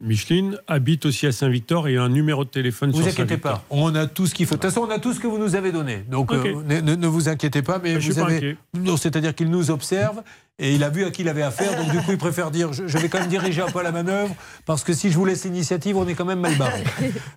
Micheline 0.00 0.58
habite 0.66 1.06
aussi 1.06 1.26
à 1.26 1.32
Saint-Victor 1.32 1.88
et 1.88 1.96
a 1.96 2.02
un 2.02 2.08
numéro 2.10 2.44
de 2.44 2.50
téléphone 2.50 2.90
Vous 2.90 3.00
sur 3.00 3.08
inquiétez 3.08 3.38
pas, 3.38 3.64
on 3.70 3.94
a 3.94 4.06
tout 4.06 4.26
ce 4.26 4.34
qu'il 4.34 4.46
faut. 4.46 4.54
De 4.56 4.60
toute 4.60 4.70
façon, 4.70 4.86
on 4.86 4.90
a 4.90 4.98
tout 4.98 5.14
ce 5.14 5.20
que 5.20 5.26
vous 5.26 5.38
nous 5.38 5.54
avez 5.54 5.72
donné. 5.72 6.04
Donc, 6.08 6.32
euh, 6.32 6.62
ne, 6.62 7.06
vous 7.06 7.28
inquiétez 7.28 7.62
pas, 7.62 7.80
mais 7.82 7.98
suis 8.00 8.12
vous 8.12 8.18
avez. 8.20 8.56
c'est-à-dire 8.98 9.34
qu'il 9.34 9.50
nous 9.50 9.70
observe 9.70 10.22
et 10.58 10.74
il 10.74 10.84
a 10.84 10.90
vu 10.90 11.04
à 11.04 11.10
qui 11.10 11.22
il 11.22 11.28
avait 11.28 11.42
affaire. 11.42 11.76
Donc, 11.76 11.90
du 11.90 11.98
coup, 11.98 12.12
il 12.12 12.18
préfère 12.18 12.50
dire 12.50 12.72
je, 12.72 12.86
je 12.86 12.98
vais 12.98 13.08
quand 13.08 13.20
même 13.20 13.28
diriger 13.28 13.62
un 13.62 13.70
peu 13.70 13.82
la 13.82 13.92
manœuvre 13.92 14.34
parce 14.66 14.84
que 14.84 14.92
si 14.92 15.10
je 15.10 15.16
vous 15.16 15.24
laisse 15.24 15.44
l'initiative, 15.44 15.96
on 15.96 16.06
est 16.06 16.14
quand 16.14 16.24
même 16.24 16.40
mal 16.40 16.56
barré. 16.56 16.84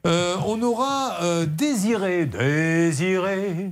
Euh, 0.05 0.35
on 0.45 0.61
aura 0.61 1.21
euh, 1.21 1.45
désiré, 1.45 2.25
désiré. 2.25 3.71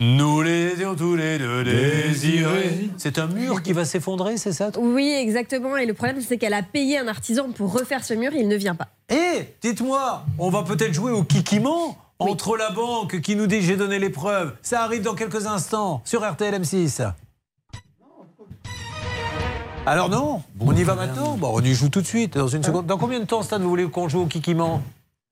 Nous 0.00 0.42
les 0.42 0.72
étions 0.72 0.94
tous 0.94 1.16
les 1.16 1.38
deux 1.38 1.64
désirés. 1.64 2.90
C'est 2.96 3.18
un 3.18 3.26
mur 3.26 3.62
qui 3.62 3.72
va 3.72 3.84
s'effondrer, 3.84 4.36
c'est 4.36 4.52
ça 4.52 4.70
Oui, 4.78 5.08
exactement. 5.08 5.76
Et 5.76 5.86
le 5.86 5.94
problème, 5.94 6.20
c'est 6.20 6.38
qu'elle 6.38 6.54
a 6.54 6.62
payé 6.62 6.98
un 6.98 7.08
artisan 7.08 7.50
pour 7.50 7.72
refaire 7.72 8.04
ce 8.04 8.14
mur. 8.14 8.32
Il 8.34 8.48
ne 8.48 8.56
vient 8.56 8.74
pas. 8.74 8.88
Eh, 9.10 9.54
dites-moi, 9.60 10.24
on 10.38 10.50
va 10.50 10.62
peut-être 10.62 10.94
jouer 10.94 11.12
au 11.12 11.24
kikiment 11.24 11.96
entre 12.18 12.56
la 12.56 12.70
banque 12.70 13.20
qui 13.20 13.36
nous 13.36 13.46
dit 13.46 13.62
j'ai 13.62 13.76
donné 13.76 13.98
les 13.98 14.10
preuves. 14.10 14.54
Ça 14.62 14.82
arrive 14.82 15.02
dans 15.02 15.14
quelques 15.14 15.46
instants 15.46 16.02
sur 16.04 16.28
RTL 16.28 16.54
M6. 16.60 17.12
Alors 19.86 20.10
non, 20.10 20.42
on 20.60 20.76
y 20.76 20.82
va 20.82 20.94
maintenant? 20.94 21.38
Bon, 21.38 21.50
on 21.54 21.62
y 21.62 21.72
joue 21.72 21.88
tout 21.88 22.02
de 22.02 22.06
suite, 22.06 22.36
dans 22.36 22.48
une 22.48 22.62
seconde. 22.62 22.84
Dans 22.84 22.98
combien 22.98 23.20
de 23.20 23.24
temps, 23.24 23.42
Stan, 23.42 23.58
vous 23.58 23.70
voulez 23.70 23.88
qu'on 23.88 24.08
joue 24.08 24.20
au 24.20 24.26
kikiment? 24.26 24.82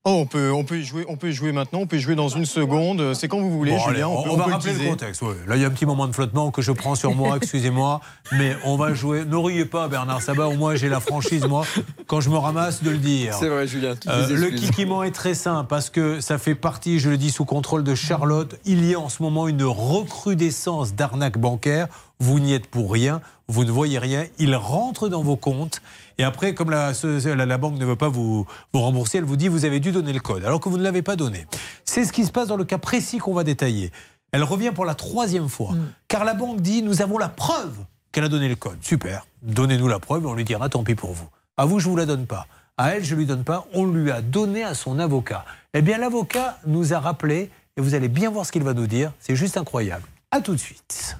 Oh, 0.09 0.19
on 0.21 0.27
peut, 0.27 0.53
on 0.53 0.63
peut 0.63 0.79
y 0.79 0.85
jouer, 0.85 1.05
on 1.09 1.17
peut 1.17 1.31
y 1.31 1.33
jouer 1.33 1.51
maintenant, 1.51 1.81
on 1.81 1.87
peut 1.89 1.97
y 1.97 2.01
jouer 2.01 2.15
dans 2.15 2.29
une 2.29 2.47
seconde. 2.47 3.13
C'est 3.15 3.27
quand 3.27 3.41
vous 3.41 3.51
voulez, 3.51 3.73
Bon, 3.73 3.79
Julien. 3.79 3.91
allez, 3.93 4.05
on, 4.05 4.23
peut, 4.23 4.31
on 4.31 4.37
va 4.37 4.45
peut 4.45 4.51
rappeler 4.53 4.73
le 4.75 4.89
contexte. 4.91 5.21
ouais. 5.23 5.35
Là, 5.49 5.57
il 5.57 5.63
y 5.63 5.65
a 5.65 5.67
un 5.67 5.71
petit 5.73 5.85
moment 5.85 6.07
de 6.07 6.13
flottement 6.13 6.53
que 6.53 6.63
je 6.63 6.71
prends 6.71 6.95
sur 6.95 7.13
moi, 7.17 7.37
excusez-moi. 7.43 8.01
Mais 8.31 8.57
on 8.65 8.77
va 8.77 8.95
jouer. 8.95 9.25
Ne 9.25 9.37
riez 9.37 9.65
pas, 9.65 9.89
Bernard 9.89 10.23
Sabat, 10.23 10.47
au 10.47 10.55
moins 10.55 10.77
j'ai 10.77 10.89
la 10.89 11.01
franchise, 11.01 11.45
moi, 11.47 11.65
quand 12.07 12.21
je 12.21 12.31
me 12.31 12.37
ramasse 12.37 12.85
de 12.85 12.91
le 12.91 12.99
dire. 12.99 13.35
C'est 13.35 13.49
vrai, 13.49 13.67
Julien. 13.67 13.95
Euh, 14.07 14.29
le 14.29 14.51
kikiment 14.51 15.03
est 15.03 15.11
très 15.11 15.35
simple 15.35 15.67
parce 15.69 15.91
que 15.91 16.21
ça 16.21 16.39
fait 16.39 16.55
partie, 16.55 17.01
je 17.01 17.11
le 17.11 17.17
dis, 17.17 17.33
sous 17.33 17.45
contrôle 17.45 17.83
de 17.83 17.97
Charlotte. 17.97 18.57
Il 18.65 18.89
y 18.89 18.95
a 18.95 19.01
en 19.01 19.09
ce 19.09 19.25
moment 19.25 19.49
une 19.49 19.65
recrudescence 19.65 20.95
d'arnaques 20.95 21.39
bancaires. 21.39 21.89
Vous 22.19 22.39
n'y 22.41 22.55
êtes 22.55 22.67
pour 22.67 22.93
rien, 22.93 23.21
vous 23.49 23.65
ne 23.65 23.71
voyez 23.71 23.99
rien. 23.99 24.25
Il 24.39 24.55
rentre 24.57 25.09
dans 25.09 25.23
vos 25.23 25.37
comptes. 25.37 25.83
Et 26.19 26.25
après, 26.25 26.55
comme 26.55 26.71
la, 26.71 26.93
la, 27.03 27.47
la 27.47 27.59
banque 27.59 27.79
ne 27.79 27.85
veut 27.85 27.97
pas 27.97 28.09
vous, 28.09 28.47
vous 28.73 28.81
rembourser, 28.81 29.19
elle 29.19 29.25
vous 29.25 29.37
dit 29.37 29.49
vous 29.49 29.65
avez 29.65 29.81
dû 29.81 29.93
donner 29.93 30.13
le 30.13 30.21
code, 30.21 30.45
alors 30.45 30.61
que 30.61 30.69
vous 30.69 30.79
ne 30.79 30.83
l'avez 30.83 31.03
pas 31.03 31.17
donné. 31.17 31.47
C'est 31.85 32.05
ce 32.05 32.13
qui 32.13 32.25
se 32.25 32.33
passe 32.33 32.49
dans 32.49 32.57
le 32.57 32.65
cas 32.65 32.79
précis 32.79 33.19
qu'on 33.19 33.35
va 33.35 33.45
détailler. 33.45 33.93
Elle 34.33 34.43
revient 34.43 34.73
pour 34.75 34.85
la 34.85 34.95
troisième 34.95 35.49
fois, 35.49 35.75
car 36.09 36.25
la 36.25 36.35
banque 36.35 36.61
dit 36.61 36.83
nous 36.83 37.03
avons 37.03 37.19
la 37.19 37.29
preuve 37.29 37.77
qu'elle 38.13 38.25
a 38.25 38.29
donné 38.29 38.49
le 38.49 38.57
code. 38.57 38.79
Super, 38.81 39.27
donnez-nous 39.43 39.89
la 39.89 39.99
preuve, 39.99 40.27
on 40.27 40.35
lui 40.35 40.45
dira 40.45 40.69
tant 40.69 40.85
pis 40.85 40.95
pour 40.95 41.13
vous. 41.13 41.29
À 41.59 41.67
vous, 41.67 41.81
je 41.81 41.89
vous 41.89 41.97
la 41.97 42.07
donne 42.07 42.27
pas. 42.27 42.47
À 42.79 42.91
elle, 42.91 43.05
je 43.05 43.15
lui 43.15 43.25
donne 43.25 43.45
pas. 43.45 43.67
On 43.73 43.87
lui 43.87 44.11
a 44.11 44.21
donné 44.21 44.63
à 44.63 44.75
son 44.75 44.99
avocat. 44.99 45.45
Eh 45.73 45.81
bien, 45.81 45.97
l'avocat 45.97 46.59
nous 46.67 46.93
a 46.93 46.99
rappelé 46.99 47.51
et 47.77 47.81
vous 47.81 47.95
allez 47.95 48.09
bien 48.09 48.31
voir 48.31 48.45
ce 48.45 48.53
qu'il 48.53 48.63
va 48.63 48.75
nous 48.75 48.87
dire. 48.87 49.13
C'est 49.21 49.37
juste 49.37 49.57
incroyable. 49.57 50.07
À 50.37 50.41
tout 50.43 50.53
de 50.53 50.59
suite. 50.59 51.17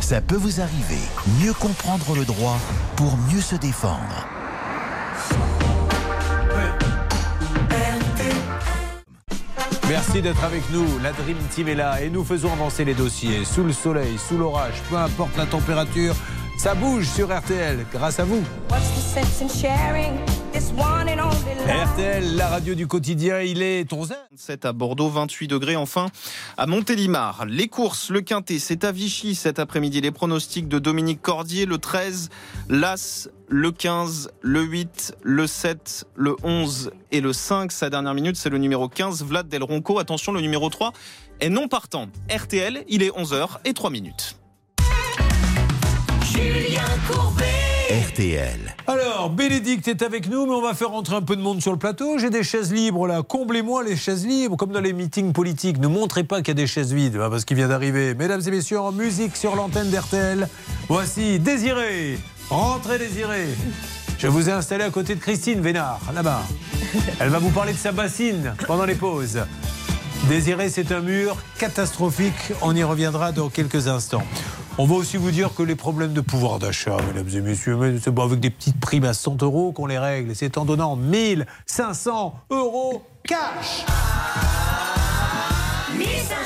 Ça 0.00 0.20
peut 0.20 0.36
vous 0.36 0.60
arriver. 0.60 1.00
Mieux 1.42 1.52
comprendre 1.52 2.14
le 2.14 2.24
droit 2.24 2.60
pour 2.94 3.16
mieux 3.16 3.40
se 3.40 3.56
défendre. 3.56 4.28
Merci 9.88 10.22
d'être 10.22 10.44
avec 10.44 10.62
nous. 10.70 10.86
La 11.02 11.10
Dream 11.10 11.36
Team 11.50 11.66
est 11.66 11.74
là 11.74 12.00
et 12.00 12.08
nous 12.08 12.22
faisons 12.22 12.52
avancer 12.52 12.84
les 12.84 12.94
dossiers. 12.94 13.44
Sous 13.44 13.64
le 13.64 13.72
soleil, 13.72 14.16
sous 14.16 14.38
l'orage, 14.38 14.80
peu 14.90 14.96
importe 14.96 15.36
la 15.36 15.46
température, 15.46 16.14
ça 16.56 16.74
bouge 16.74 17.06
sur 17.06 17.36
RTL 17.36 17.86
grâce 17.92 18.18
à 18.18 18.24
vous. 18.24 18.42
RTL, 21.68 22.36
la 22.36 22.48
radio 22.48 22.74
du 22.74 22.86
quotidien, 22.86 23.40
il 23.40 23.62
est 23.62 23.90
11h. 23.90 24.14
7 24.36 24.64
à 24.64 24.72
Bordeaux, 24.72 25.08
28 25.08 25.48
degrés 25.48 25.76
enfin 25.76 26.06
à 26.56 26.66
Montélimar. 26.66 27.44
Les 27.46 27.68
courses, 27.68 28.10
le 28.10 28.20
Quintet, 28.20 28.58
c'est 28.58 28.84
à 28.84 28.92
Vichy 28.92 29.34
cet 29.34 29.58
après-midi. 29.58 30.00
Les 30.00 30.10
pronostics 30.10 30.68
de 30.68 30.78
Dominique 30.78 31.20
Cordier, 31.20 31.66
le 31.66 31.78
13, 31.78 32.30
l'As, 32.68 33.28
le 33.48 33.70
15, 33.72 34.30
le 34.40 34.62
8, 34.62 35.16
le 35.22 35.46
7, 35.46 36.06
le 36.14 36.36
11 36.42 36.90
et 37.12 37.20
le 37.20 37.32
5. 37.32 37.72
Sa 37.72 37.90
dernière 37.90 38.14
minute, 38.14 38.36
c'est 38.36 38.50
le 38.50 38.58
numéro 38.58 38.88
15, 38.88 39.24
Vlad 39.24 39.48
Del 39.48 39.62
Ronco. 39.62 39.98
Attention, 39.98 40.32
le 40.32 40.40
numéro 40.40 40.68
3 40.68 40.92
est 41.40 41.50
non 41.50 41.68
partant. 41.68 42.08
RTL, 42.34 42.84
il 42.88 43.02
est 43.02 43.10
11h 43.10 43.58
et 43.64 43.72
3 43.72 43.90
minutes. 43.90 44.36
Julien 46.36 46.82
Courbet. 47.08 47.44
RTL. 48.10 48.74
Alors, 48.86 49.30
Bénédicte 49.30 49.88
est 49.88 50.02
avec 50.02 50.28
nous, 50.28 50.44
mais 50.44 50.52
on 50.52 50.60
va 50.60 50.74
faire 50.74 50.90
rentrer 50.90 51.16
un 51.16 51.22
peu 51.22 51.34
de 51.34 51.40
monde 51.40 51.62
sur 51.62 51.72
le 51.72 51.78
plateau. 51.78 52.18
J'ai 52.18 52.28
des 52.28 52.42
chaises 52.42 52.72
libres 52.72 53.06
là. 53.06 53.22
Comblez-moi 53.22 53.82
les 53.82 53.96
chaises 53.96 54.26
libres, 54.26 54.56
comme 54.56 54.70
dans 54.70 54.80
les 54.80 54.92
meetings 54.92 55.32
politiques. 55.32 55.78
Ne 55.78 55.88
montrez 55.88 56.24
pas 56.24 56.38
qu'il 56.38 56.48
y 56.48 56.50
a 56.50 56.54
des 56.54 56.66
chaises 56.66 56.92
vides, 56.92 57.16
hein, 57.16 57.28
parce 57.30 57.46
qu'il 57.46 57.56
vient 57.56 57.68
d'arriver. 57.68 58.14
Mesdames 58.14 58.42
et 58.46 58.50
messieurs, 58.50 58.80
en 58.80 58.92
musique 58.92 59.34
sur 59.34 59.56
l'antenne 59.56 59.90
d'RTL, 59.90 60.46
voici 60.88 61.38
Désiré. 61.38 62.18
Rentrez, 62.50 62.98
Désiré. 62.98 63.46
Je 64.18 64.26
vous 64.26 64.48
ai 64.50 64.52
installé 64.52 64.84
à 64.84 64.90
côté 64.90 65.14
de 65.14 65.20
Christine 65.20 65.60
Vénard, 65.60 66.00
là-bas. 66.14 66.42
Elle 67.18 67.30
va 67.30 67.38
vous 67.38 67.50
parler 67.50 67.72
de 67.72 67.78
sa 67.78 67.92
bassine 67.92 68.54
pendant 68.66 68.84
les 68.84 68.94
pauses. 68.94 69.40
Désiré, 70.24 70.70
c'est 70.70 70.90
un 70.90 71.00
mur 71.00 71.36
catastrophique. 71.58 72.52
On 72.62 72.74
y 72.74 72.82
reviendra 72.82 73.30
dans 73.30 73.48
quelques 73.48 73.86
instants. 73.86 74.24
On 74.78 74.84
va 74.84 74.96
aussi 74.96 75.16
vous 75.16 75.30
dire 75.30 75.54
que 75.54 75.62
les 75.62 75.76
problèmes 75.76 76.12
de 76.12 76.20
pouvoir 76.20 76.58
d'achat, 76.58 76.96
mesdames 77.08 77.28
et 77.34 77.40
messieurs, 77.40 77.98
c'est 78.02 78.18
avec 78.18 78.40
des 78.40 78.50
petites 78.50 78.80
primes 78.80 79.04
à 79.04 79.14
100 79.14 79.42
euros 79.42 79.72
qu'on 79.72 79.86
les 79.86 79.98
règle. 79.98 80.34
C'est 80.34 80.58
en 80.58 80.64
donnant 80.64 80.96
1500 80.96 82.34
euros 82.50 83.02
cash. 83.22 83.84
1500 85.96 86.02
euros 86.02 86.26
cash. 86.28 86.45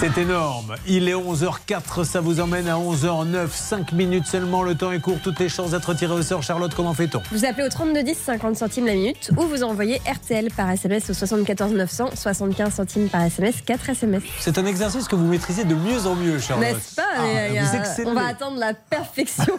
C'est 0.00 0.16
énorme. 0.18 0.76
Il 0.86 1.08
est 1.10 1.14
11h04, 1.14 2.04
ça 2.04 2.22
vous 2.22 2.40
emmène 2.40 2.66
à 2.68 2.76
11h09. 2.76 3.48
5 3.52 3.92
minutes 3.92 4.26
seulement, 4.26 4.62
le 4.62 4.74
temps 4.74 4.92
est 4.92 5.00
court. 5.00 5.18
Toutes 5.22 5.38
les 5.38 5.50
chances 5.50 5.72
d'être 5.72 5.92
tiré 5.92 6.14
au 6.14 6.22
sort. 6.22 6.42
Charlotte, 6.42 6.72
comment 6.74 6.94
fait-on? 6.94 7.20
Vous 7.30 7.44
appelez 7.44 7.66
au 7.66 7.68
3210, 7.68 8.16
50 8.16 8.56
centimes 8.56 8.86
la 8.86 8.94
minute, 8.94 9.30
ou 9.36 9.42
vous 9.42 9.62
envoyez 9.62 10.00
RTL 10.10 10.48
par 10.56 10.70
SMS 10.70 11.10
au 11.10 11.12
74 11.12 11.72
900, 11.74 12.10
75 12.14 12.72
centimes 12.74 13.08
par 13.10 13.20
SMS, 13.24 13.56
4 13.60 13.90
SMS. 13.90 14.22
C'est 14.40 14.56
un 14.56 14.64
exercice 14.64 15.06
que 15.06 15.16
vous 15.16 15.26
maîtrisez 15.26 15.64
de 15.64 15.74
mieux 15.74 16.06
en 16.06 16.14
mieux, 16.14 16.38
Charlotte. 16.38 16.68
N'est-ce 16.68 16.94
pas? 16.94 17.02
Ah, 17.18 17.22
Mais 17.22 17.48
il 17.50 17.54
y 17.56 17.58
a- 17.58 17.64
vous 17.64 17.76
excellez. 17.76 18.08
On 18.08 18.14
va 18.14 18.26
attendre 18.28 18.56
la 18.58 18.72
perfection. 18.72 19.58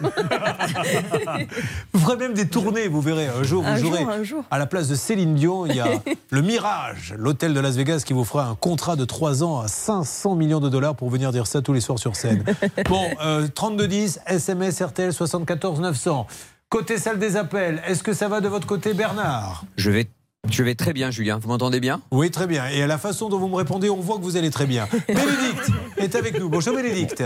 Vous 1.92 2.00
ferez 2.00 2.16
même 2.16 2.34
des 2.34 2.48
tournées, 2.48 2.88
vous 2.88 3.00
verrez. 3.00 3.28
Un 3.28 3.42
jour, 3.42 3.62
vous 3.62 3.68
Un 3.68 3.76
jouerez 3.76 4.00
jour, 4.02 4.10
un 4.10 4.22
jour. 4.24 4.44
à 4.50 4.58
la 4.58 4.66
place 4.66 4.88
de 4.88 4.94
Céline 4.94 5.34
Dion. 5.34 5.66
Il 5.66 5.76
y 5.76 5.80
a 5.80 5.86
le 6.30 6.40
Mirage, 6.42 7.14
l'hôtel 7.16 7.54
de 7.54 7.60
Las 7.60 7.76
Vegas, 7.76 8.02
qui 8.04 8.12
vous 8.12 8.24
fera 8.24 8.46
un 8.46 8.54
contrat 8.54 8.96
de 8.96 9.04
3 9.04 9.42
ans 9.44 9.60
à 9.60 9.68
500 9.68 10.31
millions 10.34 10.60
de 10.60 10.68
dollars 10.68 10.94
pour 10.96 11.10
venir 11.10 11.32
dire 11.32 11.46
ça 11.46 11.62
tous 11.62 11.72
les 11.72 11.80
soirs 11.80 11.98
sur 11.98 12.16
scène. 12.16 12.44
Bon, 12.88 13.08
euh, 13.24 13.48
3210, 13.54 14.20
SMS 14.26 14.80
RTL 14.82 15.12
74 15.12 15.80
900. 15.80 16.26
Côté 16.68 16.96
salle 16.98 17.18
des 17.18 17.36
appels, 17.36 17.82
est-ce 17.86 18.02
que 18.02 18.12
ça 18.12 18.28
va 18.28 18.40
de 18.40 18.48
votre 18.48 18.66
côté, 18.66 18.94
Bernard? 18.94 19.64
Je 19.76 19.90
vais, 19.90 20.08
je 20.50 20.62
vais 20.62 20.74
très 20.74 20.92
bien, 20.92 21.10
Julien. 21.10 21.38
Vous 21.38 21.48
m'entendez 21.48 21.80
bien? 21.80 22.00
Oui, 22.10 22.30
très 22.30 22.46
bien. 22.46 22.66
Et 22.68 22.82
à 22.82 22.86
la 22.86 22.98
façon 22.98 23.28
dont 23.28 23.38
vous 23.38 23.48
me 23.48 23.56
répondez, 23.56 23.90
on 23.90 24.00
voit 24.00 24.16
que 24.16 24.22
vous 24.22 24.36
allez 24.36 24.50
très 24.50 24.66
bien. 24.66 24.88
Bénédicte 25.08 25.70
est 25.98 26.14
avec 26.14 26.38
nous. 26.38 26.48
Bonjour, 26.48 26.74
Bénédicte. 26.74 27.22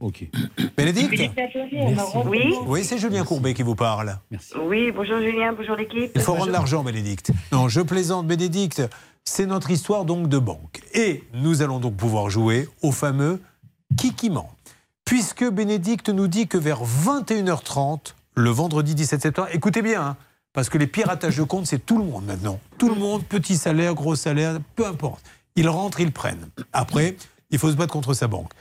Ok. 0.00 0.28
Bénédicte 0.76 1.30
Oui. 2.26 2.54
Oui, 2.66 2.84
c'est 2.84 2.98
Julien 2.98 3.24
Courbet 3.24 3.54
qui 3.54 3.62
vous 3.62 3.74
parle. 3.76 4.18
Oui, 4.62 4.92
bonjour 4.94 5.18
Julien, 5.18 5.52
bonjour 5.56 5.76
l'équipe. 5.76 6.10
Il 6.14 6.20
faut 6.20 6.34
rendre 6.34 6.50
l'argent, 6.52 6.82
Bénédicte. 6.82 7.30
Non, 7.52 7.68
je 7.68 7.80
plaisante, 7.80 8.26
Bénédicte. 8.26 8.82
C'est 9.26 9.46
notre 9.46 9.70
histoire 9.70 10.04
donc 10.04 10.28
de 10.28 10.38
banque. 10.38 10.82
Et 10.92 11.24
nous 11.32 11.62
allons 11.62 11.80
donc 11.80 11.96
pouvoir 11.96 12.28
jouer 12.28 12.68
au 12.82 12.92
fameux 12.92 13.40
Kikiment. 13.96 14.50
Puisque 15.06 15.48
Bénédicte 15.48 16.10
nous 16.10 16.28
dit 16.28 16.46
que 16.46 16.58
vers 16.58 16.82
21h30, 16.84 18.14
le 18.36 18.50
vendredi 18.50 18.94
17 18.94 19.22
septembre, 19.22 19.48
écoutez 19.52 19.80
bien, 19.80 20.02
hein, 20.02 20.16
parce 20.52 20.68
que 20.68 20.76
les 20.76 20.86
piratages 20.86 21.38
de 21.38 21.42
compte, 21.42 21.66
c'est 21.66 21.84
tout 21.84 21.96
le 21.98 22.04
monde 22.04 22.26
maintenant. 22.26 22.60
Tout 22.76 22.90
le 22.90 22.96
monde, 22.96 23.24
petit 23.24 23.56
salaire, 23.56 23.94
gros 23.94 24.14
salaire, 24.14 24.58
peu 24.76 24.86
importe. 24.86 25.24
Ils 25.56 25.68
rentrent, 25.68 26.00
ils 26.00 26.12
prennent. 26.12 26.48
Après, 26.74 27.16
il 27.50 27.58
faut 27.58 27.70
se 27.70 27.76
battre 27.76 27.92
contre 27.92 28.12
sa 28.12 28.26
banque. 28.28 28.52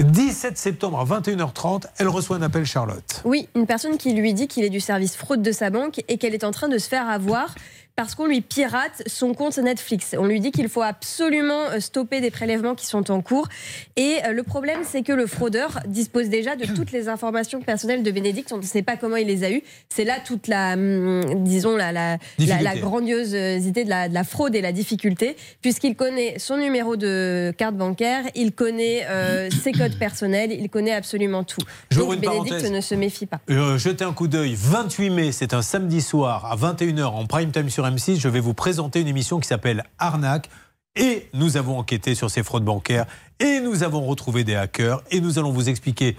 17 0.00 0.58
septembre 0.58 0.98
à 0.98 1.20
21h30, 1.20 1.84
elle 1.98 2.08
reçoit 2.08 2.36
un 2.36 2.42
appel 2.42 2.64
Charlotte. 2.64 3.22
Oui, 3.24 3.48
une 3.54 3.66
personne 3.66 3.98
qui 3.98 4.12
lui 4.12 4.34
dit 4.34 4.48
qu'il 4.48 4.64
est 4.64 4.70
du 4.70 4.80
service 4.80 5.16
fraude 5.16 5.42
de 5.42 5.52
sa 5.52 5.70
banque 5.70 6.02
et 6.08 6.18
qu'elle 6.18 6.34
est 6.34 6.44
en 6.44 6.50
train 6.50 6.68
de 6.68 6.78
se 6.78 6.88
faire 6.88 7.08
avoir 7.08 7.54
parce 7.96 8.14
qu'on 8.14 8.26
lui 8.26 8.40
pirate 8.40 9.02
son 9.06 9.34
compte 9.34 9.58
Netflix. 9.58 10.14
On 10.18 10.24
lui 10.24 10.40
dit 10.40 10.50
qu'il 10.50 10.68
faut 10.68 10.82
absolument 10.82 11.64
euh, 11.70 11.80
stopper 11.80 12.20
des 12.20 12.30
prélèvements 12.30 12.74
qui 12.74 12.86
sont 12.86 13.10
en 13.10 13.20
cours. 13.20 13.48
Et 13.96 14.18
euh, 14.24 14.32
le 14.32 14.42
problème, 14.42 14.80
c'est 14.84 15.02
que 15.02 15.12
le 15.12 15.26
fraudeur 15.26 15.80
dispose 15.86 16.28
déjà 16.28 16.56
de 16.56 16.64
toutes 16.66 16.92
les 16.92 17.08
informations 17.08 17.60
personnelles 17.60 18.02
de 18.02 18.10
Bénédicte. 18.10 18.52
On 18.52 18.58
ne 18.58 18.62
sait 18.62 18.82
pas 18.82 18.96
comment 18.96 19.16
il 19.16 19.26
les 19.26 19.44
a 19.44 19.50
eues. 19.50 19.62
C'est 19.88 20.04
là 20.04 20.16
toute 20.24 20.48
la, 20.48 20.74
hum, 20.74 21.44
disons, 21.44 21.76
la, 21.76 21.92
la, 21.92 22.12
la, 22.12 22.18
Difficulté. 22.38 22.64
la 22.64 22.76
grandiosité 22.76 23.84
de 23.84 23.88
la, 23.90 24.08
de 24.08 24.14
la 24.14 24.24
fraude 24.24 24.54
et 24.54 24.60
la 24.60 24.72
difficulté, 24.72 25.36
puisqu'il 25.60 25.94
connaît 25.96 26.38
son 26.38 26.56
numéro 26.56 26.96
de 26.96 27.52
carte 27.56 27.76
bancaire, 27.76 28.24
il 28.34 28.52
connaît 28.52 29.06
euh, 29.08 29.50
ses 29.50 29.72
codes 29.72 29.98
personnels, 29.98 30.52
il 30.52 30.68
connaît 30.68 30.92
absolument 30.92 31.44
tout. 31.44 31.60
Donc 31.90 32.14
une 32.14 32.20
Bénédicte 32.20 32.48
parenthèse. 32.48 32.72
ne 32.72 32.80
se 32.80 32.94
méfie 32.94 33.26
pas. 33.26 33.40
Euh, 33.50 33.78
jetez 33.78 34.04
un 34.04 34.12
coup 34.12 34.28
d'œil. 34.28 34.54
28 34.56 35.10
mai, 35.10 35.32
c'est 35.32 35.54
un 35.54 35.62
samedi 35.62 36.00
soir 36.00 36.46
à 36.46 36.56
21h 36.56 37.04
en 37.04 37.26
prime 37.26 37.50
time 37.50 37.68
sur 37.70 37.81
M6. 37.90 38.18
Je 38.18 38.28
vais 38.28 38.40
vous 38.40 38.54
présenter 38.54 39.00
une 39.00 39.08
émission 39.08 39.40
qui 39.40 39.48
s'appelle 39.48 39.84
Arnaque. 39.98 40.48
Et 40.94 41.28
nous 41.32 41.56
avons 41.56 41.78
enquêté 41.78 42.14
sur 42.14 42.30
ces 42.30 42.42
fraudes 42.42 42.64
bancaires. 42.64 43.06
Et 43.40 43.60
nous 43.60 43.82
avons 43.82 44.04
retrouvé 44.04 44.44
des 44.44 44.54
hackers. 44.54 45.02
Et 45.10 45.20
nous 45.20 45.38
allons 45.38 45.52
vous 45.52 45.68
expliquer 45.68 46.16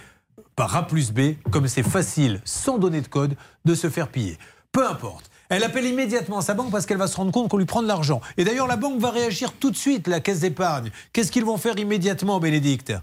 par 0.55 0.75
A 0.75 0.87
plus 0.87 1.11
B 1.11 1.35
comme 1.51 1.67
c'est 1.67 1.83
facile, 1.83 2.41
sans 2.45 2.77
donner 2.77 3.01
de 3.01 3.07
code, 3.07 3.35
de 3.65 3.75
se 3.75 3.89
faire 3.89 4.09
piller. 4.09 4.37
Peu 4.71 4.87
importe. 4.87 5.29
Elle 5.49 5.63
appelle 5.63 5.85
immédiatement 5.85 6.41
sa 6.41 6.55
banque 6.55 6.71
parce 6.71 6.85
qu'elle 6.85 6.97
va 6.97 7.07
se 7.07 7.15
rendre 7.15 7.31
compte 7.31 7.49
qu'on 7.49 7.57
lui 7.57 7.65
prend 7.65 7.83
de 7.83 7.87
l'argent. 7.87 8.21
Et 8.37 8.43
d'ailleurs, 8.43 8.67
la 8.67 8.75
banque 8.75 8.99
va 8.99 9.11
réagir 9.11 9.53
tout 9.53 9.69
de 9.69 9.75
suite, 9.75 10.07
la 10.07 10.19
caisse 10.19 10.39
d'épargne. 10.39 10.89
Qu'est-ce 11.11 11.31
qu'ils 11.31 11.45
vont 11.45 11.57
faire 11.57 11.77
immédiatement, 11.77 12.39
Bénédicte? 12.39 12.93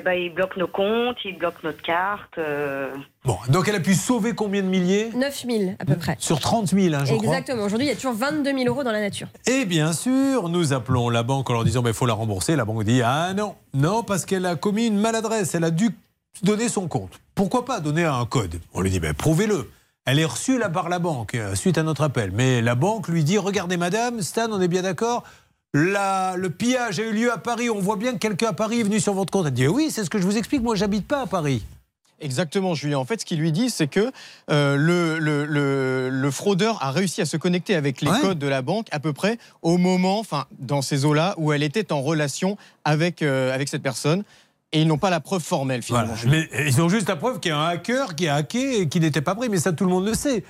Eh 0.00 0.02
ben, 0.02 0.12
ils 0.14 0.32
bloquent 0.32 0.58
nos 0.58 0.66
comptes, 0.66 1.18
ils 1.26 1.36
bloquent 1.36 1.58
notre 1.62 1.82
carte. 1.82 2.38
euh, 2.38 2.94
Bon, 3.26 3.36
donc 3.50 3.68
elle 3.68 3.74
a 3.74 3.80
pu 3.80 3.92
sauver 3.92 4.34
combien 4.34 4.62
de 4.62 4.66
milliers? 4.66 5.10
9 5.14 5.44
000 5.46 5.72
à 5.78 5.84
peu 5.84 5.94
près. 5.96 6.16
Sur 6.18 6.40
30 6.40 6.68
000, 6.68 6.94
hein, 6.94 7.04
je 7.04 7.12
crois. 7.12 7.26
Exactement. 7.26 7.64
Aujourd'hui, 7.64 7.86
il 7.86 7.90
y 7.90 7.92
a 7.92 7.96
toujours 7.96 8.14
22 8.14 8.50
000 8.50 8.64
euros 8.66 8.82
dans 8.82 8.92
la 8.92 9.00
nature. 9.02 9.28
Et 9.46 9.66
bien 9.66 9.92
sûr, 9.92 10.48
nous 10.48 10.72
appelons 10.72 11.10
la 11.10 11.22
banque 11.22 11.50
en 11.50 11.52
leur 11.52 11.64
disant 11.64 11.82
il 11.84 11.92
faut 11.92 12.06
la 12.06 12.14
rembourser. 12.14 12.56
La 12.56 12.64
banque 12.64 12.84
dit 12.84 13.02
ah 13.02 13.34
non, 13.34 13.56
non, 13.74 14.02
parce 14.02 14.24
qu'elle 14.24 14.46
a 14.46 14.56
commis 14.56 14.86
une 14.86 14.98
maladresse. 14.98 15.54
Elle 15.54 15.64
a 15.64 15.70
dû 15.70 15.90
donner 16.42 16.70
son 16.70 16.88
compte. 16.88 17.20
Pourquoi 17.34 17.66
pas 17.66 17.80
donner 17.80 18.04
un 18.04 18.24
code? 18.24 18.58
On 18.72 18.80
lui 18.80 18.88
dit 18.88 19.00
ben, 19.00 19.12
prouvez-le. 19.12 19.70
Elle 20.06 20.18
est 20.18 20.24
reçue 20.24 20.58
là 20.58 20.70
par 20.70 20.88
la 20.88 20.98
banque 20.98 21.34
euh, 21.34 21.54
suite 21.54 21.76
à 21.76 21.82
notre 21.82 22.04
appel. 22.04 22.30
Mais 22.32 22.62
la 22.62 22.74
banque 22.74 23.08
lui 23.08 23.22
dit 23.22 23.36
regardez 23.36 23.76
madame, 23.76 24.22
Stan, 24.22 24.48
on 24.50 24.62
est 24.62 24.68
bien 24.68 24.80
d'accord 24.80 25.24
la- 25.74 26.34
le 26.36 26.50
pillage 26.50 26.98
a 27.00 27.02
eu 27.04 27.12
lieu 27.12 27.32
à 27.32 27.38
Paris. 27.38 27.70
On 27.70 27.78
voit 27.80 27.96
bien 27.96 28.12
que 28.12 28.18
quelqu'un 28.18 28.48
à 28.48 28.52
Paris 28.52 28.80
est 28.80 28.84
venu 28.84 29.00
sur 29.00 29.14
votre 29.14 29.30
compte. 29.32 29.46
Elle 29.46 29.52
dit 29.52 29.66
oui, 29.68 29.90
c'est 29.90 30.04
ce 30.04 30.10
que 30.10 30.18
je 30.18 30.24
vous 30.26 30.36
explique. 30.36 30.62
Moi, 30.62 30.74
j'habite 30.76 31.06
pas 31.06 31.22
à 31.22 31.26
Paris. 31.26 31.62
Exactement, 32.22 32.74
Julien. 32.74 32.98
En 32.98 33.06
fait, 33.06 33.20
ce 33.20 33.24
qu'il 33.24 33.38
lui 33.40 33.50
dit, 33.50 33.70
c'est 33.70 33.86
que 33.86 34.12
euh, 34.50 34.76
le, 34.76 35.18
le- 35.18 35.46
le- 35.46 36.10
le 36.10 36.30
fraudeur 36.30 36.82
a 36.82 36.90
réussi 36.90 37.22
à 37.22 37.24
se 37.24 37.38
connecter 37.38 37.74
avec 37.74 38.02
les 38.02 38.10
codes 38.20 38.38
de 38.38 38.46
la 38.46 38.60
banque 38.60 38.88
à 38.90 39.00
peu 39.00 39.14
près 39.14 39.38
au 39.62 39.78
moment, 39.78 40.18
enfin, 40.18 40.44
dans 40.58 40.82
ces 40.82 41.06
eaux-là, 41.06 41.34
où 41.38 41.50
elle 41.54 41.62
était 41.62 41.92
en 41.92 42.02
relation 42.02 42.58
avec, 42.84 43.22
euh, 43.22 43.54
avec 43.54 43.68
cette 43.68 43.82
personne. 43.82 44.22
Et 44.72 44.82
ils 44.82 44.86
n'ont 44.86 44.98
pas 44.98 45.08
la 45.08 45.20
preuve 45.20 45.42
formelle, 45.42 45.82
finalement. 45.82 46.12
Voilà. 46.14 46.30
Mais 46.52 46.68
ils 46.68 46.80
ont 46.82 46.90
juste 46.90 47.08
la 47.08 47.16
preuve 47.16 47.40
qu'il 47.40 47.52
y 47.52 47.54
a 47.54 47.58
un 47.58 47.68
hacker 47.70 48.14
qui 48.14 48.28
a 48.28 48.34
hacké 48.36 48.82
et 48.82 48.88
qui 48.88 49.00
n'était 49.00 49.22
pas 49.22 49.34
prêt, 49.34 49.48
mais 49.48 49.56
ça 49.58 49.72
tout 49.72 49.84
le 49.84 49.90
monde 49.90 50.04
le 50.06 50.12
sait. 50.14 50.44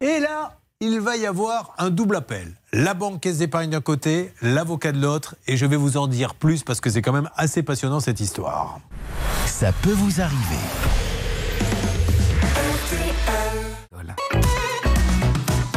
Et 0.00 0.20
là, 0.20 0.56
il 0.80 1.00
va 1.00 1.16
y 1.16 1.24
avoir 1.24 1.74
un 1.78 1.88
double 1.88 2.16
appel. 2.16 2.52
La 2.74 2.92
banque 2.92 3.22
caisse 3.22 3.38
d'épargne 3.38 3.70
d'un 3.70 3.80
côté, 3.80 4.34
l'avocat 4.42 4.92
de 4.92 5.00
l'autre, 5.00 5.34
et 5.46 5.56
je 5.56 5.64
vais 5.64 5.76
vous 5.76 5.96
en 5.96 6.06
dire 6.06 6.34
plus 6.34 6.64
parce 6.64 6.82
que 6.82 6.90
c'est 6.90 7.00
quand 7.00 7.14
même 7.14 7.30
assez 7.34 7.62
passionnant 7.62 7.98
cette 7.98 8.20
histoire. 8.20 8.80
Ça 9.46 9.72
peut 9.72 9.92
vous 9.92 10.20
arriver. 10.20 10.36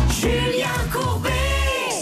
Julien 0.09 0.67
Courbet. 0.91 1.29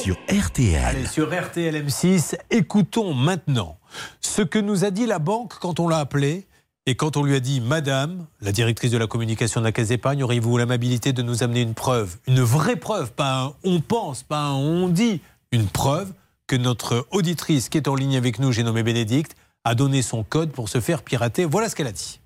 Sur 0.01 0.15
RTL. 0.15 0.39
RTL. 0.39 0.83
Allez, 0.83 1.05
sur 1.05 1.27
RTL 1.27 1.75
M6, 1.85 2.35
écoutons 2.49 3.13
maintenant 3.13 3.77
ce 4.21 4.41
que 4.41 4.57
nous 4.57 4.85
a 4.85 4.89
dit 4.89 5.05
la 5.05 5.19
banque 5.19 5.53
quand 5.59 5.79
on 5.79 5.87
l'a 5.87 5.99
appelée 5.99 6.46
et 6.89 6.95
quand 6.95 7.17
on 7.17 7.23
lui 7.23 7.35
a 7.35 7.41
dit 7.41 7.59
Madame, 7.59 8.25
la 8.39 8.53
directrice 8.53 8.91
de 8.91 8.97
la 8.97 9.07
communication 9.07 9.59
de 9.59 9.65
la 9.65 9.73
Caisse 9.73 9.89
d'épargne, 9.89 10.23
auriez-vous 10.23 10.57
l'amabilité 10.57 11.11
de 11.11 11.21
nous 11.21 11.43
amener 11.43 11.61
une 11.61 11.73
preuve 11.73 12.15
Une 12.27 12.39
vraie 12.39 12.77
preuve, 12.77 13.11
pas 13.11 13.41
un 13.41 13.53
on 13.65 13.81
pense, 13.81 14.23
pas 14.23 14.39
un 14.39 14.53
on 14.53 14.87
dit, 14.87 15.21
une 15.51 15.67
preuve 15.67 16.13
que 16.47 16.55
notre 16.55 17.05
auditrice 17.11 17.67
qui 17.67 17.77
est 17.77 17.89
en 17.89 17.95
ligne 17.95 18.15
avec 18.15 18.39
nous, 18.39 18.53
j'ai 18.53 18.63
nommé 18.63 18.83
Bénédicte, 18.83 19.35
a 19.65 19.75
donné 19.75 20.01
son 20.01 20.23
code 20.23 20.53
pour 20.53 20.69
se 20.69 20.79
faire 20.79 21.03
pirater. 21.03 21.43
Voilà 21.43 21.67
ce 21.67 21.75
qu'elle 21.75 21.87
a 21.87 21.91
dit. 21.91 22.21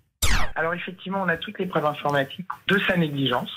Alors 0.53 0.75
effectivement, 0.75 1.23
on 1.23 1.27
a 1.27 1.37
toutes 1.37 1.57
les 1.57 1.65
preuves 1.65 1.87
informatiques 1.87 2.45
de 2.67 2.79
sa 2.87 2.95
négligence. 2.95 3.49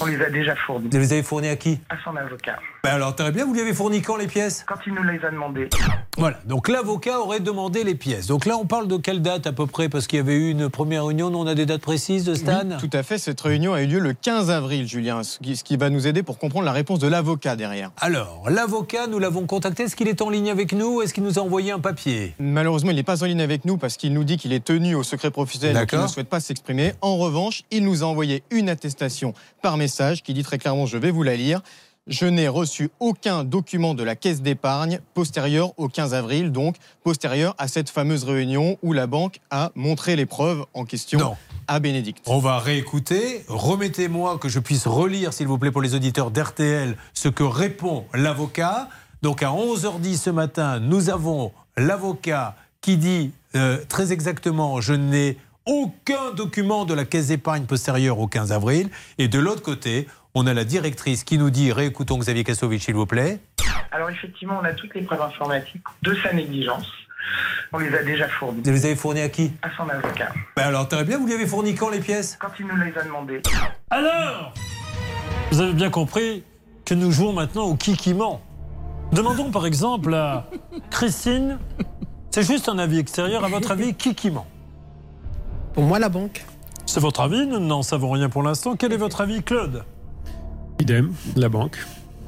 On 0.00 0.06
les 0.06 0.18
a 0.22 0.30
déjà 0.30 0.56
fournies. 0.56 0.88
Vous 0.90 0.98
les 0.98 1.12
avez 1.12 1.22
fournies 1.22 1.48
à 1.48 1.56
qui? 1.56 1.78
À 1.90 1.96
son 2.02 2.16
avocat. 2.16 2.58
Ben 2.84 2.90
alors, 2.90 3.16
très 3.16 3.32
bien, 3.32 3.46
vous 3.46 3.54
lui 3.54 3.62
avez 3.62 3.72
fourni 3.72 4.02
quand 4.02 4.16
les 4.16 4.26
pièces? 4.26 4.62
Quand 4.68 4.74
il 4.86 4.92
nous 4.92 5.02
les 5.04 5.24
a 5.24 5.30
demandées. 5.30 5.70
Voilà, 6.18 6.38
donc 6.44 6.68
l'avocat 6.68 7.18
aurait 7.18 7.40
demandé 7.40 7.82
les 7.82 7.94
pièces. 7.94 8.26
Donc 8.26 8.44
là, 8.44 8.58
on 8.58 8.66
parle 8.66 8.88
de 8.88 8.98
quelle 8.98 9.22
date 9.22 9.46
à 9.46 9.52
peu 9.54 9.66
près? 9.66 9.88
Parce 9.88 10.06
qu'il 10.06 10.18
y 10.18 10.20
avait 10.20 10.34
eu 10.34 10.50
une 10.50 10.68
première 10.68 11.06
réunion, 11.06 11.28
on 11.34 11.46
a 11.46 11.54
des 11.54 11.64
dates 11.64 11.80
précises 11.80 12.26
de 12.26 12.34
Stan? 12.34 12.60
Oui, 12.66 12.76
tout 12.78 12.90
à 12.94 13.02
fait. 13.02 13.16
Cette 13.16 13.40
réunion 13.40 13.72
a 13.72 13.80
eu 13.80 13.86
lieu 13.86 14.00
le 14.00 14.12
15 14.12 14.50
avril, 14.50 14.86
Julien, 14.86 15.22
ce 15.22 15.38
qui, 15.38 15.56
ce 15.56 15.64
qui 15.64 15.78
va 15.78 15.88
nous 15.88 16.06
aider 16.06 16.22
pour 16.22 16.36
comprendre 16.36 16.66
la 16.66 16.72
réponse 16.72 16.98
de 16.98 17.08
l'avocat 17.08 17.56
derrière. 17.56 17.90
Alors, 18.02 18.50
l'avocat, 18.50 19.06
nous 19.06 19.18
l'avons 19.18 19.46
contacté. 19.46 19.84
Est-ce 19.84 19.96
qu'il 19.96 20.08
est 20.08 20.20
en 20.20 20.28
ligne 20.28 20.50
avec 20.50 20.74
nous 20.74 21.00
Est-ce 21.00 21.14
qu'il 21.14 21.24
nous 21.24 21.38
a 21.38 21.42
envoyé 21.42 21.72
un 21.72 21.80
papier? 21.80 22.34
Malheureusement, 22.38 22.90
il 22.90 22.96
n'est 22.96 23.02
pas 23.02 23.22
en 23.22 23.26
ligne 23.26 23.40
avec 23.40 23.64
nous 23.64 23.78
parce 23.78 23.96
qu'il 23.96 24.12
nous 24.12 24.24
dit 24.24 24.36
qu'il 24.36 24.52
est 24.52 24.62
tenu 24.62 24.94
au 24.94 25.02
secret 25.02 25.30
professionnel 25.30 25.82
et 25.82 25.86
qu'il 25.86 25.98
ne 25.98 26.06
souhaite 26.06 26.28
pas 26.28 26.40
s'exprimer. 26.40 26.92
En 27.00 27.16
revanche, 27.16 27.62
il 27.70 27.82
nous 27.82 28.02
a 28.02 28.06
envoyé 28.06 28.42
une 28.50 28.68
attestation 28.68 29.32
par 29.62 29.78
message 29.78 30.22
qui 30.22 30.34
dit 30.34 30.42
très 30.42 30.58
clairement, 30.58 30.84
je 30.84 30.98
vais 30.98 31.10
vous 31.10 31.22
la 31.22 31.34
lire. 31.34 31.62
Je 32.06 32.26
n'ai 32.26 32.48
reçu 32.48 32.90
aucun 33.00 33.44
document 33.44 33.94
de 33.94 34.02
la 34.02 34.14
caisse 34.14 34.42
d'épargne 34.42 35.00
postérieur 35.14 35.72
au 35.78 35.88
15 35.88 36.12
avril, 36.12 36.52
donc 36.52 36.76
postérieur 37.02 37.54
à 37.56 37.66
cette 37.66 37.88
fameuse 37.88 38.24
réunion 38.24 38.76
où 38.82 38.92
la 38.92 39.06
banque 39.06 39.40
a 39.50 39.72
montré 39.74 40.14
les 40.14 40.26
preuves 40.26 40.66
en 40.74 40.84
question 40.84 41.34
à 41.66 41.80
Bénédicte. 41.80 42.22
On 42.26 42.40
va 42.40 42.58
réécouter. 42.58 43.42
Remettez-moi 43.48 44.36
que 44.36 44.50
je 44.50 44.58
puisse 44.58 44.86
relire, 44.86 45.32
s'il 45.32 45.46
vous 45.46 45.56
plaît, 45.56 45.70
pour 45.70 45.80
les 45.80 45.94
auditeurs 45.94 46.30
d'RTL, 46.30 46.98
ce 47.14 47.28
que 47.28 47.42
répond 47.42 48.04
l'avocat. 48.12 48.90
Donc 49.22 49.42
à 49.42 49.48
11h10 49.48 50.18
ce 50.18 50.30
matin, 50.30 50.80
nous 50.80 51.08
avons 51.08 51.52
l'avocat 51.78 52.54
qui 52.82 52.98
dit 52.98 53.32
euh, 53.56 53.78
très 53.88 54.12
exactement 54.12 54.82
Je 54.82 54.92
n'ai 54.92 55.38
aucun 55.64 56.32
document 56.36 56.84
de 56.84 56.92
la 56.92 57.06
caisse 57.06 57.28
d'épargne 57.28 57.64
postérieure 57.64 58.18
au 58.18 58.26
15 58.26 58.52
avril. 58.52 58.90
Et 59.16 59.28
de 59.28 59.38
l'autre 59.38 59.62
côté, 59.62 60.06
on 60.34 60.46
a 60.46 60.54
la 60.54 60.64
directrice 60.64 61.24
qui 61.24 61.38
nous 61.38 61.50
dit 61.50 61.72
Réécoutons 61.72 62.18
Xavier 62.18 62.44
Kassovitch, 62.44 62.84
s'il 62.84 62.94
vous 62.94 63.06
plaît. 63.06 63.38
Alors 63.92 64.10
effectivement, 64.10 64.58
on 64.60 64.64
a 64.64 64.72
toutes 64.72 64.94
les 64.94 65.02
preuves 65.02 65.22
informatiques 65.22 65.84
de 66.02 66.14
sa 66.22 66.32
négligence. 66.32 66.88
On 67.72 67.78
les 67.78 67.94
a 67.94 68.02
déjà 68.02 68.28
fournies. 68.28 68.60
Vous 68.64 68.70
les 68.70 68.84
avez 68.86 68.96
fournis 68.96 69.20
à 69.20 69.28
qui? 69.28 69.52
À 69.62 69.68
son 69.76 69.88
avocat. 69.88 70.32
Ben 70.56 70.64
alors, 70.64 70.88
très 70.88 71.04
bien, 71.04 71.18
vous 71.18 71.26
lui 71.26 71.34
avez 71.34 71.46
fourni 71.46 71.74
quand 71.74 71.90
les 71.90 72.00
pièces? 72.00 72.36
Quand 72.40 72.50
il 72.58 72.66
nous 72.66 72.76
les 72.76 72.96
a 72.98 73.02
demandées. 73.02 73.40
Alors 73.90 74.52
Vous 75.50 75.60
avez 75.60 75.72
bien 75.72 75.90
compris 75.90 76.44
que 76.84 76.94
nous 76.94 77.10
jouons 77.12 77.32
maintenant 77.32 77.64
au 77.64 77.76
qui 77.76 77.96
qui 77.96 78.12
ment. 78.12 78.42
Demandons 79.12 79.50
par 79.50 79.64
exemple 79.64 80.12
à 80.12 80.48
Christine, 80.90 81.58
c'est 82.30 82.42
juste 82.46 82.68
un 82.68 82.78
avis 82.78 82.98
extérieur, 82.98 83.44
à 83.44 83.48
votre 83.48 83.70
avis, 83.70 83.94
qui 83.94 84.14
qui 84.14 84.30
ment? 84.30 84.46
Pour 85.72 85.84
moi, 85.84 85.98
la 85.98 86.08
banque. 86.08 86.44
C'est 86.86 87.00
votre 87.00 87.20
avis, 87.20 87.46
nous 87.46 87.60
n'en 87.60 87.82
savons 87.82 88.10
rien 88.10 88.28
pour 88.28 88.42
l'instant. 88.42 88.76
Quel 88.76 88.92
est 88.92 88.96
votre 88.96 89.20
avis, 89.20 89.42
Claude? 89.42 89.84
Idem, 90.80 91.12
la 91.36 91.48
banque. 91.48 91.78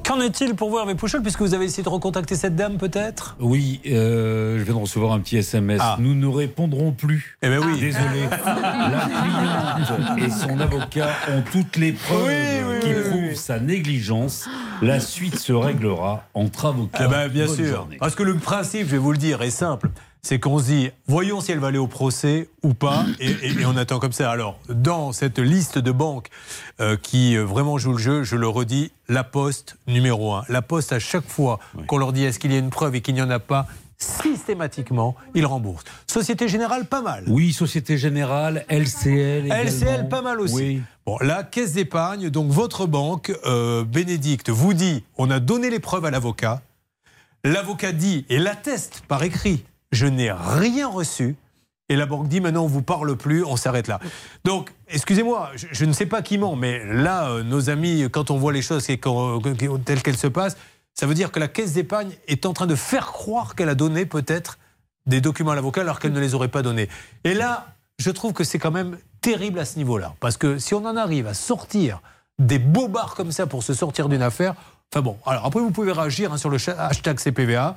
Qu'en 0.04 0.20
est-il 0.20 0.54
pour 0.54 0.70
vous, 0.70 0.78
Hervé 0.78 0.94
Pouchol, 0.94 1.20
puisque 1.20 1.40
vous 1.40 1.52
avez 1.52 1.64
essayé 1.64 1.82
de 1.82 1.88
recontacter 1.88 2.36
cette 2.36 2.54
dame 2.54 2.78
peut-être? 2.78 3.36
Oui, 3.40 3.80
euh, 3.86 4.56
je 4.56 4.62
viens 4.62 4.74
de 4.74 4.78
recevoir 4.78 5.12
un 5.12 5.18
petit 5.18 5.36
SMS. 5.38 5.80
Ah. 5.82 5.96
Nous 5.98 6.14
ne 6.14 6.28
répondrons 6.28 6.92
plus. 6.92 7.36
Eh 7.42 7.48
ben 7.48 7.58
oui. 7.58 7.80
Désolé. 7.80 8.22
La 8.30 9.08
cliente 9.88 10.18
et 10.18 10.30
son 10.30 10.60
avocat 10.60 11.08
ont 11.28 11.42
toutes 11.50 11.76
les 11.76 11.90
preuves 11.92 12.78
qui 12.82 12.92
prouvent 13.10 13.34
sa 13.34 13.58
négligence. 13.58 14.48
La 14.80 15.00
suite 15.00 15.40
se 15.40 15.52
réglera 15.52 16.22
entre 16.34 16.66
avocats. 16.66 17.04
Eh 17.04 17.10
ben, 17.10 17.28
bien 17.28 17.46
Bonne 17.46 17.56
sûr. 17.56 17.74
journée. 17.74 17.96
Parce 17.98 18.14
que 18.14 18.22
le 18.22 18.36
principe, 18.36 18.86
je 18.86 18.92
vais 18.92 18.98
vous 18.98 19.10
le 19.12 19.18
dire, 19.18 19.42
est 19.42 19.50
simple. 19.50 19.90
C'est 20.28 20.40
qu'on 20.40 20.58
se 20.58 20.64
dit, 20.64 20.90
voyons 21.06 21.40
si 21.40 21.52
elle 21.52 21.60
va 21.60 21.68
aller 21.68 21.78
au 21.78 21.86
procès 21.86 22.48
ou 22.64 22.74
pas, 22.74 23.06
et, 23.20 23.30
et- 23.30 23.60
et 23.60 23.64
on 23.64 23.76
attend 23.76 24.00
comme 24.00 24.10
ça. 24.10 24.28
Alors, 24.32 24.58
dans 24.68 25.12
cette 25.12 25.38
liste 25.38 25.78
de 25.78 25.92
banques 25.92 26.30
euh, 26.80 26.96
qui 27.00 27.36
euh, 27.36 27.44
vraiment 27.44 27.78
jouent 27.78 27.92
le 27.92 27.98
jeu, 27.98 28.24
je 28.24 28.34
le 28.34 28.48
redis, 28.48 28.90
la 29.08 29.22
Poste 29.22 29.76
numéro 29.86 30.34
un. 30.34 30.42
La 30.48 30.62
Poste, 30.62 30.92
à 30.92 30.98
chaque 30.98 31.28
fois 31.28 31.60
qu'on 31.86 31.98
leur 31.98 32.12
dit 32.12 32.24
est-ce 32.24 32.40
qu'il 32.40 32.50
y 32.50 32.56
a 32.56 32.58
une 32.58 32.70
preuve 32.70 32.96
et 32.96 33.02
qu'il 33.02 33.14
n'y 33.14 33.22
en 33.22 33.30
a 33.30 33.38
pas, 33.38 33.68
systématiquement, 33.98 35.14
ils 35.36 35.46
remboursent. 35.46 35.84
Société 36.08 36.48
Générale, 36.48 36.86
pas 36.86 37.02
mal. 37.02 37.22
Oui, 37.28 37.52
Société 37.52 37.96
Générale, 37.96 38.64
LCL. 38.68 39.46
également. 39.46 39.62
LCL, 39.70 40.08
pas 40.08 40.22
mal 40.22 40.40
aussi. 40.40 40.54
Oui. 40.56 40.82
Bon, 41.06 41.18
la 41.20 41.44
caisse 41.44 41.74
d'épargne, 41.74 42.30
donc 42.30 42.50
votre 42.50 42.86
banque, 42.86 43.32
euh, 43.46 43.84
Bénédicte, 43.84 44.50
vous 44.50 44.74
dit 44.74 45.04
on 45.18 45.30
a 45.30 45.38
donné 45.38 45.70
les 45.70 45.78
preuves 45.78 46.04
à 46.04 46.10
l'avocat. 46.10 46.62
L'avocat 47.44 47.92
dit 47.92 48.26
et 48.28 48.38
l'atteste 48.40 49.04
par 49.06 49.22
écrit 49.22 49.62
je 49.96 50.06
n'ai 50.06 50.30
rien 50.30 50.86
reçu. 50.88 51.36
Et 51.88 51.96
la 51.96 52.06
banque 52.06 52.28
dit 52.28 52.40
maintenant 52.40 52.64
on 52.64 52.68
vous 52.68 52.82
parle 52.82 53.16
plus, 53.16 53.44
on 53.44 53.56
s'arrête 53.56 53.88
là. 53.88 54.00
Donc, 54.44 54.72
excusez-moi, 54.88 55.50
je, 55.54 55.84
ne 55.84 55.92
sais 55.92 56.06
pas 56.06 56.20
qui 56.22 56.36
ment, 56.36 56.56
mais 56.56 56.84
là, 56.84 57.30
euh, 57.30 57.42
nos 57.42 57.70
amis, 57.70 58.08
quand 58.10 58.30
on 58.30 58.38
voit 58.38 58.52
les 58.52 58.62
choses 58.62 58.86
qu'on- 59.00 59.40
telles 59.84 60.02
qu'elles 60.02 60.16
se 60.16 60.26
passent, 60.26 60.56
ça 60.94 61.06
veut 61.06 61.14
dire 61.14 61.30
que 61.30 61.38
la 61.38 61.48
caisse 61.48 61.74
d'épargne 61.74 62.10
est 62.26 62.46
en 62.46 62.52
train 62.52 62.66
de 62.66 62.74
faire 62.74 63.12
croire 63.12 63.54
qu'elle 63.54 63.68
a 63.68 63.74
donné 63.74 64.06
peut-être 64.06 64.58
des 65.06 65.20
documents 65.20 65.52
à 65.52 65.54
l'avocat 65.54 65.82
alors 65.82 66.00
qu'elle 66.00 66.12
ne 66.12 66.20
les 66.20 66.34
aurait 66.34 66.48
pas 66.48 66.62
donnés. 66.62 66.88
Et 67.22 67.34
là, 67.34 67.66
je 67.98 68.10
trouve 68.10 68.32
que 68.32 68.44
c'est 68.44 68.58
quand 68.58 68.72
même 68.72 68.98
terrible 69.20 69.58
à 69.58 69.64
ce 69.64 69.76
niveau-là. 69.78 70.14
Parce 70.20 70.36
que 70.36 70.58
si 70.58 70.74
on 70.74 70.84
en 70.84 70.96
arrive 70.96 71.26
à 71.26 71.34
sortir 71.34 72.00
des 72.38 72.58
bobards 72.58 73.14
comme 73.14 73.30
ça 73.30 73.46
pour 73.46 73.62
se 73.62 73.74
sortir 73.74 74.08
d'une 74.08 74.22
affaire, 74.22 74.54
enfin 74.92 75.02
bon, 75.02 75.16
alors 75.24 75.46
après 75.46 75.60
vous 75.60 75.70
pouvez 75.70 75.92
réagir 75.92 76.32
hein, 76.32 76.36
sur 76.36 76.50
le 76.50 76.58
hashtag 76.78 77.18
CPVA. 77.18 77.76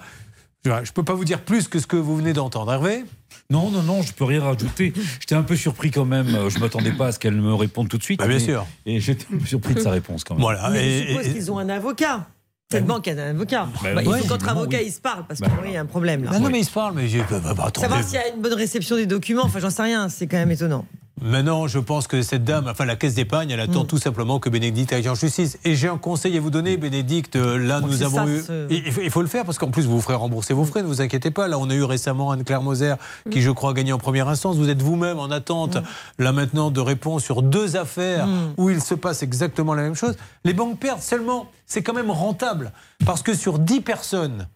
Je 0.66 0.72
ne 0.72 0.86
peux 0.94 1.04
pas 1.04 1.14
vous 1.14 1.24
dire 1.26 1.40
plus 1.42 1.68
que 1.68 1.80
ce 1.80 1.88
que 1.88 1.96
vous 1.96 2.18
venez 2.18 2.34
d'entendre. 2.34 2.72
Hervé 2.74 3.06
Non, 3.50 3.70
non, 3.72 3.82
non, 3.82 4.02
je 4.02 4.12
peux 4.14 4.26
rien 4.26 4.42
rajouter. 4.44 4.94
J'étais 5.22 5.36
un 5.36 5.44
peu 5.44 5.56
surpris 5.56 5.90
quand 5.90 6.04
même. 6.06 6.28
Je 6.50 6.60
m'attendais 6.60 6.92
pas 6.92 7.08
à 7.08 7.12
ce 7.14 7.20
qu'elle 7.20 7.36
me 7.36 7.54
réponde 7.54 7.88
tout 7.88 7.98
de 7.98 8.04
suite. 8.04 8.20
Bah, 8.20 8.28
bien 8.28 8.38
mais- 8.38 8.44
sûr. 8.44 8.66
Et 8.86 9.00
j'étais 9.00 9.26
un 9.34 9.38
peu 9.38 9.46
surpris 9.46 9.74
de 9.74 9.80
sa 9.80 9.92
réponse 9.92 10.24
quand 10.26 10.34
même. 10.36 10.42
Voilà. 10.42 10.70
Mais 10.70 11.04
je 11.04 11.08
suppose 11.08 11.34
qu'ils 11.34 11.52
ont 11.52 11.60
un 11.60 11.70
avocat. 11.70 12.28
Cette 12.72 12.86
banque 12.86 13.08
a 13.08 13.12
un 13.14 13.18
avocat. 13.32 13.68
Bah 13.82 13.94
Bah, 13.96 14.02
il 14.04 14.08
oui, 14.10 14.20
faut 14.20 14.28
qu'entre 14.28 14.34
évidemment, 14.36 14.60
avocats, 14.62 14.78
oui. 14.78 14.84
ils 14.88 14.92
se 14.92 15.02
parlent, 15.02 15.26
parce 15.28 15.40
Bah, 15.40 15.48
qu'il 15.64 15.72
y 15.74 15.78
a 15.78 15.82
un 15.82 15.86
problème 15.88 16.24
là. 16.26 16.32
Ah 16.36 16.40
non, 16.40 16.50
mais 16.52 16.60
ils 16.60 16.66
se 16.66 16.70
parlent, 16.72 16.94
mais 16.96 17.08
j'ai- 17.08 17.24
bah, 17.28 17.40
bah, 17.44 17.56
bah. 17.56 17.72
Savoir 17.76 18.04
s'il 18.04 18.14
y 18.14 18.18
a 18.18 18.28
une 18.28 18.42
bonne 18.44 18.54
réception 18.54 18.96
des 18.96 19.08
documents, 19.08 19.46
enfin 19.46 19.60
j'en 19.60 19.72
sais 19.72 19.82
rien, 19.82 20.08
c'est 20.08 20.28
quand 20.28 20.38
même 20.38 20.52
étonnant. 20.52 20.86
Maintenant, 21.22 21.68
je 21.68 21.80
pense 21.80 22.08
que 22.08 22.22
cette 22.22 22.44
dame, 22.44 22.68
enfin 22.70 22.86
la 22.86 22.96
caisse 22.96 23.16
d'épargne, 23.16 23.50
elle 23.52 23.60
Mm. 23.60 23.72
attend 23.72 23.86
tout 23.86 23.98
simplement 23.98 24.40
que 24.40 24.50
Bénédicte 24.50 24.94
aille 24.94 25.10
en 25.10 25.16
justice. 25.16 25.58
Et 25.66 25.76
j'ai 25.76 25.88
un 25.88 25.98
conseil 25.98 26.38
à 26.38 26.40
vous 26.42 26.50
donner, 26.50 26.78
Bénédicte. 26.78 27.36
euh, 27.36 27.58
Là, 27.58 27.82
nous 27.82 28.04
avons 28.04 28.18
ça, 28.18 28.28
eu. 28.28 28.68
Il, 28.70 28.92
faut, 28.92 29.02
il 29.02 29.10
faut 29.10 29.22
le 29.22 29.28
faire 29.28 29.44
parce 29.46 29.58
qu'en 29.58 29.70
plus, 29.70 29.86
vous 29.86 29.96
vous 29.96 30.02
ferez 30.02 30.16
rembourser 30.16 30.54
vos 30.54 30.64
frais, 30.66 30.82
ne 30.82 30.88
vous 30.88 31.02
inquiétez 31.02 31.32
pas. 31.32 31.48
Là, 31.48 31.60
on 31.60 31.70
a 31.70 31.74
eu 31.74 31.84
récemment 31.84 32.32
Anne-Claire 32.32 32.62
Moser 32.62 32.94
Mm. 33.26 33.30
qui, 33.32 33.42
je 33.42 33.52
crois, 33.52 33.72
a 33.72 33.74
gagné 33.74 33.92
en 33.94 33.98
première 33.98 34.28
instance. 34.30 34.56
Vous 34.58 34.70
êtes 34.70 34.82
vous-même 34.82 35.20
en 35.20 35.30
attente, 35.32 35.78
là 36.18 36.32
maintenant, 36.32 36.72
de 36.72 36.80
réponse 36.80 37.24
sur 37.24 37.42
deux 37.42 37.76
affaires 37.76 38.28
Mm. 38.28 38.54
où 38.58 38.70
il 38.70 38.82
se 38.82 38.94
passe 38.96 39.22
exactement 39.24 39.74
la 39.74 39.82
même 39.84 39.96
chose. 39.96 40.16
Les 40.46 40.54
banques 40.54 40.80
perdent 40.80 41.02
seulement. 41.02 41.52
C'est 41.66 41.84
quand 41.84 41.94
même 41.94 42.10
rentable 42.12 42.72
parce 43.06 43.22
que 43.22 43.34
sur 43.36 43.60
10 43.60 43.82
personnes, 43.82 44.48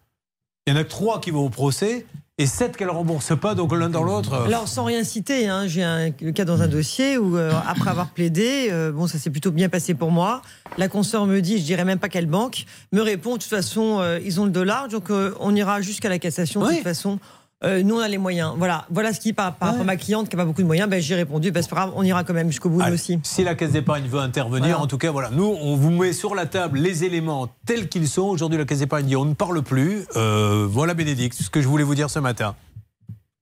il 0.65 0.73
y 0.73 0.77
en 0.77 0.79
a 0.79 0.83
que 0.83 0.89
3 0.89 1.19
qui 1.19 1.29
vont 1.31 1.45
au 1.45 1.49
procès 1.49 2.05
et 2.39 2.47
7 2.47 2.75
qu'elles 2.75 2.87
ne 2.87 2.93
remboursent 2.93 3.37
pas. 3.39 3.53
Donc 3.53 3.73
l'un 3.73 3.89
dans 3.89 4.03
l'autre. 4.03 4.33
euh, 4.33 4.45
Alors 4.45 4.67
sans 4.67 4.85
rien 4.85 5.03
citer, 5.03 5.47
hein, 5.47 5.67
j'ai 5.67 5.83
un 5.83 6.09
le 6.21 6.31
cas 6.31 6.45
dans 6.45 6.61
un 6.61 6.67
dossier 6.67 7.17
où 7.17 7.37
euh, 7.37 7.51
après 7.67 7.89
avoir 7.91 8.09
plaidé, 8.09 8.69
euh, 8.71 8.91
bon 8.91 9.07
ça 9.07 9.17
s'est 9.19 9.29
plutôt 9.29 9.51
bien 9.51 9.69
passé 9.69 9.93
pour 9.93 10.11
moi. 10.11 10.41
La 10.77 10.87
consoeur 10.87 11.25
me 11.27 11.39
dit, 11.41 11.59
je 11.59 11.63
dirais 11.63 11.85
même 11.85 11.99
pas 11.99 12.09
quelle 12.09 12.25
banque, 12.25 12.65
me 12.91 13.01
répond 13.01 13.33
de 13.33 13.41
toute 13.41 13.49
façon 13.49 13.99
euh, 13.99 14.19
ils 14.23 14.41
ont 14.41 14.45
le 14.45 14.51
dollar, 14.51 14.87
donc 14.87 15.11
on 15.39 15.55
ira 15.55 15.81
jusqu'à 15.81 16.09
la 16.09 16.19
cassation 16.19 16.61
de 16.61 16.69
toute 16.73 16.83
façon. 16.83 17.19
Euh, 17.65 17.81
nous 17.81 17.95
on 17.95 17.99
a 17.99 18.07
les 18.09 18.17
moyens. 18.17 18.53
Voilà, 18.57 18.85
voilà 18.89 19.13
ce 19.13 19.19
qui 19.21 19.31
par, 19.31 19.55
par 19.55 19.69
rapport 19.69 19.81
à 19.83 19.85
ma 19.85 19.95
cliente 19.95 20.27
qui 20.27 20.35
a 20.35 20.37
pas 20.37 20.43
beaucoup 20.45 20.61
de 20.61 20.67
moyens, 20.67 20.89
ben 20.89 21.01
j'ai 21.01 21.15
répondu, 21.15 21.51
ben, 21.51 21.61
c'est 21.63 21.69
pas 21.69 21.77
grave, 21.77 21.93
on 21.95 22.03
ira 22.03 22.23
quand 22.25 22.33
même 22.33 22.47
jusqu'au 22.49 22.69
bout 22.69 22.79
nous 22.79 22.83
Allez, 22.83 22.93
aussi. 22.95 23.19
Si 23.23 23.43
la 23.43 23.55
Caisse 23.55 23.71
d'épargne 23.71 24.05
veut 24.07 24.19
intervenir, 24.19 24.67
Voilà. 24.71 24.79
en 24.81 24.87
tout 24.87 24.97
cas, 24.97 25.11
voilà, 25.11 25.29
nous, 25.29 25.45
on 25.61 25.75
vous 25.77 25.89
met 25.89 26.11
sur 26.11 26.35
la 26.35 26.45
table 26.45 26.79
les 26.79 27.05
éléments 27.05 27.47
tels 27.65 27.87
qu'ils 27.87 28.07
sont. 28.09 28.23
Aujourd'hui, 28.23 28.57
la 28.57 28.65
Caisse 28.65 28.79
d'épargne 28.79 29.05
dit 29.05 29.15
on 29.15 29.23
ne 29.25 29.33
parle 29.33 29.61
plus. 29.63 30.05
Euh, 30.17 30.67
voilà, 30.69 30.93
Bénédicte, 30.93 31.35
ce 31.41 31.49
que 31.49 31.61
je 31.61 31.67
voulais 31.67 31.85
vous 31.85 31.95
dire 31.95 32.09
ce 32.09 32.19
matin. 32.19 32.55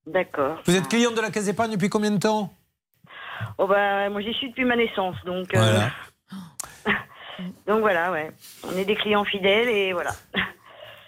D'accord. 0.06 0.58
Vous 0.66 0.76
êtes 0.76 0.88
cliente 0.88 1.16
de 1.16 1.22
la 1.22 1.32
Caisse 1.32 1.46
d'épargne 1.46 1.72
depuis 1.72 1.90
combien 1.90 2.12
de 2.12 2.18
temps? 2.20 2.54
Oh 3.58 3.66
bah, 3.68 4.08
moi 4.12 4.22
j'y 4.22 4.34
suis 4.36 4.50
depuis 4.50 4.66
ma 4.66 4.76
naissance, 4.76 5.16
donc. 5.26 5.54
euh, 5.56 5.58
Voilà. 6.84 7.00
donc 7.68 7.80
voilà, 7.80 8.12
ouais. 8.12 8.32
On 8.72 8.78
est 8.78 8.86
des 8.86 8.96
clients 8.96 9.26
fidèles 9.26 9.68
et 9.68 9.94
voilà. 9.94 10.12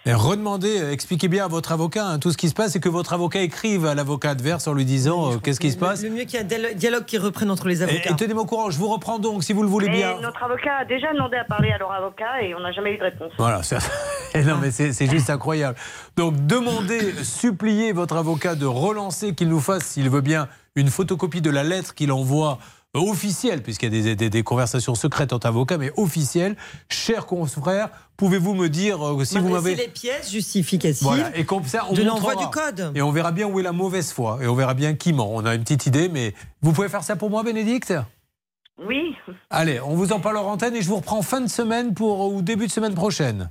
Et 0.06 0.12
redemandez, 0.12 0.80
euh, 0.82 0.92
expliquez 0.92 1.28
bien 1.28 1.46
à 1.46 1.48
votre 1.48 1.72
avocat 1.72 2.06
hein, 2.06 2.18
tout 2.18 2.30
ce 2.30 2.36
qui 2.36 2.50
se 2.50 2.54
passe 2.54 2.76
et 2.76 2.80
que 2.80 2.90
votre 2.90 3.14
avocat 3.14 3.40
écrive 3.40 3.86
à 3.86 3.94
l'avocat 3.94 4.30
adverse 4.30 4.66
en 4.66 4.74
lui 4.74 4.84
disant 4.84 5.32
euh, 5.32 5.36
qu'est-ce 5.38 5.58
qui 5.60 5.70
se 5.72 5.78
passe. 5.78 6.02
Le 6.02 6.10
mieux 6.10 6.24
qu'il 6.24 6.34
y 6.34 6.36
ait 6.36 6.40
un 6.40 6.46
dialo- 6.46 6.74
dialogue 6.74 7.04
qui 7.06 7.16
reprenne 7.16 7.50
entre 7.50 7.68
les 7.68 7.80
avocats. 7.82 8.10
et 8.10 8.14
tenez-moi 8.16 8.42
au 8.42 8.46
courant, 8.46 8.68
je 8.70 8.78
vous 8.78 8.88
reprends 8.88 9.18
donc 9.18 9.42
si 9.42 9.54
vous 9.54 9.62
le 9.62 9.68
voulez 9.68 9.88
bien. 9.88 10.20
notre 10.20 10.42
avocat 10.42 10.76
a 10.80 10.84
déjà 10.84 11.10
demandé 11.14 11.38
à 11.38 11.44
parler 11.44 11.70
à 11.70 11.78
leur 11.78 11.90
avocat 11.90 12.42
et 12.42 12.54
on 12.54 12.60
n'a 12.60 12.72
jamais 12.72 12.92
eu 12.92 12.98
de 12.98 13.02
réponse. 13.04 13.32
Voilà, 13.38 13.62
ça- 13.62 13.78
non 14.34 14.58
mais 14.60 14.70
c'est 14.70 14.92
c'est 14.92 15.06
juste 15.10 15.30
incroyable. 15.30 15.78
Donc 16.16 16.34
demandez, 16.46 17.14
suppliez 17.24 17.92
votre 17.92 18.16
avocat 18.16 18.56
de 18.56 18.66
relancer, 18.66 19.34
qu'il 19.34 19.48
nous 19.48 19.60
fasse, 19.60 19.84
s'il 19.84 20.10
veut 20.10 20.20
bien, 20.20 20.48
une 20.76 20.88
photocopie 20.88 21.40
de 21.40 21.50
la 21.50 21.62
lettre 21.64 21.94
qu'il 21.94 22.12
envoie 22.12 22.58
euh, 22.60 22.83
officielle, 22.94 23.62
puisqu'il 23.62 23.94
y 23.94 23.98
a 23.98 24.02
des, 24.02 24.16
des- 24.16 24.30
des 24.30 24.42
conversations 24.42 24.94
secrètes 24.94 25.32
entre 25.32 25.46
avocats, 25.46 25.78
mais 25.78 25.92
officielle. 25.96 26.56
Cher 26.88 27.26
confrère, 27.26 27.88
pouvez-vous 28.16 28.54
me 28.54 28.68
dire 28.68 29.04
euh, 29.06 29.24
si 29.24 29.38
vous 29.38 29.48
m'avez... 29.48 29.74
les 29.74 29.88
pièces 29.88 30.30
justificatives 30.30 31.02
Voilà, 31.06 31.36
et 31.36 31.44
comme 31.44 31.64
ça, 31.64 31.86
on 31.90 31.94
de 31.94 32.02
l'envoi 32.02 32.36
du 32.36 32.46
code. 32.48 32.92
Et 32.94 33.02
on 33.02 33.10
verra 33.10 33.32
bien 33.32 33.46
où 33.48 33.58
est 33.60 33.64
la 33.64 33.72
mauvaise 33.72 34.12
foi, 34.12 34.38
et 34.42 34.46
on 34.46 34.54
verra 34.54 34.74
bien 34.74 34.94
qui 34.94 35.12
ment. 35.12 35.30
On 35.34 35.44
a 35.44 35.54
une 35.54 35.62
petite 35.62 35.86
idée, 35.86 36.08
mais 36.08 36.34
vous 36.62 36.72
pouvez 36.72 36.88
faire 36.88 37.02
ça 37.04 37.16
pour 37.16 37.30
moi, 37.30 37.42
Bénédicte? 37.42 37.92
Oui, 38.86 39.14
Allez, 39.50 39.80
on 39.80 39.94
vous 39.94 40.12
en 40.12 40.18
parle 40.20 40.36
en 40.38 40.46
antenne 40.50 40.74
et 40.74 40.82
je 40.82 40.88
vous 40.88 40.96
reprends 40.96 41.22
fin 41.22 41.40
de 41.40 41.46
semaine 41.48 41.94
pour, 41.94 42.32
ou 42.34 42.42
début 42.42 42.66
de 42.66 42.72
semaine 42.72 42.94
prochaine. 42.94 43.50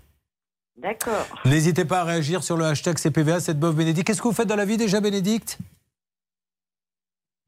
d'accord. 0.82 1.26
N'hésitez 1.45 1.86
pas 1.86 2.02
à 2.02 2.03
réagir 2.03 2.44
sur 2.44 2.57
le 2.57 2.65
hashtag 2.65 2.98
CPVA, 2.98 3.40
cette 3.40 3.57
bof 3.57 3.74
Bénédicte. 3.74 4.06
Qu'est-ce 4.07 4.22
que 4.22 4.28
vous 4.28 4.34
faites 4.34 4.48
dans 4.49 4.57
la 4.57 4.65
vie 4.65 4.76
déjà, 4.76 4.99
Bénédicte? 4.99 5.60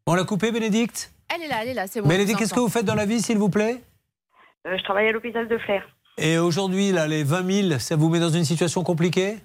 On 0.07 0.13
l'a 0.13 0.23
coupé, 0.23 0.51
Bénédicte 0.51 1.11
Elle 1.33 1.41
est 1.41 1.47
là, 1.47 1.63
elle 1.63 1.69
est 1.69 1.73
là, 1.73 1.87
c'est 1.87 1.99
bon. 1.99 2.07
Bénédicte, 2.07 2.37
qu'est-ce 2.37 2.53
que 2.53 2.59
vous 2.59 2.69
faites 2.69 2.85
dans 2.85 2.93
la 2.93 3.07
vie, 3.07 3.21
s'il 3.21 3.39
vous 3.39 3.49
plaît? 3.49 3.81
Euh, 4.67 4.77
je 4.77 4.83
travaille 4.83 5.07
à 5.07 5.11
l'hôpital 5.11 5.47
de 5.47 5.57
Flers. 5.57 5.83
Et 6.19 6.37
aujourd'hui, 6.37 6.91
là, 6.91 7.07
les 7.07 7.23
20 7.23 7.69
000, 7.69 7.79
ça 7.79 7.95
vous 7.95 8.09
met 8.09 8.19
dans 8.19 8.29
une 8.29 8.45
situation 8.45 8.83
compliquée? 8.83 9.37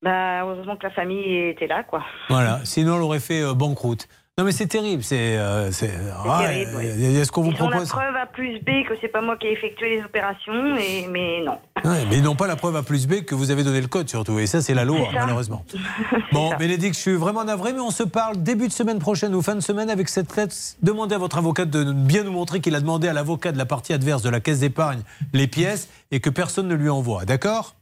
Bah, 0.00 0.40
heureusement 0.40 0.78
que 0.78 0.84
la 0.84 0.90
famille 0.90 1.50
était 1.50 1.66
là, 1.66 1.84
quoi. 1.84 2.02
Voilà, 2.30 2.60
sinon, 2.64 2.94
on 2.94 3.00
aurait 3.00 3.20
fait 3.20 3.42
euh, 3.42 3.52
banqueroute. 3.52 4.08
Non, 4.38 4.44
mais 4.44 4.52
c'est 4.52 4.66
terrible. 4.66 5.02
C'est. 5.02 5.38
euh, 5.38 5.70
c'est 5.72 5.90
ah, 6.22 6.40
terrible, 6.42 6.72
euh, 6.74 6.94
oui. 6.94 7.16
Est-ce 7.16 7.32
qu'on 7.32 7.40
vous 7.40 7.52
Ils 7.52 7.62
ont 7.62 7.70
la 7.70 7.76
propose. 7.76 7.88
preuve 7.88 8.16
A 8.16 8.26
plus 8.26 8.58
B 8.60 8.86
que 8.86 8.92
c'est 9.00 9.08
pas 9.08 9.22
moi 9.22 9.38
qui 9.38 9.46
ai 9.46 9.52
effectué 9.52 9.96
les 9.96 10.04
opérations, 10.04 10.76
et, 10.76 11.06
mais 11.10 11.42
non. 11.42 11.58
Ouais, 11.82 12.04
mais 12.10 12.18
ils 12.18 12.22
n'ont 12.22 12.36
pas 12.36 12.46
la 12.46 12.56
preuve 12.56 12.76
à 12.76 12.82
plus 12.82 13.06
B 13.06 13.22
que 13.24 13.34
vous 13.34 13.50
avez 13.50 13.64
donné 13.64 13.80
le 13.80 13.86
code, 13.86 14.10
surtout. 14.10 14.38
Et 14.38 14.46
ça, 14.46 14.60
c'est 14.60 14.74
la 14.74 14.84
loi, 14.84 15.08
malheureusement. 15.14 15.64
Bon, 16.32 16.54
Bénédicte, 16.58 16.96
je 16.96 17.00
suis 17.00 17.14
vraiment 17.14 17.44
navré, 17.44 17.72
mais 17.72 17.80
on 17.80 17.90
se 17.90 18.02
parle 18.02 18.42
début 18.42 18.68
de 18.68 18.72
semaine 18.72 18.98
prochaine 18.98 19.34
ou 19.34 19.40
fin 19.40 19.54
de 19.54 19.60
semaine 19.60 19.88
avec 19.88 20.10
cette 20.10 20.36
lettre. 20.36 20.54
Demandez 20.82 21.14
à 21.14 21.18
votre 21.18 21.38
avocat 21.38 21.64
de 21.64 21.92
bien 21.92 22.24
nous 22.24 22.32
montrer 22.32 22.60
qu'il 22.60 22.74
a 22.74 22.80
demandé 22.80 23.08
à 23.08 23.14
l'avocat 23.14 23.52
de 23.52 23.58
la 23.58 23.64
partie 23.64 23.94
adverse 23.94 24.20
de 24.20 24.28
la 24.28 24.40
caisse 24.40 24.60
d'épargne 24.60 25.00
les 25.32 25.46
pièces 25.46 25.88
et 26.10 26.20
que 26.20 26.28
personne 26.28 26.68
ne 26.68 26.74
lui 26.74 26.90
envoie. 26.90 27.24
D'accord? 27.24 27.74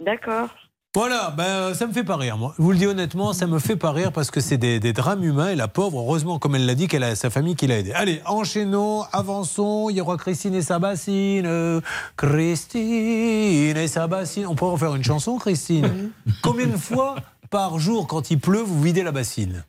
D'accord. 0.00 0.48
Voilà, 0.94 1.30
ben, 1.34 1.72
ça 1.72 1.86
me 1.86 1.92
fait 1.94 2.04
pas 2.04 2.16
rire, 2.16 2.36
moi. 2.36 2.52
Je 2.58 2.62
vous 2.62 2.70
le 2.72 2.76
dis 2.76 2.86
honnêtement, 2.86 3.32
ça 3.32 3.46
me 3.46 3.58
fait 3.58 3.76
pas 3.76 3.92
rire 3.92 4.12
parce 4.12 4.30
que 4.30 4.40
c'est 4.40 4.58
des, 4.58 4.78
des 4.78 4.92
drames 4.92 5.24
humains 5.24 5.48
et 5.48 5.54
la 5.56 5.66
pauvre, 5.66 6.00
heureusement, 6.00 6.38
comme 6.38 6.54
elle 6.54 6.66
l'a 6.66 6.74
dit, 6.74 6.86
qu'elle 6.86 7.02
a 7.02 7.14
sa 7.16 7.30
famille 7.30 7.54
qui 7.56 7.66
l'a 7.66 7.78
aidée. 7.78 7.92
Allez, 7.94 8.20
enchaînons, 8.26 9.04
avançons. 9.10 9.88
Il 9.88 9.96
y 9.96 10.02
aura 10.02 10.18
Christine 10.18 10.54
et 10.54 10.60
sa 10.60 10.78
bassine. 10.78 11.46
euh, 11.46 11.80
Christine 12.16 13.76
et 13.76 13.88
sa 13.88 14.06
bassine. 14.06 14.46
On 14.46 14.54
pourrait 14.54 14.72
en 14.72 14.76
faire 14.76 14.94
une 14.94 15.04
chanson, 15.04 15.38
Christine. 15.38 16.10
Combien 16.42 16.66
de 16.66 16.76
fois 16.76 17.16
par 17.48 17.78
jour, 17.78 18.06
quand 18.06 18.30
il 18.30 18.38
pleut, 18.38 18.60
vous 18.62 18.82
videz 18.82 19.02
la 19.02 19.12
bassine? 19.12 19.64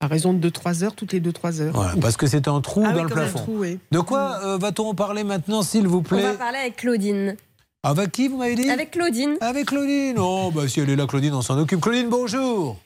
À 0.00 0.08
raison 0.08 0.32
de 0.34 0.48
2-3 0.50 0.82
heures, 0.84 0.94
toutes 0.96 1.12
les 1.12 1.20
2-3 1.20 1.60
heures. 1.60 1.72
Voilà, 1.74 1.92
parce 2.00 2.16
que 2.16 2.26
c'est 2.26 2.48
un 2.48 2.60
trou 2.60 2.82
Ah 2.84 2.90
oui, 2.90 2.96
dans 2.96 3.04
le 3.04 3.08
plafond. 3.10 3.38
trou, 3.38 3.56
oui. 3.58 3.78
De 3.92 4.00
quoi 4.00 4.40
euh, 4.44 4.58
va-t-on 4.58 4.88
en 4.88 4.94
parler 4.94 5.22
maintenant, 5.24 5.62
s'il 5.62 5.86
vous 5.86 5.98
On 5.98 6.02
plaît? 6.02 6.22
va 6.22 6.34
parler 6.34 6.58
avec 6.58 6.76
Claudine. 6.76 7.36
Avec 7.86 8.12
qui, 8.12 8.28
vous 8.28 8.38
m'avez 8.38 8.54
dit? 8.54 8.70
Avec 8.70 8.92
Claudine. 8.92 9.36
Avec 9.42 9.66
Claudine. 9.66 10.16
Oh, 10.18 10.50
bah 10.54 10.66
si 10.68 10.80
elle 10.80 10.88
est 10.88 10.96
là, 10.96 11.06
Claudine, 11.06 11.34
on 11.34 11.42
s'en 11.42 11.58
occupe. 11.58 11.82
Claudine, 11.82 12.08
bonjour. 12.08 12.78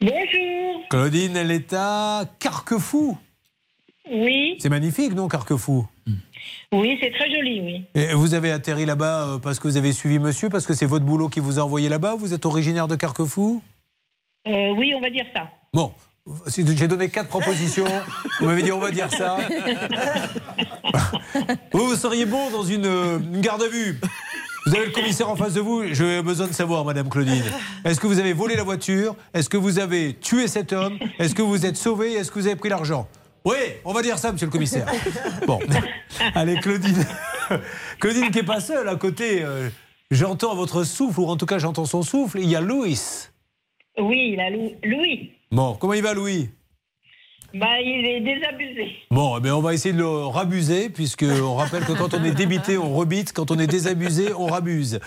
Bonjour. 0.00 0.88
Claudine, 0.88 1.36
elle 1.36 1.50
est 1.50 1.72
à 1.72 2.22
Carquefou. 2.38 3.18
Oui, 4.08 4.56
C'est 4.60 4.68
magnifique, 4.68 5.14
non, 5.14 5.26
Carquefou? 5.26 5.84
Oui, 6.72 6.96
c'est 7.00 7.10
très 7.10 7.28
joli, 7.28 7.60
oui. 7.60 7.84
Et 8.00 8.14
vous 8.14 8.34
avez 8.34 8.52
atterri 8.52 8.86
là-bas 8.86 9.26
euh, 9.26 9.38
parce 9.38 9.58
que 9.58 9.66
vous 9.66 9.76
avez 9.76 9.92
suivi 9.92 10.20
monsieur, 10.20 10.48
parce 10.48 10.64
que 10.64 10.74
c'est 10.74 10.86
votre 10.86 11.04
boulot 11.04 11.28
qui 11.28 11.40
vous 11.40 11.58
a 11.58 11.62
envoyé 11.62 11.88
là-bas 11.88 12.14
Vous 12.16 12.32
êtes 12.32 12.46
originaire 12.46 12.86
de 12.86 12.94
Carquefou? 12.94 13.62
Euh, 14.46 14.70
oui, 14.76 14.94
on 14.96 15.00
va 15.00 15.10
dire 15.10 15.26
ça. 15.34 15.48
Bon, 15.74 15.92
j'ai 16.46 16.88
donné 16.88 17.08
quatre 17.08 17.28
propositions, 17.28 17.86
vous 18.40 18.46
m'avez 18.46 18.62
dit 18.62 18.72
on 18.72 18.78
va 18.78 18.90
dire 18.90 19.10
ça. 19.10 19.36
Vous, 21.72 21.86
vous 21.86 21.94
seriez 21.96 22.26
bon 22.26 22.50
dans 22.50 22.64
une, 22.64 22.86
euh, 22.86 23.18
une 23.18 23.40
garde 23.40 23.62
à 23.62 23.68
vue. 23.68 23.98
Vous 24.66 24.74
avez 24.74 24.86
le 24.86 24.92
commissaire 24.92 25.28
en 25.30 25.36
face 25.36 25.54
de 25.54 25.60
vous. 25.60 25.84
J'ai 25.92 26.20
besoin 26.22 26.48
de 26.48 26.52
savoir, 26.52 26.84
Madame 26.84 27.08
Claudine. 27.08 27.42
Est-ce 27.84 28.00
que 28.00 28.06
vous 28.06 28.18
avez 28.18 28.32
volé 28.32 28.56
la 28.56 28.62
voiture? 28.64 29.14
Est-ce 29.32 29.48
que 29.48 29.56
vous 29.56 29.78
avez 29.78 30.14
tué 30.14 30.48
cet 30.48 30.72
homme? 30.72 30.98
Est-ce 31.18 31.34
que 31.34 31.42
vous 31.42 31.64
êtes 31.64 31.76
sauvé 31.76 32.12
Est-ce 32.14 32.30
que 32.30 32.38
vous 32.40 32.46
avez 32.46 32.56
pris 32.56 32.68
l'argent? 32.68 33.08
Oui, 33.44 33.56
on 33.84 33.92
va 33.92 34.02
dire 34.02 34.18
ça, 34.18 34.32
Monsieur 34.32 34.46
le 34.46 34.52
commissaire. 34.52 34.86
Bon, 35.46 35.60
allez, 36.34 36.56
Claudine. 36.60 37.06
Claudine 38.00 38.30
qui 38.30 38.40
est 38.40 38.44
pas 38.44 38.60
seule 38.60 38.88
à 38.88 38.96
côté. 38.96 39.42
euh, 39.42 39.68
J'entends 40.10 40.54
votre 40.56 40.82
souffle, 40.84 41.20
ou 41.20 41.26
en 41.26 41.36
tout 41.36 41.46
cas 41.46 41.58
j'entends 41.58 41.86
son 41.86 42.02
souffle. 42.02 42.40
Il 42.40 42.48
y 42.50 42.56
a 42.56 42.60
Louis. 42.60 43.00
Oui, 43.98 44.32
il 44.34 44.40
a 44.40 44.50
Lou- 44.50 44.72
Louis. 44.82 45.30
Bon, 45.52 45.74
comment 45.74 45.94
il 45.94 46.02
va, 46.02 46.14
Louis? 46.14 46.48
Bah, 47.54 47.80
il 47.82 48.04
est 48.06 48.20
désabusé. 48.20 48.92
Bon, 49.10 49.36
eh 49.36 49.40
bien, 49.40 49.56
on 49.56 49.60
va 49.60 49.74
essayer 49.74 49.92
de 49.92 49.98
le 49.98 50.06
rabuser, 50.26 50.88
puisque 50.88 51.24
on 51.24 51.54
rappelle 51.56 51.84
que 51.84 51.92
quand 51.92 52.14
on 52.14 52.22
est 52.24 52.30
débité, 52.30 52.78
on 52.78 52.94
rebite, 52.94 53.32
quand 53.32 53.50
on 53.50 53.58
est 53.58 53.66
désabusé, 53.66 54.32
on 54.38 54.46
rabuse. 54.46 55.00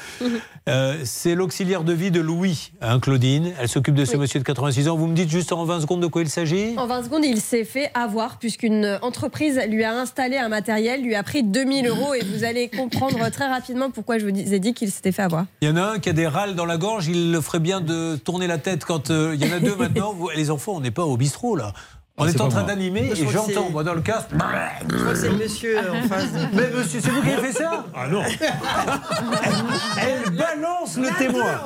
Euh, 0.70 0.98
c'est 1.03 1.36
l'auxiliaire 1.36 1.84
de 1.84 1.94
vie 1.94 2.11
de 2.11 2.20
Louis, 2.22 2.72
hein, 2.82 2.99
Claudine. 2.99 3.53
Elle 3.60 3.68
s'occupe 3.70 3.95
de 3.95 4.06
ce 4.06 4.18
monsieur 4.18 4.40
de 4.40 4.45
86 4.45 4.88
ans. 4.90 4.95
Vous 4.98 5.07
me 5.07 5.15
dites 5.15 5.30
juste 5.30 5.52
en 5.52 5.64
20 5.65 5.82
secondes 5.82 6.02
de 6.02 6.07
quoi 6.07 6.22
il 6.22 6.30
s'agit? 6.30 6.74
En 6.78 6.88
20 6.88 7.03
secondes, 7.03 7.26
il 7.26 7.40
s'est 7.40 7.64
fait 7.65 7.90
avoir 7.94 8.40
puisqu'une 8.40 8.99
entreprise 9.02 9.60
lui 9.70 9.84
a 9.84 9.94
installé 9.94 10.38
un 10.38 10.49
matériel, 10.49 11.02
lui 11.03 11.15
a 11.15 11.24
pris 11.24 11.44
2000 11.44 11.88
euros 11.88 12.14
et 12.14 12.22
vous 12.24 12.44
allez 12.44 12.70
comprendre 12.70 13.30
très 13.30 13.48
rapidement 13.48 13.90
pourquoi 13.91 14.20
je 14.20 14.26
vous 14.26 14.53
ai 14.53 14.60
dit 14.60 14.74
qu'il 14.74 14.91
s'était 14.91 15.11
fait 15.11 15.22
avoir. 15.24 15.45
Il 15.61 15.68
y 15.68 15.72
en 15.72 15.78
a 15.78 15.84
un 15.94 15.99
qui 15.99 16.10
a 16.10 16.14
des 16.14 16.28
râles 16.28 16.56
dans 16.56 16.65
la 16.65 16.78
gorge, 16.78 17.07
il 17.07 17.32
le 17.32 17.41
ferait 17.41 17.60
bien 17.60 17.82
de 17.82 18.15
tourner 18.15 18.48
la 18.48 18.57
tête 18.57 18.86
quand 18.86 19.11
euh, 19.11 19.36
il 19.36 19.45
y 19.45 19.49
en 19.52 19.56
a 19.56 19.60
deux 19.60 19.76
maintenant. 19.76 20.14
Vous- 20.14 20.30
les 20.36 20.49
enfants, 20.52 20.74
on 20.76 20.82
n'est 20.82 20.91
pas 20.91 21.06
au 21.06 21.18
bistrot 21.18 21.56
là. 21.56 21.74
On 22.15 22.26
Ah, 22.26 22.30
est, 22.30 22.41
en 22.41 22.48
train 22.48 22.61
d'animer 22.61 23.11
et 23.11 23.27
j'entends, 23.27 23.72
moi, 23.72 23.84
dans 23.84 23.95
le 23.95 24.02
casque. 24.02 24.27
Je 24.31 24.95
crois 24.98 25.14
que 25.14 25.15
c'est 25.18 25.30
le 25.30 25.38
monsieur 25.38 25.80
euh, 25.80 25.94
en 25.94 26.07
face. 26.07 26.27
Mais 26.53 26.69
monsieur, 26.69 26.99
c'est 27.02 27.10
vous 27.10 27.23
qui 27.23 27.31
avez 27.31 27.48
fait 27.48 27.57
ça 27.57 27.85
Ah 27.95 28.07
non 28.07 28.22
Elle 29.99 30.30
balance 30.30 30.98
le 30.98 31.10
témoin 31.18 31.60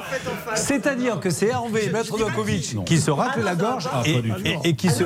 C'est-à-dire 0.56 1.20
que 1.20 1.32
c'est 1.32 1.48
Hervé, 1.48 1.90
maître 1.90 2.18
Dokovic, 2.18 2.78
qui 2.86 2.98
se 2.98 3.12
racle 3.12 3.42
la 3.42 3.56
gorge 3.56 3.90
Ah, 3.92 4.04
et, 4.64 4.74
qui 4.74 4.90
se. 4.90 5.04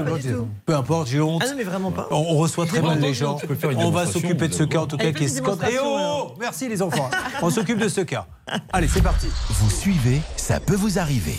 Peu 0.63 0.75
importe, 0.75 1.07
j'ai 1.07 1.21
honte. 1.21 1.41
Ah 1.43 1.49
non, 1.49 1.55
mais 1.57 1.63
vraiment 1.63 1.91
pas. 1.91 2.07
On, 2.11 2.37
reçoit 2.37 2.67
très 2.67 2.81
mal 2.81 2.99
les 2.99 3.15
gens. 3.15 3.39
On 3.77 3.89
va 3.89 4.05
s'occuper 4.05 4.47
de 4.47 4.53
ce 4.53 4.63
cas, 4.63 4.81
en 4.81 4.87
tout 4.87 4.97
cas, 4.97 5.11
qui 5.11 5.23
est 5.23 5.27
scandaleux. 5.27 5.73
Et 5.73 5.79
oh 5.83 6.35
Merci 6.39 6.69
les 6.69 6.83
enfants. 6.83 7.09
On 7.41 7.49
s'occupe 7.49 7.79
de 7.79 7.89
ce 7.89 8.01
cas. 8.01 8.27
Allez, 8.71 8.87
c'est 8.87 9.01
parti. 9.01 9.27
Vous 9.49 9.71
suivez, 9.71 10.21
ça 10.35 10.59
peut 10.59 10.75
vous 10.75 10.99
arriver. 10.99 11.37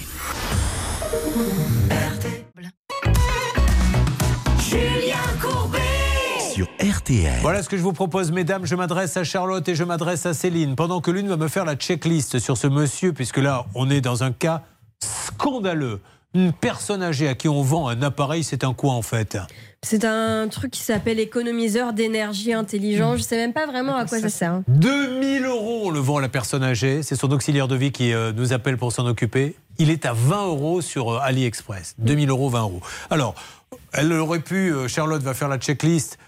Sur 6.63 6.97
RTL. 6.97 7.33
Voilà 7.41 7.63
ce 7.63 7.69
que 7.69 7.77
je 7.77 7.83
vous 7.83 7.93
propose, 7.93 8.31
mesdames. 8.31 8.67
Je 8.67 8.77
m'adresse 8.77 9.17
à 9.17 9.25
Charlotte 9.25 9.69
et 9.69 9.75
je 9.75 9.83
m'adresse 9.83 10.27
à 10.27 10.35
Céline. 10.35 10.77
Pendant 10.77 11.01
que 11.01 11.11
l'une 11.11 11.29
va 11.29 11.37
me 11.37 11.49
faire 11.49 11.65
la 11.65 11.75
checklist 11.75 12.39
sur 12.39 12.57
ce 12.57 12.69
monsieur, 12.69 13.13
puisque 13.13 13.39
là, 13.39 13.67
on 13.75 13.91
est 13.91 14.01
dans 14.01 14.23
un 14.23 14.31
cas 14.33 14.63
scandaleux. 15.01 16.01
Une 16.35 16.53
personne 16.53 17.03
âgée 17.03 17.29
à 17.29 17.35
qui 17.35 17.49
on 17.49 17.63
vend 17.63 17.89
un 17.89 18.01
appareil, 18.03 18.45
c'est 18.45 18.63
un 18.65 18.73
quoi 18.75 18.93
en 18.93 19.03
fait? 19.03 19.37
C'est 19.83 20.05
un 20.05 20.47
truc 20.49 20.71
qui 20.71 20.81
s'appelle 20.81 21.19
économiseur 21.19 21.93
d'énergie 21.93 22.53
intelligent. 22.53 23.17
Je 23.17 23.23
sais 23.23 23.37
même 23.37 23.53
pas 23.53 23.67
vraiment 23.67 23.97
à 23.97 24.07
quoi 24.07 24.21
ça 24.21 24.29
sert. 24.29 24.53
hein. 24.53 24.65
2000 24.69 25.45
euros, 25.45 25.83
on 25.87 25.91
le 25.91 25.99
vend 25.99 26.19
à 26.19 26.21
la 26.21 26.29
personne 26.29 26.63
âgée. 26.63 27.03
C'est 27.03 27.17
son 27.17 27.31
auxiliaire 27.33 27.67
de 27.69 27.75
vie 27.77 27.91
qui 27.93 28.13
euh, 28.15 28.33
nous 28.33 28.53
appelle 28.53 28.79
pour 28.79 28.93
s'en 28.93 29.07
occuper. 29.07 29.57
Il 29.79 29.91
est 29.91 30.07
à 30.07 30.13
20 30.15 30.47
euros 30.47 30.81
sur 30.81 31.11
euh, 31.13 31.19
AliExpress. 31.23 31.97
2000 31.99 32.31
euros, 32.31 32.49
20 32.49 32.61
euros. 32.63 32.81
Alors, 33.11 33.35
elle 33.93 34.13
aurait 34.13 34.41
pu, 34.41 34.73
euh, 34.73 34.87
Charlotte 34.89 35.23
va 35.23 35.35
faire 35.35 35.49
la 35.49 35.59
checklist. 35.59 36.19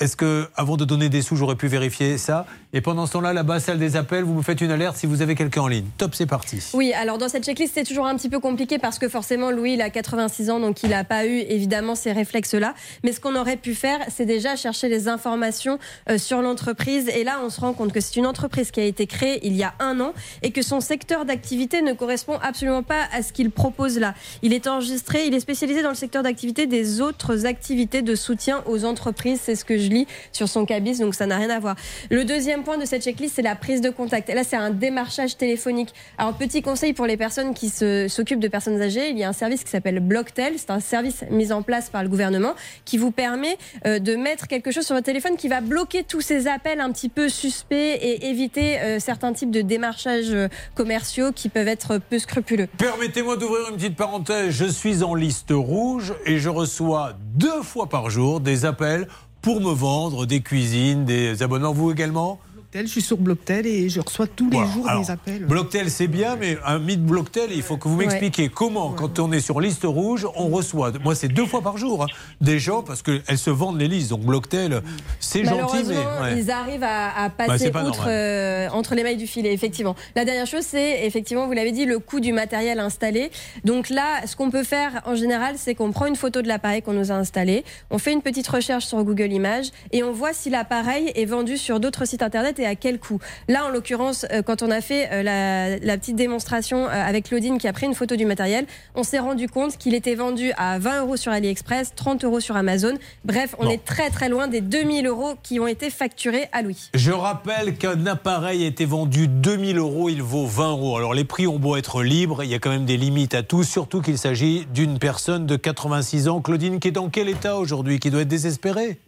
Est-ce 0.00 0.16
que, 0.16 0.48
avant 0.56 0.76
de 0.76 0.84
donner 0.84 1.08
des 1.08 1.22
sous, 1.22 1.36
j'aurais 1.36 1.56
pu 1.56 1.68
vérifier 1.68 2.18
ça 2.18 2.46
Et 2.72 2.80
pendant 2.80 3.06
ce 3.06 3.12
temps-là, 3.12 3.32
là-bas, 3.32 3.60
salle 3.60 3.78
des 3.78 3.96
appels, 3.96 4.24
vous 4.24 4.34
me 4.34 4.42
faites 4.42 4.60
une 4.60 4.70
alerte 4.70 4.96
si 4.96 5.06
vous 5.06 5.22
avez 5.22 5.34
quelqu'un 5.34 5.62
en 5.62 5.68
ligne. 5.68 5.86
Top, 5.98 6.14
c'est 6.14 6.26
parti. 6.26 6.62
Oui, 6.74 6.92
alors 6.92 7.18
dans 7.18 7.28
cette 7.28 7.44
checklist, 7.44 7.72
c'est 7.74 7.84
toujours 7.84 8.06
un 8.06 8.16
petit 8.16 8.28
peu 8.28 8.40
compliqué 8.40 8.78
parce 8.78 8.98
que 8.98 9.08
forcément, 9.08 9.50
Louis, 9.50 9.74
il 9.74 9.82
a 9.82 9.90
86 9.90 10.50
ans, 10.50 10.60
donc 10.60 10.82
il 10.82 10.90
n'a 10.90 11.04
pas 11.04 11.26
eu 11.26 11.38
évidemment 11.48 11.94
ces 11.94 12.12
réflexes-là. 12.12 12.74
Mais 13.04 13.12
ce 13.12 13.20
qu'on 13.20 13.36
aurait 13.36 13.56
pu 13.56 13.74
faire, 13.74 13.98
c'est 14.08 14.26
déjà 14.26 14.56
chercher 14.56 14.88
les 14.88 15.08
informations 15.08 15.78
euh, 16.10 16.18
sur 16.18 16.42
l'entreprise. 16.42 17.08
Et 17.08 17.24
là, 17.24 17.40
on 17.44 17.50
se 17.50 17.60
rend 17.60 17.72
compte 17.72 17.92
que 17.92 18.00
c'est 18.00 18.16
une 18.16 18.26
entreprise 18.26 18.70
qui 18.70 18.80
a 18.80 18.84
été 18.84 19.06
créée 19.06 19.46
il 19.46 19.54
y 19.54 19.62
a 19.62 19.74
un 19.80 20.00
an 20.00 20.12
et 20.42 20.50
que 20.50 20.62
son 20.62 20.80
secteur 20.80 21.24
d'activité 21.24 21.82
ne 21.82 21.92
correspond 21.92 22.38
absolument 22.42 22.82
pas 22.82 23.02
à 23.12 23.22
ce 23.22 23.32
qu'il 23.32 23.50
propose 23.50 23.98
là. 23.98 24.14
Il 24.42 24.52
est 24.52 24.66
enregistré, 24.66 25.26
il 25.26 25.34
est 25.34 25.40
spécialisé 25.40 25.82
dans 25.82 25.90
le 25.90 25.94
secteur 25.94 26.22
d'activité 26.22 26.66
des 26.66 27.00
autres 27.00 27.46
activités 27.46 28.02
de 28.02 28.14
soutien 28.14 28.62
aux 28.66 28.84
entreprises. 28.84 29.40
C'est 29.42 29.54
ce 29.54 29.64
que 29.64 29.75
je 29.78 29.88
lis 29.88 30.06
sur 30.32 30.48
son 30.48 30.66
cabis, 30.66 30.98
donc 30.98 31.14
ça 31.14 31.26
n'a 31.26 31.36
rien 31.36 31.50
à 31.50 31.58
voir. 31.58 31.76
Le 32.10 32.24
deuxième 32.24 32.62
point 32.62 32.78
de 32.78 32.84
cette 32.84 33.02
checklist, 33.02 33.34
c'est 33.36 33.42
la 33.42 33.56
prise 33.56 33.80
de 33.80 33.90
contact. 33.90 34.28
Là, 34.28 34.44
c'est 34.44 34.56
un 34.56 34.70
démarchage 34.70 35.36
téléphonique. 35.36 35.92
Alors, 36.18 36.34
petit 36.34 36.62
conseil 36.62 36.92
pour 36.92 37.06
les 37.06 37.16
personnes 37.16 37.54
qui 37.54 37.68
s'occupent 37.68 38.40
de 38.40 38.48
personnes 38.48 38.80
âgées, 38.80 39.10
il 39.10 39.18
y 39.18 39.24
a 39.24 39.28
un 39.28 39.32
service 39.32 39.64
qui 39.64 39.70
s'appelle 39.70 40.00
Blocktel. 40.00 40.54
C'est 40.56 40.70
un 40.70 40.80
service 40.80 41.24
mis 41.30 41.52
en 41.52 41.62
place 41.62 41.90
par 41.90 42.02
le 42.02 42.08
gouvernement 42.08 42.54
qui 42.84 42.98
vous 42.98 43.10
permet 43.10 43.58
euh, 43.86 43.98
de 43.98 44.16
mettre 44.16 44.46
quelque 44.46 44.70
chose 44.70 44.84
sur 44.84 44.94
votre 44.94 45.06
téléphone 45.06 45.36
qui 45.36 45.48
va 45.48 45.60
bloquer 45.60 46.04
tous 46.04 46.20
ces 46.20 46.46
appels 46.46 46.80
un 46.80 46.92
petit 46.92 47.08
peu 47.08 47.28
suspects 47.28 47.74
et 47.76 48.28
éviter 48.28 48.80
euh, 48.80 48.98
certains 48.98 49.32
types 49.32 49.50
de 49.50 49.62
démarchages 49.62 50.30
euh, 50.30 50.48
commerciaux 50.74 51.32
qui 51.32 51.48
peuvent 51.48 51.68
être 51.68 51.98
peu 51.98 52.18
scrupuleux. 52.18 52.68
Permettez-moi 52.78 53.36
d'ouvrir 53.36 53.70
une 53.70 53.76
petite 53.76 53.96
parenthèse. 53.96 54.50
Je 54.50 54.66
suis 54.66 55.02
en 55.02 55.14
liste 55.14 55.50
rouge 55.50 56.14
et 56.24 56.38
je 56.38 56.48
reçois 56.48 57.14
deux 57.34 57.62
fois 57.62 57.88
par 57.88 58.10
jour 58.10 58.40
des 58.40 58.64
appels 58.64 59.08
pour 59.46 59.60
me 59.60 59.70
vendre 59.70 60.26
des 60.26 60.40
cuisines, 60.40 61.04
des 61.04 61.40
abonnements. 61.40 61.72
Vous 61.72 61.92
également? 61.92 62.40
Blocktel, 62.66 62.86
je 62.86 62.92
suis 62.92 63.02
sur 63.02 63.16
Blocktel 63.18 63.66
et 63.66 63.88
je 63.88 64.00
reçois 64.00 64.26
tous 64.26 64.50
les 64.50 64.58
jours 64.58 64.88
Alors, 64.88 65.02
des 65.02 65.10
appels. 65.12 65.44
Blocktel, 65.46 65.88
c'est 65.88 66.08
bien, 66.08 66.34
mais 66.34 66.58
un 66.64 66.80
mythe 66.80 67.04
Blocktel, 67.04 67.52
il 67.52 67.62
faut 67.62 67.76
que 67.76 67.86
vous 67.86 67.94
m'expliquiez 67.94 68.48
comment, 68.48 68.90
quand 68.90 69.20
on 69.20 69.30
est 69.30 69.38
sur 69.40 69.60
liste 69.60 69.84
rouge, 69.84 70.26
on 70.34 70.48
reçoit, 70.48 70.90
moi 71.04 71.14
c'est 71.14 71.28
deux 71.28 71.46
fois 71.46 71.62
par 71.62 71.78
jour, 71.78 72.02
hein, 72.02 72.06
des 72.40 72.58
gens, 72.58 72.82
parce 72.82 73.02
qu'elles 73.02 73.38
se 73.38 73.50
vendent 73.50 73.78
les 73.78 73.86
listes. 73.86 74.10
Donc 74.10 74.22
Blocktel, 74.22 74.82
c'est 75.20 75.44
gentil, 75.44 75.84
mais. 75.86 75.94
Ouais. 75.96 76.38
ils 76.38 76.50
arrivent 76.50 76.82
à, 76.82 77.24
à 77.24 77.28
Bah, 77.28 77.46
passer 77.46 77.68
outre, 77.68 78.06
euh, 78.08 78.68
entre 78.70 78.96
les 78.96 79.04
mailles 79.04 79.16
du 79.16 79.28
filet, 79.28 79.52
effectivement. 79.52 79.94
La 80.16 80.24
dernière 80.24 80.46
chose, 80.46 80.64
c'est 80.66 81.06
effectivement, 81.06 81.46
vous 81.46 81.52
l'avez 81.52 81.72
dit, 81.72 81.84
le 81.84 82.00
coût 82.00 82.18
du 82.18 82.32
matériel 82.32 82.80
installé. 82.80 83.30
Donc 83.64 83.90
là, 83.90 84.26
ce 84.26 84.34
qu'on 84.34 84.50
peut 84.50 84.64
faire 84.64 85.02
en 85.06 85.14
général, 85.14 85.54
c'est 85.56 85.76
qu'on 85.76 85.92
prend 85.92 86.06
une 86.06 86.16
photo 86.16 86.42
de 86.42 86.48
l'appareil 86.48 86.82
qu'on 86.82 86.94
nous 86.94 87.12
a 87.12 87.14
installé, 87.14 87.64
on 87.90 87.98
fait 87.98 88.12
une 88.12 88.22
petite 88.22 88.48
recherche 88.48 88.86
sur 88.86 89.02
Google 89.04 89.32
Images 89.32 89.70
et 89.92 90.02
on 90.02 90.10
voit 90.10 90.32
si 90.32 90.50
l'appareil 90.50 91.12
est 91.14 91.26
vendu 91.26 91.58
sur 91.58 91.78
d'autres 91.78 92.06
sites 92.06 92.22
internet 92.22 92.55
et 92.58 92.66
à 92.66 92.74
quel 92.74 92.98
coût? 92.98 93.18
Là, 93.48 93.66
en 93.66 93.68
l'occurrence, 93.68 94.26
euh, 94.32 94.42
quand 94.42 94.62
on 94.62 94.70
a 94.70 94.80
fait 94.80 95.08
euh, 95.12 95.22
la, 95.22 95.78
la 95.78 95.98
petite 95.98 96.16
démonstration 96.16 96.86
euh, 96.86 96.90
avec 96.90 97.26
Claudine 97.28 97.58
qui 97.58 97.68
a 97.68 97.72
pris 97.72 97.86
une 97.86 97.94
photo 97.94 98.16
du 98.16 98.26
matériel, 98.26 98.66
on 98.94 99.02
s'est 99.02 99.18
rendu 99.18 99.48
compte 99.48 99.76
qu'il 99.78 99.94
était 99.94 100.14
vendu 100.14 100.52
à 100.56 100.78
20 100.78 101.02
euros 101.02 101.16
sur 101.16 101.32
AliExpress, 101.32 101.94
30 101.94 102.24
euros 102.24 102.40
sur 102.40 102.56
Amazon. 102.56 102.94
Bref, 103.24 103.54
on 103.58 103.68
est 103.68 103.84
très 103.84 104.10
très 104.10 104.28
loin 104.28 104.48
des 104.48 104.60
2000 104.60 105.06
euros 105.06 105.34
qui 105.42 105.60
ont 105.60 105.66
été 105.66 105.90
facturés 105.90 106.48
à 106.52 106.62
Louis. 106.62 106.90
Je 106.94 107.12
rappelle 107.12 107.76
qu'un 107.76 108.06
appareil 108.06 108.64
a 108.64 108.66
été 108.66 108.84
vendu 108.84 109.28
2000 109.28 109.78
euros, 109.78 110.08
il 110.08 110.22
vaut 110.22 110.46
20 110.46 110.70
euros. 110.70 110.96
Alors 110.96 111.14
les 111.14 111.24
prix 111.24 111.46
ont 111.46 111.58
beau 111.58 111.76
être 111.76 112.02
libres, 112.02 112.42
il 112.44 112.50
y 112.50 112.54
a 112.54 112.58
quand 112.58 112.70
même 112.70 112.86
des 112.86 112.96
limites 112.96 113.34
à 113.34 113.42
tout, 113.42 113.64
surtout 113.64 114.00
qu'il 114.00 114.18
s'agit 114.18 114.66
d'une 114.72 114.98
personne 114.98 115.46
de 115.46 115.56
86 115.56 116.28
ans. 116.28 116.40
Claudine, 116.40 116.80
qui 116.80 116.88
est 116.88 116.92
dans 116.92 117.08
quel 117.08 117.28
état 117.28 117.56
aujourd'hui? 117.56 117.98
Qui 117.98 118.10
doit 118.10 118.22
être 118.22 118.28
désespérée? 118.28 118.98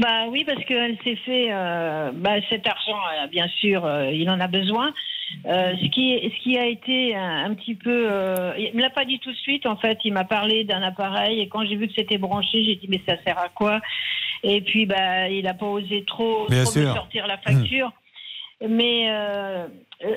Bah 0.00 0.26
oui, 0.30 0.44
parce 0.44 0.64
qu'elle 0.64 0.96
s'est 1.04 1.16
fait 1.16 1.48
euh, 1.52 2.12
bah, 2.14 2.36
cet 2.48 2.66
argent, 2.66 2.96
euh, 2.96 3.26
bien 3.26 3.46
sûr, 3.60 3.84
euh, 3.84 4.10
il 4.10 4.28
en 4.30 4.40
a 4.40 4.46
besoin. 4.48 4.92
Euh, 5.46 5.74
ce 5.82 5.88
qui 5.88 6.18
ce 6.22 6.42
qui 6.42 6.58
a 6.58 6.66
été 6.66 7.14
un, 7.14 7.44
un 7.50 7.54
petit 7.54 7.74
peu, 7.74 8.06
euh, 8.10 8.52
il 8.58 8.74
me 8.74 8.80
l'a 8.80 8.90
pas 8.90 9.04
dit 9.04 9.18
tout 9.18 9.30
de 9.32 9.36
suite. 9.36 9.66
En 9.66 9.76
fait, 9.76 9.98
il 10.04 10.12
m'a 10.12 10.24
parlé 10.24 10.64
d'un 10.64 10.82
appareil 10.82 11.40
et 11.40 11.48
quand 11.48 11.64
j'ai 11.66 11.76
vu 11.76 11.88
que 11.88 11.94
c'était 11.94 12.18
branché, 12.18 12.64
j'ai 12.64 12.76
dit 12.76 12.86
mais 12.88 13.00
ça 13.06 13.16
sert 13.22 13.38
à 13.38 13.48
quoi? 13.48 13.80
Et 14.42 14.60
puis 14.62 14.86
bah 14.86 15.28
il 15.28 15.46
a 15.46 15.54
pas 15.54 15.66
osé 15.66 16.04
trop, 16.06 16.46
Bien 16.48 16.64
trop 16.64 16.78
me 16.78 16.84
sûr. 16.84 16.94
sortir 16.94 17.26
la 17.26 17.38
facture. 17.38 17.92
Mais 18.68 19.06
euh, 19.10 19.66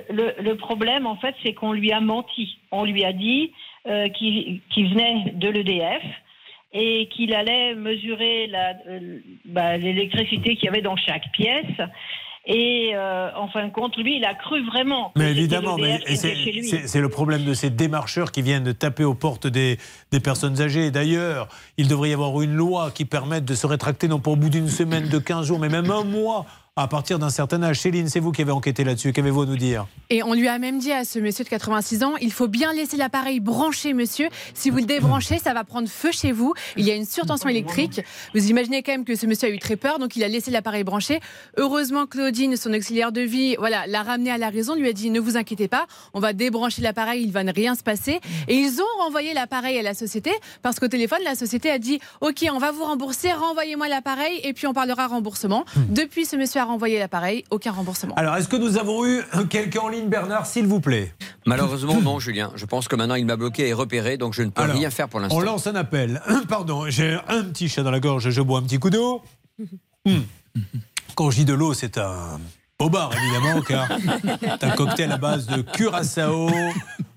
le, 0.10 0.36
le 0.40 0.56
problème, 0.56 1.08
en 1.08 1.16
fait, 1.16 1.36
c'est 1.44 1.54
qu'on 1.54 1.72
lui 1.74 1.92
a 1.92 2.00
menti. 2.00 2.58
On 2.72 2.84
lui 2.86 3.04
a 3.04 3.12
dit 3.14 3.52
euh, 3.88 4.08
qu'il 4.10 4.62
qu'il 4.70 4.90
venait 4.90 5.32
de 5.34 5.50
l'EDF 5.50 6.04
et 6.76 7.08
qu'il 7.08 7.34
allait 7.34 7.74
mesurer 7.74 8.52
euh, 8.54 9.20
bah, 9.46 9.78
l'électricité 9.78 10.56
qu'il 10.56 10.66
y 10.66 10.68
avait 10.68 10.82
dans 10.82 10.98
chaque 10.98 11.32
pièce. 11.32 11.80
Et 12.48 12.92
euh, 12.94 13.30
en 13.36 13.48
fin 13.48 13.66
de 13.66 13.72
compte, 13.72 13.98
lui, 13.98 14.18
il 14.18 14.26
a 14.26 14.36
cru 14.36 14.64
vraiment. 14.68 15.12
Mais 15.16 15.32
évidemment, 15.32 15.78
c'est 16.06 17.00
le 17.00 17.10
problème 17.10 17.44
de 17.44 17.54
ces 17.56 17.72
démarcheurs 17.72 18.32
qui 18.32 18.44
viennent 18.44 18.72
taper 18.74 19.04
aux 19.04 19.16
portes 19.16 19.48
des, 19.48 19.80
des 20.12 20.20
personnes 20.20 20.62
âgées. 20.62 20.92
D'ailleurs, 20.92 21.48
il 21.78 21.88
devrait 21.88 22.10
y 22.10 22.14
avoir 22.14 22.40
une 22.42 22.54
loi 22.54 22.92
qui 22.92 23.06
permette 23.06 23.46
de 23.46 23.56
se 23.56 23.66
rétracter, 23.66 24.08
non 24.08 24.20
pas 24.20 24.32
au 24.32 24.36
bout 24.36 24.50
d'une 24.50 24.68
semaine, 24.68 25.08
de 25.10 25.18
15 25.18 25.48
jours, 25.48 25.60
mais 25.60 25.70
même 25.70 25.90
un 25.90 26.04
mois 26.04 26.46
à 26.78 26.90
partir 26.90 27.20
d'un 27.20 27.30
certain 27.30 27.64
âge. 27.64 27.80
Céline, 27.80 28.10
c'est 28.10 28.20
vous 28.20 28.34
qui 28.34 28.42
avez 28.42 28.52
enquêté 28.52 28.84
là-dessus. 28.84 29.14
Qu'avez-vous 29.14 29.44
à 29.44 29.46
nous 29.46 29.56
dire? 29.56 29.88
Et 30.10 30.24
on 30.24 30.34
lui 30.34 30.50
a 30.50 30.60
même 30.60 30.78
dit 30.78 30.92
à 30.92 31.06
ce 31.06 31.20
monsieur 31.20 31.46
de 31.46 31.50
86 31.50 32.04
ans, 32.04 32.18
il 32.20 32.34
faut 32.34 32.50
bien 32.50 32.74
laisser 32.74 32.98
l'appareil 32.98 33.40
branché, 33.40 33.94
monsieur. 33.94 34.28
Si 34.54 34.70
vous 34.70 34.80
le 34.80 34.84
débranchez, 34.84 35.40
ça 35.40 35.54
va 35.54 35.64
prendre 35.64 35.88
feu 35.88 36.12
chez 36.12 36.34
vous. 36.34 36.54
Il 36.76 36.84
y 36.84 36.92
a 36.92 36.96
une 36.96 37.06
surtension 37.06 37.48
électrique. 37.48 38.02
Vous 38.34 38.50
imaginez 38.50 38.84
quand 38.84 38.92
même 38.92 39.06
que 39.06 39.16
ce 39.16 39.26
monsieur 39.26 39.48
a 39.48 39.52
eu 39.52 39.58
très 39.58 39.78
peur, 39.78 40.00
donc 40.00 40.18
il 40.18 40.24
a 40.26 40.28
laissé 40.28 40.52
l'appareil 40.52 40.84
branché. 40.84 41.22
Heureusement, 41.56 42.08
Claudine, 42.08 42.58
son 42.58 42.74
auxiliaire 42.74 43.14
de 43.14 43.22
vie, 43.22 43.56
voilà, 43.58 43.88
l'a 43.88 44.04
ramené 44.04 44.32
à 44.32 44.38
la 44.38 44.50
raison, 44.50 44.76
lui 44.76 44.90
a 44.90 44.94
dit, 44.94 45.10
ne 45.12 45.22
vous 45.22 45.38
inquiétez 45.38 45.70
pas, 45.70 45.88
on 46.14 46.20
va 46.20 46.34
débrancher 46.34 46.82
l'appareil, 46.82 47.24
il 47.24 47.32
va 47.32 47.46
ne 47.46 47.54
rien 47.54 47.76
se 47.76 47.84
passer. 47.84 48.20
Et 48.50 48.56
ils 48.56 48.82
ont 48.82 49.04
renvoyé 49.04 49.34
l'appareil 49.34 49.80
à 49.80 49.82
la 49.82 49.94
société, 49.94 50.32
parce 50.62 50.82
qu'au 50.82 50.90
téléphone, 50.90 51.20
la 51.24 51.36
société 51.36 51.72
a 51.72 51.80
dit, 51.80 52.00
OK, 52.20 52.46
on 52.52 52.58
va 52.58 52.72
vous 52.72 52.84
rembourser, 52.84 53.32
renvoyez-moi 53.32 53.88
l'appareil, 53.88 54.42
et 54.44 54.52
puis 54.52 54.68
on 54.68 54.74
parlera 54.74 55.08
remboursement. 55.08 55.64
Depuis, 55.90 56.26
ce 56.26 56.36
monsieur 56.36 56.60
a 56.60 56.65
renvoyé 56.66 57.00
l'appareil, 57.00 57.44
aucun 57.50 57.72
remboursement. 57.72 58.16
Alors, 58.16 58.36
est-ce 58.36 58.48
que 58.48 58.56
nous 58.56 58.78
avons 58.78 59.06
eu 59.06 59.22
quelqu'un 59.50 59.82
en 59.82 59.90
ligne, 59.90 60.10
Bernard, 60.10 60.46
s'il 60.46 60.68
vous 60.68 60.80
plaît? 60.80 61.14
Malheureusement, 61.46 62.02
non, 62.02 62.20
Julien. 62.20 62.52
Je 62.56 62.66
pense 62.66 62.88
que 62.88 62.96
maintenant, 62.96 63.16
il 63.16 63.26
m'a 63.26 63.36
bloqué 63.36 63.68
et 63.68 63.74
repéré, 63.74 64.18
donc 64.18 64.34
je 64.34 64.44
ne 64.44 64.50
peux 64.50 64.62
Alors, 64.62 64.76
rien 64.76 64.90
faire 64.90 65.08
pour 65.08 65.20
l'instant. 65.20 65.38
On 65.38 65.42
lance 65.42 65.68
un 65.68 65.76
appel. 65.76 66.22
Pardon, 66.50 66.90
j'ai 66.90 67.18
un 67.28 67.44
petit 67.44 67.70
chat 67.70 67.84
dans 67.84 67.92
la 67.92 68.00
gorge, 68.00 68.30
je 68.30 68.42
bois 68.42 68.60
un 68.60 68.64
petit 68.64 68.80
coup 68.80 68.90
d'eau. 68.90 69.22
Hmm. 70.08 70.22
Quand 71.16 71.32
je 71.32 71.38
dis 71.38 71.46
de 71.46 71.54
l'eau, 71.56 71.74
c'est 71.74 71.98
un 71.98 72.40
au 72.80 72.90
bar, 72.90 73.12
évidemment, 73.16 73.62
car 73.62 73.88
c'est 74.42 74.64
un 74.64 74.72
cocktail 74.72 75.12
à 75.12 75.18
base 75.18 75.48
de 75.48 75.62
curaçao, 75.62 76.50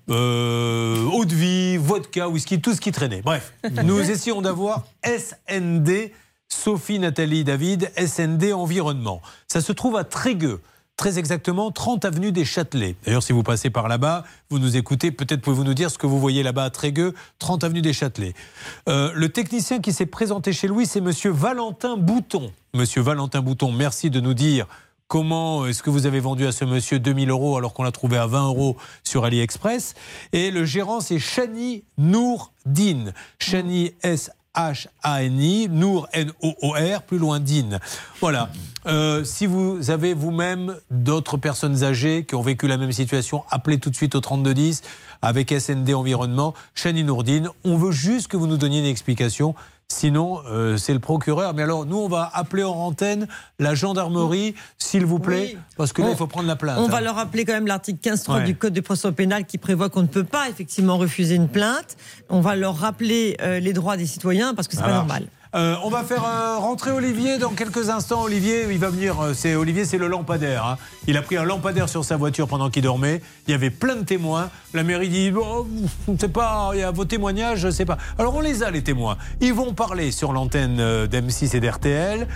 euh, 0.09 1.03
eau 1.05 1.25
de 1.25 1.35
vie, 1.35 1.77
vodka, 1.77 2.29
whisky, 2.29 2.61
tout 2.61 2.73
ce 2.73 2.81
qui 2.81 2.91
traînait. 2.91 3.21
Bref, 3.21 3.53
nous 3.83 3.99
essayons 4.09 4.41
d'avoir 4.41 4.85
SND, 5.03 6.11
Sophie 6.49 6.99
Nathalie 6.99 7.43
David, 7.43 7.91
SND 7.97 8.53
Environnement. 8.53 9.21
Ça 9.47 9.61
se 9.61 9.71
trouve 9.71 9.95
à 9.95 10.03
Trégueux. 10.03 10.59
Très 10.97 11.17
exactement, 11.17 11.71
30 11.71 12.03
avenue 12.03 12.33
des 12.33 12.43
Châtelets. 12.43 12.97
D'ailleurs, 13.05 13.23
si 13.23 13.31
vous 13.31 13.41
passez 13.41 13.69
par 13.69 13.87
là-bas, 13.87 14.25
vous 14.49 14.59
nous 14.59 14.75
écoutez, 14.75 15.11
peut-être 15.11 15.39
pouvez-vous 15.39 15.63
nous 15.63 15.73
dire 15.73 15.89
ce 15.89 15.97
que 15.97 16.05
vous 16.05 16.19
voyez 16.19 16.43
là-bas 16.43 16.65
à 16.65 16.69
Trégueux, 16.69 17.13
30 17.37 17.63
avenue 17.63 17.81
des 17.81 17.93
Châtelets. 17.93 18.33
Euh, 18.89 19.09
le 19.15 19.29
technicien 19.29 19.79
qui 19.79 19.93
s'est 19.93 20.05
présenté 20.05 20.51
chez 20.51 20.67
lui, 20.67 20.85
c'est 20.85 20.99
monsieur 20.99 21.31
Valentin 21.31 21.95
Bouton. 21.95 22.51
Monsieur 22.73 23.01
Valentin 23.01 23.41
Bouton, 23.41 23.71
merci 23.71 24.09
de 24.09 24.19
nous 24.19 24.33
dire 24.33 24.67
comment 25.07 25.65
est-ce 25.65 25.81
que 25.81 25.89
vous 25.89 26.05
avez 26.05 26.19
vendu 26.19 26.45
à 26.45 26.51
ce 26.51 26.65
monsieur 26.65 26.99
2000 26.99 27.29
euros 27.29 27.55
alors 27.55 27.73
qu'on 27.73 27.83
l'a 27.83 27.93
trouvé 27.93 28.17
à 28.17 28.27
20 28.27 28.47
euros 28.47 28.75
sur 29.05 29.23
AliExpress. 29.23 29.93
Et 30.33 30.51
le 30.51 30.65
gérant, 30.65 30.99
c'est 30.99 31.19
Chani 31.19 31.85
Nourdine. 31.97 33.13
Chani 33.39 33.93
S. 34.03 34.31
H-A-N-I, 34.55 35.67
Nour, 35.69 36.07
N-O-O-R, 36.13 37.01
plus 37.03 37.17
loin 37.17 37.39
Din. 37.39 37.79
Voilà. 38.19 38.49
Euh, 38.85 39.23
si 39.23 39.45
vous 39.45 39.91
avez 39.91 40.13
vous-même 40.13 40.75
d'autres 40.89 41.37
personnes 41.37 41.83
âgées 41.83 42.25
qui 42.25 42.35
ont 42.35 42.41
vécu 42.41 42.67
la 42.67 42.77
même 42.77 42.91
situation, 42.91 43.43
appelez 43.49 43.79
tout 43.79 43.89
de 43.89 43.95
suite 43.95 44.15
au 44.15 44.21
3210 44.21 44.81
avec 45.21 45.51
SND 45.51 45.93
Environnement, 45.93 46.53
Chani 46.75 47.03
Nourdine. 47.03 47.49
On 47.63 47.77
veut 47.77 47.91
juste 47.91 48.27
que 48.27 48.37
vous 48.37 48.47
nous 48.47 48.57
donniez 48.57 48.79
une 48.79 48.85
explication. 48.85 49.53
Sinon, 49.99 50.39
euh, 50.47 50.77
c'est 50.77 50.93
le 50.93 50.99
procureur. 50.99 51.53
Mais 51.55 51.63
alors, 51.63 51.85
nous, 51.85 51.97
on 51.97 52.07
va 52.07 52.29
appeler 52.33 52.63
en 52.63 52.73
antenne 52.75 53.27
la 53.57 53.73
gendarmerie, 53.73 54.53
s'il 54.77 55.03
vous 55.03 55.17
plaît, 55.19 55.57
parce 55.77 55.93
que 55.93 56.01
là, 56.03 56.09
On- 56.09 56.11
il 56.11 56.15
faut 56.17 56.27
prendre 56.27 56.47
la 56.47 56.55
plainte. 56.55 56.77
On 56.79 56.85
hein. 56.85 56.89
va 56.89 57.01
leur 57.01 57.15
rappeler 57.15 57.43
quand 57.43 57.53
même 57.53 57.65
l'article 57.67 57.99
15.3 57.99 58.35
Ouais. 58.37 58.43
du 58.45 58.55
Code 58.55 58.73
de 58.73 58.81
procédure 58.81 59.15
pénale 59.15 59.45
qui 59.45 59.57
prévoit 59.57 59.89
qu'on 59.89 60.03
ne 60.03 60.07
peut 60.07 60.23
pas 60.23 60.47
effectivement 60.47 60.97
refuser 60.97 61.35
une 61.35 61.49
plainte. 61.49 61.97
On 62.29 62.39
va 62.39 62.55
leur 62.55 62.77
rappeler 62.77 63.35
euh, 63.41 63.59
les 63.59 63.73
droits 63.73 63.97
des 63.97 64.05
citoyens 64.05 64.53
parce 64.53 64.67
que 64.67 64.75
c'est 64.75 64.83
pas 64.83 64.93
normal. 64.93 65.25
Euh, 65.55 65.75
on 65.83 65.89
va 65.89 66.03
faire 66.03 66.23
euh, 66.25 66.57
rentrer 66.59 66.91
Olivier 66.91 67.39
dans 67.39 67.49
quelques 67.49 67.89
instants. 67.89 68.21
Olivier, 68.21 68.67
il 68.69 68.77
va 68.77 68.89
venir. 68.91 69.19
euh, 69.19 69.33
c'est 69.33 69.55
Olivier, 69.55 69.83
c'est 69.83 69.97
le 69.97 70.07
lampadaire. 70.07 70.63
hein. 70.63 70.77
Il 71.07 71.17
a 71.17 71.23
pris 71.23 71.37
un 71.37 71.43
lampadaire 71.43 71.89
sur 71.89 72.05
sa 72.05 72.17
voiture 72.17 72.47
pendant 72.47 72.69
qu'il 72.69 72.83
dormait. 72.83 73.19
Il 73.47 73.51
y 73.51 73.53
avait 73.55 73.71
plein 73.71 73.95
de 73.95 74.03
témoins. 74.03 74.51
La 74.75 74.83
mairie 74.83 75.09
dit 75.09 75.31
ne 76.07 76.17
sais 76.19 76.27
pas. 76.27 76.69
Il 76.75 76.81
y 76.81 76.83
a 76.83 76.91
vos 76.91 77.05
témoignages, 77.05 77.61
je 77.61 77.71
sais 77.71 77.85
pas. 77.85 77.97
Alors 78.19 78.35
on 78.35 78.41
les 78.41 78.61
a 78.61 78.69
les 78.69 78.83
témoins. 78.83 79.17
Ils 79.41 79.55
vont 79.55 79.73
parler 79.73 80.11
sur 80.11 80.33
l'antenne 80.33 80.79
euh, 80.79 81.07
d'M6 81.07 81.55
et 81.55 81.59
d'RTL. 81.59 82.27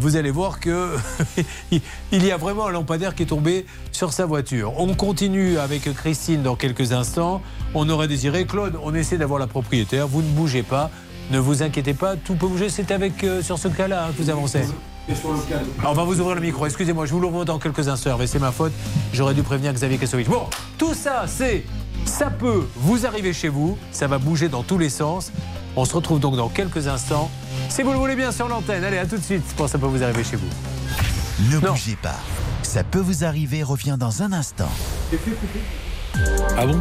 Vous 0.00 0.14
allez 0.14 0.30
voir 0.30 0.60
que 0.60 0.94
il 1.72 2.24
y 2.24 2.30
a 2.30 2.36
vraiment 2.36 2.68
un 2.68 2.70
lampadaire 2.70 3.16
qui 3.16 3.24
est 3.24 3.26
tombé 3.26 3.66
sur 3.90 4.12
sa 4.12 4.26
voiture. 4.26 4.74
On 4.78 4.94
continue 4.94 5.58
avec 5.58 5.92
Christine 5.94 6.42
dans 6.44 6.54
quelques 6.54 6.92
instants. 6.92 7.42
On 7.74 7.88
aurait 7.88 8.06
désiré 8.06 8.44
Claude. 8.46 8.78
On 8.84 8.94
essaie 8.94 9.18
d'avoir 9.18 9.40
la 9.40 9.48
propriétaire. 9.48 10.06
Vous 10.06 10.22
ne 10.22 10.28
bougez 10.28 10.62
pas. 10.62 10.90
Ne 11.30 11.38
vous 11.38 11.62
inquiétez 11.62 11.94
pas, 11.94 12.16
tout 12.16 12.34
peut 12.34 12.48
bouger. 12.48 12.68
C'est 12.68 12.90
avec 12.90 13.22
euh, 13.22 13.42
sur 13.42 13.58
ce 13.58 13.68
cas-là 13.68 14.06
hein, 14.06 14.12
que 14.16 14.22
vous 14.22 14.30
avancez. 14.30 14.62
Alors, 15.78 15.92
on 15.92 15.94
va 15.94 16.04
vous 16.04 16.20
ouvrir 16.20 16.34
le 16.34 16.40
micro. 16.40 16.66
Excusez-moi, 16.66 17.06
je 17.06 17.12
vous 17.12 17.20
l'ouvre 17.20 17.44
dans 17.44 17.58
quelques 17.58 17.88
instants. 17.88 18.16
Mais 18.18 18.26
c'est 18.26 18.38
ma 18.38 18.52
faute. 18.52 18.72
J'aurais 19.12 19.34
dû 19.34 19.42
prévenir 19.42 19.72
Xavier 19.72 19.98
Kassovitch. 19.98 20.28
Bon, 20.28 20.46
tout 20.78 20.94
ça, 20.94 21.24
c'est 21.26 21.64
ça 22.04 22.30
peut 22.30 22.66
vous 22.76 23.06
arriver 23.06 23.32
chez 23.32 23.48
vous. 23.48 23.78
Ça 23.92 24.06
va 24.06 24.18
bouger 24.18 24.48
dans 24.48 24.62
tous 24.62 24.78
les 24.78 24.88
sens. 24.88 25.30
On 25.76 25.84
se 25.84 25.94
retrouve 25.94 26.18
donc 26.18 26.36
dans 26.36 26.48
quelques 26.48 26.88
instants 26.88 27.30
Si 27.68 27.82
vous 27.82 27.92
le 27.92 27.98
voulez 27.98 28.16
bien 28.16 28.32
sur 28.32 28.48
l'antenne, 28.48 28.82
allez, 28.82 28.98
à 28.98 29.06
tout 29.06 29.16
de 29.16 29.22
suite. 29.22 29.42
Je 29.48 29.54
pense 29.54 29.66
que 29.66 29.72
ça 29.72 29.78
peut 29.78 29.86
vous 29.86 30.02
arriver 30.02 30.24
chez 30.24 30.36
vous. 30.36 30.48
Ne 31.50 31.58
bougez 31.58 31.96
pas. 32.02 32.16
Ça 32.62 32.84
peut 32.84 32.98
vous 32.98 33.24
arriver, 33.24 33.62
revient 33.62 33.96
dans 33.98 34.22
un 34.22 34.32
instant. 34.32 34.68
Ah 36.56 36.66
bon? 36.66 36.80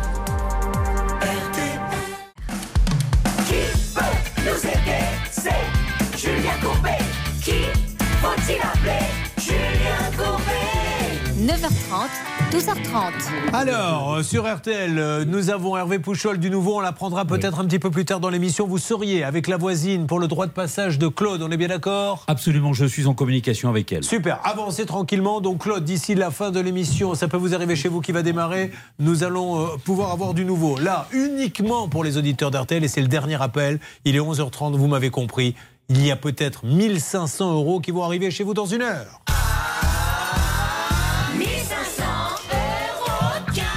9h30, 11.59 12.53
12h30. 12.53 13.53
Alors, 13.53 14.13
euh, 14.13 14.23
sur 14.23 14.49
RTL, 14.49 14.97
euh, 14.97 15.25
nous 15.25 15.49
avons 15.49 15.75
Hervé 15.75 15.99
Pouchol 15.99 16.37
du 16.37 16.49
Nouveau. 16.49 16.77
On 16.77 16.79
l'apprendra 16.79 17.25
peut-être 17.25 17.59
un 17.59 17.65
petit 17.65 17.79
peu 17.79 17.91
plus 17.91 18.05
tard 18.05 18.21
dans 18.21 18.29
l'émission. 18.29 18.65
Vous 18.65 18.77
seriez 18.77 19.25
avec 19.25 19.49
la 19.49 19.57
voisine 19.57 20.07
pour 20.07 20.19
le 20.19 20.29
droit 20.29 20.45
de 20.45 20.53
passage 20.53 20.97
de 20.97 21.09
Claude. 21.09 21.41
On 21.41 21.51
est 21.51 21.57
bien 21.57 21.67
d'accord? 21.67 22.23
Absolument, 22.27 22.71
je 22.71 22.85
suis 22.85 23.07
en 23.07 23.13
communication 23.13 23.67
avec 23.67 23.91
elle. 23.91 24.05
Super, 24.05 24.39
avancez 24.45 24.85
tranquillement. 24.85 25.41
Donc 25.41 25.63
Claude, 25.63 25.83
d'ici 25.83 26.15
la 26.15 26.31
fin 26.31 26.51
de 26.51 26.61
l'émission, 26.61 27.13
ça 27.13 27.27
peut 27.27 27.35
vous 27.35 27.53
arriver 27.53 27.75
chez 27.75 27.89
vous 27.89 27.99
qui 27.99 28.13
va 28.13 28.21
démarrer, 28.21 28.71
nous 28.99 29.25
allons 29.25 29.59
euh, 29.59 29.67
pouvoir 29.83 30.13
avoir 30.13 30.33
du 30.33 30.45
nouveau. 30.45 30.77
Là, 30.77 31.07
uniquement 31.11 31.89
pour 31.89 32.05
les 32.05 32.15
auditeurs 32.15 32.51
d'RTL, 32.51 32.85
et 32.85 32.87
c'est 32.87 33.01
le 33.01 33.09
dernier 33.09 33.41
appel, 33.41 33.81
il 34.05 34.15
est 34.15 34.19
11h30, 34.19 34.77
vous 34.77 34.87
m'avez 34.87 35.09
compris, 35.09 35.55
il 35.89 36.05
y 36.05 36.09
a 36.09 36.15
peut-être 36.15 36.65
1500 36.65 37.53
euros 37.53 37.81
qui 37.81 37.91
vont 37.91 38.03
arriver 38.03 38.31
chez 38.31 38.45
vous 38.45 38.53
dans 38.53 38.65
une 38.65 38.83
heure. 38.83 39.19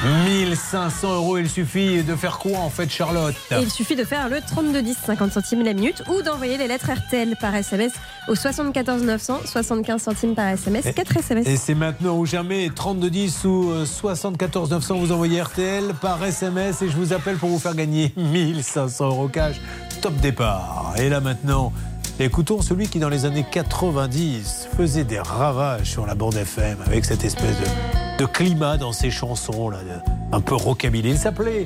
1500 0.04 1.14
euros, 1.14 1.38
il 1.38 1.48
suffit 1.48 2.02
de 2.02 2.16
faire 2.16 2.38
quoi 2.38 2.58
en 2.58 2.70
fait 2.70 2.90
Charlotte 2.90 3.36
il 3.60 3.70
suffit 3.70 3.94
de 3.94 4.04
faire 4.04 4.28
le 4.28 4.40
3210, 4.40 4.96
50 5.06 5.32
centimes 5.32 5.62
la 5.62 5.74
minute, 5.74 6.02
ou 6.10 6.22
d'envoyer 6.22 6.58
les 6.58 6.66
lettres 6.66 6.90
RTL 6.90 7.36
par 7.36 7.54
SMS 7.54 7.92
au 8.26 8.34
74 8.34 9.02
900, 9.02 9.40
75 9.44 10.02
centimes 10.02 10.34
par 10.34 10.48
SMS, 10.48 10.86
4 10.92 11.16
SMS. 11.18 11.46
Et 11.46 11.56
c'est 11.56 11.74
maintenant 11.76 12.16
ou 12.16 12.26
jamais 12.26 12.68
3210 12.74 13.44
ou 13.44 13.70
euh, 13.70 13.86
74 13.86 14.70
900 14.70 14.96
vous 14.96 15.12
envoyez 15.12 15.40
RTL 15.40 15.94
par 16.00 16.22
SMS 16.24 16.82
et 16.82 16.88
je 16.88 16.96
vous 16.96 17.12
appelle 17.12 17.36
pour 17.36 17.50
vous 17.50 17.60
faire 17.60 17.74
gagner 17.76 18.12
1500 18.16 19.06
euros 19.06 19.28
cash. 19.28 19.60
Top 20.00 20.14
départ. 20.16 20.94
Et 20.98 21.08
là 21.08 21.20
maintenant, 21.20 21.72
écoutons 22.20 22.62
celui 22.62 22.88
qui 22.88 22.98
dans 22.98 23.08
les 23.08 23.24
années 23.24 23.44
90 23.50 24.68
faisait 24.76 25.04
des 25.04 25.18
ravages 25.20 25.90
sur 25.90 26.06
la 26.06 26.14
bande 26.14 26.34
FM 26.36 26.78
avec 26.86 27.04
cette 27.04 27.24
espèce 27.24 27.56
de, 27.58 28.22
de 28.22 28.26
climat 28.26 28.76
dans 28.76 28.92
ses 28.92 29.10
chansons 29.10 29.68
là, 29.70 29.78
de- 29.78 30.36
un 30.36 30.40
peu 30.40 30.54
rockabilly. 30.54 31.10
Il 31.10 31.18
s'appelait 31.18 31.64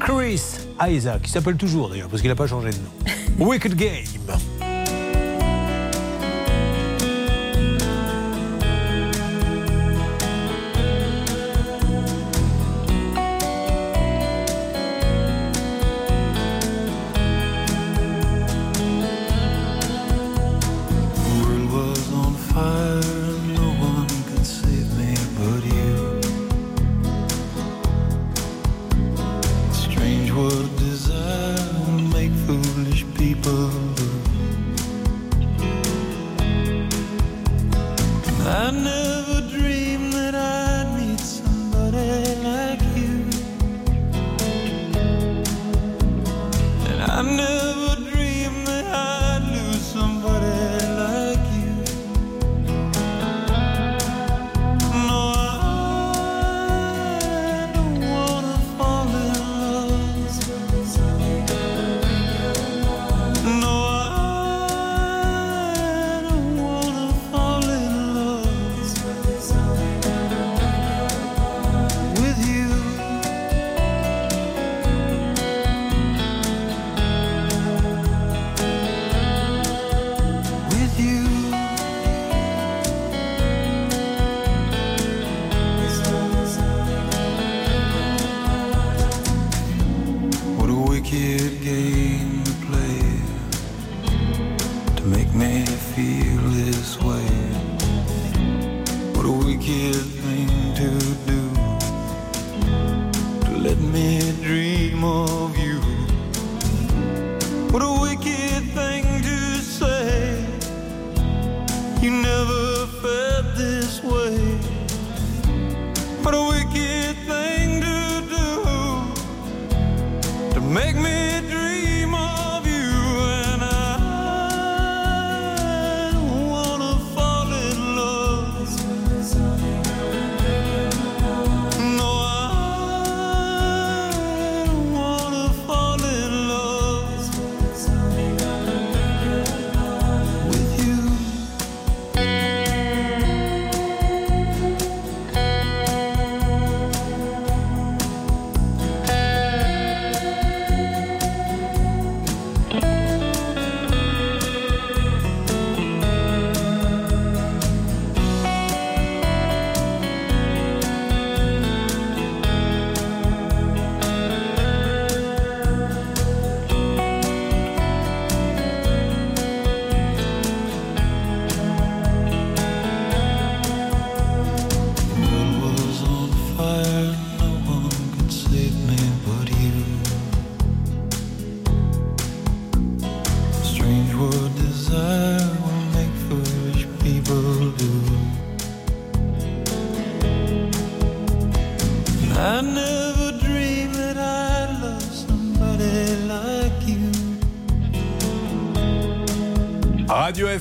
Chris 0.00 0.42
Isaac. 0.88 1.20
Il 1.24 1.30
s'appelle 1.30 1.56
toujours 1.56 1.88
d'ailleurs 1.90 2.08
parce 2.08 2.20
qu'il 2.22 2.30
n'a 2.30 2.36
pas 2.36 2.46
changé 2.46 2.70
de 2.70 2.76
nom. 2.76 3.46
Wicked 3.46 3.74
Game. 3.74 4.04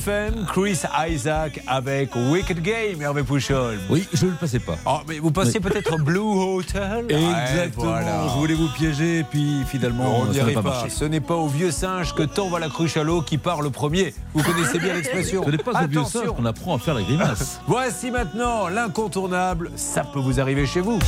FM, 0.08 0.46
Chris 0.48 0.80
Isaac 1.10 1.60
avec 1.68 2.16
Wicked 2.16 2.62
Game, 2.62 3.02
Hervé 3.02 3.24
Pouchol. 3.24 3.78
Oui, 3.90 4.08
je 4.14 4.26
ne 4.26 4.32
le 4.32 4.38
passais 4.38 4.60
pas. 4.60 4.78
Oh, 4.86 5.00
mais 5.06 5.20
vous 5.20 5.32
passez 5.32 5.56
Oui. 5.56 5.70
peut-être 5.70 5.98
Blue 5.98 6.20
Hotel 6.20 7.06
Exactement. 7.10 7.84
Voilà. 7.88 8.28
Je 8.30 8.40
voulais 8.40 8.54
vous 8.54 8.70
piéger, 8.70 9.26
puis 9.30 9.64
finalement, 9.68 10.22
On 10.22 10.26
n'y 10.28 10.40
arrive 10.40 10.56
pas 10.56 10.62
pas. 10.62 10.86
Ce 10.90 11.04
n'est 11.04 11.20
pas 11.20 11.36
au 11.36 11.48
vieux 11.48 11.72
singe 11.72 12.16
que 12.16 12.24
tombe 12.24 12.58
la 12.58 12.70
cruche 12.70 12.96
à 12.96 13.04
l'eau 13.04 13.22
qui 13.22 13.38
part 13.38 13.62
le 13.62 13.70
premier. 13.70 14.14
Vous 14.34 14.44
connaissez 14.44 14.80
bien 14.80 14.94
l'expression. 14.94 15.44
Ce 15.44 15.50
n'est 15.52 15.58
pas 15.58 15.84
au 15.84 15.88
vieux 15.88 16.06
singe 16.06 16.28
qu'on 16.28 16.46
apprend 16.46 16.76
à 16.76 16.80
faire 16.80 16.94
la 16.94 17.02
grimace. 17.02 17.60
Voici 17.68 18.10
maintenant 18.10 18.70
l'incontournable. 18.70 19.72
Ça 19.76 20.06
peut 20.06 20.20
vous 20.20 20.40
arriver 20.40 20.66
chez 20.66 20.80
vous. 20.80 21.00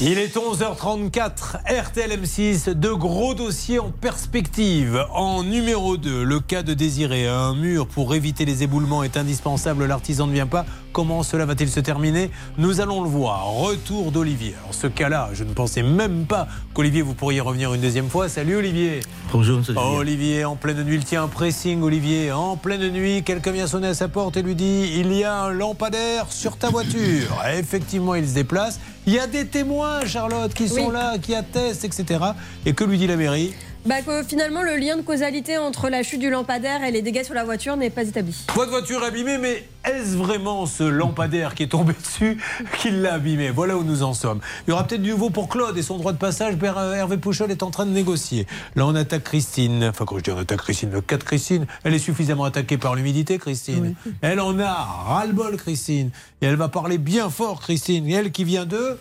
Il 0.00 0.18
est 0.18 0.36
11h34, 0.36 1.58
RTL 1.68 2.10
M6, 2.20 2.70
de 2.70 2.90
gros 2.90 3.32
dossiers 3.34 3.78
en 3.78 3.90
perspective. 3.90 5.06
En 5.12 5.44
numéro 5.44 5.96
2, 5.96 6.24
le 6.24 6.40
cas 6.40 6.64
de 6.64 6.74
Désiré, 6.74 7.28
un 7.28 7.54
mur 7.54 7.86
pour 7.86 8.12
éviter 8.16 8.44
les 8.44 8.64
éboulements 8.64 9.04
est 9.04 9.16
indispensable, 9.16 9.86
l'artisan 9.86 10.26
ne 10.26 10.32
vient 10.32 10.48
pas. 10.48 10.66
Comment 10.92 11.22
cela 11.22 11.46
va-t-il 11.46 11.70
se 11.70 11.78
terminer? 11.78 12.30
Nous 12.58 12.80
allons 12.80 13.02
le 13.02 13.08
voir. 13.08 13.46
Retour 13.46 14.10
d'Olivier. 14.10 14.54
Alors 14.60 14.74
ce 14.74 14.88
cas-là, 14.88 15.30
je 15.32 15.44
ne 15.44 15.52
pensais 15.52 15.84
même 15.84 16.26
pas 16.26 16.48
qu'Olivier, 16.72 17.02
vous 17.02 17.14
pourriez 17.14 17.40
revenir 17.40 17.72
une 17.72 17.80
deuxième 17.80 18.08
fois. 18.08 18.28
Salut 18.28 18.56
Olivier. 18.56 19.00
Bonjour, 19.32 19.58
monsieur. 19.58 19.74
Oh, 19.76 19.98
Olivier, 19.98 20.44
en 20.44 20.56
pleine 20.56 20.82
nuit, 20.82 20.96
il 20.96 21.04
tient 21.04 21.22
un 21.22 21.28
pressing, 21.28 21.82
Olivier. 21.82 22.32
En 22.32 22.56
pleine 22.56 22.90
nuit, 22.90 23.22
quelqu'un 23.22 23.52
vient 23.52 23.68
sonner 23.68 23.88
à 23.88 23.94
sa 23.94 24.08
porte 24.08 24.36
et 24.36 24.42
lui 24.42 24.56
dit 24.56 24.92
Il 24.96 25.12
y 25.12 25.22
a 25.22 25.42
un 25.42 25.50
lampadaire 25.50 26.26
sur 26.30 26.56
ta 26.56 26.68
voiture. 26.68 27.42
Effectivement, 27.56 28.16
il 28.16 28.28
se 28.28 28.34
déplace. 28.34 28.80
Il 29.06 29.12
y 29.12 29.18
a 29.18 29.26
des 29.26 29.46
témoins, 29.46 30.04
Charlotte, 30.06 30.52
qui 30.54 30.68
sont 30.68 30.86
Oui. 30.86 30.92
là, 30.92 31.18
qui 31.18 31.34
attestent, 31.34 31.84
etc. 31.84 32.20
Et 32.64 32.72
que 32.72 32.84
lui 32.84 32.96
dit 32.98 33.06
la 33.06 33.16
mairie? 33.16 33.54
Bah, 33.86 34.00
que 34.00 34.22
finalement, 34.22 34.62
le 34.62 34.76
lien 34.76 34.96
de 34.96 35.02
causalité 35.02 35.58
entre 35.58 35.90
la 35.90 36.02
chute 36.02 36.18
du 36.20 36.30
lampadaire 36.30 36.82
et 36.84 36.90
les 36.90 37.02
dégâts 37.02 37.22
sur 37.22 37.34
la 37.34 37.44
voiture 37.44 37.76
n'est 37.76 37.90
pas 37.90 38.02
établi. 38.04 38.34
Votre 38.54 38.70
voiture 38.70 39.02
abîmée, 39.02 39.36
mais 39.36 39.62
est-ce 39.84 40.16
vraiment 40.16 40.64
ce 40.64 40.84
lampadaire 40.84 41.54
qui 41.54 41.64
est 41.64 41.68
tombé 41.68 41.92
dessus 41.92 42.38
qui 42.78 42.90
l'a 42.90 43.12
abîmé? 43.14 43.50
Voilà 43.50 43.76
où 43.76 43.84
nous 43.84 44.02
en 44.02 44.14
sommes. 44.14 44.40
Il 44.66 44.70
y 44.70 44.72
aura 44.72 44.86
peut-être 44.86 45.02
du 45.02 45.10
nouveau 45.10 45.28
pour 45.28 45.50
Claude 45.50 45.76
et 45.76 45.82
son 45.82 45.98
droit 45.98 46.12
de 46.12 46.16
passage. 46.18 46.56
Ber- 46.56 46.78
Hervé 46.96 47.18
Pouchol 47.18 47.50
est 47.50 47.62
en 47.62 47.70
train 47.70 47.84
de 47.84 47.90
négocier. 47.90 48.46
Là, 48.74 48.86
on 48.86 48.94
attaque 48.94 49.24
Christine. 49.24 49.84
Enfin, 49.84 50.06
quand 50.06 50.16
je 50.16 50.22
dis 50.22 50.30
on 50.30 50.38
attaque 50.38 50.60
Christine, 50.60 50.90
le 50.90 51.02
cas 51.02 51.18
de 51.18 51.24
Christine, 51.24 51.66
elle 51.84 51.92
est 51.92 51.98
suffisamment 51.98 52.44
attaquée 52.44 52.78
par 52.78 52.94
l'humidité, 52.94 53.36
Christine. 53.38 53.94
Elle 54.22 54.40
en 54.40 54.58
a 54.60 54.72
ras-le-bol, 54.72 55.58
Christine. 55.58 56.10
Et 56.40 56.46
elle 56.46 56.56
va 56.56 56.68
parler 56.68 56.96
bien 56.96 57.28
fort, 57.28 57.60
Christine. 57.60 58.08
Et 58.08 58.12
elle 58.14 58.32
qui 58.32 58.44
vient 58.44 58.64
de 58.64 58.98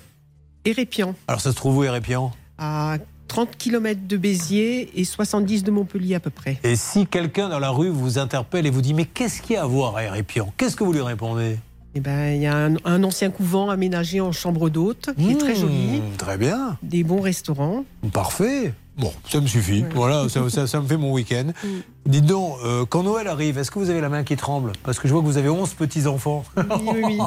Érépian, 0.66 1.16
Alors, 1.30 1.40
ça 1.40 1.52
se 1.52 1.56
trouve 1.56 1.78
où, 1.78 1.84
Hérépian 1.86 2.34
à 2.58 2.98
30 3.34 3.58
km 3.58 4.02
de 4.08 4.16
Béziers 4.18 4.92
et 5.00 5.04
70 5.06 5.64
de 5.64 5.72
Montpellier 5.72 6.14
à 6.14 6.20
peu 6.20 6.30
près. 6.30 6.60
Et 6.64 6.76
si 6.76 7.08
quelqu'un 7.08 7.50
dans 7.50 7.58
la 7.58 7.72
rue 7.72 7.90
vous 7.90 8.20
interpelle 8.20 8.68
et 8.68 8.70
vous 8.70 8.82
dit 8.84 8.94
Mais 8.94 9.06
qu'est-ce 9.06 9.42
qu'il 9.42 9.56
y 9.56 9.58
a 9.58 9.64
à 9.64 9.66
voir 9.66 9.96
à 9.96 10.04
Hérépian 10.04 10.54
Qu'est-ce 10.56 10.76
que 10.76 10.84
vous 10.84 10.94
lui 10.94 11.02
répondez? 11.02 11.58
Eh 11.96 12.00
ben, 12.00 12.36
il 12.36 12.42
y 12.44 12.46
a 12.46 12.56
un, 12.56 12.76
un 12.86 13.04
ancien 13.04 13.32
couvent 13.32 13.72
aménagé 13.72 14.22
en 14.22 14.32
chambre 14.32 14.70
d'hôte 14.70 15.10
qui 15.18 15.32
est 15.32 15.36
très 15.38 15.56
joli, 15.56 16.00
Mmh, 16.00 16.18
Très 16.18 16.38
bien. 16.38 16.78
des 16.84 17.04
bons 17.04 17.22
restaurants. 17.22 17.86
Parfait. 18.12 18.74
Bon, 18.95 19.11
ça 19.28 19.41
me 19.41 19.48
suffit. 19.48 19.84
Voilà, 19.95 20.30
ça, 20.30 20.48
ça- 20.52 20.68
ça 20.68 20.80
me 20.80 20.88
fait 20.88 20.98
mon 20.98 21.11
week-end. 21.14 21.48
Dites 22.06 22.26
donc, 22.26 22.57
euh, 22.64 22.86
quand 22.88 23.02
Noël 23.02 23.28
arrive, 23.28 23.57
est-ce 23.57 23.72
que 23.72 23.80
vous 23.80 23.90
avez 23.90 24.02
la 24.02 24.10
main 24.10 24.24
qui 24.24 24.36
tremble? 24.36 24.74
Parce 24.84 24.99
que 24.99 25.07
je 25.07 25.14
vois 25.14 25.22
que 25.24 25.28
vous 25.28 25.38
avez 25.38 25.49
11 25.49 25.74
petits-enfants. 25.74 26.44
Oui, 26.57 26.64
oui, 26.94 27.02
oui. 27.03 27.20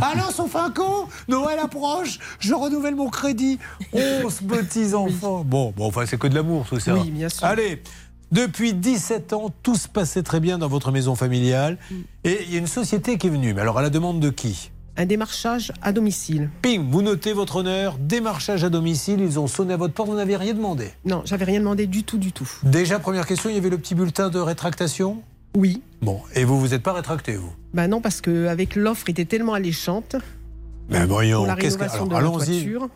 Alors, 0.00 0.30
sauf 0.32 0.56
un 0.56 0.70
con, 0.70 1.06
Noël 1.28 1.58
approche, 1.58 2.18
je 2.40 2.52
renouvelle 2.54 2.96
mon 2.96 3.10
crédit. 3.10 3.58
11 3.92 4.40
petits-enfants. 4.48 5.44
Bon, 5.44 5.72
bon, 5.76 5.86
enfin, 5.86 6.04
c'est 6.06 6.18
que 6.18 6.26
de 6.26 6.34
l'amour, 6.34 6.66
tout 6.68 6.80
ça. 6.80 6.94
Oui, 6.94 7.10
bien 7.10 7.28
sûr. 7.28 7.44
Allez, 7.46 7.82
depuis 8.32 8.72
17 8.74 9.32
ans, 9.34 9.50
tout 9.62 9.76
se 9.76 9.86
passait 9.86 10.22
très 10.24 10.40
bien 10.40 10.58
dans 10.58 10.68
votre 10.68 10.90
maison 10.90 11.14
familiale. 11.14 11.78
Mm. 11.90 11.94
Et 12.24 12.38
il 12.46 12.52
y 12.52 12.56
a 12.56 12.58
une 12.58 12.66
société 12.66 13.18
qui 13.18 13.28
est 13.28 13.30
venue. 13.30 13.54
Mais 13.54 13.60
alors, 13.60 13.78
à 13.78 13.82
la 13.82 13.90
demande 13.90 14.18
de 14.20 14.30
qui? 14.30 14.70
Un 14.96 15.06
démarchage 15.06 15.72
à 15.82 15.90
domicile. 15.92 16.50
Ping, 16.62 16.88
vous 16.88 17.02
notez 17.02 17.32
votre 17.32 17.56
honneur, 17.56 17.96
démarchage 17.98 18.62
à 18.62 18.70
domicile, 18.70 19.20
ils 19.20 19.40
ont 19.40 19.48
sonné 19.48 19.74
à 19.74 19.76
votre 19.76 19.92
porte, 19.92 20.08
vous 20.08 20.14
n'avez 20.14 20.36
rien 20.36 20.54
demandé. 20.54 20.90
Non, 21.04 21.22
j'avais 21.24 21.44
rien 21.44 21.58
demandé 21.58 21.88
du 21.88 22.04
tout, 22.04 22.16
du 22.16 22.30
tout. 22.30 22.48
Déjà, 22.62 23.00
première 23.00 23.26
question, 23.26 23.50
il 23.50 23.56
y 23.56 23.58
avait 23.58 23.70
le 23.70 23.78
petit 23.78 23.96
bulletin 23.96 24.28
de 24.30 24.38
rétractation? 24.38 25.22
Oui. 25.56 25.82
Bon, 26.00 26.20
et 26.34 26.44
vous, 26.44 26.60
vous 26.60 26.68
n'êtes 26.68 26.82
pas 26.82 26.92
rétracté, 26.92 27.34
vous? 27.36 27.52
Ben 27.72 27.88
non, 27.88 28.00
parce 28.00 28.20
que 28.20 28.46
avec 28.46 28.76
l'offre 28.76 29.08
était 29.10 29.24
tellement 29.24 29.54
alléchante. 29.54 30.14
Mais 30.88 31.04
voyons, 31.06 31.44
qu'est-ce 31.56 31.78
que- 31.78 31.84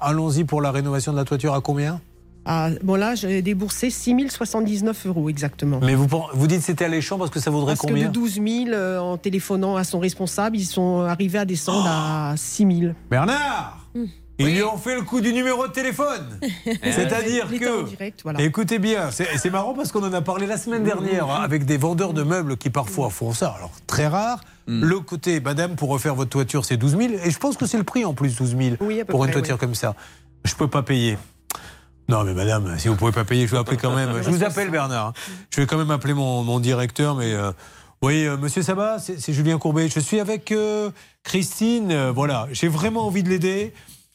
allons-y 0.00 0.44
pour 0.44 0.60
la 0.62 0.70
rénovation 0.70 1.12
de 1.12 1.16
la 1.16 1.24
toiture 1.24 1.54
à 1.54 1.60
combien? 1.60 2.00
Ah, 2.44 2.70
bon 2.82 2.94
là, 2.94 3.14
j'ai 3.14 3.42
déboursé 3.42 3.90
6 3.90 4.30
079 4.30 5.06
euros 5.06 5.28
exactement. 5.28 5.80
Mais 5.82 5.94
vous, 5.94 6.06
vous 6.32 6.46
dites 6.46 6.60
que 6.60 6.64
c'était 6.64 6.86
alléchant 6.86 7.18
parce 7.18 7.30
que 7.30 7.40
ça 7.40 7.50
vaudrait 7.50 7.74
Parce 7.74 7.82
que 7.82 7.86
combien 7.86 8.08
de 8.08 8.12
12 8.12 8.34
000, 8.34 8.46
euh, 8.68 8.98
en 8.98 9.18
téléphonant 9.18 9.76
à 9.76 9.84
son 9.84 9.98
responsable, 9.98 10.56
ils 10.56 10.64
sont 10.64 11.00
arrivés 11.00 11.38
à 11.38 11.44
descendre 11.44 11.86
à 11.86 12.34
6 12.36 12.80
000. 12.80 12.92
Bernard 13.10 13.86
Ils 14.38 14.46
lui 14.46 14.62
ont 14.62 14.78
fait 14.78 14.94
le 14.94 15.02
coup 15.02 15.20
du 15.20 15.32
numéro 15.32 15.66
de 15.66 15.72
téléphone. 15.72 16.38
C'est-à-dire 16.64 17.52
était 17.52 17.68
en 17.68 17.84
que. 17.84 17.88
direct, 17.88 18.20
voilà. 18.22 18.40
Écoutez 18.40 18.78
bien, 18.78 19.10
c'est 19.10 19.50
marrant 19.50 19.74
parce 19.74 19.92
qu'on 19.92 20.04
en 20.04 20.12
a 20.12 20.22
parlé 20.22 20.46
la 20.46 20.56
semaine 20.56 20.84
dernière 20.84 21.30
hein, 21.30 21.40
avec 21.42 21.66
des 21.66 21.76
vendeurs 21.76 22.14
de 22.14 22.22
meubles 22.22 22.56
qui 22.56 22.70
parfois 22.70 23.10
font 23.10 23.32
ça. 23.32 23.54
Alors, 23.56 23.72
très 23.86 24.06
rare. 24.06 24.40
Le 24.66 25.00
côté, 25.00 25.40
madame, 25.40 25.76
pour 25.76 25.88
refaire 25.88 26.14
votre 26.14 26.30
toiture, 26.30 26.64
c'est 26.66 26.76
12 26.76 26.98
000. 26.98 27.12
Et 27.24 27.30
je 27.30 27.38
pense 27.38 27.56
que 27.56 27.64
c'est 27.64 27.78
le 27.78 27.84
prix 27.84 28.04
en 28.04 28.12
plus, 28.12 28.36
12 28.36 28.56
000 28.56 28.76
Oui, 28.80 29.00
à 29.00 29.04
peu 29.06 29.12
pour 29.12 29.24
une 29.24 29.30
toiture 29.30 29.54
oui. 29.54 29.60
comme 29.60 29.74
ça. 29.74 29.94
Je 30.44 30.54
peux 30.54 30.68
pas 30.68 30.82
payer. 30.82 31.16
Non, 32.08 32.24
mais 32.24 32.32
madame, 32.32 32.78
si 32.78 32.88
vous 32.88 32.96
pouvez 32.96 33.12
pas 33.12 33.24
payer, 33.24 33.46
je 33.46 33.52
vais 33.52 33.58
appeler 33.58 33.76
quand 33.76 33.94
même. 33.94 34.22
Je 34.22 34.30
vous 34.30 34.42
appelle, 34.42 34.70
Bernard. 34.70 35.12
Je 35.50 35.60
vais 35.60 35.66
quand 35.66 35.76
même 35.76 35.90
appeler 35.90 36.14
mon, 36.14 36.42
mon 36.42 36.58
directeur, 36.60 37.14
mais. 37.14 37.32
euh, 37.34 37.52
oui, 38.00 38.24
euh, 38.26 38.36
monsieur 38.36 38.62
Sabat, 38.62 38.98
c'est 39.00 39.32
Julien 39.32 39.58
Courbet. 39.58 39.88
Je 39.88 39.98
suis 40.00 40.20
avec 40.20 40.52
euh, 40.52 40.90
Christine. 41.24 41.90
euh, 41.90 42.12
voilà, 42.12 42.46
j'ai 42.52 42.68
vraiment 42.68 43.06
envie 43.06 43.22
de 43.24 43.28
l'aider. 43.28 43.74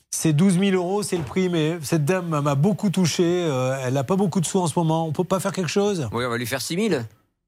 C'est 0.10 0.32
12 0.32 0.60
000 0.60 0.72
euros, 0.76 1.04
c'est 1.04 1.18
le 1.18 1.24
prix, 1.24 1.50
mais 1.50 1.78
cette 1.82 2.06
dame 2.06 2.40
m'a 2.42 2.56
beaucoup 2.56 2.90
touché. 2.90 3.24
euh, 3.26 3.78
elle 3.84 3.94
n'a 3.96 4.04
pas 4.04 4.16
beaucoup 4.16 4.40
de 4.40 4.46
sous 4.46 4.60
en 4.60 4.68
ce 4.68 4.78
moment. 4.80 5.06
On 5.08 5.12
peut 5.12 5.24
pas 5.24 5.40
faire 5.40 5.52
quelque 5.52 5.70
chose? 5.70 6.08
Oui, 6.14 6.24
on 6.26 6.30
va 6.30 6.38
lui 6.38 6.46
faire 6.48 6.62
6 6.62 6.90
000. 6.90 7.02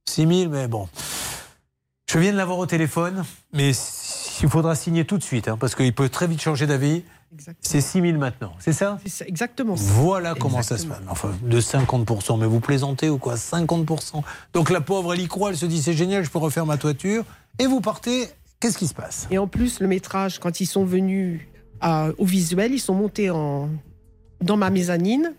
6 0.09 0.27
000, 0.27 0.51
mais 0.51 0.67
bon. 0.67 0.89
Je 2.11 2.19
viens 2.19 2.31
de 2.33 2.37
l'avoir 2.37 2.57
au 2.59 2.65
téléphone, 2.65 3.23
mais 3.53 3.71
il 4.43 4.49
faudra 4.49 4.75
signer 4.75 5.05
tout 5.05 5.17
de 5.17 5.23
suite, 5.23 5.47
hein, 5.47 5.57
parce 5.59 5.75
qu'il 5.75 5.93
peut 5.93 6.09
très 6.09 6.27
vite 6.27 6.41
changer 6.41 6.67
d'avis. 6.67 7.03
C'est 7.59 7.81
6 7.81 8.01
000 8.01 8.17
maintenant, 8.17 8.53
c'est 8.59 8.71
ça? 8.71 8.97
C'est 9.03 9.09
ça, 9.09 9.25
exactement. 9.27 9.73
Voilà 9.75 10.35
comment 10.35 10.61
ça 10.61 10.77
se 10.77 10.85
passe. 10.87 11.01
Enfin, 11.09 11.31
de 11.41 11.59
50%, 11.59 12.39
mais 12.39 12.45
vous 12.45 12.61
plaisantez 12.61 13.09
ou 13.09 13.17
quoi? 13.17 13.35
50%. 13.35 14.21
Donc 14.53 14.69
la 14.69 14.79
pauvre, 14.79 15.13
elle 15.13 15.19
y 15.21 15.27
croit, 15.27 15.49
elle 15.49 15.57
se 15.57 15.65
dit 15.65 15.81
c'est 15.81 15.93
génial, 15.93 16.23
je 16.23 16.29
peux 16.29 16.37
refaire 16.39 16.65
ma 16.65 16.77
toiture. 16.77 17.25
Et 17.59 17.65
vous 17.67 17.81
partez, 17.81 18.27
qu'est-ce 18.61 18.77
qui 18.77 18.87
se 18.87 18.93
passe? 18.93 19.27
Et 19.31 19.37
en 19.37 19.47
plus, 19.47 19.81
le 19.81 19.87
métrage, 19.87 20.39
quand 20.39 20.61
ils 20.61 20.65
sont 20.65 20.85
venus 20.85 21.41
à- 21.81 22.09
au 22.17 22.25
visuel, 22.25 22.71
ils 22.73 22.79
sont 22.79 22.95
montés 22.95 23.29
en, 23.29 23.67
dans 24.41 24.55
ma 24.57 24.69
mezzanine 24.69 25.33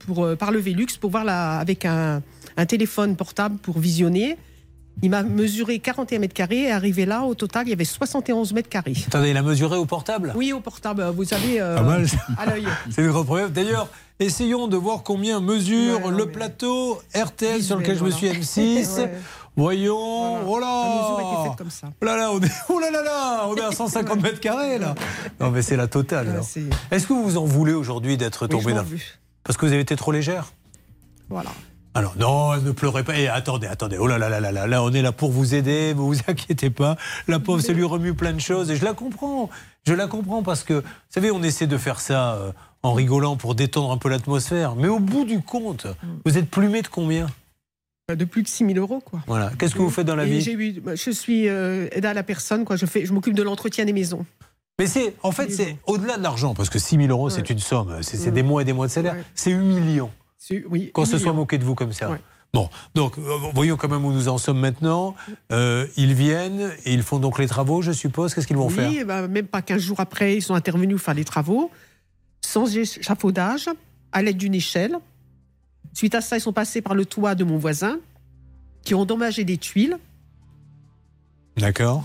pour, 0.00 0.24
euh, 0.24 0.36
par 0.36 0.52
le 0.52 0.60
Velux 0.60 0.86
pour 1.00 1.10
voir 1.10 1.24
la, 1.24 1.58
avec 1.58 1.84
un, 1.84 2.22
un 2.56 2.66
téléphone 2.66 3.16
portable 3.16 3.56
pour 3.58 3.78
visionner. 3.80 4.36
Il 5.00 5.10
m'a 5.10 5.22
mesuré 5.22 5.78
41 5.78 6.18
mètres 6.20 6.34
carrés 6.34 6.64
et 6.64 6.70
arrivé 6.70 7.06
là, 7.06 7.22
au 7.22 7.34
total, 7.34 7.66
il 7.66 7.70
y 7.70 7.72
avait 7.72 7.84
71 7.84 8.52
mètres 8.52 8.68
carrés. 8.68 8.94
Attendez, 9.06 9.30
il 9.30 9.36
a 9.36 9.42
mesuré 9.42 9.76
au 9.76 9.86
portable? 9.86 10.32
Oui, 10.36 10.52
au 10.52 10.60
portable, 10.60 11.04
vous 11.16 11.24
savez, 11.24 11.60
euh, 11.60 11.76
Pas 11.76 11.82
mal. 11.82 12.06
à 12.38 12.46
l'œil. 12.46 12.66
C'est 12.90 13.02
le 13.02 13.10
grand 13.10 13.24
problème. 13.24 13.50
D'ailleurs, 13.50 13.88
essayons 14.20 14.68
de 14.68 14.76
voir 14.76 15.02
combien 15.02 15.40
mesure 15.40 15.96
Ouais, 15.96 16.10
non, 16.10 16.10
le 16.10 16.26
mais- 16.26 16.32
plateau 16.32 17.00
RTL 17.16 17.62
sur 17.62 17.78
lequel 17.78 17.98
je 17.98 18.04
me 18.04 18.10
suis 18.10 18.26
voilà. 18.28 18.40
M6. 18.40 19.08
Ouais. 19.54 19.64
Voyons, 19.66 20.48
oh 20.48 20.58
là 20.58 21.16
La 21.50 21.54
comme 21.56 21.68
ça. 21.70 21.88
Oh 22.00 22.04
là 22.06 22.16
là, 22.16 22.30
on 22.32 22.40
est, 22.40 22.50
oh 22.70 22.78
là 22.80 22.90
là 22.90 23.02
là, 23.02 23.44
on 23.48 23.54
est 23.54 23.60
à 23.60 23.70
150 23.70 24.20
mètres 24.22 24.40
carrés 24.40 24.78
là. 24.78 24.94
Non 25.40 25.50
mais 25.50 25.60
c'est 25.60 25.76
la 25.76 25.88
totale. 25.88 26.28
Ouais, 26.40 26.62
Est-ce 26.90 27.06
que 27.06 27.12
vous 27.12 27.22
vous 27.22 27.36
en 27.36 27.44
voulez 27.44 27.74
aujourd'hui 27.74 28.16
d'être 28.16 28.44
Oui, 28.44 28.48
tombé 28.48 28.62
je 28.64 28.68
m'en 28.70 28.76
dans 28.76 28.82
veux. 28.88 28.96
Parce 29.44 29.58
que 29.58 29.66
vous 29.66 29.72
avez 29.72 29.82
été 29.82 29.94
trop 29.94 30.10
légère? 30.10 30.54
Voilà. 31.28 31.50
Alors 31.94 32.14
non, 32.18 32.56
ne 32.56 32.70
pleurez 32.72 33.04
pas. 33.04 33.18
Et 33.18 33.28
attendez, 33.28 33.66
attendez. 33.66 33.98
Oh 33.98 34.06
là 34.06 34.16
là 34.18 34.28
là 34.30 34.40
là 34.40 34.50
là, 34.52 34.66
là, 34.66 34.82
on 34.82 34.90
est 34.92 35.02
là 35.02 35.12
pour 35.12 35.30
vous 35.30 35.54
aider. 35.54 35.92
Vous 35.92 36.06
vous 36.08 36.18
inquiétez 36.26 36.70
pas. 36.70 36.96
La 37.28 37.38
pauvre, 37.38 37.60
ça 37.60 37.72
lui 37.72 37.84
remue 37.84 38.14
plein 38.14 38.32
de 38.32 38.40
choses 38.40 38.70
et 38.70 38.76
je 38.76 38.84
la 38.84 38.94
comprends. 38.94 39.50
Je 39.86 39.92
la 39.94 40.06
comprends 40.06 40.42
parce 40.42 40.62
que, 40.64 40.74
vous 40.74 40.82
savez, 41.10 41.30
on 41.30 41.42
essaie 41.42 41.66
de 41.66 41.76
faire 41.76 42.00
ça 42.00 42.34
euh, 42.34 42.52
en 42.82 42.92
rigolant 42.94 43.36
pour 43.36 43.54
détendre 43.54 43.90
un 43.92 43.98
peu 43.98 44.08
l'atmosphère. 44.08 44.74
Mais 44.76 44.88
au 44.88 45.00
bout 45.00 45.24
du 45.24 45.40
compte, 45.42 45.86
vous 46.24 46.38
êtes 46.38 46.48
plumé 46.50 46.82
de 46.82 46.88
combien? 46.88 47.26
De 48.14 48.24
plus 48.24 48.42
de 48.42 48.48
6 48.48 48.66
000 48.66 48.78
euros, 48.78 49.00
quoi. 49.00 49.20
Voilà. 49.26 49.50
Qu'est-ce 49.58 49.74
que 49.74 49.78
vous 49.80 49.88
faites 49.90 50.06
dans 50.06 50.16
la 50.16 50.24
Et 50.26 50.38
vie? 50.38 50.50
eu- 50.50 50.80
bah, 50.80 50.94
Je 50.96 51.10
suis 51.10 51.48
euh, 51.48 51.88
aide 51.92 52.04
à 52.06 52.14
la 52.14 52.22
personne, 52.22 52.64
quoi. 52.64 52.76
Je, 52.76 52.84
fais, 52.86 53.04
je 53.06 53.12
m'occupe 53.12 53.34
de 53.34 53.42
l'entretien 53.42 53.84
des 53.84 53.92
maisons. 53.92 54.24
Mais 54.78 54.86
c'est, 54.86 55.14
en 55.22 55.32
fait, 55.32 55.50
c'est 55.50 55.76
au-delà 55.86 56.16
de 56.16 56.22
l'argent, 56.22 56.54
parce 56.54 56.68
que 56.70 56.78
6 56.78 56.96
000 56.96 57.08
euros, 57.08 57.28
c'est 57.30 57.48
une 57.50 57.58
somme, 57.58 57.98
c'est 58.02 58.16
c'est 58.16 58.26
Ouais. 58.26 58.30
des 58.32 58.42
mois 58.42 58.62
et 58.62 58.64
des 58.64 58.72
mois 58.72 58.86
de 58.86 58.92
salaire. 58.92 59.14
Ouais. 59.14 59.24
C'est 59.34 59.50
humiliant 59.50 60.10
Oui, 60.50 60.90
qu'on 60.92 61.04
se 61.04 61.18
soit 61.18 61.32
moqué 61.32 61.58
de 61.58 61.64
vous 61.64 61.74
comme 61.74 61.92
ça. 61.92 62.10
Ouais. 62.10 62.20
Bon, 62.54 62.68
donc, 62.94 63.18
voyons 63.54 63.76
quand 63.78 63.88
même 63.88 64.04
où 64.04 64.12
nous 64.12 64.28
en 64.28 64.36
sommes 64.36 64.58
maintenant. 64.58 65.14
Euh, 65.52 65.86
ils 65.96 66.12
viennent 66.12 66.70
et 66.84 66.92
ils 66.92 67.02
font 67.02 67.18
donc 67.18 67.38
les 67.38 67.46
travaux, 67.46 67.80
je 67.80 67.92
suppose. 67.92 68.34
Qu'est-ce 68.34 68.46
qu'ils 68.46 68.58
vont 68.58 68.68
faire? 68.68 68.90
Oui, 68.90 69.04
bah, 69.04 69.26
même 69.26 69.46
pas 69.46 69.62
15 69.62 69.80
jours 69.80 70.00
après, 70.00 70.36
ils 70.36 70.42
sont 70.42 70.54
intervenus 70.54 71.00
faire 71.00 71.14
les 71.14 71.24
travaux, 71.24 71.70
sans 72.42 72.76
échafaudage, 72.76 73.70
à 74.12 74.20
l'aide 74.20 74.36
d'une 74.36 74.54
échelle. 74.54 74.98
Suite 75.94 76.14
à 76.14 76.20
ça, 76.20 76.36
ils 76.36 76.42
sont 76.42 76.52
passés 76.52 76.82
par 76.82 76.94
le 76.94 77.06
toit 77.06 77.34
de 77.34 77.44
mon 77.44 77.56
voisin, 77.56 77.98
qui 78.82 78.94
ont 78.94 79.00
endommagé 79.00 79.44
des 79.44 79.56
tuiles. 79.56 79.96
D'accord. 81.56 82.04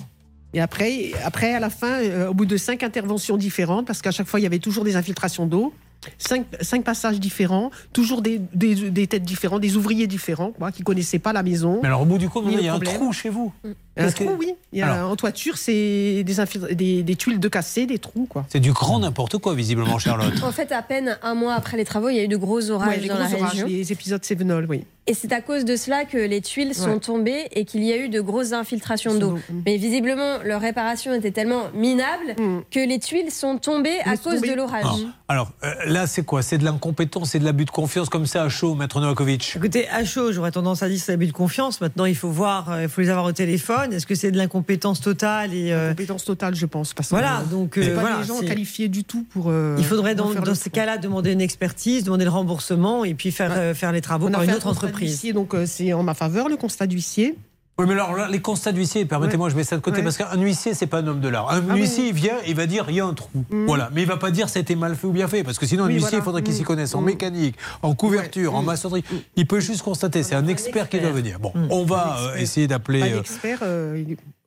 Et 0.53 0.61
après, 0.61 1.11
après 1.25 1.53
à 1.53 1.59
la 1.59 1.69
fin, 1.69 2.01
euh, 2.01 2.29
au 2.29 2.33
bout 2.33 2.45
de 2.45 2.55
cinq 2.55 2.83
interventions 2.83 3.35
différentes, 3.35 3.85
parce 3.85 4.01
qu'à 4.01 4.11
chaque 4.11 4.27
fois, 4.27 4.39
il 4.39 4.43
y 4.43 4.45
avait 4.45 4.59
toujours 4.59 4.85
des 4.85 4.95
infiltrations 4.95 5.45
d'eau, 5.45 5.73
cinq, 6.17 6.45
cinq 6.61 6.83
passages 6.83 7.19
différents, 7.19 7.71
toujours 7.93 8.21
des, 8.21 8.39
des- 8.53 8.89
des 8.91 9.07
têtes 9.07 9.23
différentes, 9.23 9.61
des 9.61 9.75
ouvriers 9.77 10.07
différents, 10.07 10.51
quoi, 10.51 10.71
qui 10.71 10.81
ne 10.81 10.85
connaissaient 10.85 11.19
pas 11.19 11.33
la 11.33 11.43
maison. 11.43 11.79
Mais 11.81 11.87
alors, 11.87 12.01
au 12.01 12.05
bout 12.05 12.17
du 12.17 12.29
compte, 12.29 12.45
il 12.47 12.59
y 12.61 12.67
a 12.67 12.73
un 12.73 12.79
trou 12.95 13.11
chez 13.13 13.29
vous. 13.29 13.51
Un 13.97 14.11
trou, 14.11 14.35
oui. 14.39 14.53
Il 14.73 14.79
y 14.79 14.81
a, 14.81 14.93
Alors. 14.93 15.11
en 15.11 15.15
toiture, 15.15 15.57
c'est 15.57 16.23
des, 16.23 16.39
infil- 16.39 16.73
des, 16.75 17.03
des 17.03 17.15
tuiles 17.15 17.39
de 17.39 17.47
cassées, 17.47 17.85
des 17.85 17.99
trous, 17.99 18.25
quoi. 18.29 18.45
C'est 18.49 18.59
du 18.59 18.71
grand 18.73 18.99
n'importe 18.99 19.37
quoi, 19.37 19.53
visiblement, 19.55 19.97
Charlotte. 19.99 20.33
En 20.43 20.51
fait, 20.51 20.71
à 20.71 20.81
peine 20.81 21.17
un 21.23 21.33
mois 21.35 21.53
après 21.53 21.77
les 21.77 21.85
travaux, 21.85 22.09
il 22.09 22.15
y 22.17 22.19
a 22.19 22.23
eu 22.23 22.27
de 22.27 22.37
gros 22.37 22.69
orages 22.69 22.89
Ouais, 23.01 23.07
dans 23.07 23.15
gros 23.15 23.23
la 23.23 23.37
orages, 23.39 23.51
région. 23.51 23.67
les 23.67 23.91
épisodes 23.91 24.23
Sévenol, 24.23 24.65
oui. 24.69 24.83
Et 25.09 25.13
c'est 25.13 25.31
à 25.31 25.39
cause 25.39 25.63
de 25.63 25.77
cela 25.77 26.03
que 26.03 26.17
les 26.17 26.41
tuiles 26.41 26.75
sont 26.75 26.99
tombées 26.99 27.47
et 27.53 27.63
qu'il 27.63 27.81
y 27.81 27.93
a 27.93 27.97
eu 27.97 28.09
de 28.09 28.19
grosses 28.19 28.51
infiltrations 28.51 29.15
d'eau. 29.15 29.39
Mais 29.65 29.77
visiblement, 29.77 30.39
leur 30.43 30.59
réparation 30.59 31.13
était 31.13 31.31
tellement 31.31 31.63
minable 31.73 32.35
que 32.69 32.85
les 32.85 32.99
tuiles 32.99 33.31
sont 33.31 33.57
tombées 33.57 33.99
à 34.03 34.17
cause 34.17 34.41
de 34.41 34.53
l'orage. 34.53 34.83
Ah. 34.85 34.95
Alors, 35.29 35.51
euh, 35.63 35.73
là, 35.85 36.07
c'est 36.07 36.23
quoi? 36.23 36.41
C'est 36.41 36.57
de 36.57 36.65
l'incompétence, 36.65 37.29
c'est 37.31 37.39
de 37.39 37.45
l'abus 37.45 37.63
de 37.63 37.71
confiance 37.71 38.09
comme 38.09 38.25
ça 38.25 38.43
à 38.43 38.49
chaud, 38.49 38.75
Maître 38.75 38.99
Novakovic? 38.99 39.53
Écoutez, 39.55 39.87
à 39.89 40.03
chaud, 40.03 40.33
j'aurais 40.33 40.51
tendance 40.51 40.83
à 40.83 40.89
dire 40.89 40.97
que 40.97 41.03
c'est 41.03 41.13
l'abus 41.13 41.27
de 41.27 41.31
confiance. 41.31 41.79
Maintenant, 41.79 42.05
il 42.05 42.15
faut 42.15 42.29
voir, 42.29 42.69
euh, 42.71 42.83
il 42.83 42.89
faut 42.89 42.99
les 42.99 43.09
avoir 43.09 43.25
au 43.25 43.31
téléphone. 43.31 43.86
Est-ce 43.91 44.05
que 44.05 44.15
c'est 44.15 44.31
de 44.31 44.37
l'incompétence 44.37 45.01
totale 45.01 45.53
et 45.53 45.71
euh, 45.71 45.87
Incompétence 45.87 46.25
totale, 46.25 46.55
je 46.55 46.65
pense. 46.65 46.93
Parce 46.93 47.09
que, 47.09 47.15
Voilà, 47.15 47.43
donc 47.49 47.77
euh, 47.77 47.95
pas 47.95 48.01
voilà, 48.01 48.17
des 48.19 48.23
gens 48.25 48.39
qualifiés 48.41 48.87
du 48.89 49.03
tout 49.03 49.23
pour. 49.29 49.45
euh, 49.49 49.75
Il 49.77 49.85
faudrait 49.85 50.15
pour 50.15 50.33
dans, 50.33 50.41
dans 50.41 50.55
ces 50.55 50.69
cas-là 50.69 50.97
demander 50.97 51.31
une 51.31 51.41
expertise, 51.41 52.03
demander 52.03 52.25
le 52.25 52.31
remboursement 52.31 53.03
et 53.05 53.13
puis 53.13 53.31
faire, 53.31 53.51
euh, 53.55 53.73
faire 53.73 53.91
les 53.91 54.01
travaux 54.01 54.25
On 54.27 54.29
a 54.29 54.31
par 54.33 54.41
fait 54.41 54.47
une 54.47 54.53
un 54.53 54.57
autre 54.57 54.67
entreprise. 54.67 55.23
donc 55.33 55.53
euh, 55.53 55.65
c'est 55.65 55.93
en 55.93 56.03
ma 56.03 56.13
faveur 56.13 56.49
le 56.49 56.57
constat 56.57 56.87
d'huissier. 56.87 57.35
Oui, 57.79 57.85
mais 57.87 57.93
alors 57.93 58.15
là, 58.15 58.27
les 58.27 58.39
constats 58.41 58.71
d'huissier, 58.71 59.05
permettez-moi, 59.05 59.49
je 59.49 59.55
mets 59.55 59.63
ça 59.63 59.75
de 59.75 59.81
côté, 59.81 60.01
parce 60.01 60.17
qu'un 60.17 60.35
huissier, 60.41 60.73
c'est 60.73 60.87
pas 60.87 60.97
un 60.99 61.07
homme 61.07 61.19
de 61.19 61.27
l'art. 61.29 61.51
Un 61.51 61.61
Ah 61.69 61.75
huissier, 61.75 62.05
oui. 62.05 62.09
il 62.09 62.15
vient, 62.15 62.37
il 62.47 62.55
va 62.55 62.65
dire, 62.65 62.85
il 62.89 62.95
y 62.95 62.99
a 62.99 63.05
un 63.05 63.13
trou. 63.13 63.29
Voilà. 63.67 63.89
Mais 63.93 64.01
il 64.01 64.07
va 64.07 64.17
pas 64.17 64.31
dire 64.31 64.49
c'était 64.49 64.73
mal 64.75 64.95
fait 64.95 65.05
ou 65.05 65.11
bien 65.11 65.27
fait, 65.27 65.43
parce 65.43 65.59
que 65.59 65.67
sinon, 65.67 65.83
un 65.83 65.87
huissier, 65.89 66.01
voilà. 66.09 66.17
il 66.17 66.23
faudrait 66.23 66.41
qu'il 66.41 66.55
s'y 66.55 66.63
Mm. 66.63 66.65
connaisse 66.65 66.95
en 66.95 67.01
Mm. 67.01 67.05
mécanique, 67.05 67.55
en 67.83 67.93
couverture, 67.93 68.55
en 68.55 68.63
maçonnerie. 68.63 69.03
Il 69.35 69.45
peut 69.45 69.59
juste 69.59 69.83
constater, 69.83 70.23
c'est 70.23 70.33
un 70.33 70.47
expert 70.47 70.89
qui 70.89 70.99
doit 70.99 71.11
venir. 71.11 71.39
Bon, 71.39 71.53
on 71.69 71.83
va 71.85 72.17
euh, 72.19 72.35
essayer 72.37 72.65
d'appeler. 72.67 73.03
Un 73.13 73.19
expert 73.19 73.59
euh, 73.61 74.03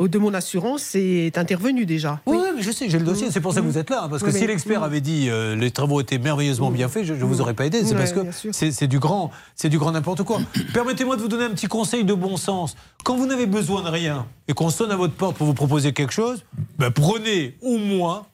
de 0.09 0.19
mon 0.19 0.33
assurance 0.35 0.95
est 0.95 1.37
intervenu 1.37 1.87
déjà. 1.87 2.21
Oui, 2.27 2.39
mais 2.57 2.63
je 2.63 2.71
sais, 2.71 2.89
j'ai 2.89 2.99
le 2.99 3.05
dossier, 3.05 3.31
c'est 3.31 3.41
pour 3.41 3.53
ça 3.53 3.61
que 3.61 3.67
vous 3.67 3.79
êtes 3.79 3.91
là. 3.91 4.07
parce 4.09 4.23
que 4.23 4.29
Oui, 4.31 4.39
si 4.39 4.47
l'expert 4.47 4.83
avait 4.83 5.01
dit 5.01 5.29
euh, 5.29 5.55
les 5.57 5.71
travaux 5.71 6.01
étaient 6.01 6.19
merveilleusement 6.19 6.71
bien 6.71 6.89
faits, 6.89 7.05
je 7.05 7.15
ne 7.15 7.25
vous 7.25 7.41
aurais 7.41 7.55
pas 7.55 7.67
aidé. 7.67 7.85
C'est 7.85 7.95
parce 7.95 8.13
que 8.13 8.21
c'est 8.53 8.87
du 8.87 8.99
grand, 8.99 9.31
c'est 9.55 9.69
du 9.69 9.79
grand 9.79 9.93
n'importe 9.93 10.23
quoi. 10.23 10.41
Permettez-moi 10.75 11.17
de 11.17 11.23
vous 11.23 11.29
donner 11.29 11.45
un 11.45 11.51
petit 11.51 11.67
conseil 11.67 12.05
de 12.05 12.15
bon 12.15 12.37
sens. 12.37 12.77
Quand 13.05 13.17
vous 13.17 13.27
n'avez 13.27 13.47
besoin 13.47 13.83
de 13.83 13.89
rien 13.89 14.27
et 14.49 14.53
qu'on 14.53 14.71
sonne 14.71 14.91
à 14.91 14.97
votre 14.97 15.15
porte 15.15 15.37
pour 15.37 15.47
vous 15.47 15.55
proposer 15.55 15.93
quelque 15.93 16.13
chose, 16.13 16.45
ben, 16.79 16.91
prenez 16.91 17.57
au 17.63 17.79
moins 17.79 18.27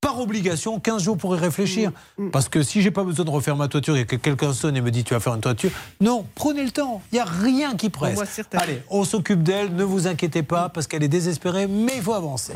par 0.00 0.20
obligation 0.20 0.78
15 0.78 1.02
jours 1.02 1.16
pour 1.16 1.34
y 1.34 1.38
réfléchir. 1.38 1.90
Mm, 2.18 2.30
Parce 2.30 2.48
que 2.48 2.62
si 2.62 2.82
j'ai 2.82 2.90
pas 2.90 3.02
besoin 3.04 3.24
de 3.24 3.30
refaire 3.30 3.56
ma 3.56 3.68
toiture 3.68 3.96
et 3.96 4.06
que 4.06 4.16
quelqu'un 4.16 4.52
sonne 4.52 4.76
et 4.76 4.80
me 4.80 4.90
dit 4.90 5.04
tu 5.04 5.14
vas 5.14 5.20
faire 5.20 5.34
une 5.34 5.40
toiture, 5.40 5.70
non, 6.00 6.26
prenez 6.34 6.62
le 6.64 6.70
temps. 6.70 7.02
Il 7.12 7.16
n'y 7.16 7.20
a 7.20 7.24
rien 7.24 7.74
qui 7.74 7.90
presse. 7.90 8.14
moi. 8.14 8.24
Allez, 8.60 8.82
on 8.90 9.04
s'occupe 9.04 9.42
d'elle, 9.42 9.74
ne 9.74 9.84
vous 9.84 10.06
inquiétez 10.06 10.42
pas 10.42 10.68
parce 10.68 10.86
qu'elle 10.86 11.02
est 11.02 11.08
désespérée, 11.08 11.66
mais 11.66 11.94
il 11.96 12.02
faut 12.02 12.14
avancer. 12.14 12.54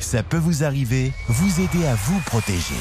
Ça 0.00 0.22
peut 0.22 0.36
vous 0.38 0.64
arriver, 0.64 1.12
vous 1.28 1.60
aider 1.60 1.86
à 1.86 1.94
vous 1.94 2.18
protéger. 2.26 2.74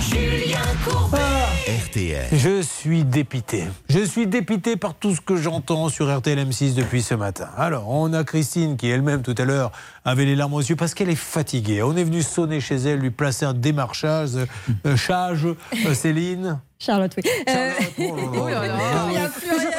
Julien 0.00 0.60
Courbet. 0.84 1.25
RTL. 1.66 2.28
Je 2.32 2.62
suis 2.62 3.02
dépité. 3.02 3.64
Je 3.88 3.98
suis 3.98 4.28
dépité 4.28 4.76
par 4.76 4.94
tout 4.94 5.12
ce 5.16 5.20
que 5.20 5.36
j'entends 5.36 5.88
sur 5.88 6.16
RTL 6.16 6.38
M6 6.38 6.74
depuis 6.74 7.02
ce 7.02 7.14
matin. 7.14 7.48
Alors, 7.56 7.88
on 7.88 8.12
a 8.12 8.22
Christine 8.22 8.76
qui 8.76 8.88
elle-même 8.88 9.22
tout 9.22 9.34
à 9.36 9.44
l'heure 9.44 9.72
avait 10.04 10.26
les 10.26 10.36
larmes 10.36 10.54
aux 10.54 10.60
yeux 10.60 10.76
parce 10.76 10.94
qu'elle 10.94 11.10
est 11.10 11.16
fatiguée. 11.16 11.82
On 11.82 11.96
est 11.96 12.04
venu 12.04 12.22
sonner 12.22 12.60
chez 12.60 12.76
elle, 12.76 13.00
lui 13.00 13.10
placer 13.10 13.46
un 13.46 13.52
démarchage, 13.52 14.36
euh, 14.36 14.46
euh, 14.86 14.96
chage, 14.96 15.44
euh, 15.44 15.94
Céline. 15.94 16.60
Charlotte, 16.78 17.12
oui. 17.16 17.24
Euh, 17.48 17.72
Oh 17.98 18.48
là 18.48 18.66
là. 18.68 18.78
il 19.08 19.14
y 19.14 19.16
a 19.16 19.28
plus 19.28 19.50
rien 19.50 19.70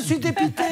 je 0.00 0.04
suis 0.06 0.18
dépité. 0.18 0.64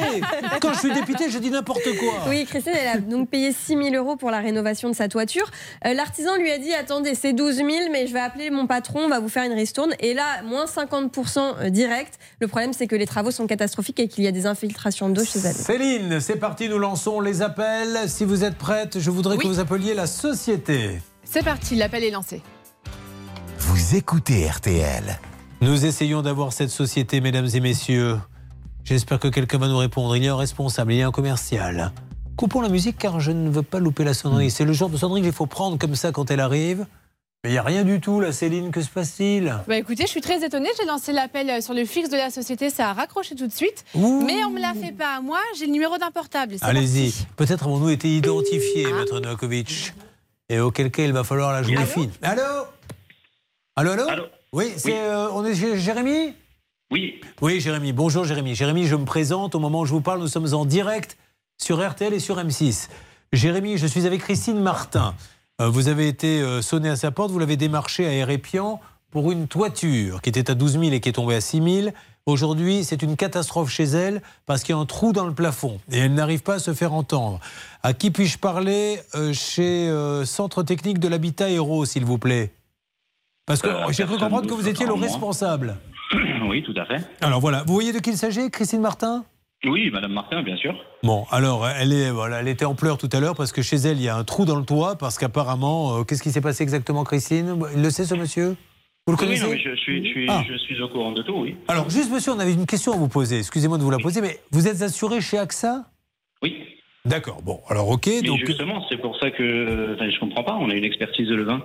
Quand 0.61 0.73
je 0.73 0.79
suis 0.79 0.93
dépité, 0.93 1.29
je 1.29 1.37
dis 1.37 1.49
n'importe 1.49 1.83
quoi. 1.99 2.13
Oui, 2.27 2.45
Christine, 2.45 2.73
elle 2.79 2.87
a 2.87 2.97
donc 2.97 3.29
payé 3.29 3.51
6 3.51 3.67
000 3.91 3.95
euros 3.95 4.15
pour 4.15 4.31
la 4.31 4.39
rénovation 4.39 4.89
de 4.89 4.95
sa 4.95 5.07
toiture. 5.07 5.49
Euh, 5.85 5.93
L'artisan 5.93 6.35
lui 6.37 6.51
a 6.51 6.57
dit 6.57 6.73
Attendez, 6.73 7.15
c'est 7.15 7.33
12 7.33 7.55
000, 7.55 7.69
mais 7.91 8.07
je 8.07 8.13
vais 8.13 8.19
appeler 8.19 8.49
mon 8.49 8.67
patron, 8.67 9.01
on 9.05 9.09
va 9.09 9.19
vous 9.19 9.29
faire 9.29 9.43
une 9.43 9.53
ristourne. 9.53 9.93
Et 9.99 10.13
là, 10.13 10.41
moins 10.43 10.65
50% 10.65 11.69
direct. 11.69 12.19
Le 12.39 12.47
problème, 12.47 12.73
c'est 12.73 12.87
que 12.87 12.95
les 12.95 13.07
travaux 13.07 13.31
sont 13.31 13.47
catastrophiques 13.47 13.99
et 13.99 14.07
qu'il 14.07 14.23
y 14.23 14.27
a 14.27 14.31
des 14.31 14.45
infiltrations 14.45 15.09
d'eau 15.09 15.23
chez 15.23 15.39
elle. 15.39 15.55
Céline, 15.55 16.19
c'est 16.19 16.37
parti, 16.37 16.69
nous 16.69 16.79
lançons 16.79 17.19
les 17.19 17.41
appels. 17.41 18.07
Si 18.09 18.25
vous 18.25 18.43
êtes 18.43 18.57
prête, 18.57 18.99
je 18.99 19.11
voudrais 19.11 19.37
que 19.37 19.47
vous 19.47 19.59
appeliez 19.59 19.93
la 19.93 20.07
société. 20.07 20.99
C'est 21.23 21.43
parti, 21.43 21.75
l'appel 21.75 22.03
est 22.03 22.11
lancé. 22.11 22.41
Vous 23.59 23.95
écoutez 23.95 24.47
RTL. 24.47 25.19
Nous 25.61 25.85
essayons 25.85 26.21
d'avoir 26.21 26.53
cette 26.53 26.69
société, 26.69 27.21
mesdames 27.21 27.47
et 27.53 27.59
messieurs. 27.59 28.17
J'espère 28.85 29.19
que 29.19 29.27
quelqu'un 29.27 29.57
va 29.57 29.67
nous 29.67 29.77
répondre. 29.77 30.15
Il 30.15 30.23
y 30.23 30.27
a 30.27 30.33
un 30.33 30.37
responsable, 30.37 30.93
il 30.93 30.99
y 30.99 31.01
a 31.01 31.07
un 31.07 31.11
commercial. 31.11 31.91
Coupons 32.37 32.61
la 32.61 32.69
musique 32.69 32.99
car 32.99 33.19
je 33.19 33.31
ne 33.31 33.49
veux 33.49 33.63
pas 33.63 33.79
louper 33.79 34.03
la 34.03 34.13
sonnerie. 34.13 34.51
C'est 34.51 34.63
le 34.63 34.73
genre 34.73 34.89
de 34.89 34.97
sonnerie 34.97 35.23
qu'il 35.23 35.31
faut 35.31 35.47
prendre 35.47 35.79
comme 35.79 35.95
ça 35.95 36.11
quand 36.11 36.29
elle 36.29 36.39
arrive. 36.39 36.85
Mais 37.43 37.49
il 37.49 37.53
n'y 37.53 37.57
a 37.57 37.63
rien 37.63 37.83
du 37.83 37.99
tout 37.99 38.19
là, 38.19 38.31
Céline, 38.31 38.69
que 38.71 38.81
se 38.81 38.89
passe-t-il? 38.89 39.55
Bah 39.67 39.77
écoutez, 39.77 40.03
je 40.03 40.09
suis 40.09 40.21
très 40.21 40.45
étonnée. 40.45 40.69
J'ai 40.79 40.85
lancé 40.85 41.13
l'appel 41.13 41.49
euh, 41.49 41.61
sur 41.61 41.73
le 41.73 41.85
fixe 41.85 42.09
de 42.09 42.17
la 42.17 42.29
société, 42.29 42.69
ça 42.69 42.89
a 42.89 42.93
raccroché 42.93 43.35
tout 43.35 43.47
de 43.47 43.53
suite. 43.53 43.85
Mais 43.95 44.43
on 44.45 44.51
me 44.51 44.59
l'a 44.59 44.73
fait 44.73 44.91
pas 44.91 45.17
à 45.17 45.21
moi. 45.21 45.39
J'ai 45.57 45.65
le 45.65 45.71
numéro 45.71 45.97
d'un 45.97 46.11
portable. 46.11 46.55
Allez-y. 46.61 47.13
Peut-être 47.35 47.63
avons-nous 47.65 47.89
été 47.89 48.15
identifiés, 48.15 48.91
Maître 48.91 49.19
Novakovic. 49.19 49.93
Et 50.49 50.59
auquel 50.59 50.91
cas, 50.91 51.03
il 51.03 51.13
va 51.13 51.23
falloir 51.23 51.51
la 51.51 51.63
jouer 51.63 51.77
fine. 51.85 52.11
Allô? 52.21 52.41
Allô, 53.75 53.91
allô, 53.91 54.23
Oui, 54.53 54.73
c'est, 54.77 54.97
euh, 54.97 55.29
on 55.31 55.43
est 55.43 55.55
chez 55.55 55.77
Jérémy? 55.77 56.33
Oui. 56.91 57.19
Oui, 57.41 57.59
Jérémy. 57.59 57.93
Bonjour, 57.93 58.25
Jérémy. 58.25 58.55
Jérémy, 58.55 58.85
je 58.85 58.95
me 58.95 59.05
présente. 59.05 59.55
Au 59.55 59.59
moment 59.59 59.81
où 59.81 59.85
je 59.85 59.91
vous 59.91 60.01
parle, 60.01 60.19
nous 60.19 60.27
sommes 60.27 60.53
en 60.53 60.65
direct 60.65 61.17
sur 61.57 61.85
RTL 61.85 62.13
et 62.13 62.19
sur 62.19 62.37
M6. 62.37 62.89
Jérémy, 63.33 63.77
je 63.77 63.87
suis 63.87 64.05
avec 64.05 64.21
Christine 64.21 64.59
Martin. 64.59 65.15
Euh, 65.61 65.69
vous 65.69 65.87
avez 65.87 66.07
été 66.07 66.41
euh, 66.41 66.61
sonné 66.61 66.89
à 66.89 66.95
sa 66.95 67.11
porte, 67.11 67.31
vous 67.31 67.39
l'avez 67.39 67.57
démarché 67.57 68.05
à 68.05 68.11
Hérépian 68.11 68.79
pour 69.09 69.31
une 69.31 69.47
toiture 69.47 70.21
qui 70.21 70.29
était 70.29 70.51
à 70.51 70.53
12 70.53 70.73
000 70.73 70.83
et 70.91 70.99
qui 70.99 71.09
est 71.09 71.13
tombée 71.13 71.35
à 71.35 71.41
6 71.41 71.81
000. 71.83 71.95
Aujourd'hui, 72.25 72.83
c'est 72.83 73.01
une 73.01 73.15
catastrophe 73.15 73.69
chez 73.69 73.83
elle 73.85 74.21
parce 74.45 74.63
qu'il 74.63 74.75
y 74.75 74.77
a 74.77 74.81
un 74.81 74.85
trou 74.85 75.13
dans 75.13 75.25
le 75.25 75.33
plafond 75.33 75.79
et 75.91 75.99
elle 75.99 76.13
n'arrive 76.13 76.41
pas 76.43 76.55
à 76.55 76.59
se 76.59 76.73
faire 76.73 76.93
entendre. 76.93 77.39
À 77.83 77.93
qui 77.93 78.11
puis-je 78.11 78.37
parler 78.37 78.99
euh, 79.15 79.31
chez 79.33 79.89
Centre 80.25 80.63
technique 80.63 80.99
de 80.99 81.07
l'habitat 81.07 81.49
Héros, 81.49 81.85
s'il 81.85 82.03
vous 82.05 82.17
plaît? 82.17 82.51
Parce 83.45 83.61
que 83.61 83.67
Euh, 83.67 83.91
j'ai 83.91 84.05
cru 84.05 84.17
comprendre 84.17 84.47
que 84.47 84.53
vous 84.53 84.67
étiez 84.67 84.85
le 84.85 84.93
moi. 84.95 85.07
Oui, 86.55 86.63
tout 86.63 86.73
à 86.79 86.85
fait. 86.85 87.03
Alors 87.19 87.41
voilà, 87.41 87.63
vous 87.67 87.73
voyez 87.73 87.91
de 87.91 87.99
qui 87.99 88.11
il 88.11 88.17
s'agit, 88.17 88.49
Christine 88.49 88.79
Martin? 88.79 89.25
Oui, 89.65 89.89
Madame 89.91 90.13
Martin, 90.13 90.41
bien 90.41 90.55
sûr. 90.55 90.73
Bon, 91.03 91.25
alors 91.31 91.67
elle, 91.67 91.91
est, 91.91 92.11
voilà, 92.11 92.39
elle 92.39 92.47
était 92.47 92.63
en 92.63 92.75
pleurs 92.75 92.97
tout 92.97 93.09
à 93.11 93.19
l'heure 93.19 93.35
parce 93.35 93.51
que 93.51 93.61
chez 93.61 93.75
elle, 93.75 93.97
il 93.97 94.03
y 94.03 94.07
a 94.07 94.15
un 94.15 94.23
trou 94.23 94.45
dans 94.45 94.55
le 94.55 94.63
toit 94.63 94.95
parce 94.95 95.17
qu'apparemment, 95.17 95.97
euh, 95.99 96.03
qu'est-ce 96.03 96.23
qui 96.23 96.31
s'est 96.31 96.39
passé 96.39 96.63
exactement, 96.63 97.03
Christine? 97.03 97.57
Il 97.75 97.81
le 97.81 97.89
sait, 97.89 98.05
ce 98.05 98.15
monsieur? 98.15 98.55
Vous 99.05 99.13
le 99.13 99.19
oui, 99.19 99.25
connaissez? 99.25 99.43
non, 99.43 99.49
mais 99.49 99.59
je 99.59 99.75
suis, 99.75 100.05
je, 100.05 100.09
suis, 100.11 100.25
Ah. 100.29 100.43
je 100.49 100.55
suis 100.57 100.81
au 100.81 100.87
courant 100.87 101.11
de 101.11 101.21
tout, 101.23 101.35
oui. 101.35 101.57
Alors, 101.67 101.89
juste 101.89 102.09
monsieur, 102.09 102.31
on 102.31 102.39
avait 102.39 102.53
une 102.53 102.65
question 102.65 102.93
à 102.93 102.95
vous 102.97 103.09
poser. 103.09 103.39
Excusez-moi 103.39 103.77
de 103.77 103.83
vous 103.83 103.91
la 103.91 103.97
poser, 103.99 104.21
mais 104.21 104.39
vous 104.51 104.67
êtes 104.69 104.81
assuré 104.81 105.19
chez 105.19 105.37
AXA 105.37 105.83
Oui. 106.41 106.55
D'accord, 107.03 107.41
bon, 107.41 107.59
alors 107.67 107.89
ok. 107.89 108.07
Mais 108.07 108.21
donc, 108.21 108.39
justement, 108.45 108.81
c'est 108.87 108.97
pour 108.97 109.19
ça 109.19 109.29
que 109.29 109.93
enfin, 109.95 110.09
je 110.09 110.19
comprends 110.21 110.43
pas. 110.45 110.53
On 110.59 110.69
a 110.69 110.73
une 110.73 110.85
expertise 110.85 111.27
de 111.27 111.35
Levin. 111.35 111.61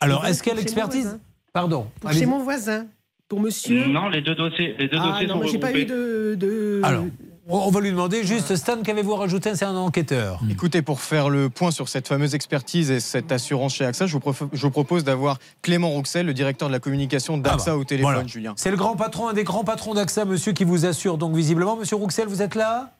alors 0.00 0.24
est-ce 0.26 0.42
qu'il 0.44 0.52
y 0.52 0.54
a 0.54 0.58
Chez 0.58 0.60
mon 0.60 0.64
l'expertise 0.64 1.02
voisin. 1.04 1.20
Pardon. 1.52 1.90
Chez 2.12 2.26
mon 2.26 2.38
voisin, 2.38 2.86
pour 3.28 3.40
monsieur. 3.40 3.86
Non, 3.86 4.08
les 4.08 4.22
deux 4.22 4.34
dossiers, 4.34 4.74
les 4.78 4.88
deux 4.88 4.96
ah 5.00 5.10
dossiers 5.12 5.26
non, 5.26 5.46
sont 5.46 5.58
pas 5.58 5.72
eu 5.72 5.84
de. 5.84 6.34
de- 6.38 6.80
Alors, 6.82 7.04
on 7.50 7.70
va 7.70 7.80
lui 7.80 7.90
demander 7.90 8.24
juste, 8.24 8.54
Stan, 8.56 8.82
qu'avez-vous 8.82 9.14
à 9.14 9.18
rajouter 9.20 9.54
C'est 9.54 9.64
un 9.64 9.76
enquêteur. 9.76 10.40
Écoutez, 10.50 10.82
pour 10.82 11.00
faire 11.00 11.28
le 11.30 11.48
point 11.48 11.70
sur 11.70 11.88
cette 11.88 12.06
fameuse 12.08 12.34
expertise 12.34 12.90
et 12.90 13.00
cette 13.00 13.32
assurance 13.32 13.74
chez 13.74 13.84
AXA, 13.84 14.06
je 14.06 14.12
vous, 14.12 14.20
prof- 14.20 14.44
je 14.52 14.62
vous 14.62 14.70
propose 14.70 15.04
d'avoir 15.04 15.38
Clément 15.62 15.88
Rouxel, 15.88 16.26
le 16.26 16.34
directeur 16.34 16.68
de 16.68 16.72
la 16.74 16.80
communication 16.80 17.38
d'AXA 17.38 17.64
Ah 17.66 17.70
bah, 17.70 17.76
au 17.76 17.84
téléphone, 17.84 18.12
voilà. 18.12 18.26
Julien. 18.28 18.52
C'est 18.56 18.70
le 18.70 18.76
grand 18.76 18.96
patron, 18.96 19.28
un 19.28 19.32
des 19.34 19.44
grands 19.44 19.64
patrons 19.64 19.94
d'AXA, 19.94 20.24
monsieur, 20.24 20.52
qui 20.52 20.64
vous 20.64 20.84
assure 20.86 21.16
donc 21.18 21.34
visiblement. 21.34 21.76
Monsieur 21.76 21.96
Rouxel, 21.96 22.28
vous 22.28 22.42
êtes 22.42 22.54
là? 22.54 22.92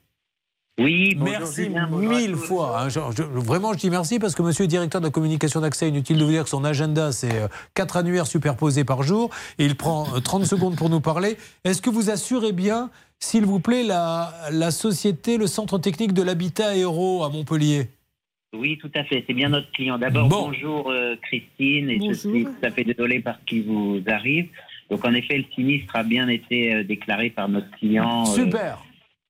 Oui, 0.79 1.17
merci 1.21 1.69
mille 1.91 2.37
fois. 2.37 2.83
hein. 2.83 2.89
Je- 2.89 3.01
je- 3.17 3.23
vraiment, 3.23 3.73
je 3.73 3.79
dis 3.79 3.91
merci 3.91 4.19
parce 4.21 4.35
que 4.37 4.43
monsieur 4.43 4.65
est 4.65 4.69
directeur 4.69 5.01
de 5.01 5.07
la 5.07 5.11
communication 5.11 5.61
d'AXA. 5.61 5.87
Inutile 5.89 6.19
de 6.19 6.25
vous 6.25 6.31
dire 6.31 6.45
que 6.45 6.51
son 6.51 6.65
agenda, 6.65 7.11
c'est 7.11 7.35
euh, 7.35 7.49
quatre 7.75 7.97
annuaires 7.97 8.27
superposés 8.29 8.85
par 8.85 9.03
jour 9.03 9.31
et 9.59 9.65
il 9.65 9.75
prend 9.75 10.07
euh, 10.15 10.21
30 10.21 10.45
secondes 10.47 10.77
pour 10.77 10.89
nous 10.89 11.01
parler. 11.01 11.37
Est-ce 11.65 11.83
que 11.83 11.91
vous 11.91 12.11
assurez 12.11 12.53
bien, 12.53 12.91
s'il 13.19 13.45
vous 13.45 13.59
plaît, 13.59 13.83
la, 13.83 14.33
la 14.53 14.71
société, 14.71 15.37
le 15.37 15.49
centre 15.49 15.79
technique 15.79 16.13
de 16.13 16.23
l'habitat 16.23 16.77
Héros 16.77 17.25
à 17.25 17.29
Montpellier? 17.29 17.89
Oui, 18.57 18.79
tout 18.81 18.91
à 18.95 19.03
fait. 19.05 19.25
C'est 19.27 19.35
bien 19.35 19.49
notre 19.49 19.71
client. 19.73 19.99
D'abord, 19.99 20.29
Bon. 20.29 20.47
bonjour 20.51 20.91
euh, 20.91 21.17
Christine, 21.23 21.91
et 21.91 21.95
je 21.97 21.99
Bonjour. 21.99 22.15
suis 22.33 22.45
tout 22.45 22.55
à 22.63 22.71
fait 22.71 22.85
désolé 22.85 23.19
par 23.21 23.37
ce 23.41 23.45
qui 23.47 23.61
vous 23.63 24.01
arrive. 24.07 24.47
Donc, 24.91 25.05
en 25.05 25.13
effet, 25.13 25.37
le 25.39 25.45
sinistre 25.55 25.95
a 25.97 26.03
bien 26.05 26.29
été 26.29 26.73
euh, 26.73 26.85
déclaré 26.85 27.31
par 27.31 27.49
notre 27.49 27.71
client. 27.73 28.23
euh, 28.23 28.35
Super. 28.35 28.83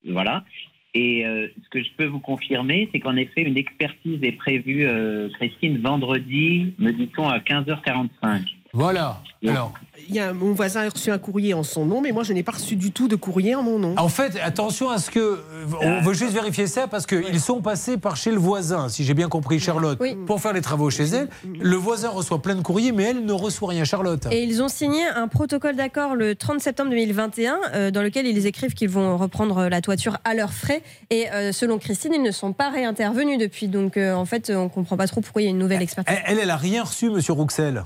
voilà. 0.09 0.45
Et 0.93 1.25
euh, 1.25 1.47
ce 1.63 1.69
que 1.69 1.83
je 1.83 1.89
peux 1.97 2.05
vous 2.05 2.19
confirmer, 2.19 2.89
c'est 2.91 2.99
qu'en 2.99 3.15
effet, 3.15 3.41
une 3.41 3.57
expertise 3.57 4.19
est 4.23 4.31
prévue, 4.31 4.87
euh, 4.87 5.29
Christine, 5.33 5.79
vendredi, 5.79 6.73
me 6.79 6.91
dit-on, 6.91 7.27
à 7.27 7.39
15h45. 7.39 8.58
Voilà. 8.73 9.21
Alors, 9.47 9.71
Il 10.09 10.13
y 10.15 10.19
a, 10.19 10.33
mon 10.33 10.51
voisin 10.53 10.81
a 10.85 10.89
reçu 10.89 11.11
un 11.11 11.17
courrier 11.17 11.53
en 11.53 11.63
son 11.63 11.85
nom, 11.85 12.01
mais 12.01 12.11
moi, 12.11 12.23
je 12.23 12.33
n'ai 12.33 12.43
pas 12.43 12.51
reçu 12.51 12.75
du 12.75 12.91
tout 12.91 13.07
de 13.07 13.15
courrier 13.15 13.55
en 13.55 13.63
mon 13.63 13.79
nom. 13.79 13.95
en 13.97 14.09
fait, 14.09 14.37
attention 14.43 14.89
à 14.89 14.97
ce 14.97 15.09
que. 15.09 15.19
euh, 15.19 15.39
On 15.81 16.01
veut 16.01 16.13
juste 16.13 16.33
vérifier 16.33 16.67
ça 16.67 16.87
parce 16.87 17.05
qu'ils 17.05 17.39
sont 17.39 17.61
passés 17.61 17.97
par 17.97 18.17
chez 18.17 18.31
le 18.31 18.37
voisin, 18.37 18.89
si 18.89 19.03
j'ai 19.05 19.13
bien 19.13 19.29
compris, 19.29 19.59
Charlotte, 19.59 19.97
pour 20.27 20.41
faire 20.41 20.51
les 20.53 20.61
travaux 20.61 20.89
chez 20.89 21.05
elle. 21.05 21.29
Le 21.45 21.75
voisin 21.77 22.09
reçoit 22.09 22.41
plein 22.41 22.55
de 22.55 22.61
courriers, 22.61 22.91
mais 22.91 23.05
elle 23.05 23.23
ne 23.25 23.31
reçoit 23.31 23.69
rien, 23.69 23.85
Charlotte. 23.85 24.27
Et 24.29 24.43
ils 24.43 24.61
ont 24.61 24.67
signé 24.67 25.05
un 25.07 25.27
protocole 25.29 25.75
d'accord 25.75 26.15
le 26.15 26.35
30 26.35 26.59
septembre 26.59 26.89
2021 26.91 27.57
euh, 27.73 27.91
dans 27.91 28.01
lequel 28.01 28.27
ils 28.27 28.45
écrivent 28.45 28.73
qu'ils 28.73 28.89
vont 28.89 29.15
reprendre 29.17 29.67
la 29.69 29.81
toiture 29.81 30.17
à 30.25 30.33
leurs 30.33 30.53
frais. 30.53 30.81
Et 31.11 31.31
euh, 31.31 31.51
selon 31.53 31.77
Christine, 31.79 32.13
ils 32.13 32.23
ne 32.23 32.31
sont 32.31 32.51
pas 32.53 32.69
réintervenus 32.69 33.37
depuis. 33.39 33.67
Donc 33.69 33.95
euh, 33.95 34.13
en 34.13 34.25
fait, 34.25 34.51
on 34.53 34.67
comprend 34.69 34.97
pas 34.97 35.07
trop 35.07 35.21
pourquoi 35.21 35.41
il 35.41 35.45
y 35.45 35.47
a 35.47 35.51
une 35.51 35.59
nouvelle 35.59 35.81
expertise. 35.81 36.13
Elle, 36.25 36.33
elle, 36.33 36.39
elle 36.43 36.51
a 36.51 36.57
rien 36.57 36.83
reçu, 36.83 37.09
monsieur 37.09 37.33
Rouxel. 37.33 37.83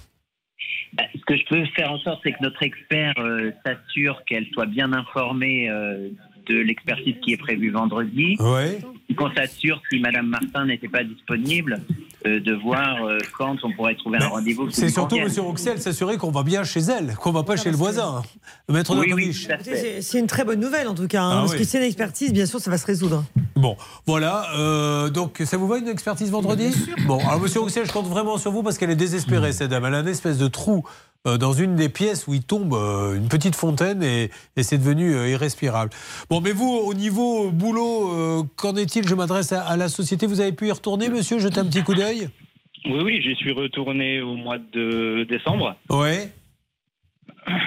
Bah, 0.94 1.03
ce 1.15 1.22
que 1.26 1.35
je 1.35 1.44
peux 1.45 1.65
faire 1.76 1.91
en 1.91 1.99
sorte, 1.99 2.22
c'est 2.23 2.34
que 2.34 2.41
notre 2.41 2.61
expert 2.61 3.14
euh, 3.18 3.52
s'assure 3.65 4.23
qu'elle 4.26 4.45
soit 4.53 4.68
bien 4.68 4.94
informée 4.94 5.69
euh, 5.69 6.10
de 6.48 6.56
l'expertise 6.57 7.15
qui 7.23 7.34
est 7.34 7.38
prévue 7.38 7.72
vendredi. 7.72 8.38
Ouais. 8.40 8.80
Qu'on 9.15 9.31
s'assure, 9.34 9.81
si 9.90 9.99
Madame 9.99 10.27
Martin 10.27 10.65
n'était 10.65 10.88
pas 10.88 11.03
disponible, 11.03 11.80
de 12.26 12.54
voir 12.54 13.06
euh, 13.06 13.18
quand 13.38 13.56
on 13.64 13.72
pourrait 13.74 13.95
trouver 13.95 14.18
un 14.22 14.28
rendez-vous. 14.28 14.70
C'est 14.72 14.90
surtout, 14.90 15.18
monsieur 15.20 15.41
Rouxel, 15.41 15.80
s'assurer 15.82 16.18
qu'on 16.18 16.32
va 16.32 16.44
bien 16.44 16.64
chez 16.64 16.80
elle, 16.82 17.16
qu'on 17.16 17.32
va 17.32 17.44
pas 17.44 17.56
chez 17.58 17.70
le 17.72 17.78
voisin. 17.78 18.22
Maître 18.70 18.95
Oui, 18.98 19.14
oui. 19.14 19.48
C'est 20.02 20.20
une 20.20 20.28
très 20.28 20.44
bonne 20.45 20.60
nouvelle 20.60 20.88
en 20.88 20.95
tout 20.95 21.08
cas, 21.08 21.22
hein, 21.24 21.32
Ah 21.34 21.40
parce 21.41 21.54
oui. 21.54 21.58
que 21.60 21.64
c'est 21.66 21.78
une 21.80 21.84
expertise, 21.84 22.32
bien 22.34 22.45
sûr, 22.45 22.60
ça 22.60 22.72
va 22.72 22.78
se 22.78 22.86
résoudre. 22.86 23.24
Bon, 23.56 23.76
voilà. 24.06 24.45
euh, 24.58 25.10
donc, 25.10 25.41
ça 25.45 25.58
vous 25.58 25.68
va 25.68 25.78
une 25.78 25.88
expertise 25.88 26.32
vendredi? 26.32 26.74
Bon, 27.08 27.20
alors, 27.20 27.40
monsieur 27.40 27.60
Rouxel, 27.60 27.86
je 27.86 27.91
compte 27.91 28.08
vraiment 28.08 28.38
sur 28.38 28.52
vous 28.52 28.64
parce 28.64 28.78
qu'elle 28.78 28.91
est 28.91 28.95
désespérée, 28.95 29.52
cette 29.54 29.70
dame. 29.70 29.86
Elle 29.86 29.95
a 29.95 30.00
une 30.00 30.08
espèce 30.08 30.38
de 30.38 30.48
trou 30.48 30.84
euh, 30.86 30.90
dans 31.26 31.54
une 31.54 31.76
des 31.76 31.90
pièces 31.90 32.28
où 32.28 32.34
il 32.34 32.44
tombe 32.44 32.74
euh, 32.74 33.16
une 33.16 33.30
petite 33.30 33.56
fontaine 33.56 34.04
et, 34.04 34.30
et 34.58 34.64
c'est 34.64 34.78
devenu 34.78 35.16
euh, 35.16 35.30
irrespirable. 35.30 35.91
Bon, 36.30 36.41
mais 36.41 36.52
vous, 36.52 36.70
au 36.70 36.94
niveau 36.94 37.50
boulot, 37.50 38.14
euh, 38.14 38.44
qu'en 38.58 38.76
est-il? 38.76 39.08
Je 39.08 39.16
m'adresse 39.16 39.54
à, 39.54 39.62
à 39.64 39.78
la 39.78 39.88
société. 39.88 40.28
Vous 40.28 40.41
avez 40.41 40.52
pu 40.52 40.68
y 40.68 40.72
retourner, 40.72 41.10
monsieur? 41.10 41.40
Jeter 41.40 41.60
un 41.62 41.66
petit 41.66 41.84
coup 41.84 41.95
d'œil 41.95 42.30
Oui, 42.86 43.00
oui, 43.04 43.22
j'y 43.24 43.36
suis 43.36 43.54
retourné 43.54 44.22
au 44.22 44.36
mois 44.36 44.58
de 44.58 45.26
décembre. 45.30 45.76
Ouais. 45.90 46.30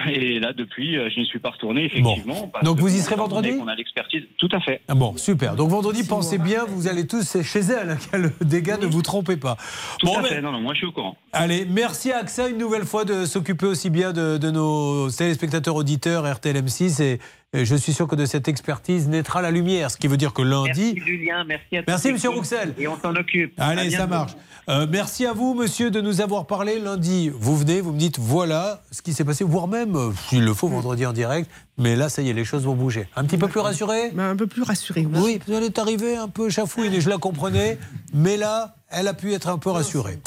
Et 0.09 0.39
là, 0.39 0.53
depuis, 0.53 0.97
euh, 0.97 1.09
je 1.13 1.19
n'y 1.19 1.25
suis 1.25 1.39
pas 1.39 1.49
retourné, 1.51 1.85
effectivement. 1.85 2.51
Donc 2.63 2.79
vous 2.79 2.93
y 2.95 2.99
serez 2.99 3.15
vendredi 3.15 3.57
qu'on 3.57 3.67
a 3.67 3.75
l'expertise. 3.75 4.23
Tout 4.37 4.49
à 4.51 4.59
fait. 4.59 4.81
Ah 4.87 4.95
bon, 4.95 5.15
super. 5.17 5.55
Donc 5.55 5.69
vendredi, 5.69 6.03
pensez 6.03 6.37
bien, 6.37 6.65
vous 6.67 6.87
allez 6.87 7.05
tous 7.07 7.41
chez 7.43 7.59
elle. 7.59 7.97
Quel 8.11 8.31
dégât, 8.41 8.77
ne 8.77 8.85
vous 8.87 9.01
trompez 9.01 9.37
pas. 9.37 9.57
Tout 9.99 10.07
Bon, 10.07 10.17
à 10.17 10.21
mais- 10.21 10.29
fait. 10.29 10.41
Non, 10.41 10.51
non, 10.51 10.61
moi, 10.61 10.73
je 10.73 10.79
suis 10.79 10.87
au 10.87 10.91
courant. 10.91 11.15
Allez, 11.33 11.65
merci 11.69 12.11
à 12.11 12.19
AXA 12.19 12.49
une 12.49 12.57
nouvelle 12.57 12.85
fois 12.85 13.05
de 13.05 13.25
s'occuper 13.25 13.65
aussi 13.65 13.89
bien 13.89 14.13
de, 14.13 14.37
de 14.37 14.51
nos 14.51 15.09
téléspectateurs 15.09 15.75
auditeurs 15.75 16.25
RTLM6 16.25 17.01
et, 17.01 17.13
et 17.13 17.19
je 17.53 17.75
suis 17.75 17.93
sûr 17.93 18.07
que 18.07 18.15
de 18.15 18.25
cette 18.25 18.47
expertise 18.47 19.07
naîtra 19.07 19.41
la 19.41 19.51
lumière, 19.51 19.89
ce 19.89 19.97
qui 19.97 20.07
veut 20.07 20.17
dire 20.17 20.33
que 20.33 20.41
lundi... 20.41 20.93
Merci 20.95 20.99
Julien, 20.99 21.43
merci 21.45 21.77
à 21.77 21.79
tous. 21.79 21.85
Merci, 21.87 22.11
monsieur 22.11 22.29
Rouxel. 22.29 22.73
Et 22.77 22.87
on 22.87 22.99
s'en 22.99 23.15
occupe. 23.15 23.53
Allez, 23.57 23.89
ça 23.89 24.05
marche. 24.05 24.33
Euh, 24.69 24.85
merci 24.89 25.25
à 25.25 25.31
vous, 25.31 25.53
monsieur, 25.53 25.89
de 25.89 26.01
nous 26.01 26.19
avoir 26.19 26.45
parlé 26.45 26.77
lundi. 26.77 27.31
Vous 27.33 27.55
venez, 27.55 27.79
vous 27.79 27.93
me 27.93 27.99
dites 27.99 28.19
voilà 28.19 28.81
ce 28.91 29.01
qui 29.01 29.13
s'est 29.13 29.23
passé, 29.23 29.45
voire 29.45 29.69
même, 29.69 29.95
euh, 29.95 30.11
s'il 30.27 30.43
le 30.43 30.53
faut, 30.53 30.67
vendredi 30.67 31.05
en 31.05 31.13
direct. 31.13 31.49
Mais 31.77 31.95
là, 31.95 32.09
ça 32.09 32.23
y 32.23 32.29
est, 32.29 32.33
les 32.33 32.45
choses 32.45 32.63
vont 32.63 32.73
bouger. 32.73 33.07
Un 33.15 33.23
petit 33.23 33.37
peu 33.37 33.47
plus 33.47 33.59
rassuré? 33.59 34.11
Un 34.17 34.35
peu 34.35 34.47
plus 34.47 34.63
rassuré, 34.63 35.05
oui. 35.05 35.39
Oui, 35.47 35.55
elle 35.55 35.63
est 35.63 35.77
arrivée 35.77 36.17
un 36.17 36.27
peu 36.27 36.49
chafouine 36.49 36.93
et 36.93 37.01
je 37.01 37.09
la 37.09 37.17
comprenais. 37.19 37.77
Mais 38.13 38.35
là, 38.35 38.75
elle 38.89 39.07
a 39.07 39.13
pu 39.13 39.33
être 39.33 39.47
un 39.47 39.59
peu 39.59 39.69
rassurée. 39.69 40.19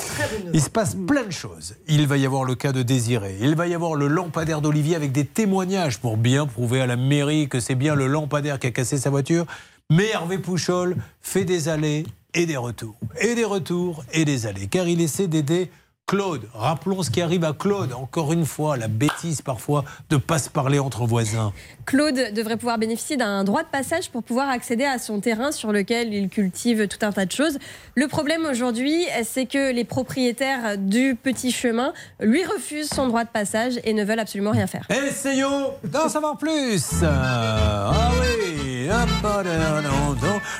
Il 0.52 0.62
se 0.62 0.70
passe 0.70 0.94
plein 0.94 1.24
de 1.24 1.32
choses. 1.32 1.74
Il 1.88 2.06
va 2.06 2.18
y 2.18 2.26
avoir 2.26 2.44
le 2.44 2.54
cas 2.54 2.70
de 2.70 2.82
Désiré. 2.82 3.36
Il 3.40 3.56
va 3.56 3.66
y 3.66 3.74
avoir 3.74 3.94
le 3.94 4.06
lampadaire 4.06 4.60
d'Olivier 4.60 4.94
avec 4.94 5.10
des 5.10 5.24
témoignages 5.24 5.98
pour 5.98 6.16
bien 6.16 6.46
prouver 6.46 6.80
à 6.80 6.86
la 6.86 6.96
mairie 6.96 7.48
que 7.48 7.58
c'est 7.58 7.74
bien 7.74 7.96
le 7.96 8.06
lampadaire 8.06 8.60
qui 8.60 8.68
a 8.68 8.70
cassé 8.70 8.98
sa 8.98 9.10
voiture. 9.10 9.46
Mais 9.90 10.08
Hervé 10.10 10.38
Pouchol 10.38 10.96
fait 11.20 11.44
des 11.44 11.68
allées 11.68 12.06
et 12.32 12.46
des 12.46 12.56
retours. 12.56 12.94
Et 13.20 13.34
des 13.34 13.44
retours 13.44 14.04
et 14.12 14.24
des 14.24 14.46
allées. 14.46 14.68
Car 14.68 14.86
il 14.86 15.00
essaie 15.00 15.26
d'aider 15.26 15.68
Claude. 16.10 16.42
Rappelons 16.54 17.04
ce 17.04 17.10
qui 17.12 17.22
arrive 17.22 17.44
à 17.44 17.52
Claude. 17.52 17.92
Encore 17.92 18.32
une 18.32 18.44
fois, 18.44 18.76
la 18.76 18.88
bêtise 18.88 19.42
parfois 19.42 19.84
de 20.08 20.16
ne 20.16 20.20
pas 20.20 20.40
se 20.40 20.50
parler 20.50 20.80
entre 20.80 21.06
voisins. 21.06 21.52
Claude 21.86 22.34
devrait 22.34 22.56
pouvoir 22.56 22.78
bénéficier 22.78 23.16
d'un 23.16 23.44
droit 23.44 23.62
de 23.62 23.68
passage 23.68 24.10
pour 24.10 24.24
pouvoir 24.24 24.48
accéder 24.48 24.84
à 24.84 24.98
son 24.98 25.20
terrain 25.20 25.52
sur 25.52 25.70
lequel 25.70 26.12
il 26.12 26.28
cultive 26.28 26.88
tout 26.88 26.98
un 27.06 27.12
tas 27.12 27.26
de 27.26 27.30
choses. 27.30 27.60
Le 27.94 28.08
problème 28.08 28.44
aujourd'hui, 28.44 29.06
c'est 29.22 29.46
que 29.46 29.70
les 29.72 29.84
propriétaires 29.84 30.76
du 30.76 31.14
petit 31.14 31.52
chemin 31.52 31.92
lui 32.18 32.42
refusent 32.44 32.90
son 32.90 33.06
droit 33.06 33.22
de 33.22 33.30
passage 33.30 33.78
et 33.84 33.92
ne 33.92 34.02
veulent 34.02 34.18
absolument 34.18 34.50
rien 34.50 34.66
faire. 34.66 34.88
Essayons 34.90 35.74
d'en 35.84 36.08
savoir 36.08 36.36
plus. 36.38 37.04
Ah 37.04 38.10
oui, 38.20 38.88
ah, 38.90 39.06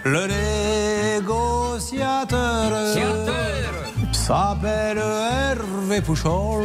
le 0.05 0.28
négociateur 1.18 2.70
s'appelle 4.12 4.99
Hervé 4.99 6.01
Pouchol. 6.01 6.65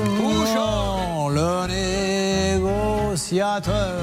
Le 1.33 1.67
négociateur. 2.57 4.01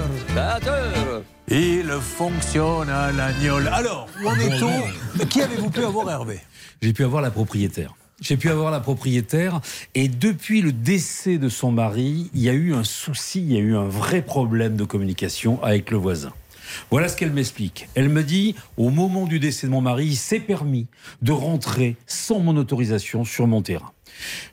Il 1.48 1.90
fonctionne 2.01 2.89
à 2.90 3.12
l'agnole. 3.12 3.69
Alors, 3.73 4.09
où 4.23 4.28
en 4.28 4.36
est-on? 4.36 5.24
Qui 5.27 5.43
avez-vous 5.43 5.70
pu 5.70 5.85
avoir 5.85 6.10
Hervé? 6.10 6.40
J'ai 6.81 6.93
pu 6.93 7.05
avoir 7.05 7.23
la 7.23 7.31
propriétaire. 7.31 7.94
J'ai 8.20 8.36
pu 8.36 8.51
avoir 8.51 8.70
la 8.70 8.81
propriétaire 8.81 9.60
et 9.94 10.09
depuis 10.09 10.62
le 10.62 10.73
décès 10.73 11.39
de 11.39 11.48
son 11.48 11.73
mari, 11.73 12.31
il 12.35 12.40
y 12.40 12.48
a 12.48 12.52
eu 12.52 12.73
un 12.73 12.85
souci, 12.85 13.40
il 13.40 13.52
y 13.52 13.56
a 13.56 13.60
eu 13.60 13.77
un 13.77 13.89
vrai 13.89 14.23
problème 14.23 14.77
de 14.77 14.85
communication 14.85 15.62
avec 15.62 15.90
le 15.90 15.97
voisin. 15.97 16.32
Voilà 16.90 17.09
ce 17.09 17.16
qu'elle 17.16 17.32
m'explique. 17.32 17.89
Elle 17.94 18.09
me 18.09 18.23
dit, 18.23 18.55
au 18.77 18.90
moment 18.90 19.27
du 19.27 19.39
décès 19.39 19.66
de 19.66 19.73
mon 19.73 19.81
mari, 19.81 20.07
il 20.07 20.16
s'est 20.16 20.40
permis 20.40 20.86
de 21.23 21.32
rentrer 21.32 21.97
sans 22.07 22.40
mon 22.40 22.57
autorisation 22.57 23.24
sur 23.24 23.47
mon 23.47 23.62
terrain. 23.62 23.93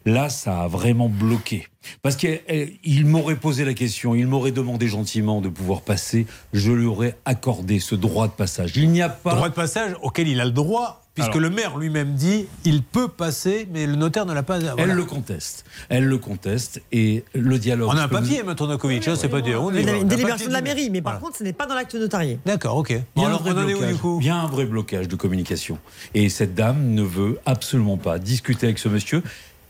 Là, 0.05 0.29
ça 0.29 0.61
a 0.61 0.67
vraiment 0.67 1.09
bloqué. 1.09 1.67
Parce 2.01 2.15
qu'il 2.15 3.05
m'aurait 3.05 3.35
posé 3.35 3.65
la 3.65 3.73
question, 3.73 4.15
il 4.15 4.27
m'aurait 4.27 4.51
demandé 4.51 4.87
gentiment 4.87 5.41
de 5.41 5.49
pouvoir 5.49 5.81
passer, 5.81 6.27
je 6.53 6.71
lui 6.71 6.85
aurais 6.85 7.17
accordé 7.25 7.79
ce 7.79 7.95
droit 7.95 8.27
de 8.27 8.33
passage. 8.33 8.71
Il 8.75 8.89
n'y 8.89 9.01
a 9.01 9.09
pas... 9.09 9.35
Droit 9.35 9.49
de 9.49 9.53
passage 9.53 9.95
auquel 10.01 10.27
il 10.27 10.39
a 10.41 10.45
le 10.45 10.51
droit, 10.51 11.08
puisque 11.19 11.29
Alors- 11.35 11.41
le 11.41 11.49
maire 11.49 11.77
lui-même 11.77 12.13
dit 12.15 12.47
il 12.65 12.81
peut 12.83 13.07
passer, 13.07 13.67
mais 13.71 13.85
le 13.85 13.95
notaire 13.95 14.25
ne 14.25 14.33
l'a 14.33 14.43
pas. 14.43 14.57
Elle 14.59 14.71
voilà. 14.77 14.93
le 14.93 15.03
conteste. 15.05 15.65
Elle 15.89 16.05
le 16.05 16.17
conteste 16.17 16.81
et 16.91 17.23
le 17.33 17.57
dialogue. 17.59 17.89
On 17.93 17.97
a 17.97 18.03
un 18.03 18.07
papier, 18.07 18.39
M. 18.39 18.53
Tonakovic, 18.55 19.07
hein, 19.07 19.15
c'est 19.17 19.29
pas 19.29 19.41
dire. 19.41 19.61
On 19.63 19.73
y 19.73 19.81
Une, 19.81 20.07
délibération 20.07 20.47
de 20.47 20.53
la 20.53 20.61
mairie, 20.61 20.89
mais 20.89 21.01
par 21.01 21.13
Voilà. 21.13 21.25
contre, 21.25 21.37
ce 21.37 21.43
n'est 21.43 21.53
pas 21.53 21.65
dans 21.65 21.75
l'acte 21.75 21.95
notarié. 21.95 22.39
D'accord, 22.45 22.77
ok. 22.77 22.89
Il 22.89 22.95
y 22.97 23.01
Bon, 23.15 23.25
alors, 23.25 23.45
est 23.47 23.51
où 23.51 23.53
blocage. 23.53 23.91
du 23.93 23.95
coup? 23.99 24.17
Il 24.21 24.27
y 24.27 24.29
a 24.29 24.35
un 24.35 24.47
vrai 24.47 24.65
blocage 24.65 25.07
de 25.07 25.15
communication. 25.15 25.77
Et 26.13 26.29
cette 26.29 26.55
dame 26.55 26.93
ne 26.93 27.01
veut 27.03 27.39
absolument 27.45 27.97
pas 27.97 28.19
discuter 28.19 28.67
avec 28.67 28.79
ce 28.79 28.89
monsieur. 28.89 29.21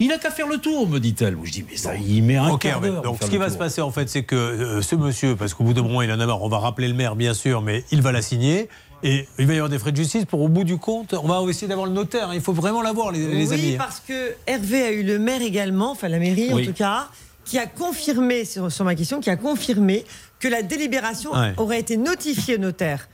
Il 0.01 0.07
n'a 0.07 0.17
qu'à 0.17 0.31
faire 0.31 0.47
le 0.47 0.59
tour, 0.59 0.87
me 0.87 0.97
dit-elle. 0.99 1.35
Je 1.43 1.51
dis, 1.51 1.65
mais 1.69 1.75
ça, 1.75 1.95
il 1.97 2.23
met 2.23 2.37
un 2.37 2.47
Ok, 2.51 2.61
quart 2.61 2.71
Hervé. 2.75 2.87
d'heure. 2.89 3.01
pour 3.01 3.11
Donc, 3.13 3.23
ce 3.23 3.29
qui 3.29 3.37
va 3.37 3.45
tour. 3.47 3.53
se 3.53 3.57
passer, 3.59 3.81
en 3.81 3.91
fait, 3.91 4.07
c'est 4.07 4.23
que 4.23 4.35
euh, 4.35 4.81
ce 4.81 4.95
monsieur, 4.95 5.35
parce 5.35 5.53
qu'au 5.53 5.65
bout 5.65 5.73
d'un 5.73 5.81
moment, 5.81 6.01
il 6.01 6.09
en 6.11 6.19
a 6.21 6.25
marre, 6.25 6.41
on 6.41 6.47
va 6.47 6.59
rappeler 6.59 6.87
le 6.87 6.93
maire, 6.93 7.17
bien 7.17 7.33
sûr, 7.33 7.61
mais 7.61 7.83
il 7.91 8.01
va 8.01 8.13
la 8.13 8.21
signer. 8.21 8.69
Et 9.03 9.27
il 9.37 9.45
va 9.47 9.53
y 9.53 9.55
avoir 9.57 9.69
des 9.69 9.79
frais 9.79 9.91
de 9.91 9.97
justice 9.97 10.25
pour, 10.25 10.41
au 10.41 10.47
bout 10.49 10.63
du 10.63 10.77
compte, 10.77 11.13
on 11.13 11.27
va 11.27 11.41
essayer 11.49 11.67
d'avoir 11.67 11.87
le 11.87 11.93
notaire. 11.93 12.31
Il 12.33 12.41
faut 12.41 12.53
vraiment 12.53 12.81
l'avoir, 12.81 13.11
les, 13.11 13.25
les 13.27 13.47
oui, 13.47 13.53
amis. 13.53 13.75
parce 13.77 14.01
que 14.01 14.33
Hervé 14.45 14.83
a 14.83 14.91
eu 14.91 15.03
le 15.03 15.19
maire 15.19 15.41
également, 15.41 15.91
enfin 15.91 16.09
la 16.09 16.19
mairie 16.19 16.49
Oui. 16.53 16.63
en 16.63 16.65
tout 16.67 16.73
cas, 16.73 17.07
qui 17.45 17.57
a 17.57 17.65
confirmé, 17.65 18.45
sur, 18.45 18.71
sur 18.71 18.83
ma 18.85 18.95
question, 18.95 19.19
qui 19.21 19.29
a 19.29 19.37
confirmé 19.37 20.03
que 20.39 20.47
la 20.47 20.61
délibération 20.63 21.31
Ouais. 21.33 21.53
aurait 21.57 21.79
été 21.79 21.97
notifiée 21.97 22.55
au 22.55 22.59
notaire. 22.59 23.07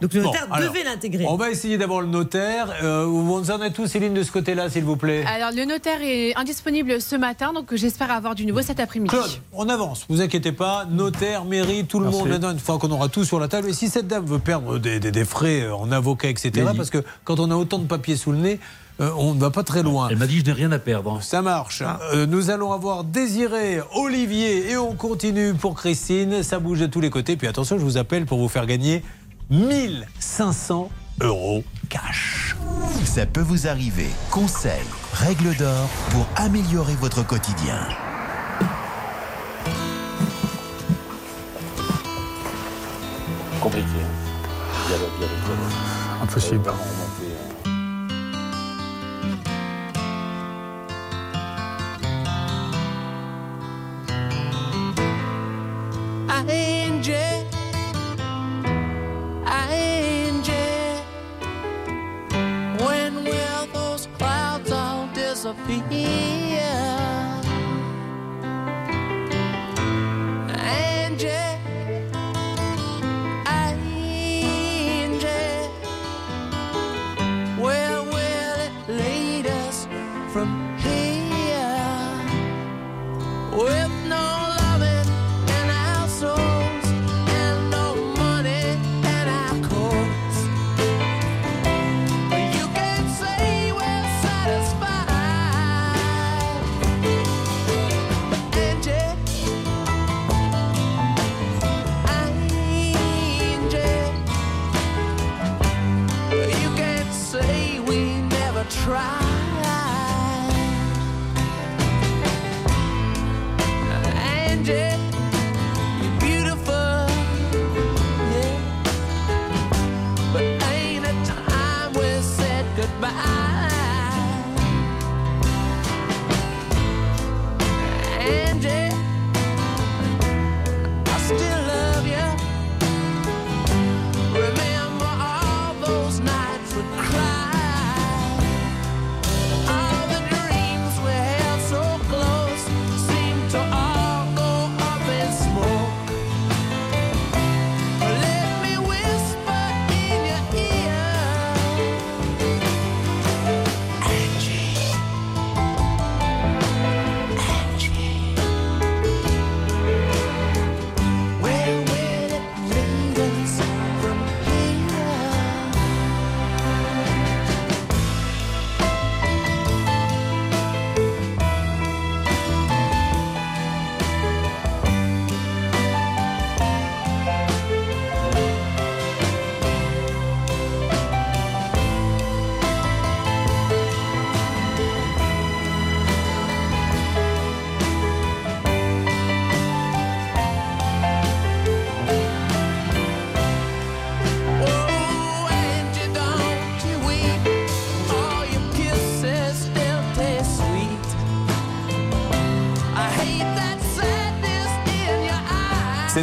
Donc 0.00 0.12
le 0.14 0.22
notaire 0.22 0.46
devait 0.58 0.84
l'intégrer. 0.84 1.24
On 1.28 1.36
va 1.36 1.50
essayer 1.50 1.78
d'avoir 1.78 2.00
le 2.00 2.06
notaire. 2.06 2.68
Euh, 2.82 3.04
vous 3.06 3.50
en 3.50 3.60
êtes 3.62 3.74
tous, 3.74 3.86
Céline, 3.86 4.14
de 4.14 4.22
ce 4.22 4.32
côté-là, 4.32 4.70
s'il 4.70 4.84
vous 4.84 4.96
plaît 4.96 5.24
Alors, 5.26 5.50
le 5.54 5.64
notaire 5.64 6.00
est 6.02 6.34
indisponible 6.36 7.00
ce 7.00 7.16
matin, 7.16 7.52
donc 7.52 7.74
j'espère 7.74 8.10
avoir 8.10 8.34
du 8.34 8.46
nouveau 8.46 8.62
cet 8.62 8.80
après-midi. 8.80 9.10
Claude, 9.10 9.30
on 9.52 9.68
avance, 9.68 10.06
vous 10.08 10.20
inquiétez 10.20 10.52
pas, 10.52 10.86
notaire, 10.90 11.44
mairie, 11.44 11.84
tout 11.84 11.98
le 11.98 12.06
Merci. 12.06 12.18
monde, 12.20 12.28
maintenant, 12.28 12.50
une 12.52 12.58
fois 12.58 12.78
qu'on 12.78 12.90
aura 12.90 13.08
tout 13.08 13.24
sur 13.24 13.38
la 13.40 13.48
table. 13.48 13.68
Et 13.68 13.72
si 13.72 13.88
cette 13.88 14.06
dame 14.08 14.24
veut 14.24 14.38
perdre 14.38 14.78
des, 14.78 15.00
des- 15.00 15.10
des 15.10 15.24
frais 15.24 15.62
euh, 15.62 15.74
en 15.74 15.90
avocat, 15.92 16.28
etc., 16.28 16.50
Mais- 16.56 16.76
parce 16.76 16.90
que 16.90 17.04
quand 17.24 17.38
on 17.40 17.50
a 17.50 17.54
autant 17.56 17.78
de 17.78 17.86
papiers 17.86 18.16
sous 18.16 18.32
le 18.32 18.38
nez, 18.38 18.60
euh, 19.00 19.10
on 19.16 19.34
ne 19.34 19.40
va 19.40 19.50
pas 19.50 19.62
très 19.62 19.82
loin. 19.82 20.08
Elle 20.10 20.18
m'a 20.18 20.26
dit, 20.26 20.40
je 20.40 20.44
n'ai 20.44 20.52
rien 20.52 20.70
à 20.72 20.78
perdre. 20.78 21.22
Ça 21.22 21.40
marche. 21.40 21.82
Ah. 21.86 21.98
Euh, 22.12 22.26
nous 22.26 22.50
allons 22.50 22.72
avoir 22.72 23.02
Désiré, 23.04 23.80
Olivier 23.94 24.70
et 24.70 24.76
on 24.76 24.94
continue 24.94 25.54
pour 25.54 25.74
Christine. 25.74 26.42
Ça 26.42 26.58
bouge 26.58 26.80
de 26.80 26.86
tous 26.86 27.00
les 27.00 27.08
côtés. 27.08 27.36
Puis 27.36 27.46
attention, 27.46 27.78
je 27.78 27.82
vous 27.84 27.96
appelle 27.96 28.26
pour 28.26 28.38
vous 28.38 28.48
faire 28.48 28.66
gagner 28.66 29.02
1500 29.50 30.90
euros. 31.20 31.64
cash. 31.88 32.56
Ça 33.04 33.26
peut 33.26 33.40
vous 33.40 33.66
arriver. 33.66 34.08
Conseils, 34.30 34.86
règles 35.12 35.56
d'or 35.56 35.88
pour 36.10 36.24
améliorer 36.36 36.94
votre 36.94 37.26
quotidien. 37.26 37.80
Compliqué. 43.60 43.86
Impossible. 46.22 46.70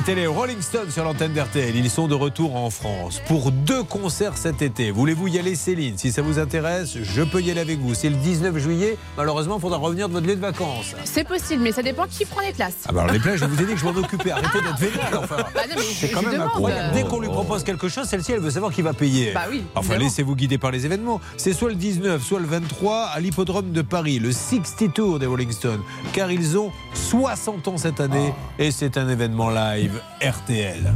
C'était 0.07 0.21
les 0.21 0.27
Rolling 0.27 0.61
Stones 0.61 0.89
sur 0.89 1.03
l'antenne 1.03 1.33
d'RTL. 1.33 1.75
Ils 1.75 1.89
sont 1.89 2.07
de 2.07 2.15
retour 2.15 2.55
en 2.55 2.69
France 2.69 3.21
pour 3.27 3.51
deux 3.51 3.83
concerts 3.83 4.37
cet 4.37 4.61
été. 4.61 4.89
Voulez-vous 4.89 5.27
y 5.27 5.37
aller, 5.37 5.53
Céline? 5.53 5.97
Si 5.97 6.13
ça 6.13 6.21
vous 6.21 6.39
intéresse, 6.39 6.97
je 7.03 7.23
peux 7.23 7.41
y 7.41 7.51
aller 7.51 7.59
avec 7.59 7.79
vous. 7.79 7.93
C'est 7.93 8.09
le 8.09 8.15
19 8.15 8.57
juillet. 8.57 8.97
Malheureusement, 9.17 9.57
il 9.57 9.61
faudra 9.61 9.79
revenir 9.79 10.07
de 10.07 10.13
votre 10.13 10.25
lieu 10.25 10.37
de 10.37 10.39
vacances. 10.39 10.95
C'est 11.03 11.27
possible, 11.27 11.61
mais 11.61 11.73
ça 11.73 11.83
dépend 11.83 12.05
qui 12.09 12.23
prend 12.23 12.39
les 12.39 12.53
places. 12.53 12.77
Ah 12.87 12.93
bah 12.93 13.01
alors 13.01 13.11
les 13.13 13.19
plages, 13.19 13.39
je 13.39 13.45
vous 13.47 13.61
ai 13.61 13.65
dit 13.65 13.73
que 13.73 13.79
je 13.81 13.83
m'en 13.83 13.97
occupais. 13.97 14.31
Arrêtez 14.31 14.61
d'être 14.61 14.79
vénère. 14.79 15.19
Enfin, 15.21 15.43
Bah 15.53 15.61
c'est 15.99 16.09
quand 16.09 16.21
même 16.21 16.31
demande. 16.31 16.47
incroyable. 16.51 16.93
Dès 16.93 17.03
qu'on 17.03 17.19
lui 17.19 17.27
propose 17.27 17.65
quelque 17.65 17.89
chose, 17.89 18.07
celle-ci, 18.07 18.31
elle 18.31 18.39
veut 18.39 18.51
savoir 18.51 18.71
qui 18.71 18.81
va 18.83 18.93
payer. 18.93 19.33
Bah 19.33 19.47
oui, 19.51 19.63
Enfin, 19.75 19.97
laissez-vous 19.97 20.37
guider 20.37 20.57
par 20.57 20.71
les 20.71 20.85
événements. 20.85 21.19
C'est 21.35 21.51
soit 21.51 21.67
le 21.67 21.75
19, 21.75 22.23
soit 22.23 22.39
le 22.39 22.47
23 22.47 23.07
à 23.13 23.19
l'hippodrome 23.19 23.73
de 23.73 23.81
Paris, 23.81 24.19
le 24.19 24.31
60 24.31 24.93
Tour 24.93 25.19
des 25.19 25.25
Rolling 25.25 25.51
Stones. 25.51 25.81
Car 26.13 26.31
ils 26.31 26.57
ont 26.57 26.71
60 27.07 27.69
ans 27.69 27.77
cette 27.77 28.01
année 28.01 28.33
et 28.59 28.69
c'est 28.69 28.97
un 28.97 29.07
événement 29.07 29.49
live 29.49 30.01
RTL. 30.21 30.93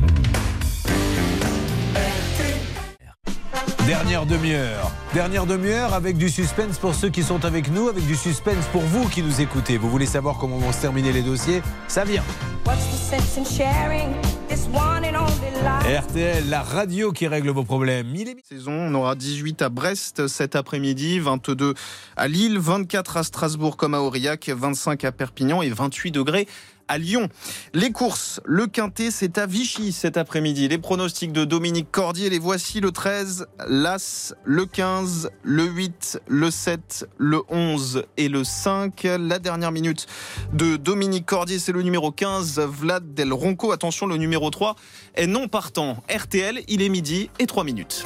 Dernière 3.87 4.25
demi-heure. 4.25 4.91
Dernière 5.13 5.45
demi-heure 5.45 5.93
avec 5.93 6.17
du 6.17 6.29
suspense 6.29 6.77
pour 6.79 6.95
ceux 6.95 7.09
qui 7.09 7.23
sont 7.23 7.45
avec 7.45 7.71
nous, 7.71 7.87
avec 7.87 8.05
du 8.05 8.17
suspense 8.17 8.65
pour 8.73 8.81
vous 8.81 9.07
qui 9.07 9.23
nous 9.23 9.39
écoutez. 9.39 9.77
Vous 9.77 9.89
voulez 9.89 10.05
savoir 10.05 10.37
comment 10.37 10.57
vont 10.57 10.73
se 10.73 10.81
terminer 10.81 11.13
les 11.13 11.21
dossiers? 11.21 11.61
Ça 11.87 12.03
vient. 12.03 12.23
What's 12.65 12.85
the 12.91 12.97
sense 12.97 13.37
in 13.37 13.45
sharing 13.45 14.13
this 14.49 14.67
one 14.67 14.75
and 14.75 14.79
only 14.83 14.99
life? 14.99 15.00
RTL, 15.11 16.49
la 16.49 16.61
radio 16.61 17.11
qui 17.11 17.27
règle 17.27 17.49
vos 17.49 17.63
problèmes. 17.63 18.15
Il 18.15 18.29
est 18.29 18.37
saison. 18.47 18.71
On 18.71 18.93
aura 18.93 19.15
18 19.15 19.61
à 19.61 19.69
Brest 19.69 20.27
cet 20.27 20.55
après-midi, 20.55 21.19
22 21.19 21.73
à 22.15 22.27
Lille, 22.27 22.57
24 22.57 23.17
à 23.17 23.23
Strasbourg 23.23 23.77
comme 23.77 23.93
à 23.93 23.99
Aurillac, 23.99 24.49
25 24.49 25.03
à 25.03 25.11
Perpignan 25.11 25.61
et 25.61 25.69
28 25.69 26.11
degrés 26.11 26.47
à 26.91 26.97
Lyon. 26.97 27.29
Les 27.73 27.93
courses, 27.93 28.41
le 28.43 28.67
quintet, 28.67 29.11
c'est 29.11 29.37
à 29.37 29.45
Vichy 29.45 29.93
cet 29.93 30.17
après-midi. 30.17 30.67
Les 30.67 30.77
pronostics 30.77 31.31
de 31.31 31.45
Dominique 31.45 31.89
Cordier, 31.89 32.29
les 32.29 32.37
voici 32.37 32.81
le 32.81 32.91
13, 32.91 33.47
l'As, 33.69 34.33
le 34.43 34.65
15, 34.65 35.31
le 35.41 35.63
8, 35.63 36.19
le 36.27 36.51
7, 36.51 37.07
le 37.17 37.43
11 37.47 38.03
et 38.17 38.27
le 38.27 38.43
5. 38.43 39.07
La 39.19 39.39
dernière 39.39 39.71
minute 39.71 40.05
de 40.51 40.75
Dominique 40.75 41.25
Cordier, 41.25 41.59
c'est 41.59 41.71
le 41.71 41.81
numéro 41.81 42.11
15, 42.11 42.59
Vlad 42.59 43.13
Del 43.13 43.31
Ronco. 43.31 43.71
Attention, 43.71 44.05
le 44.05 44.17
numéro 44.17 44.49
3 44.49 44.75
est 45.15 45.27
non 45.27 45.47
partant. 45.47 46.03
RTL, 46.13 46.61
il 46.67 46.81
est 46.81 46.89
midi 46.89 47.29
et 47.39 47.47
3 47.47 47.63
minutes. 47.63 48.03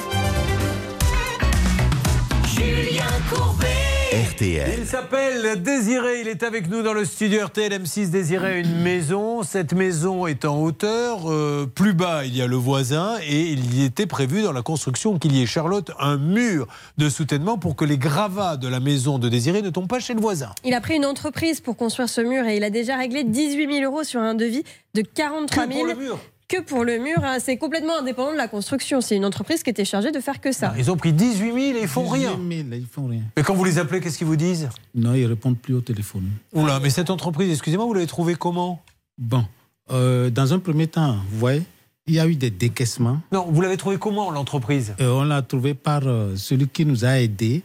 Julien 2.54 3.04
Courbet. 3.28 3.75
RTL. 4.16 4.76
Il 4.78 4.86
s'appelle 4.86 5.60
Désiré, 5.62 6.22
il 6.22 6.28
est 6.28 6.42
avec 6.42 6.70
nous 6.70 6.82
dans 6.82 6.94
le 6.94 7.04
studio 7.04 7.44
RTL 7.44 7.70
M6 7.70 8.08
Désiré 8.08 8.46
a 8.46 8.56
une 8.56 8.80
maison. 8.80 9.42
Cette 9.42 9.74
maison 9.74 10.26
est 10.26 10.46
en 10.46 10.58
hauteur, 10.62 11.30
euh, 11.30 11.66
plus 11.66 11.92
bas 11.92 12.24
il 12.24 12.34
y 12.34 12.40
a 12.40 12.46
le 12.46 12.56
voisin 12.56 13.16
et 13.28 13.42
il 13.42 13.78
y 13.78 13.84
était 13.84 14.06
prévu 14.06 14.40
dans 14.40 14.52
la 14.52 14.62
construction 14.62 15.18
qu'il 15.18 15.36
y 15.36 15.42
ait 15.42 15.46
Charlotte 15.46 15.90
un 16.00 16.16
mur 16.16 16.66
de 16.96 17.10
soutènement 17.10 17.58
pour 17.58 17.76
que 17.76 17.84
les 17.84 17.98
gravats 17.98 18.56
de 18.56 18.68
la 18.68 18.80
maison 18.80 19.18
de 19.18 19.28
Désiré 19.28 19.60
ne 19.60 19.68
tombent 19.68 19.86
pas 19.86 20.00
chez 20.00 20.14
le 20.14 20.20
voisin. 20.22 20.50
Il 20.64 20.72
a 20.72 20.80
pris 20.80 20.96
une 20.96 21.04
entreprise 21.04 21.60
pour 21.60 21.76
construire 21.76 22.08
ce 22.08 22.22
mur 22.22 22.46
et 22.46 22.56
il 22.56 22.64
a 22.64 22.70
déjà 22.70 22.96
réglé 22.96 23.22
18 23.22 23.70
000 23.80 23.84
euros 23.84 24.02
sur 24.02 24.20
un 24.20 24.34
devis 24.34 24.64
de 24.94 25.02
43 25.02 25.66
Que 25.66 25.74
000. 25.74 26.18
Que 26.48 26.60
pour 26.60 26.84
le 26.84 26.98
mur, 26.98 27.16
hein. 27.24 27.38
c'est 27.40 27.56
complètement 27.56 27.98
indépendant 27.98 28.30
de 28.32 28.36
la 28.36 28.46
construction. 28.46 29.00
C'est 29.00 29.16
une 29.16 29.24
entreprise 29.24 29.64
qui 29.64 29.70
était 29.70 29.84
chargée 29.84 30.12
de 30.12 30.20
faire 30.20 30.40
que 30.40 30.52
ça. 30.52 30.72
Ils 30.78 30.90
ont 30.92 30.96
pris 30.96 31.12
18 31.12 31.44
000 31.52 31.56
et 31.58 31.82
ils 31.82 31.88
font 31.88 32.06
rien. 32.06 32.36
18 32.36 32.64
000, 32.68 32.68
ils 32.80 32.86
font 32.86 33.06
rien. 33.08 33.22
Et 33.36 33.42
quand 33.42 33.54
vous 33.54 33.64
les 33.64 33.78
appelez, 33.78 34.00
qu'est-ce 34.00 34.16
qu'ils 34.18 34.28
vous 34.28 34.36
disent 34.36 34.68
Non, 34.94 35.14
ils 35.14 35.26
répondent 35.26 35.58
plus 35.58 35.74
au 35.74 35.80
téléphone. 35.80 36.28
Oula, 36.52 36.78
mais 36.80 36.90
cette 36.90 37.10
entreprise, 37.10 37.50
excusez-moi, 37.50 37.84
vous 37.86 37.94
l'avez 37.94 38.06
trouvée 38.06 38.36
comment 38.36 38.80
Bon, 39.18 39.44
euh, 39.90 40.30
dans 40.30 40.52
un 40.52 40.60
premier 40.60 40.86
temps, 40.86 41.16
vous 41.30 41.38
voyez, 41.40 41.62
il 42.06 42.14
y 42.14 42.20
a 42.20 42.26
eu 42.28 42.36
des 42.36 42.50
décaissements. 42.50 43.20
Non, 43.32 43.46
vous 43.50 43.60
l'avez 43.60 43.76
trouvé 43.76 43.96
comment 43.98 44.30
l'entreprise 44.30 44.94
Euh, 45.00 45.10
On 45.10 45.24
l'a 45.24 45.42
trouvé 45.42 45.74
par 45.74 46.02
euh, 46.06 46.36
celui 46.36 46.68
qui 46.68 46.86
nous 46.86 47.04
a 47.04 47.18
aidés 47.20 47.62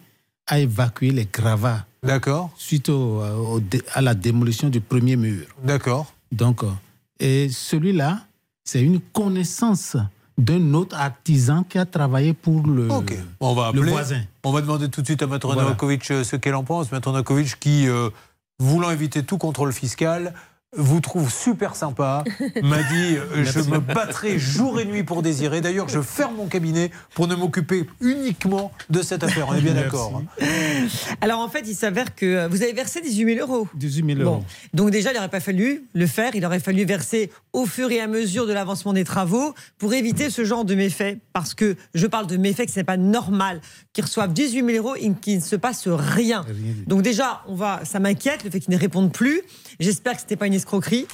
à 0.48 0.58
évacuer 0.60 1.12
les 1.12 1.26
gravats. 1.32 1.86
D'accord. 2.02 2.50
Suite 2.58 2.90
au- 2.90 3.22
à 3.94 4.02
la 4.02 4.16
démolition 4.16 4.70
du 4.70 4.82
premier 4.82 5.16
mur. 5.18 5.46
D'accord. 5.64 6.12
Donc, 6.32 6.64
euh, 6.64 6.68
et 7.20 7.48
celui-là, 7.50 8.22
c'est 8.72 8.82
une 8.82 9.02
connaissance 9.02 9.98
d'un 10.38 10.74
autre 10.76 10.96
artisan 10.96 11.64
qui 11.64 11.78
a 11.78 11.86
travaillé 11.86 12.34
pour 12.34 12.66
le, 12.66 12.88
On 13.42 13.54
va 13.54 13.64
le 13.74 13.80
appeler. 13.80 13.92
voisin. 13.92 14.22
On 14.46 14.54
va 14.54 14.62
demander 14.62 14.88
tout 14.90 15.02
de 15.02 15.06
suite 15.08 15.22
à 15.22 15.28
Maître 15.28 15.48
Voilà. 15.48 15.64
Novakovic 15.64 16.10
euh, 16.10 16.24
ce 16.24 16.38
qu'elle 16.38 16.56
en 16.56 16.64
pense. 16.64 16.90
Maître 16.90 17.10
Novakovic 17.10 17.60
qui, 17.60 17.90
euh, 17.90 18.10
voulant 18.60 18.90
éviter 18.90 19.24
tout 19.24 19.38
contrôle 19.38 19.74
fiscal, 19.74 20.34
vous 20.78 21.02
trouve 21.02 21.32
super 21.32 21.76
sympa, 21.76 22.24
m'a 22.64 22.82
dit 22.84 23.18
euh, 23.18 23.44
je 23.44 23.60
me 23.70 23.80
battrai 23.80 24.40
jour 24.40 24.80
et 24.80 24.86
nuit 24.86 25.04
pour 25.04 25.22
désirer. 25.22 25.60
D'ailleurs, 25.60 25.90
je 25.90 26.02
ferme 26.02 26.36
mon 26.36 26.48
cabinet 26.48 26.92
pour 27.14 27.28
ne 27.28 27.36
m'occuper 27.36 27.86
uniquement 28.00 28.72
de 28.90 29.02
cette 29.02 29.24
affaire. 29.24 29.48
On 29.50 29.54
est 29.54 29.62
bien 29.62 29.74
d'accord. 29.74 30.22
Alors 31.20 31.40
en 31.40 31.50
fait, 31.50 31.64
il 31.68 31.76
s'avère 31.76 32.16
que 32.16 32.26
euh, 32.26 32.48
vous 32.48 32.64
avez 32.64 32.72
versé 32.72 33.02
18 33.02 33.36
000 33.36 33.48
euros. 33.52 33.68
18 33.76 34.06
000 34.16 34.20
Bon. 34.20 34.24
euros. 34.36 34.44
Donc 34.74 34.92
déjà, 34.92 35.12
il 35.12 35.16
n'aurait 35.16 35.28
pas 35.30 35.42
fallu 35.42 35.86
le 35.94 36.08
faire. 36.08 36.36
Il 36.36 36.46
aurait 36.46 36.60
fallu 36.62 36.86
verser 36.86 37.32
au 37.54 37.66
fur 37.66 37.92
et 37.92 38.00
à 38.00 38.08
mesure 38.08 38.48
de 38.48 38.54
l'avancement 38.54 38.94
des 38.94 39.04
travaux 39.04 39.54
pour 39.78 39.94
éviter 39.94 40.30
ce 40.30 40.46
genre 40.46 40.64
de 40.64 40.76
méfaits. 40.76 41.18
Parce 41.34 41.54
que 41.54 41.76
je 41.94 42.08
parle 42.08 42.28
de 42.28 42.38
méfaits 42.38 42.66
que 42.68 42.72
ce 42.72 42.80
n'est 42.80 42.86
pas 42.86 42.98
normal 42.98 43.60
qu'ils 43.92 44.06
reçoivent 44.06 44.32
18 44.32 44.66
000 44.66 44.86
euros 44.86 44.96
et 44.96 45.12
qu'il 45.22 45.36
ne 45.36 45.42
se 45.42 45.58
passe 45.58 45.88
rien. 45.90 46.46
Donc 46.88 47.02
déjà, 47.02 47.42
on 47.50 47.56
va, 47.56 47.82
ça 47.84 48.00
m'inquiète 48.00 48.46
le 48.46 48.50
fait 48.50 48.62
qu'ils 48.62 48.74
ne 48.74 48.80
répondent 48.80 49.12
plus. 49.12 49.42
J'espère 49.82 50.14
que 50.14 50.20
ce 50.20 50.26
n'était 50.26 50.36
pas 50.38 50.48
une 50.48 50.54
escroquerie. 50.62 51.08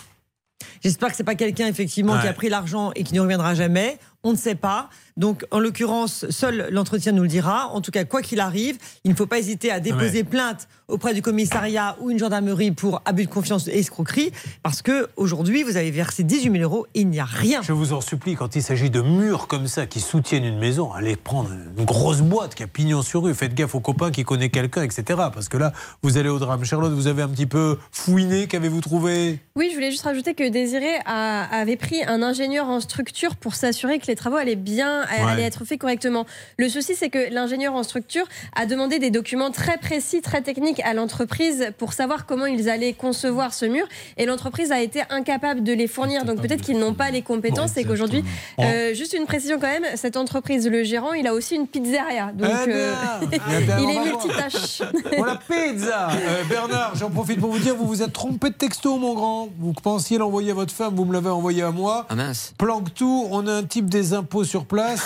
J'espère 0.83 1.09
que 1.09 1.15
c'est 1.15 1.23
pas 1.23 1.35
quelqu'un 1.35 1.67
effectivement 1.67 2.19
qui 2.19 2.27
a 2.27 2.33
pris 2.33 2.49
l'argent 2.49 2.91
et 2.95 3.03
qui 3.03 3.13
ne 3.13 3.21
reviendra 3.21 3.55
jamais. 3.55 3.97
On 4.23 4.31
ne 4.31 4.37
sait 4.37 4.55
pas. 4.55 4.89
Donc, 5.17 5.45
en 5.51 5.59
l'occurrence, 5.59 6.25
seul 6.29 6.67
l'entretien 6.71 7.11
nous 7.11 7.23
le 7.23 7.27
dira. 7.27 7.67
En 7.73 7.81
tout 7.81 7.91
cas, 7.91 8.05
quoi 8.05 8.21
qu'il 8.21 8.39
arrive, 8.39 8.77
il 9.03 9.11
ne 9.11 9.15
faut 9.15 9.25
pas 9.25 9.39
hésiter 9.39 9.71
à 9.71 9.79
déposer 9.79 10.19
Ouais. 10.19 10.23
plainte 10.23 10.67
auprès 10.87 11.13
du 11.13 11.21
commissariat 11.21 11.97
ou 11.99 12.09
une 12.11 12.17
gendarmerie 12.19 12.71
pour 12.71 13.01
abus 13.03 13.25
de 13.25 13.29
confiance 13.29 13.67
et 13.67 13.77
escroquerie, 13.79 14.31
parce 14.63 14.81
que 14.81 15.09
aujourd'hui, 15.17 15.63
vous 15.63 15.75
avez 15.75 15.91
versé 15.91 16.23
18 16.23 16.51
000 16.51 16.63
euros 16.63 16.85
et 16.93 17.01
il 17.01 17.09
n'y 17.09 17.19
a 17.19 17.25
rien. 17.25 17.61
Je 17.61 17.73
vous 17.73 17.91
en 17.91 17.99
supplie, 17.99 18.35
quand 18.35 18.55
il 18.55 18.63
s'agit 18.63 18.89
de 18.89 19.01
murs 19.01 19.47
comme 19.47 19.67
ça 19.67 19.85
qui 19.85 19.99
soutiennent 19.99 20.45
une 20.45 20.59
maison, 20.59 20.93
allez 20.93 21.15
prendre 21.17 21.49
une 21.77 21.83
grosse 21.83 22.21
boîte 22.21 22.55
qui 22.55 22.63
a 22.63 22.67
pignon 22.67 23.01
sur 23.01 23.23
rue. 23.23 23.33
Faites 23.33 23.53
gaffe 23.53 23.75
aux 23.75 23.79
copains 23.81 24.11
qui 24.11 24.23
connaissent 24.23 24.51
quelqu'un, 24.51 24.83
etc. 24.83 25.03
Parce 25.33 25.49
que 25.49 25.57
là, 25.57 25.73
vous 26.03 26.17
allez 26.17 26.29
au 26.29 26.39
drame. 26.39 26.63
Charlotte, 26.63 26.93
vous 26.93 27.07
avez 27.07 27.21
un 27.23 27.29
petit 27.29 27.47
peu 27.47 27.77
fouiné. 27.91 28.47
Qu'avez-vous 28.47 28.81
trouvé? 28.81 29.39
Oui, 29.55 29.67
je 29.71 29.75
voulais 29.75 29.91
juste 29.91 30.03
rajouter 30.03 30.35
que 30.35 30.47
Désiré 30.47 30.95
a- 31.05 31.43
avait 31.59 31.75
pris 31.75 32.03
un 32.05 32.21
ingénieur 32.23 32.67
en 32.67 32.79
structure 32.79 33.35
pour 33.35 33.55
s'assurer 33.55 33.99
que 33.99 34.07
les 34.07 34.15
travaux 34.15 34.37
allaient 34.37 34.55
bien, 34.55 35.01
Ouais. 35.11 35.31
allaient 35.31 35.43
être 35.43 35.65
faits 35.65 35.79
correctement. 35.79 36.25
Le 36.57 36.69
souci, 36.69 36.95
c'est 36.95 37.09
que 37.09 37.31
l'ingénieur 37.33 37.73
en 37.73 37.83
structure 37.83 38.25
a 38.55 38.65
demandé 38.65 38.99
des 38.99 39.11
documents 39.11 39.51
très 39.51 39.77
précis, 39.77 40.21
très 40.21 40.41
techniques 40.41 40.81
à 40.81 40.93
l'entreprise 40.93 41.71
pour 41.77 41.93
savoir 41.93 42.25
comment 42.25 42.45
ils 42.45 42.69
allaient 42.69 42.93
concevoir 42.93 43.53
ce 43.53 43.65
mur. 43.65 43.85
Et 44.17 44.25
l'entreprise 44.25 44.71
a 44.71 44.81
été 44.81 45.03
incapable 45.09 45.63
de 45.63 45.73
les 45.73 45.87
fournir. 45.87 46.25
Donc 46.25 46.41
peut-être 46.41 46.61
qu'ils 46.61 46.79
n'ont 46.79 46.93
pas 46.93 47.09
les 47.11 47.21
compétences 47.21 47.77
et 47.77 47.83
qu'aujourd'hui, 47.83 48.23
euh, 48.59 48.93
juste 48.93 49.13
une 49.13 49.25
précision 49.25 49.59
quand 49.59 49.67
même, 49.67 49.85
cette 49.95 50.17
entreprise, 50.17 50.67
le 50.67 50.83
gérant, 50.83 51.13
il 51.13 51.27
a 51.27 51.33
aussi 51.33 51.55
une 51.55 51.67
pizzeria. 51.67 52.31
Donc 52.33 52.49
Eh 52.67 52.71
euh, 52.71 52.93
eh 53.31 53.35
il 53.83 53.89
est 53.89 53.99
multitâche. 54.03 54.81
Pour 55.15 55.25
la 55.25 55.35
pizza 55.35 56.09
Euh, 56.11 56.43
Bernard, 56.49 56.95
j'en 56.95 57.09
profite 57.09 57.39
pour 57.39 57.51
vous 57.51 57.59
dire, 57.59 57.75
vous 57.75 57.87
vous 57.87 58.01
êtes 58.01 58.13
trompé 58.13 58.49
de 58.49 58.55
texto, 58.55 58.97
mon 58.97 59.13
grand. 59.13 59.49
Vous 59.59 59.73
pensiez 59.73 60.17
l'envoyer 60.17 60.51
à 60.51 60.53
votre 60.53 60.73
femme, 60.73 60.95
vous 60.95 61.05
me 61.05 61.13
l'avez 61.13 61.29
envoyé 61.29 61.63
à 61.63 61.71
moi. 61.71 62.05
Ah 62.09 62.15
mince. 62.15 62.53
Planque 62.57 62.93
tout, 62.93 63.27
on 63.31 63.45
a 63.47 63.53
un 63.53 63.63
type 63.63 63.89
des 63.89 64.13
impôts 64.13 64.43
sur 64.43 64.65
place. 64.65 64.96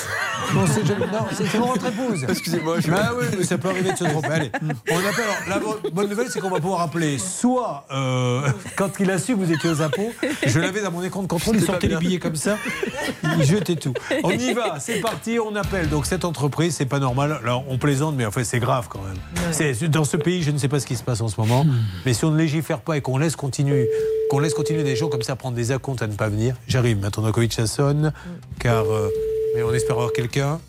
Non, 0.53 0.65
c'est 0.67 1.57
non, 1.57 1.67
votre 1.67 1.85
épouse. 1.87 2.25
Excusez-moi, 2.27 2.79
je- 2.79 2.89
Bah 2.91 3.11
oui, 3.17 3.25
mais 3.37 3.43
ça 3.43 3.57
peut 3.57 3.69
arriver 3.69 3.91
de 3.91 3.97
se 3.97 4.03
tromper. 4.03 4.27
Allez, 4.27 4.51
on 4.61 4.97
appelle. 4.97 5.23
alors, 5.23 5.35
la 5.47 5.59
bo- 5.59 5.77
bonne 5.93 6.09
nouvelle, 6.09 6.27
c'est 6.29 6.39
qu'on 6.39 6.49
va 6.49 6.59
pouvoir 6.59 6.81
appeler 6.81 7.17
soit 7.19 7.85
euh, 7.91 8.41
quand 8.75 8.89
il 8.99 9.09
a 9.11 9.17
su 9.17 9.33
que 9.35 9.39
vous 9.39 9.51
étiez 9.51 9.69
aux 9.69 9.81
impôts, 9.81 10.11
je 10.45 10.59
l'avais 10.59 10.81
dans 10.81 10.91
mon 10.91 11.03
écran 11.03 11.21
de 11.23 11.27
contrôle, 11.27 11.55
il 11.57 11.63
sortait 11.63 11.87
les 11.87 11.95
billets 11.97 12.19
comme 12.19 12.35
ça, 12.35 12.57
il 13.37 13.43
jetait 13.43 13.75
tout. 13.75 13.93
On 14.23 14.31
y 14.31 14.53
va, 14.53 14.79
c'est 14.79 14.99
parti, 14.99 15.37
on 15.39 15.55
appelle. 15.55 15.89
Donc 15.89 16.05
cette 16.05 16.25
entreprise, 16.25 16.75
c'est 16.75 16.85
pas 16.85 16.99
normal. 16.99 17.39
Alors 17.43 17.63
on 17.69 17.77
plaisante, 17.77 18.15
mais 18.17 18.25
en 18.25 18.31
fait 18.31 18.43
c'est 18.43 18.59
grave 18.59 18.87
quand 18.89 19.01
même. 19.03 19.17
C'est 19.51 19.89
dans 19.89 20.03
ce 20.03 20.17
pays, 20.17 20.41
je 20.43 20.51
ne 20.51 20.57
sais 20.57 20.67
pas 20.67 20.79
ce 20.79 20.85
qui 20.85 20.95
se 20.95 21.03
passe 21.03 21.21
en 21.21 21.27
ce 21.27 21.39
moment, 21.39 21.65
mais 22.05 22.13
si 22.13 22.25
on 22.25 22.31
ne 22.31 22.37
légifère 22.37 22.79
pas 22.81 22.97
et 22.97 23.01
qu'on 23.01 23.17
laisse 23.17 23.35
continuer, 23.35 23.89
qu'on 24.29 24.39
laisse 24.39 24.53
continuer 24.53 24.83
des 24.83 24.95
gens 24.95 25.07
comme 25.09 25.21
ça 25.23 25.33
à 25.33 25.35
prendre 25.35 25.55
des 25.55 25.71
acomptes 25.71 26.01
à 26.01 26.07
ne 26.07 26.13
pas 26.15 26.29
venir, 26.29 26.55
j'arrive. 26.67 26.99
Maintenant, 26.99 27.23
Novakovic, 27.23 27.53
ça 27.53 27.67
sonne, 27.67 28.11
car 28.59 28.83
euh, 28.85 29.09
mais 29.55 29.63
on 29.63 29.73
espère 29.73 29.95
avoir 29.95 30.13
quelqu'un. 30.13 30.59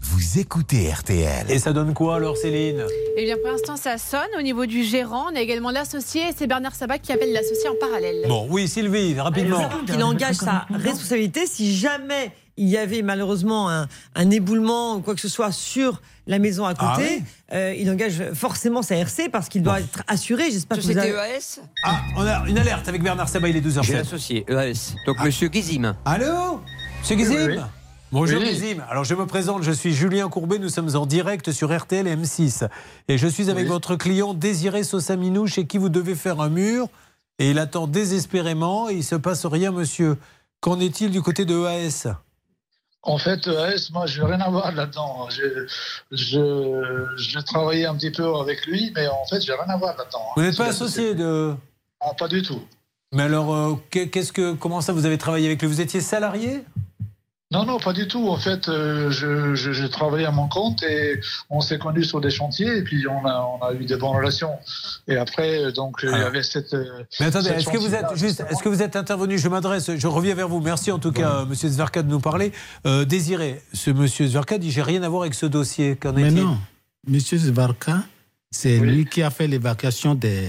Vous 0.00 0.38
écoutez 0.38 0.90
RTL. 0.92 1.50
Et 1.50 1.58
ça 1.58 1.72
donne 1.72 1.94
quoi 1.94 2.16
alors, 2.16 2.36
Céline? 2.36 2.84
Eh 3.16 3.24
bien, 3.24 3.36
pour 3.42 3.50
l'instant, 3.50 3.76
ça 3.76 3.96
sonne. 3.96 4.28
Au 4.38 4.42
niveau 4.42 4.66
du 4.66 4.84
gérant, 4.84 5.26
on 5.32 5.36
a 5.36 5.40
également 5.40 5.70
l'associé. 5.70 6.24
C'est 6.36 6.46
Bernard 6.46 6.74
Sabat 6.74 6.98
qui 6.98 7.10
appelle 7.10 7.32
l'associé 7.32 7.68
en 7.70 7.74
parallèle. 7.80 8.24
Bon, 8.28 8.46
oui, 8.50 8.68
Sylvie, 8.68 9.18
rapidement. 9.18 9.66
qu'il 9.86 10.02
engage 10.02 10.36
sa 10.36 10.66
responsabilité 10.70 11.46
si 11.46 11.74
jamais 11.74 12.32
il 12.56 12.68
y 12.68 12.76
avait 12.76 13.02
malheureusement 13.02 13.68
un, 13.70 13.88
un 14.14 14.30
éboulement 14.30 14.96
ou 14.96 15.00
quoi 15.00 15.14
que 15.14 15.20
ce 15.20 15.28
soit 15.28 15.50
sur 15.50 16.02
la 16.26 16.38
maison 16.38 16.64
à 16.66 16.74
Ah 16.78 16.94
côté, 16.96 17.22
euh, 17.52 17.74
il 17.76 17.90
engage 17.90 18.22
forcément 18.34 18.82
sa 18.82 18.96
RC 18.96 19.28
parce 19.30 19.48
qu'il 19.48 19.62
doit 19.62 19.80
être 19.80 20.02
assuré. 20.06 20.50
J'espère 20.52 20.78
que 20.78 20.82
vous 20.84 20.96
avez... 20.98 21.08
EAS 21.10 21.60
Ah, 21.82 22.02
on 22.16 22.24
a 22.26 22.46
une 22.46 22.58
alerte 22.58 22.86
avec 22.88 23.02
Bernard 23.02 23.28
Sabat, 23.28 23.48
il 23.48 23.56
est 23.56 23.60
12h07. 23.66 23.82
J'ai 23.82 23.92
l'associé 23.94 24.44
EAS. 24.48 24.94
Donc 25.06 25.18
monsieur 25.24 25.48
Guizim. 25.48 25.96
Allô? 26.04 26.60
Monsieur 27.00 27.16
Guizim? 27.16 27.34
Oui, 27.48 27.54
oui. 27.56 27.60
Bonjour 28.14 28.40
Oui. 28.40 28.76
Alors 28.88 29.02
je 29.02 29.12
me 29.16 29.26
présente, 29.26 29.64
je 29.64 29.72
suis 29.72 29.92
Julien 29.92 30.28
Courbet, 30.28 30.60
nous 30.60 30.68
sommes 30.68 30.94
en 30.94 31.04
direct 31.04 31.50
sur 31.50 31.76
RTL 31.76 32.06
et 32.06 32.14
M6. 32.14 32.68
Et 33.08 33.18
je 33.18 33.26
suis 33.26 33.50
avec 33.50 33.64
Oui. 33.64 33.68
votre 33.70 33.96
client 33.96 34.34
Désiré 34.34 34.84
Sossaminou, 34.84 35.48
chez 35.48 35.66
qui 35.66 35.78
vous 35.78 35.88
devez 35.88 36.14
faire 36.14 36.40
un 36.40 36.48
mur. 36.48 36.86
Et 37.40 37.50
il 37.50 37.58
attend 37.58 37.88
désespérément 37.88 38.88
et 38.88 38.94
il 38.94 39.02
se 39.02 39.16
passe 39.16 39.44
rien, 39.46 39.72
monsieur. 39.72 40.16
Qu'en 40.60 40.78
est-il 40.78 41.10
du 41.10 41.22
côté 41.22 41.44
de 41.44 41.56
EAS 41.58 42.06
En 43.02 43.18
fait, 43.18 43.48
EAS, 43.48 43.90
moi, 43.92 44.06
je 44.06 44.20
n'ai 44.22 44.28
rien 44.28 44.40
à 44.42 44.48
voir 44.48 44.70
là-dedans. 44.70 45.28
Je, 45.30 45.66
je, 46.12 47.06
je 47.16 47.38
travaillais 47.40 47.86
un 47.86 47.96
petit 47.96 48.12
peu 48.12 48.32
avec 48.36 48.64
lui, 48.66 48.92
mais 48.94 49.08
en 49.08 49.24
fait, 49.28 49.40
j'ai 49.40 49.52
rien 49.54 49.66
à 49.74 49.76
voir 49.76 49.96
là-dedans. 49.96 50.22
Vous 50.36 50.42
n'êtes 50.42 50.56
pas 50.56 50.66
associé 50.68 51.16
de... 51.16 51.52
Ah, 52.00 52.14
pas 52.16 52.28
du 52.28 52.42
tout. 52.42 52.62
Mais 53.12 53.24
alors, 53.24 53.52
euh, 53.52 53.74
qu'est- 53.90 54.08
qu'est-ce 54.08 54.32
que, 54.32 54.52
comment 54.52 54.80
ça 54.80 54.92
vous 54.92 55.04
avez 55.04 55.18
travaillé 55.18 55.46
avec 55.46 55.60
lui? 55.60 55.66
Vous 55.66 55.80
étiez 55.80 56.00
salarié? 56.00 56.62
Non, 57.54 57.64
non, 57.64 57.78
pas 57.78 57.92
du 57.92 58.08
tout. 58.08 58.28
En 58.28 58.36
fait, 58.36 58.68
euh, 58.68 59.10
je, 59.10 59.54
je, 59.54 59.72
je 59.72 59.86
travaillais 59.86 60.26
à 60.26 60.32
mon 60.32 60.48
compte 60.48 60.82
et 60.82 61.20
on 61.50 61.60
s'est 61.60 61.78
connus 61.78 62.04
sur 62.04 62.20
des 62.20 62.30
chantiers 62.30 62.78
et 62.78 62.82
puis 62.82 63.06
on 63.08 63.24
a, 63.26 63.40
on 63.60 63.64
a 63.64 63.72
eu 63.74 63.84
des 63.84 63.96
bonnes 63.96 64.16
relations. 64.16 64.50
Et 65.08 65.16
après, 65.16 65.64
euh, 65.64 65.70
donc, 65.72 66.00
il 66.02 66.10
y 66.10 66.12
Alors. 66.12 66.26
avait 66.26 66.42
cette. 66.42 66.74
euh, 66.74 67.04
Mais 67.20 67.26
attendez, 67.26 67.50
est-ce 67.50 67.68
que 67.68 67.78
vous 67.78 67.94
êtes 67.94 68.16
juste, 68.16 68.44
est-ce 68.50 68.62
que 68.62 68.68
vous 68.68 68.82
êtes 68.82 68.96
intervenu? 68.96 69.38
Je 69.38 69.48
m'adresse, 69.48 69.94
je 69.96 70.06
reviens 70.08 70.34
vers 70.34 70.48
vous. 70.48 70.60
Merci 70.60 70.90
en 70.90 70.98
tout 70.98 71.12
cas, 71.12 71.30
euh, 71.42 71.46
Monsieur 71.46 71.68
Zverka, 71.68 72.02
de 72.02 72.08
nous 72.10 72.20
parler. 72.20 72.52
Euh, 72.86 73.04
Désiré, 73.04 73.62
ce 73.72 73.90
Monsieur 73.90 74.26
Zverka 74.26 74.58
dit 74.58 74.70
j'ai 74.72 74.82
rien 74.82 75.02
à 75.04 75.08
voir 75.08 75.22
avec 75.22 75.34
ce 75.34 75.46
dossier. 75.46 75.94
Qu'en 75.96 76.12
Mais 76.12 76.22
est-il? 76.22 76.42
non, 76.42 76.58
Monsieur 77.06 77.38
Zvarka, 77.38 77.98
c'est 78.50 78.78
lui 78.78 79.04
qui 79.06 79.22
a 79.22 79.30
fait 79.30 79.46
l'évacuation 79.46 80.14
des, 80.16 80.48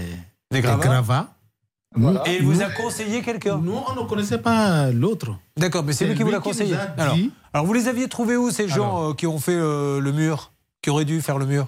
Des 0.50 0.60
gravats 0.60 1.28
Nous- 1.96 2.14
Et 2.26 2.36
il 2.36 2.44
vous 2.44 2.60
a 2.62 2.68
conseillé 2.70 3.22
quelqu'un 3.22 3.58
Nous, 3.58 3.74
on 3.88 4.02
ne 4.02 4.08
connaissait 4.08 4.38
pas 4.38 4.90
l'autre. 4.90 5.36
D'accord, 5.56 5.82
mais 5.84 5.92
c'est 5.92 6.06
lui 6.06 6.14
qui 6.14 6.22
vous 6.22 6.30
l'a 6.30 6.40
conseillé. 6.40 6.74
nous 6.74 6.80
a 6.80 7.02
Alors, 7.02 7.14
dit- 7.14 7.32
alors, 7.52 7.66
vous 7.66 7.72
les 7.72 7.88
aviez 7.88 8.08
trouvés 8.08 8.36
où 8.36 8.50
ces 8.50 8.68
gens 8.68 9.10
euh, 9.10 9.14
qui 9.14 9.26
ont 9.26 9.38
fait 9.38 9.54
euh, 9.56 10.00
le 10.00 10.12
mur, 10.12 10.52
qui 10.82 10.90
auraient 10.90 11.04
dû 11.06 11.20
faire 11.22 11.38
le 11.38 11.46
mur? 11.46 11.66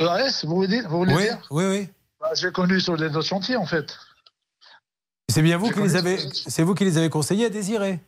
EAS, 0.00 0.44
vous 0.44 0.54
voulez 0.56 0.68
dire, 0.68 0.88
vous 0.88 0.98
voulez 0.98 1.14
Oui, 1.14 1.22
dire? 1.22 1.38
oui, 1.50 1.64
oui. 1.66 1.88
Bah, 2.20 2.28
J'ai 2.34 2.52
connu 2.52 2.80
sur 2.80 2.96
des 2.96 3.06
autres 3.06 3.22
chantiers, 3.22 3.56
en 3.56 3.66
fait. 3.66 3.96
C'est 5.28 5.42
bien 5.42 5.58
vous 5.58 5.70
qui 5.70 5.80
les 5.80 5.96
avez, 5.96 6.18
c'est 6.32 6.62
vous 6.62 6.74
qui 6.74 6.84
les 6.84 6.98
avez 6.98 7.08
conseillés 7.08 7.46
à 7.46 7.50
Désiré. 7.50 8.00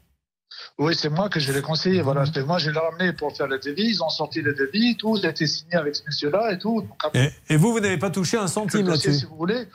Oui, 0.78 0.94
c'est 0.94 1.08
moi 1.08 1.28
que 1.28 1.40
je 1.40 1.52
l'ai 1.52 1.62
conseillé. 1.62 2.02
Voilà, 2.02 2.24
c'est 2.26 2.44
moi, 2.44 2.58
je 2.58 2.70
l'ai 2.70 2.78
ramené 2.78 3.12
pour 3.12 3.34
faire 3.36 3.46
le 3.46 3.58
devis. 3.58 3.86
Ils 3.90 4.02
ont 4.02 4.08
sorti 4.10 4.42
le 4.42 4.54
devis, 4.54 4.96
tout. 4.96 5.18
A 5.22 5.28
été 5.28 5.46
signé 5.46 5.74
avec 5.76 5.94
ce 5.96 6.02
monsieur-là 6.06 6.52
et 6.52 6.58
tout. 6.58 6.82
Donc, 6.82 6.90
après, 7.04 7.32
Et, 7.48 7.54
et 7.54 7.56
vous, 7.56 7.72
vous 7.72 7.80
n'avez 7.80 7.96
pas 7.96 8.10
touché 8.10 8.36
un 8.36 8.46
centime 8.48 8.86
là-dessus? 8.88 9.14
si 9.14 9.24
vous 9.24 9.36
voulez. 9.36 9.66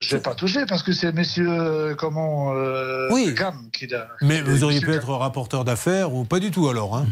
Je 0.00 0.16
n'ai 0.16 0.22
pas 0.22 0.34
touché 0.34 0.66
parce 0.66 0.82
que 0.82 0.92
c'est 0.92 1.12
monsieur, 1.12 1.48
euh, 1.48 1.94
comment, 1.94 2.52
euh, 2.54 3.08
Oui. 3.10 3.32
Gam 3.34 3.70
qui 3.72 3.86
l'a. 3.86 4.08
Mais 4.20 4.42
vous 4.42 4.64
auriez 4.64 4.80
pu 4.80 4.92
être 4.92 5.10
rapporteur 5.14 5.64
d'affaires 5.64 6.12
ou 6.12 6.24
pas 6.24 6.40
du 6.40 6.50
tout 6.50 6.68
alors. 6.68 6.96
Hein 6.96 7.06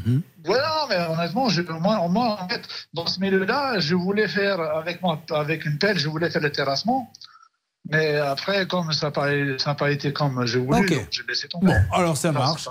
Voilà, 0.45 0.87
mais 0.91 0.97
honnêtement, 1.09 1.49
je, 1.49 1.63
moi, 1.63 2.07
moi, 2.09 2.39
en 2.43 2.49
fait, 2.49 2.63
dans 2.93 3.07
ce 3.07 3.21
milieu-là, 3.21 3.79
je 3.79 3.95
voulais 3.95 4.29
faire 4.29 4.61
avec 4.61 5.01
moi, 5.01 5.21
avec 5.31 5.65
une 5.65 5.79
pelle, 5.79 5.99
je 5.99 6.09
voulais 6.09 6.31
faire 6.31 6.43
le 6.43 6.53
terrassement. 6.53 7.11
Mais 7.91 8.17
après, 8.17 8.67
comme 8.69 8.93
ça 8.93 9.07
n'a 9.07 9.75
pas, 9.75 9.91
été 9.91 10.13
comme 10.13 10.47
je 10.47 10.59
voulais, 10.59 10.79
Ok. 10.79 10.89
donc 10.91 11.09
j'ai 11.11 11.23
laissé 11.29 11.49
tomber. 11.49 11.67
Bon, 11.67 11.75
alors 11.93 12.17
ça 12.17 12.31
marche. 12.31 12.69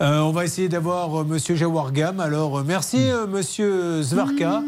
Euh, 0.00 0.20
on 0.20 0.32
va 0.32 0.44
essayer 0.44 0.68
d'avoir 0.70 1.20
euh, 1.20 1.24
Monsieur 1.24 1.54
Jawargam. 1.54 2.18
Alors 2.18 2.60
euh, 2.60 2.64
merci 2.64 3.10
euh, 3.10 3.26
Monsieur 3.26 4.00
Zvarka. 4.02 4.62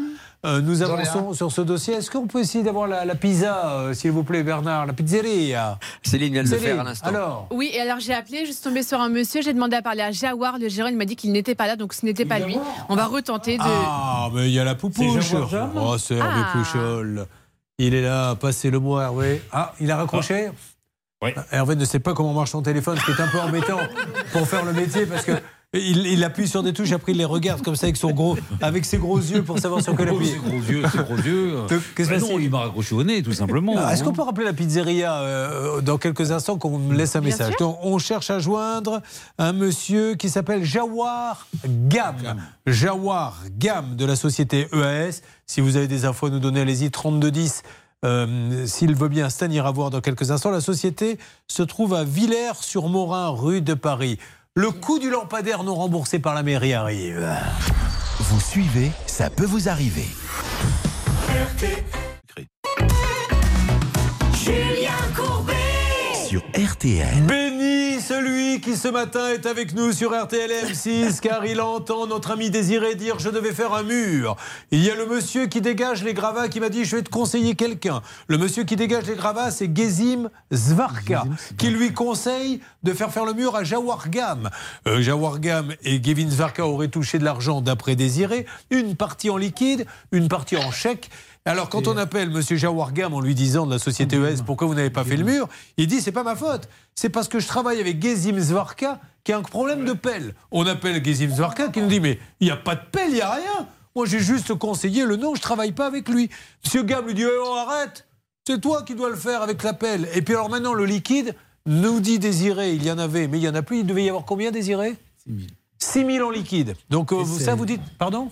Euh, 0.47 0.61
nous 0.61 0.81
avançons 0.81 1.33
sur 1.33 1.51
ce 1.51 1.59
dossier. 1.61 1.95
Est-ce 1.95 2.09
qu'on 2.09 2.25
peut 2.25 2.39
essayer 2.39 2.63
d'avoir 2.63 2.87
la, 2.87 3.03
la 3.03 3.15
pizza, 3.15 3.69
euh, 3.69 3.93
s'il 3.93 4.11
vous 4.11 4.23
plaît, 4.23 4.43
Bernard 4.43 4.85
La 4.85 4.93
pizzeria? 4.93 5.77
Céline 6.03 6.31
vient 6.31 6.43
de 6.43 6.47
le 6.49 6.53
Céline, 6.57 6.73
faire 6.75 6.79
à 6.79 6.83
l'instant. 6.85 7.07
Alors? 7.09 7.47
Oui, 7.51 7.71
et 7.73 7.81
alors 7.81 7.99
j'ai 7.99 8.13
appelé, 8.13 8.45
je 8.45 8.53
suis 8.53 8.61
tombée 8.63 8.83
sur 8.83 9.01
un 9.01 9.09
monsieur, 9.09 9.41
j'ai 9.41 9.53
demandé 9.53 9.75
à 9.75 9.81
parler 9.81 10.03
à 10.03 10.11
Jawar, 10.11 10.57
le 10.57 10.69
gérant, 10.69 10.87
il 10.87 10.95
m'a 10.95 11.03
dit 11.05 11.17
qu'il 11.17 11.33
n'était 11.33 11.53
pas 11.55 11.67
là, 11.67 11.75
donc 11.75 11.93
ce 11.93 12.05
n'était 12.05 12.23
pas 12.25 12.39
lui. 12.39 12.57
On 12.87 12.95
va 12.95 13.07
retenter 13.07 13.57
de. 13.57 13.63
Ah, 13.65 14.29
mais 14.33 14.47
il 14.47 14.53
y 14.53 14.59
a 14.59 14.63
la 14.63 14.75
poupouche. 14.75 15.33
Oh, 15.75 15.97
c'est 15.97 16.15
Hervé 16.15 16.41
Ah. 16.45 16.49
Pouchol. 16.53 17.25
Il 17.77 17.93
est 17.93 18.01
là, 18.01 18.35
passez-le 18.35 18.79
moi, 18.79 19.03
Hervé. 19.03 19.41
Ah, 19.51 19.73
il 19.81 19.91
a 19.91 19.97
raccroché? 19.97 20.49
Oui. 21.21 21.31
Hervé 21.51 21.75
ne 21.75 21.83
sait 21.83 21.99
pas 21.99 22.13
comment 22.13 22.31
marche 22.31 22.51
son 22.51 22.61
téléphone, 22.61 22.97
ce 22.97 23.05
qui 23.05 23.11
est 23.11 23.21
un 23.23 23.27
peu 23.27 23.39
embêtant 23.39 23.79
pour 24.31 24.47
faire 24.47 24.63
le 24.63 24.71
métier 24.73 25.05
parce 25.05 25.25
que. 25.25 25.33
Il, 25.73 26.07
il 26.07 26.23
appuie 26.23 26.47
sur 26.47 26.63
des 26.63 26.71
touches, 26.71 26.93
après 26.93 27.11
il 27.11 27.17
les 27.17 27.25
regarde 27.25 27.61
comme 27.61 27.75
ça 27.75 27.87
avec 27.87 27.97
son 27.97 28.11
gros, 28.11 28.37
avec 28.61 28.85
ses 28.85 28.97
gros 28.97 29.17
yeux 29.17 29.43
pour 29.43 29.59
savoir 29.59 29.81
sur 29.83 29.97
quel 29.97 30.09
Oh, 30.09 30.15
appuyer. 30.15 30.31
ses 30.33 30.39
gros 30.39 30.57
yeux, 30.61 30.83
ses 30.89 30.97
gros 30.99 31.17
yeux. 31.17 31.55
Qu'est-ce 31.95 32.09
Bah 32.09 32.15
que 32.15 32.21
non, 32.21 32.27
c'est 32.37 32.43
il 32.43 32.49
m'a 32.49 32.59
raccroché 32.59 32.95
au 32.95 33.03
nez, 33.03 33.21
tout 33.21 33.33
simplement. 33.33 33.73
Ah, 33.77 33.91
Est-ce 33.93 34.01
qu'on 34.01 34.13
peut 34.13 34.21
rappeler 34.21 34.45
la 34.45 34.53
pizzeria 34.53 35.15
euh, 35.19 35.81
dans 35.81 35.97
quelques 35.97 36.31
instants 36.31 36.57
qu'on 36.57 36.79
me 36.79 36.95
laisse 36.95 37.17
un 37.17 37.19
Bien 37.19 37.31
message. 37.31 37.53
Donc, 37.59 37.77
On 37.83 37.97
cherche 37.97 38.29
à 38.31 38.39
joindre 38.39 39.01
un 39.37 39.51
monsieur 39.51 40.15
qui 40.15 40.29
s'appelle 40.29 40.63
Jawar 40.63 41.47
Gam. 41.67 42.15
Jawar 42.65 43.37
Gam 43.57 43.97
de 43.97 44.05
la 44.05 44.15
société 44.15 44.69
EAS. 44.73 45.21
Si 45.45 45.59
vous 45.59 45.75
avez 45.75 45.87
des 45.89 46.05
infos 46.05 46.27
à 46.27 46.29
nous 46.29 46.39
donner, 46.39 46.61
allez-y, 46.61 46.89
3210. 46.91 47.63
Euh, 48.05 48.65
S'il 48.67 48.95
veut 48.95 49.09
bien, 49.09 49.27
Stan 49.29 49.49
ira 49.49 49.71
voir 49.71 49.89
dans 49.89 49.99
quelques 50.01 50.31
instants. 50.31 50.51
La 50.51 50.61
société 50.61 51.17
se 51.47 51.61
trouve 51.63 51.93
à 51.93 52.03
Villers-sur-Morin, 52.05 53.29
rue 53.29 53.59
de 53.61 53.73
Paris. 53.73 54.17
Le 54.57 54.71
coût 54.71 54.97
du 54.97 55.11
lampadaire 55.11 55.63
non 55.63 55.75
remboursé 55.75 56.17
par 56.17 56.33
la 56.33 56.41
mairie 56.41 56.73
arrive. 56.73 57.29
Vous 58.19 58.39
suivez, 58.39 58.89
ça 59.05 59.29
peut 59.29 59.45
vous 59.45 59.69
arriver. 59.69 60.07
Julien 64.33 64.86
Sur 66.27 66.41
RTL. 66.57 67.21
Béni 67.25 68.01
celui 68.01 68.59
qui 68.59 68.75
ce 68.75 68.89
matin 68.89 69.29
est 69.29 69.45
avec 69.45 69.73
nous 69.73 69.93
sur 69.93 70.11
RTL 70.11 70.51
M6 70.51 71.19
car 71.21 71.45
il 71.45 71.61
entend 71.61 72.05
notre 72.05 72.31
ami 72.31 72.49
Désiré 72.49 72.95
dire 72.95 73.17
je 73.17 73.29
devais 73.29 73.53
faire 73.53 73.73
un 73.73 73.83
mur. 73.83 74.35
Il 74.71 74.83
y 74.83 74.91
a 74.91 74.95
le 74.95 75.05
monsieur 75.05 75.47
qui 75.47 75.61
dégage 75.61 76.03
les 76.03 76.13
gravats 76.13 76.49
qui 76.49 76.59
m'a 76.59 76.67
dit 76.67 76.83
je 76.83 76.97
vais 76.97 77.01
te 77.01 77.09
conseiller 77.09 77.55
quelqu'un. 77.55 78.01
Le 78.27 78.37
monsieur 78.37 78.65
qui 78.65 78.75
dégage 78.75 79.05
les 79.05 79.15
gravats 79.15 79.51
c'est 79.51 79.73
Gezim 79.73 80.29
Zvarka 80.53 81.23
qui 81.57 81.69
lui 81.69 81.93
conseille 81.93 82.59
de 82.83 82.91
faire 82.91 83.11
faire 83.11 83.23
le 83.23 83.33
mur 83.33 83.55
à 83.55 83.63
Jawar 83.63 84.09
Gam. 84.09 84.49
Euh, 84.85 85.01
Jawar 85.01 85.39
Gam 85.39 85.73
et 85.83 86.03
Gevin 86.03 86.29
Zvarka 86.29 86.67
auraient 86.67 86.89
touché 86.89 87.19
de 87.19 87.23
l'argent 87.23 87.61
d'après 87.61 87.95
Désiré, 87.95 88.45
une 88.69 88.97
partie 88.97 89.29
en 89.29 89.37
liquide, 89.37 89.85
une 90.11 90.27
partie 90.27 90.57
en 90.57 90.71
chèque. 90.71 91.09
Alors, 91.47 91.69
quand 91.69 91.87
on 91.87 91.95
appelle 91.95 92.29
M. 92.35 92.41
Jawargam 92.41 93.13
en 93.13 93.21
lui 93.21 93.33
disant 93.33 93.65
de 93.65 93.71
la 93.71 93.79
société 93.79 94.17
ES 94.17 94.43
pourquoi 94.45 94.67
vous 94.67 94.75
n'avez 94.75 94.89
pas 94.89 95.05
fait 95.05 95.15
le 95.15 95.23
mur, 95.23 95.47
il 95.77 95.87
dit 95.87 96.01
c'est 96.01 96.11
pas 96.11 96.23
ma 96.23 96.35
faute. 96.35 96.67
C'est 96.93 97.07
parce 97.07 97.29
que 97.29 97.39
je 97.39 97.47
travaille 97.47 97.79
avec 97.79 98.01
Gezim 98.01 98.37
Zvarka 98.37 98.99
qui 99.23 99.31
a 99.31 99.37
un 99.37 99.43
problème 99.43 99.85
de 99.85 99.93
pelle. 99.93 100.35
On 100.51 100.67
appelle 100.67 101.01
Gezim 101.01 101.29
Zvarka 101.29 101.69
qui 101.69 101.79
nous 101.79 101.87
dit 101.87 102.01
mais 102.01 102.19
il 102.41 102.47
n'y 102.47 102.51
a 102.51 102.57
pas 102.57 102.75
de 102.75 102.81
pelle, 102.91 103.11
il 103.11 103.15
n'y 103.15 103.21
a 103.21 103.31
rien. 103.31 103.65
Moi 103.95 104.05
j'ai 104.05 104.19
juste 104.19 104.55
conseillé 104.55 105.05
le 105.05 105.15
nom, 105.15 105.35
je 105.35 105.41
travaille 105.41 105.71
pas 105.71 105.85
avec 105.85 106.09
lui. 106.09 106.29
M. 106.73 106.85
Gam 106.85 107.05
lui 107.05 107.13
dit 107.13 107.23
Eh, 107.23 107.39
oh, 107.41 107.53
arrête, 107.65 108.05
c'est 108.45 108.59
toi 108.59 108.83
qui 108.83 108.93
dois 108.93 109.09
le 109.09 109.15
faire 109.15 109.41
avec 109.41 109.63
la 109.63 109.71
pelle. 109.71 110.09
Et 110.13 110.21
puis 110.21 110.33
alors 110.33 110.49
maintenant 110.49 110.73
le 110.73 110.83
liquide, 110.83 111.33
nous 111.65 112.01
dit 112.01 112.19
Désiré, 112.19 112.73
il 112.73 112.83
y 112.83 112.91
en 112.91 112.97
avait, 112.97 113.29
mais 113.29 113.37
il 113.37 113.43
y 113.43 113.47
en 113.47 113.55
a 113.55 113.61
plus. 113.61 113.79
Il 113.79 113.85
devait 113.85 114.03
y 114.03 114.09
avoir 114.09 114.25
combien 114.25 114.51
Désiré? 114.51 114.97
6 115.25 115.33
000. 115.33 115.47
6 115.79 116.05
000 116.17 116.27
en 116.27 116.29
liquide. 116.29 116.75
Donc 116.89 117.13
euh, 117.13 117.23
ça 117.23 117.55
vous 117.55 117.65
dites, 117.65 117.81
pardon? 117.97 118.31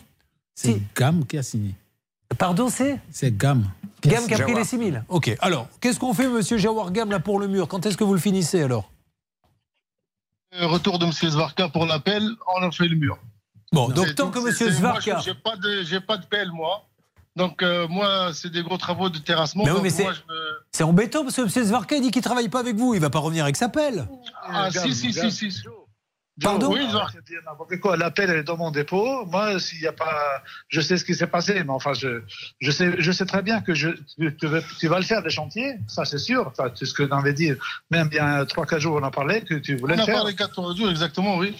C'est 0.54 0.82
Gam 0.98 1.26
qui 1.26 1.38
a 1.38 1.44
signé. 1.44 1.76
Pardon, 2.38 2.69
c'est 2.69 2.99
C'est 3.11 3.35
Gam. 3.35 3.65
Gam 4.02 4.26
qui 4.27 4.34
a 4.34 4.38
pris 4.38 4.47
Jawar. 4.47 4.57
les 4.60 4.64
6 4.65 4.77
000. 4.77 4.97
Ok. 5.10 5.35
Alors, 5.39 5.68
qu'est-ce 5.81 5.99
qu'on 5.99 6.14
fait, 6.14 6.27
monsieur 6.27 6.57
Jawar 6.57 6.91
Gam, 6.91 7.10
là, 7.10 7.19
pour 7.19 7.39
le 7.39 7.47
mur? 7.47 7.68
Quand 7.68 7.85
est-ce 7.85 7.97
que 7.97 8.03
vous 8.03 8.14
le 8.14 8.19
finissez, 8.19 8.61
alors? 8.64 8.91
Euh, 10.56 10.68
Retour 10.68 10.99
de 10.99 11.06
M. 11.06 11.11
Zvarka 11.11 11.69
pour 11.69 11.85
l'appel, 11.85 12.27
on 12.57 12.61
a 12.68 12.72
fait 12.72 12.88
le 12.88 12.95
mur. 12.95 13.18
Bon, 13.72 13.89
donc 13.89 14.15
tant 14.15 14.30
que 14.31 14.39
monsieur 14.39 14.69
Zvarka. 14.72 15.18
je- 15.19 15.26
J'ai 15.26 15.34
pas 15.34 15.57
de, 15.57 15.84
j'ai 15.84 15.99
pas 15.99 16.18
de 16.18 16.26
pelle, 16.26 16.52
moi. 16.52 16.85
Donc, 17.35 17.61
euh, 17.61 17.88
moi, 17.89 18.31
c'est 18.34 18.49
des 18.49 18.64
gros 18.64 18.77
travaux 18.77 19.10
de 19.10 19.18
terrassement. 19.18 19.64
Mais 19.65 19.72
oui, 19.72 19.80
mais 19.84 19.89
c'est- 19.89 20.06
me- 20.07 20.14
C'est 20.72 20.84
embêtant 20.84 21.23
parce 21.23 21.35
que 21.35 21.41
monsieur 21.41 21.64
Zvarka, 21.65 21.95
il 21.97 22.02
dit 22.02 22.11
qu'il 22.11 22.22
travaille 22.22 22.47
pas 22.47 22.60
avec 22.60 22.76
vous. 22.77 22.93
Il 22.93 23.02
va 23.02 23.10
pas 23.10 23.19
revenir 23.19 23.43
avec 23.43 23.57
sa 23.57 23.68
pelle. 23.69 24.07
Ah, 24.45 24.69
si, 24.72 24.93
si, 24.93 25.11
si, 25.11 25.31
si. 25.31 25.52
si. 25.52 25.64
Pardon 26.41 26.74
Oui, 26.74 26.86
dire 26.86 27.40
n'importe 27.45 27.80
quoi. 27.80 27.95
L'appel 27.95 28.30
est 28.30 28.44
dans 28.44 28.57
mon 28.57 28.70
dépôt. 28.70 29.26
Moi, 29.26 29.57
s'il 29.60 29.80
y 29.82 29.88
a 29.88 29.94
pas, 29.94 30.44
je 30.68 30.82
sais 30.82 30.98
ce 30.98 31.06
qui 31.06 31.16
s'est 31.16 31.28
passé, 31.28 31.64
mais 31.64 31.70
enfin, 31.70 31.94
je, 31.94 32.24
je 32.60 32.72
sais, 32.72 32.94
je 32.99 33.12
sais 33.14 33.26
très 33.26 33.41
bien 33.41 33.62
que 33.62 33.74
je, 33.74 33.90
tu, 34.20 34.36
tu 34.36 34.48
vas- 34.48 34.62
tu 34.80 34.88
vas 34.90 34.98
le 34.98 35.06
faire 35.06 35.24
des 35.24 35.30
chantiers. 35.30 35.76
Ça, 35.88 36.03
c'est 36.03 36.18
sûr. 36.18 36.48
Enfin, 36.48 36.72
c'est 36.76 36.86
ce 36.86 36.94
que 36.94 37.03
t'avais 37.03 37.34
dit. 37.34 37.52
Même 37.90 38.10
bien 38.10 38.44
trois, 38.45 38.66
quatre 38.66 38.82
jours, 38.82 38.98
on 39.02 39.03
en 39.03 39.12
parlait 39.12 39.41
que 39.44 39.53
tu 39.56 39.78
voulais 39.78 39.94
On 39.94 39.98
le 39.98 40.03
a 40.03 40.06
faire. 40.06 40.16
parlé 40.16 40.36
14 40.36 40.78
jours, 40.78 40.90
exactement, 40.90 41.38
oui. 41.38 41.56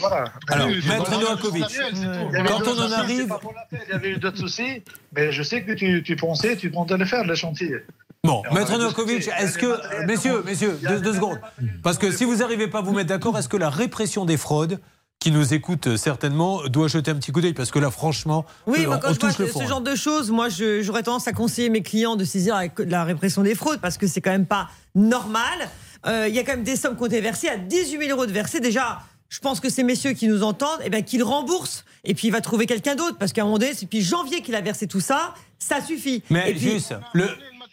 Voilà. 0.00 0.32
Alors, 0.48 0.66
Oui, 0.68 0.82
maître 0.88 1.10
Novakovic. 1.10 1.64
Il 1.70 1.76
y 1.76 2.44
quand 2.44 2.58
d'autres 2.58 2.74
on 2.76 2.82
en 2.82 2.88
soucis, 2.88 2.94
arrive. 2.94 3.34
Il 3.72 3.90
y 3.90 3.92
avait 3.92 4.10
eu 4.10 4.16
d'autres 4.18 4.38
soucis, 4.38 4.82
mais 5.14 5.30
je 5.30 5.42
sais 5.44 5.62
que 5.62 5.72
tu, 5.72 6.02
tu 6.02 6.16
pensais, 6.16 6.56
tu 6.56 6.70
comptais 6.72 6.96
le 6.96 7.04
faire, 7.04 7.24
le 7.24 7.34
chantier. 7.36 7.76
Bon, 8.24 8.42
maître 8.52 8.72
va 8.72 8.78
Novakovic, 8.78 9.28
est-ce 9.38 9.56
que. 9.58 10.04
Messieurs, 10.06 10.42
messieurs, 10.44 10.78
deux, 10.82 10.96
des 10.96 11.00
deux 11.00 11.14
secondes. 11.14 11.38
Parce 11.82 11.96
que 11.98 12.10
si 12.10 12.24
vous 12.24 12.36
n'arrivez 12.36 12.66
pas 12.68 12.78
à 12.78 12.82
vous 12.82 12.92
mettre 12.92 13.08
d'accord, 13.08 13.38
est-ce 13.38 13.48
que 13.48 13.56
la 13.56 13.70
répression 13.70 14.24
des 14.24 14.36
fraudes, 14.36 14.80
qui 15.20 15.30
nous 15.30 15.54
écoute 15.54 15.86
euh, 15.86 15.96
certainement, 15.96 16.62
doit 16.66 16.88
jeter 16.88 17.10
un 17.10 17.14
petit 17.14 17.30
coup 17.32 17.40
d'œil? 17.40 17.54
Parce 17.54 17.70
que 17.70 17.78
là, 17.78 17.90
franchement, 17.90 18.44
Oui, 18.66 18.80
euh, 18.82 18.86
moi, 18.86 18.96
on, 18.96 18.98
quand 19.00 19.10
on 19.10 19.14
je 19.14 19.18
vois 19.20 19.28
touche 19.30 19.38
le 19.38 19.46
ce 19.46 19.52
fond. 19.52 19.60
hein. 19.62 19.66
genre 19.68 19.80
de 19.80 19.94
choses, 19.94 20.30
moi, 20.30 20.48
j'aurais 20.50 21.02
tendance 21.04 21.26
à 21.28 21.32
conseiller 21.32 21.68
mes 21.70 21.82
clients 21.82 22.16
de 22.16 22.24
saisir 22.24 22.54
avec 22.56 22.72
la 22.80 23.04
répression 23.04 23.42
des 23.42 23.54
fraudes 23.54 23.80
parce 23.80 23.96
que 23.96 24.06
c'est 24.06 24.20
quand 24.20 24.30
même 24.32 24.46
pas 24.46 24.68
normal. 24.94 25.68
Euh, 26.06 26.26
Il 26.28 26.34
y 26.34 26.38
a 26.38 26.42
quand 26.44 26.52
même 26.52 26.64
des 26.64 26.76
sommes 26.76 26.96
qui 26.96 27.02
ont 27.02 27.06
été 27.06 27.20
versées 27.20 27.48
à 27.48 27.56
18 27.56 27.98
000 27.98 28.10
euros 28.10 28.26
de 28.26 28.32
versés. 28.32 28.60
Déjà, 28.60 29.00
je 29.28 29.38
pense 29.40 29.60
que 29.60 29.68
ces 29.70 29.82
messieurs 29.84 30.12
qui 30.12 30.28
nous 30.28 30.42
entendent, 30.42 30.80
eh 30.84 30.90
ben, 30.90 31.02
qu'ils 31.02 31.22
remboursent 31.22 31.84
et 32.04 32.14
puis 32.14 32.28
il 32.28 32.30
va 32.30 32.40
trouver 32.40 32.66
quelqu'un 32.66 32.94
d'autre 32.94 33.16
parce 33.18 33.32
qu'à 33.32 33.42
un 33.42 33.44
moment 33.46 33.58
donné, 33.58 33.72
c'est 33.74 33.86
depuis 33.86 34.02
janvier 34.02 34.42
qu'il 34.42 34.54
a 34.54 34.60
versé 34.60 34.86
tout 34.86 35.00
ça. 35.00 35.34
Ça 35.58 35.80
suffit. 35.80 36.22
Mais 36.30 36.50
et 36.50 36.54
puis, 36.54 36.72
juste, 36.72 36.94
le, 37.14 37.26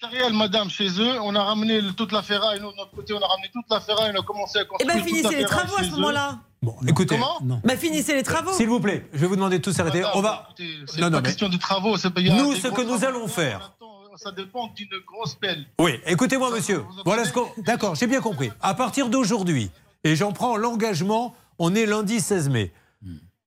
matériel, 0.04 0.34
madame, 0.34 0.70
chez 0.70 0.88
eux. 1.00 1.20
On 1.22 1.36
a 1.36 1.44
ramené 1.44 1.80
toute 1.96 2.12
la 2.12 2.22
ferraille. 2.22 2.60
Nous, 2.62 2.72
de 2.72 2.78
notre 2.78 2.92
côté, 2.92 3.14
on 3.14 3.22
a 3.22 3.28
ramené 3.28 3.50
toute 3.52 3.66
la 3.70 3.80
ferraille. 3.80 4.12
On 4.16 4.20
a 4.22 4.24
commencé 4.24 4.60
à 4.60 4.62
eh 4.64 4.68
construire. 4.68 4.94
ben, 4.96 5.02
toute 5.02 5.10
finissez 5.10 5.36
les 5.36 5.46
travaux 5.46 5.76
à 5.78 5.84
ce 5.84 5.92
moment-là. 5.92 6.40
Bon, 6.62 6.76
écoutez. 6.88 7.16
Comment 7.18 7.40
Bah, 7.64 7.78
finissez 7.78 8.16
les 8.16 8.24
travaux. 8.24 8.54
S'il 8.54 8.68
vous 8.70 8.80
plaît, 8.80 9.08
je 9.14 9.20
vais 9.20 9.28
vous 9.28 9.36
demander 9.36 9.58
de 9.60 9.64
tous 9.64 9.78
arrêter. 9.80 10.04
On 10.14 10.22
va. 10.22 10.50
C'est 10.58 10.64
Non, 11.02 11.08
pas 11.08 11.10
non, 11.10 11.18
mais- 11.18 11.24
question 11.24 11.50
de 11.50 11.58
travaux. 11.58 11.98
c'est 11.98 12.16
Nous, 12.18 12.56
ce 12.56 12.68
que 12.68 12.82
nous 12.82 13.04
allons 13.04 13.28
faire. 13.28 13.74
Ça 14.16 14.32
dépend 14.32 14.68
d'une 14.76 14.90
grosse 15.08 15.34
pelle. 15.34 15.66
Oui, 15.80 16.00
écoutez-moi, 16.06 16.52
monsieur. 16.52 16.84
Voilà 17.04 17.26
ce 17.26 17.34
qu'on. 17.34 17.48
D'accord, 17.58 17.96
j'ai 17.96 18.06
bien 18.08 18.22
compris. 18.22 18.52
À 18.62 18.76
partir 18.76 19.10
d'aujourd'hui, 19.10 19.72
et 20.04 20.16
j'en 20.16 20.32
prends 20.32 20.56
l'engagement, 20.56 21.34
on 21.58 21.74
est 21.74 21.88
lundi 21.88 22.20
16 22.20 22.50
mai. 22.50 22.72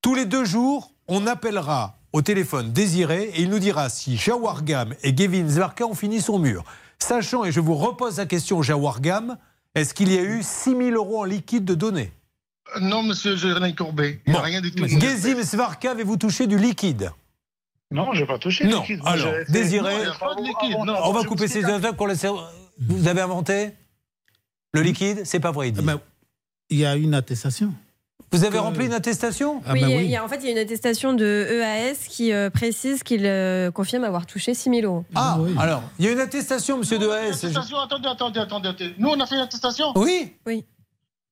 Tous 0.03 0.15
les 0.17 0.25
deux 0.25 0.45
jours, 0.45 0.91
on 1.07 1.27
appellera 1.29 1.99
au 2.17 2.23
téléphone 2.23 2.73
Désiré 2.73 3.25
et 3.35 3.43
il 3.43 3.51
nous 3.51 3.59
dira 3.59 3.91
si 3.91 4.17
Jawargam 4.17 4.95
et 5.03 5.13
Gavin 5.13 5.47
Zvarka 5.49 5.85
ont 5.85 5.95
fini 5.95 6.23
son 6.23 6.39
mur. 6.39 6.65
Sachant, 6.99 7.45
et 7.45 7.53
je 7.53 7.61
vous 7.61 7.75
repose 7.75 8.17
la 8.17 8.25
question, 8.25 8.63
Jawargam, 8.63 9.37
est-ce 9.75 9.93
qu'il 9.93 10.11
y 10.11 10.17
a 10.17 10.23
eu 10.23 10.43
6 10.43 10.71
000 10.71 10.81
euros 10.93 11.21
en 11.21 11.25
liquide 11.25 11.67
de 11.67 11.75
données? 11.75 12.11
Euh, 12.75 12.81
Non, 12.81 13.03
monsieur 13.03 13.37
Gérard 13.37 13.75
Courbet. 13.77 14.21
Il 14.27 14.33
n'y 14.33 14.39
a 14.39 14.41
rien 14.41 14.63
du 14.63 14.73
tout. 14.73 14.87
Gezim 14.87 15.43
Zvarka, 15.43 15.91
avez-vous 15.91 16.17
touché 16.17 16.47
du 16.47 16.57
liquide? 16.57 17.11
Non, 17.91 18.15
j'ai 18.15 18.25
pas 18.25 18.39
touché. 18.39 18.65
Non, 18.65 18.81
liquide. 18.81 19.01
Alors, 19.05 19.35
Désiré, 19.51 19.83
Non, 19.95 20.01
il 20.01 20.07
y 20.07 20.11
a 20.11 20.15
pas 20.15 20.35
de 20.37 20.43
liquide. 20.43 20.77
Non, 20.87 20.95
on 21.05 21.13
va 21.13 21.21
je 21.23 21.29
couper 21.29 21.49
ces 21.49 21.61
suis- 21.63 21.71
infos 21.71 21.93
qu'on 21.93 22.07
laisse. 22.07 22.25
Vous 22.81 23.09
avez 23.09 23.21
inventé 23.21 23.73
Le 24.73 24.81
liquide 24.81 25.21
C'est 25.27 25.39
pas 25.41 25.53
vrai, 25.53 25.69
il 25.69 25.73
dit. 25.73 25.83
Ben, 25.83 26.01
il 26.71 26.79
y 26.79 26.87
a 26.87 26.97
une 26.97 27.13
attestation. 27.13 27.75
Vous 28.33 28.45
avez 28.45 28.59
que- 28.59 28.63
rempli 28.63 28.87
une 28.87 28.93
attestation 28.93 29.63
Ah 29.67 29.73
oui, 29.73 29.83
oui. 29.85 30.05
il 30.05 30.11
y 30.11 30.17
a- 30.17 30.25
en 30.25 30.29
fait, 30.29 30.37
il 30.43 30.47
y 30.47 30.49
a 30.49 30.53
une 30.53 30.59
attestation 30.59 31.15
de 31.15 31.47
EAS 31.51 32.09
qui 32.09 32.33
euh, 32.33 32.51
précise 32.51 33.03
qu'il 33.03 33.25
euh, 33.25 33.71
confirme 33.71 34.05
avoir 34.05 34.27
touché 34.27 34.53
6 34.53 34.69
000 34.71 34.83
euros. 34.83 35.05
Ah, 35.15 35.39
alors, 35.59 35.83
il 35.99 36.05
y 36.05 36.09
a 36.09 36.13
une 36.13 36.21
attestation, 36.21 36.79
monsieur 36.79 36.99
Dehaes. 36.99 37.29
attestation, 37.35 37.79
attendez, 37.79 38.09
attendez, 38.09 38.41
attendez, 38.41 38.69
attendez. 38.69 38.95
Nous, 38.99 39.09
on 39.09 39.21
a 39.21 39.27
fait 39.27 39.37
une 39.37 39.43
attestation? 39.43 39.93
Oui 39.97 40.35
Oui. 40.47 40.65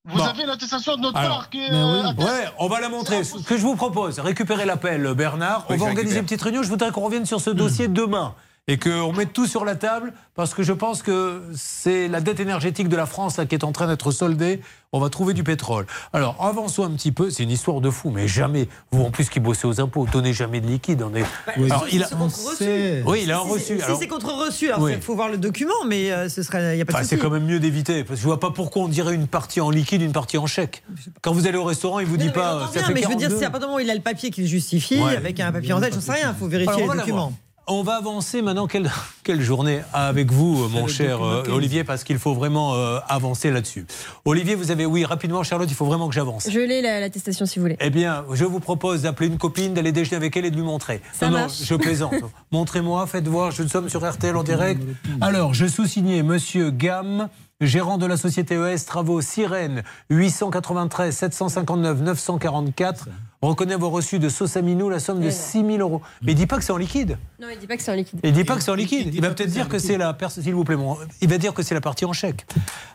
Vous 0.07 0.19
Bon. 0.19 0.25
avez 0.25 0.43
une 0.43 0.51
attestation 0.51 0.97
de 0.97 1.01
notre 1.01 1.17
Alors, 1.19 1.39
part 1.39 1.51
qui 1.51 1.59
oui. 1.59 1.67
euh, 1.73 2.03
atteste- 2.05 2.19
Ouais, 2.29 2.45
on 2.59 2.69
va 2.69 2.81
la 2.81 2.91
montrer. 2.91 3.25
Ce 3.25 3.39
que 3.39 3.57
je 3.57 3.63
vous 3.63 3.75
propose, 3.75 4.19
récupérez 4.21 4.67
l'appel, 4.67 5.15
Bernard. 5.15 5.65
Oui, 5.71 5.77
on 5.77 5.79
va 5.79 5.87
organiser 5.87 6.01
récupère. 6.03 6.19
une 6.21 6.25
petite 6.27 6.43
réunion. 6.43 6.63
Je 6.63 6.69
voudrais 6.69 6.91
qu'on 6.93 7.01
revienne 7.01 7.25
sur 7.27 7.41
ce 7.41 7.49
dossier 7.51 7.89
demain. 7.89 8.35
Et 8.67 8.79
qu'on 8.79 9.13
mette 9.13 9.33
tout 9.35 9.47
sur 9.47 9.65
la 9.67 9.75
table 9.75 10.15
parce 10.35 10.55
que 10.55 10.63
je 10.63 10.73
pense 10.73 11.03
que 11.03 11.43
c'est 11.55 12.09
la 12.09 12.21
dette 12.23 12.41
énergétique 12.41 12.89
de 12.89 12.97
la 12.97 13.05
France 13.05 13.37
là, 13.37 13.45
qui 13.45 13.55
est 13.55 13.63
en 13.63 13.73
train 13.73 13.87
d'être 13.87 14.11
soldée. 14.11 14.61
On 14.93 15.01
va 15.01 15.11
trouver 15.11 15.35
du 15.35 15.45
pétrole. 15.45 15.87
Alors 16.15 16.37
avançons 16.41 16.83
un 16.85 16.91
petit 16.93 17.13
peu. 17.13 17.29
C'est 17.29 17.43
une 17.43 17.51
histoire 17.51 17.81
de 17.83 17.91
fou, 17.91 18.11
mais 18.11 18.27
jamais 18.27 18.69
vous 18.91 19.03
en 19.05 19.11
plus 19.11 19.29
qui 19.29 19.39
bossez 19.39 19.67
aux 19.67 19.81
impôts, 19.83 20.07
donnez 20.11 20.33
jamais 20.33 20.61
de 20.63 20.67
liquide. 20.67 21.03
On 21.03 21.15
est... 21.15 21.25
Alors, 21.71 21.87
il 21.93 22.03
a... 22.03 22.07
C'est 22.07 22.15
reçu. 22.15 23.03
Oui, 23.07 23.21
il 23.25 23.33
a 23.33 23.37
un 23.37 23.41
reçu. 23.41 23.79
c'est- 23.79 23.83
Alors- 23.83 23.97
Si 23.99 24.03
c'est 24.05 24.09
contre 24.09 24.33
reçu, 24.33 24.69
alors 24.69 24.81
Oui. 24.83 24.93
il 24.95 25.03
faut 25.03 25.15
voir 25.15 25.29
le 25.29 25.37
document, 25.37 25.75
mais 25.87 26.11
euh, 26.11 26.29
ce 26.31 26.43
serait, 26.43 26.79
y 26.79 26.81
a 26.81 26.85
pas 26.87 26.93
de 26.93 26.97
Enfin, 26.99 27.07
c'est 27.07 27.19
quand 27.19 27.31
même 27.31 27.45
mieux 27.45 27.61
d'éviter. 27.61 28.03
Parce 28.03 28.19
que 28.19 28.23
je 28.23 28.27
vois 28.27 28.41
pas 28.41 28.51
pourquoi 28.51 28.85
on 28.85 28.89
dirait 28.89 29.15
une 29.15 29.27
partie 29.27 29.61
en 29.61 29.69
liquide, 29.71 30.01
une 30.01 30.13
partie 30.13 30.39
en 30.39 30.47
chèque. 30.47 30.83
Quand 31.21 31.33
vous 31.33 31.47
allez 31.47 31.59
au 31.59 31.65
restaurant, 31.65 31.99
il 32.01 32.07
vous 32.07 32.17
dit 32.17 32.31
pas. 32.31 32.61
J'entends 32.61 32.67
ça 32.67 32.79
bien, 32.79 32.83
fait 32.89 32.95
mais 32.95 33.03
je 33.03 33.09
veux 33.09 33.15
dire, 33.17 33.29
42. 33.29 33.39
si 33.39 33.45
à 33.45 33.51
partir 33.51 33.67
du 33.69 33.71
moment 33.73 33.77
où 33.77 33.85
il 33.85 33.91
a 33.91 33.95
le 33.95 34.01
papier 34.01 34.31
qui 34.31 34.41
le 34.41 34.47
justifie, 34.47 35.01
Ouais. 35.03 35.17
avec 35.17 35.39
un 35.41 35.53
papier 35.53 35.73
en 35.75 35.81
tête, 35.81 35.93
j'en 35.95 36.01
sais 36.01 36.13
rien, 36.13 36.33
il 36.35 36.39
faut 36.39 36.49
vérifier 36.49 36.83
Alors, 36.83 36.95
les 36.95 37.01
documents. 37.01 37.33
On 37.67 37.83
va 37.83 37.95
avancer 37.97 38.43
maintenant. 38.43 38.67
Quelle, 38.67 38.91
quelle 39.25 39.41
journée 39.41 39.81
avec 39.95 40.31
vous, 40.31 40.69
mon 40.69 40.87
cher 40.87 41.23
euh. 41.25 41.43
Olivier, 41.51 41.83
parce 41.83 42.05
qu'il 42.05 42.19
faut 42.19 42.35
vraiment 42.35 42.75
euh, 42.75 42.99
avancer 43.09 43.51
là-dessus. 43.51 43.87
Olivier, 44.27 44.55
vous 44.55 44.71
avez, 44.71 44.85
oui, 44.85 45.05
rapidement, 45.07 45.43
Charlotte, 45.43 45.71
il 45.71 45.75
faut 45.75 45.87
vraiment 45.87 46.09
que 46.09 46.15
j'avance. 46.15 46.49
Je 46.51 46.61
l'ai 46.61 46.83
la- 46.83 47.01
l'attestation 47.01 47.47
si 47.47 47.59
vous 47.59 47.65
voulez. 47.65 47.77
Eh 47.81 47.89
bien, 47.89 48.25
je 48.33 48.45
vous 48.45 48.61
propose 48.61 49.03
d'appeler 49.03 49.29
une 49.29 49.39
copine, 49.39 49.73
d'aller 49.73 49.93
déjeuner 49.93 50.17
avec 50.17 50.37
elle 50.37 50.45
et 50.45 50.51
de 50.51 50.57
lui 50.57 50.63
montrer. 50.63 51.01
Ça 51.15 51.31
non, 51.31 51.47
je 51.49 51.75
plaisante. 51.75 52.15
Montrez-moi, 52.53 53.07
faites 53.07 53.29
voir, 53.29 53.51
je 53.51 53.67
sommes 53.67 53.89
sur 53.89 54.07
RTL 54.07 54.37
en 54.37 54.43
direct. 54.43 54.83
Alors, 55.23 55.55
je 55.55 55.67
sous-signais 55.67 56.23
Monsieur 56.23 56.71
Gamme, 56.71 57.29
gérant 57.63 57.97
de 57.97 58.05
la 58.05 58.19
société 58.19 58.57
ES 58.57 58.85
Travaux 58.87 59.23
Sirène, 59.23 59.85
893 60.11 61.15
759 61.17 62.01
944. 62.03 63.09
Reconnaît 63.45 63.75
avoir 63.75 63.91
reçu 63.91 64.19
de 64.19 64.29
Sosaminou 64.29 64.89
la 64.89 64.99
somme 64.99 65.21
de 65.21 65.31
6 65.31 65.65
000 65.65 65.79
euros. 65.79 66.01
Mais 66.23 66.33
il 66.33 66.35
dit 66.35 66.47
pas 66.47 66.57
que 66.57 66.65
c'est 66.65 66.73
en 66.73 66.77
liquide. 66.77 67.19
Non, 67.41 67.49
il 67.53 67.59
dit 67.59 67.67
pas 67.67 67.77
que 67.77 67.83
c'est 67.83 67.91
en 67.91 67.95
liquide. 67.95 68.21
Il 68.23 68.33
dit 68.33 68.45
pas 68.45 68.57
que 68.57 68.63
c'est 68.63 68.71
en 68.71 68.75
liquide. 68.75 69.15
Il 69.15 69.21
va 69.21 69.31
peut-être 69.31 69.51
dire 69.51 69.69
que 69.69 69.79
c'est 69.79 69.97
la 69.99 70.13
personne, 70.15 70.43
s'il 70.43 70.55
vous 70.55 70.65
plaît, 70.65 70.77
mon- 70.77 70.97
il 71.21 71.29
va 71.29 71.39
dire 71.39 71.53
que 71.55 71.63
c'est 71.63 71.75
la 71.75 71.81
partie 71.81 72.05
en 72.05 72.13
chèque. 72.13 72.47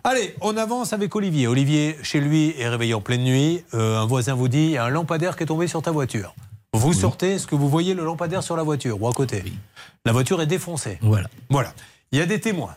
Allez, 0.04 0.36
on 0.42 0.58
avance 0.58 0.94
avec 0.94 1.16
Olivier. 1.16 1.48
Olivier, 1.48 1.98
chez 2.04 2.20
lui, 2.20 2.54
est 2.58 2.68
réveillé 2.68 2.94
en 2.94 3.02
pleine 3.02 3.24
nuit. 3.24 3.64
Euh, 3.74 4.00
un 4.00 4.06
voisin 4.06 4.34
vous 4.34 4.48
dit 4.48 4.58
il 4.66 4.72
y 4.72 4.78
a 4.78 4.86
un 4.86 4.90
lampadaire 4.90 5.36
qui 5.36 5.44
est 5.44 5.48
tombé 5.48 5.68
sur 5.68 5.82
ta 5.82 5.92
voiture. 5.92 6.34
Vous 6.74 6.94
sortez, 6.94 7.34
est-ce 7.34 7.48
que 7.48 7.56
vous 7.56 7.68
voyez 7.70 7.94
le 7.94 8.04
lampadaire 8.04 8.44
sur 8.44 8.56
la 8.56 8.64
voiture 8.64 9.02
ou 9.02 9.08
à 9.08 9.14
côté? 9.14 9.44
La 10.06 10.12
voiture 10.12 10.42
est 10.42 10.48
défoncée. 10.48 10.98
Voilà. 11.02 11.28
Voilà. 11.50 11.74
Il 12.12 12.18
y 12.18 12.22
a 12.22 12.26
des 12.26 12.40
témoins. 12.40 12.76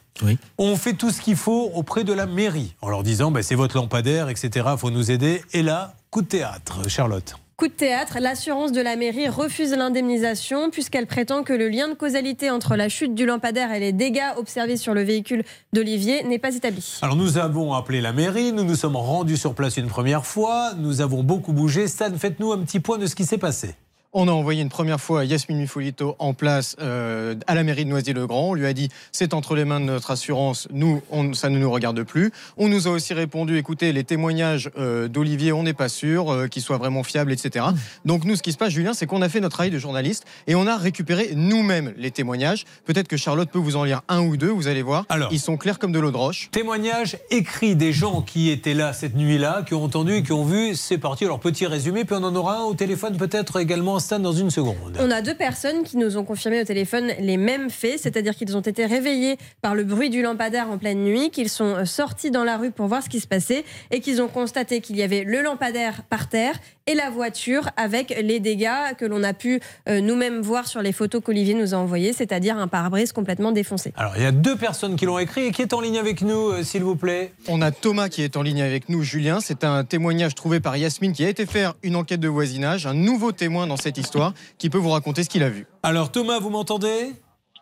On 0.59 0.77
fait 0.77 0.93
tout 0.93 1.11
ce 1.11 1.21
qu'il 1.23 1.37
faut 1.37 1.71
auprès 1.75 2.05
de 2.05 2.13
la 2.13 2.27
mairie 2.27 2.75
en 2.83 2.89
leur 2.91 3.03
disant 3.03 3.31
ben, 3.31 3.43
c'est 3.43 3.55
votre 3.55 3.77
lampadaire, 3.77 4.29
etc. 4.29 4.67
Il 4.73 4.79
faut 4.79 4.91
nous 4.91 5.11
aider. 5.11 5.43
Et 5.53 5.63
là, 5.63 5.95
coup 6.11 6.21
de 6.23 6.27
théâtre, 6.27 6.89
Charlotte. 6.89 7.35
Coup 7.63 7.69
de 7.69 7.75
théâtre, 7.75 8.19
l'assurance 8.21 8.73
de 8.73 8.81
la 8.81 8.97
mairie 8.97 9.29
refuse 9.29 9.71
l'indemnisation 9.71 10.69
puisqu'elle 10.71 11.07
prétend 11.07 11.45
que 11.45 11.53
le 11.53 11.69
lien 11.69 11.87
de 11.87 11.95
causalité 11.95 12.51
entre 12.51 12.75
la 12.75 12.89
chute 12.89 13.15
du 13.15 13.25
lampadaire 13.25 13.71
et 13.71 13.79
les 13.79 13.93
dégâts 13.93 14.33
observés 14.37 14.77
sur 14.77 14.95
le 14.95 15.03
véhicule 15.05 15.45
d'Olivier 15.73 16.25
n'est 16.25 16.41
pas 16.41 16.57
établi. 16.57 16.99
Alors 17.03 17.15
nous 17.15 17.39
avons 17.39 17.73
appelé 17.73 18.01
la 18.01 18.13
mairie, 18.13 18.53
nous 18.53 18.65
nous 18.65 18.75
sommes 18.75 18.97
rendus 18.97 19.37
sur 19.37 19.55
place 19.55 19.77
une 19.77 19.87
première 19.87 20.27
fois, 20.27 20.73
nous 20.77 21.03
avons 21.03 21.23
beaucoup 21.23 21.53
bougé. 21.53 21.87
Stan, 21.87 22.11
faites-nous 22.19 22.51
un 22.51 22.59
petit 22.65 22.81
point 22.81 22.99
de 22.99 23.07
ce 23.07 23.15
qui 23.15 23.25
s'est 23.25 23.39
passé. 23.39 23.77
On 24.15 24.29
a 24.29 24.31
envoyé 24.31 24.61
une 24.61 24.69
première 24.69 25.01
fois 25.01 25.25
Yasmine 25.25 25.57
Mifolito 25.57 26.17
en 26.19 26.35
place 26.35 26.77
euh, 26.83 27.35
à 27.47 27.55
la 27.55 27.63
mairie 27.63 27.87
de 27.87 27.89
Noisy-le-Grand. 27.89 28.51
On 28.51 28.53
lui 28.53 28.67
a 28.67 28.75
dit 28.75 28.91
c'est 29.11 29.33
entre 29.33 29.55
les 29.55 29.65
mains 29.65 29.81
de 29.81 29.87
notre 29.87 30.11
assurance, 30.11 30.69
nous, 30.71 31.01
on- 31.11 31.33
ça 31.33 31.49
ne 31.49 31.57
nous 31.59 31.71
regarde 31.71 32.03
plus. 32.03 32.31
On 32.59 32.69
nous 32.69 32.87
a 32.87 32.91
aussi 32.91 33.15
répondu 33.15 33.57
écoutez, 33.57 33.91
les 33.95 34.05
témoignages 34.05 34.71
euh, 34.77 35.09
d'Olivier, 35.09 35.55
on 35.55 35.63
n'est 35.63 35.73
pas 35.73 35.89
sûr 35.89 36.31
euh, 36.31 36.47
qu'ils 36.47 36.61
soient 36.61 36.77
vraiment 36.77 37.05
fiables, 37.05 37.33
etc. 37.33 37.65
Donc 38.05 38.27
nous, 38.27 38.37
ce 38.37 38.43
qui 38.43 38.53
se 38.53 38.59
passe, 38.59 38.69
Julien, 38.75 38.93
c'est 38.93 39.07
qu'on 39.07 39.23
a 39.23 39.31
fait 39.31 39.41
notre 39.41 39.55
travail 39.55 39.71
de 39.71 39.79
journaliste 39.79 40.27
et 40.47 40.55
on 40.57 40.67
a 40.67 40.77
récupéré 40.77 41.31
nous-mêmes 41.35 41.95
les 41.97 42.11
témoignages. 42.11 42.67
Peut-être 42.85 43.09
que 43.09 43.17
Charlotte 43.17 43.49
peut 43.51 43.59
vous 43.59 43.77
en 43.77 43.85
lire 43.85 44.03
un 44.09 44.21
ou 44.21 44.37
deux, 44.37 44.51
vous 44.51 44.69
allez 44.69 44.83
voir. 44.83 45.07
Ils 45.33 45.41
sont 45.41 45.57
clairs 45.57 45.79
comme 45.79 45.93
de 45.93 45.99
l'eau 45.99 46.11
de 46.11 46.19
roche. 46.19 46.51
Témoignage 46.53 47.17
écrit 47.31 47.77
des 47.77 47.95
gens 47.95 48.21
qui 48.21 48.51
étaient 48.51 48.75
là 48.75 48.93
cette 48.93 49.17
nuit-là, 49.17 49.63
qui 49.67 49.73
ont 49.73 49.85
entendu 49.85 50.13
et 50.17 50.23
qui 50.23 50.33
ont 50.33 50.45
vu. 50.45 50.75
C'est 50.77 50.99
parti. 50.99 51.25
Alors 51.25 51.41
petit 51.41 51.65
résumé, 51.67 52.05
puis 52.05 52.15
on 52.15 52.25
en 52.25 52.37
aura 52.37 52.59
un 52.59 52.65
au 52.65 52.75
téléphone 52.75 53.17
peut-être 53.17 53.59
également, 53.59 54.01
Stan, 54.03 54.19
dans 54.19 54.33
une 54.33 54.51
seconde. 54.51 54.99
On 54.99 55.11
a 55.11 55.23
deux 55.23 55.35
personnes 55.35 55.83
qui 55.85 55.97
nous 55.97 56.17
ont 56.17 56.25
confirmé 56.25 56.61
au 56.61 56.65
téléphone 56.65 57.13
les 57.19 57.37
mêmes 57.37 57.71
faits, 57.71 58.01
c'est-à-dire 58.01 58.37
qu'ils 58.37 58.57
ont 58.57 58.61
été 58.61 58.85
réveillés 58.85 59.39
par 59.63 59.75
le 59.75 59.85
bruit 59.85 60.11
du 60.11 60.23
lampadaire 60.23 60.71
en 60.71 60.79
pleine 60.79 61.03
nuit, 61.03 61.31
qu'ils 61.31 61.49
sont 61.49 61.77
euh, 61.77 61.85
sortis 61.85 62.31
dans 62.31 62.45
la 62.45 62.57
rue 62.57 62.71
pour 62.71 62.87
voir 62.87 63.03
ce 63.03 63.09
qui 63.09 63.21
se 63.21 63.27
passait 63.27 63.65
et 63.91 64.01
qu'ils 64.01 64.21
ont 64.21 64.29
constaté 64.29 64.81
qu'il 64.81 64.97
y 64.97 65.03
avait 65.03 65.25
le 65.25 65.43
lampadaire 65.43 66.03
par 66.11 66.29
terre 66.29 66.59
et 66.87 66.95
la 66.95 67.11
voiture 67.11 67.71
avec 67.77 68.15
les 68.21 68.41
dégâts 68.41 68.97
que 68.99 69.05
l'on 69.05 69.23
a 69.23 69.33
pu 69.33 69.61
euh, 69.89 70.01
nous-mêmes 70.01 70.41
voir 70.41 70.67
sur 70.67 70.83
les 70.83 70.93
photos 70.93 71.23
qu'Olivier 71.23 71.55
nous 71.55 71.75
a 71.75 71.77
envoyées, 71.77 72.13
c'est-à-dire 72.13 72.59
un 72.59 72.69
pare-brise 72.69 73.13
complètement 73.13 73.53
défoncé. 73.53 73.93
Alors 73.97 74.15
il 74.17 74.23
y 74.23 74.27
a 74.27 74.33
deux 74.33 74.57
personnes 74.57 74.97
qui 74.97 75.07
l'ont 75.07 75.19
écrit 75.19 75.47
et 75.47 75.53
qui 75.53 75.63
est 75.63 75.73
en 75.73 75.81
ligne 75.81 75.99
avec 75.99 76.23
nous, 76.23 76.51
euh, 76.51 76.63
s'il 76.65 76.83
vous 76.83 76.97
plaît. 76.97 77.33
On 77.49 77.63
a 77.63 77.71
Thomas 77.71 78.09
qui 78.09 78.23
est 78.23 78.37
en 78.37 78.43
ligne 78.43 78.63
avec 78.63 78.89
nous, 78.89 79.03
Julien. 79.03 79.39
C'est 79.41 79.65
un 79.65 79.85
témoignage 79.85 80.35
trouvé 80.35 80.61
par 80.61 80.77
Yasmine 80.77 81.13
qui 81.13 81.25
a 81.25 81.29
été 81.29 81.47
faire 81.47 81.75
une 81.83 81.97
enquête 81.97 82.21
de 82.21 82.29
voisinage, 82.29 82.87
un 82.87 82.95
nouveau 82.95 83.33
témoin 83.33 83.67
dans 83.67 83.77
cette 83.77 83.92
histoire 83.99 84.35
qui 84.59 84.71
peut 84.71 84.79
vous 84.79 84.91
raconter 84.91 85.25
ce 85.25 85.29
qu'il 85.29 85.43
a 85.43 85.49
vu. 85.49 85.67
Alors 85.83 86.13
Thomas, 86.13 86.39
vous 86.39 86.51
m'entendez? 86.51 87.13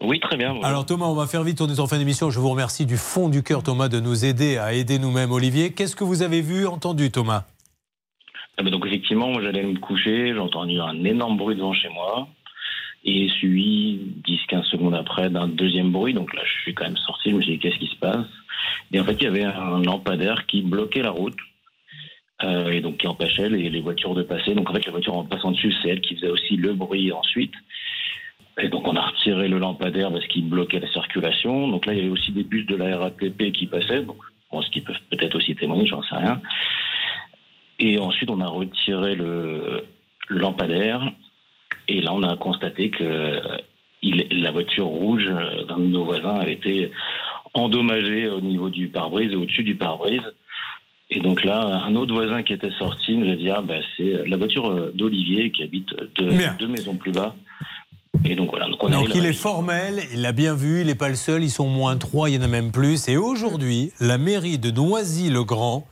Oui, 0.02 0.18
très 0.18 0.36
bien. 0.36 0.58
Alors 0.62 0.86
Thomas, 0.86 1.06
on 1.06 1.14
va 1.14 1.26
faire 1.26 1.42
vite, 1.42 1.60
on 1.60 1.68
est 1.68 1.78
en 1.78 1.86
fin 1.86 1.98
d'émission. 1.98 2.30
Je 2.30 2.40
vous 2.40 2.48
remercie 2.48 2.86
du 2.86 2.96
fond 2.96 3.28
du 3.28 3.42
cœur, 3.42 3.62
Thomas, 3.62 3.88
de 3.88 4.00
nous 4.00 4.24
aider 4.24 4.56
à 4.56 4.72
aider 4.72 4.98
nous-mêmes, 4.98 5.30
Olivier. 5.30 5.72
Qu'est-ce 5.72 5.94
que 5.94 6.04
vous 6.04 6.22
avez 6.22 6.40
vu, 6.40 6.66
entendu, 6.66 7.10
Thomas? 7.10 7.44
Ah 8.56 8.62
bah 8.62 8.70
donc 8.70 8.86
effectivement, 8.86 9.40
j'allais 9.40 9.62
me 9.62 9.78
coucher, 9.78 10.32
j'ai 10.34 10.38
entendu 10.38 10.80
un 10.80 11.04
énorme 11.04 11.36
bruit 11.36 11.56
devant 11.56 11.72
chez 11.72 11.88
moi, 11.88 12.28
et 13.04 13.28
suivi 13.38 14.00
10-15 14.26 14.64
secondes 14.64 14.94
après 14.94 15.30
d'un 15.30 15.48
deuxième 15.48 15.92
bruit. 15.92 16.12
Donc 16.12 16.34
là, 16.34 16.42
je 16.44 16.62
suis 16.62 16.74
quand 16.74 16.84
même 16.84 16.96
sorti, 16.96 17.30
je 17.30 17.36
me 17.36 17.40
suis 17.42 17.52
dit 17.52 17.58
qu'est-ce 17.58 17.78
qui 17.78 17.86
se 17.86 17.96
passe? 17.96 18.26
Et 18.92 19.00
en 19.00 19.04
fait, 19.04 19.14
il 19.14 19.22
y 19.22 19.26
avait 19.26 19.44
un 19.44 19.82
lampadaire 19.82 20.46
qui 20.46 20.62
bloquait 20.62 21.02
la 21.02 21.10
route. 21.10 21.36
Euh, 22.44 22.70
et 22.70 22.80
donc 22.80 22.98
qui 22.98 23.06
empêchait 23.06 23.48
les, 23.48 23.68
les 23.70 23.80
voitures 23.80 24.14
de 24.14 24.22
passer. 24.22 24.54
Donc 24.54 24.70
en 24.70 24.74
fait, 24.74 24.84
la 24.86 24.92
voiture 24.92 25.16
en 25.16 25.24
passant 25.24 25.50
dessus, 25.52 25.72
c'est 25.82 25.88
elle 25.90 26.00
qui 26.00 26.14
faisait 26.16 26.30
aussi 26.30 26.56
le 26.56 26.72
bruit 26.74 27.12
ensuite. 27.12 27.54
Et 28.60 28.68
donc 28.68 28.86
on 28.88 28.96
a 28.96 29.00
retiré 29.02 29.48
le 29.48 29.58
lampadaire 29.58 30.10
parce 30.12 30.26
qu'il 30.26 30.48
bloquait 30.48 30.80
la 30.80 30.90
circulation. 30.90 31.68
Donc 31.68 31.86
là, 31.86 31.92
il 31.94 31.98
y 31.98 32.00
avait 32.02 32.10
aussi 32.10 32.32
des 32.32 32.44
bus 32.44 32.66
de 32.66 32.76
la 32.76 32.98
RATP 32.98 33.52
qui 33.52 33.66
passaient. 33.66 34.02
Donc, 34.02 34.16
bon, 34.50 34.60
ce 34.62 34.70
qui 34.70 34.80
peuvent 34.80 34.96
peut-être 35.10 35.36
aussi 35.36 35.54
témoigner, 35.54 35.86
j'en 35.86 36.02
sais 36.02 36.16
rien. 36.16 36.40
Et 37.78 37.98
ensuite, 37.98 38.28
on 38.30 38.40
a 38.40 38.46
retiré 38.48 39.14
le, 39.14 39.82
le 40.28 40.38
lampadaire. 40.38 41.10
Et 41.88 42.00
là, 42.02 42.12
on 42.12 42.22
a 42.22 42.36
constaté 42.36 42.90
que 42.90 43.40
il- 44.02 44.26
la 44.42 44.50
voiture 44.50 44.86
rouge 44.86 45.26
euh, 45.28 45.64
d'un 45.64 45.78
de 45.78 45.84
nos 45.86 46.04
voisins 46.04 46.36
avait 46.40 46.52
été 46.54 46.90
endommagée 47.54 48.28
au 48.28 48.40
niveau 48.40 48.68
du 48.70 48.88
pare-brise 48.88 49.32
et 49.32 49.36
au-dessus 49.36 49.64
du 49.64 49.74
pare-brise. 49.76 50.22
Et 51.10 51.20
donc 51.20 51.44
là, 51.44 51.82
un 51.86 51.96
autre 51.96 52.14
voisin 52.14 52.42
qui 52.42 52.52
était 52.52 52.70
sorti 52.78 53.16
nous 53.16 53.30
a 53.30 53.36
dit 53.36 53.50
ah, 53.50 53.62
bah, 53.62 53.74
c'est 53.96 54.26
la 54.26 54.36
voiture 54.36 54.70
euh, 54.70 54.92
d'Olivier 54.94 55.50
qui 55.50 55.64
habite 55.64 55.88
deux, 56.16 56.68
maisons 56.68 56.94
plus 56.94 57.12
bas. 57.12 57.34
Et 58.24 58.36
donc 58.36 58.50
voilà. 58.50 58.66
Donc, 58.68 58.82
on 58.82 58.88
a 58.88 58.96
Donc 58.96 59.14
il 59.14 59.26
est 59.26 59.32
formel, 59.32 60.02
il 60.12 60.22
l'a 60.22 60.32
bien 60.32 60.54
vu, 60.54 60.80
il 60.80 60.86
n'est 60.86 60.94
pas 60.94 61.08
le 61.08 61.14
seul, 61.16 61.42
ils 61.42 61.50
sont 61.50 61.64
au 61.64 61.70
moins 61.70 61.96
trois, 61.96 62.30
il 62.30 62.36
y 62.36 62.38
en 62.38 62.42
a 62.42 62.48
même 62.48 62.70
plus. 62.70 63.08
Et 63.08 63.16
aujourd'hui, 63.16 63.92
la 63.98 64.18
mairie 64.18 64.58
de 64.58 64.70
Noisy-le-Grand 64.70 65.86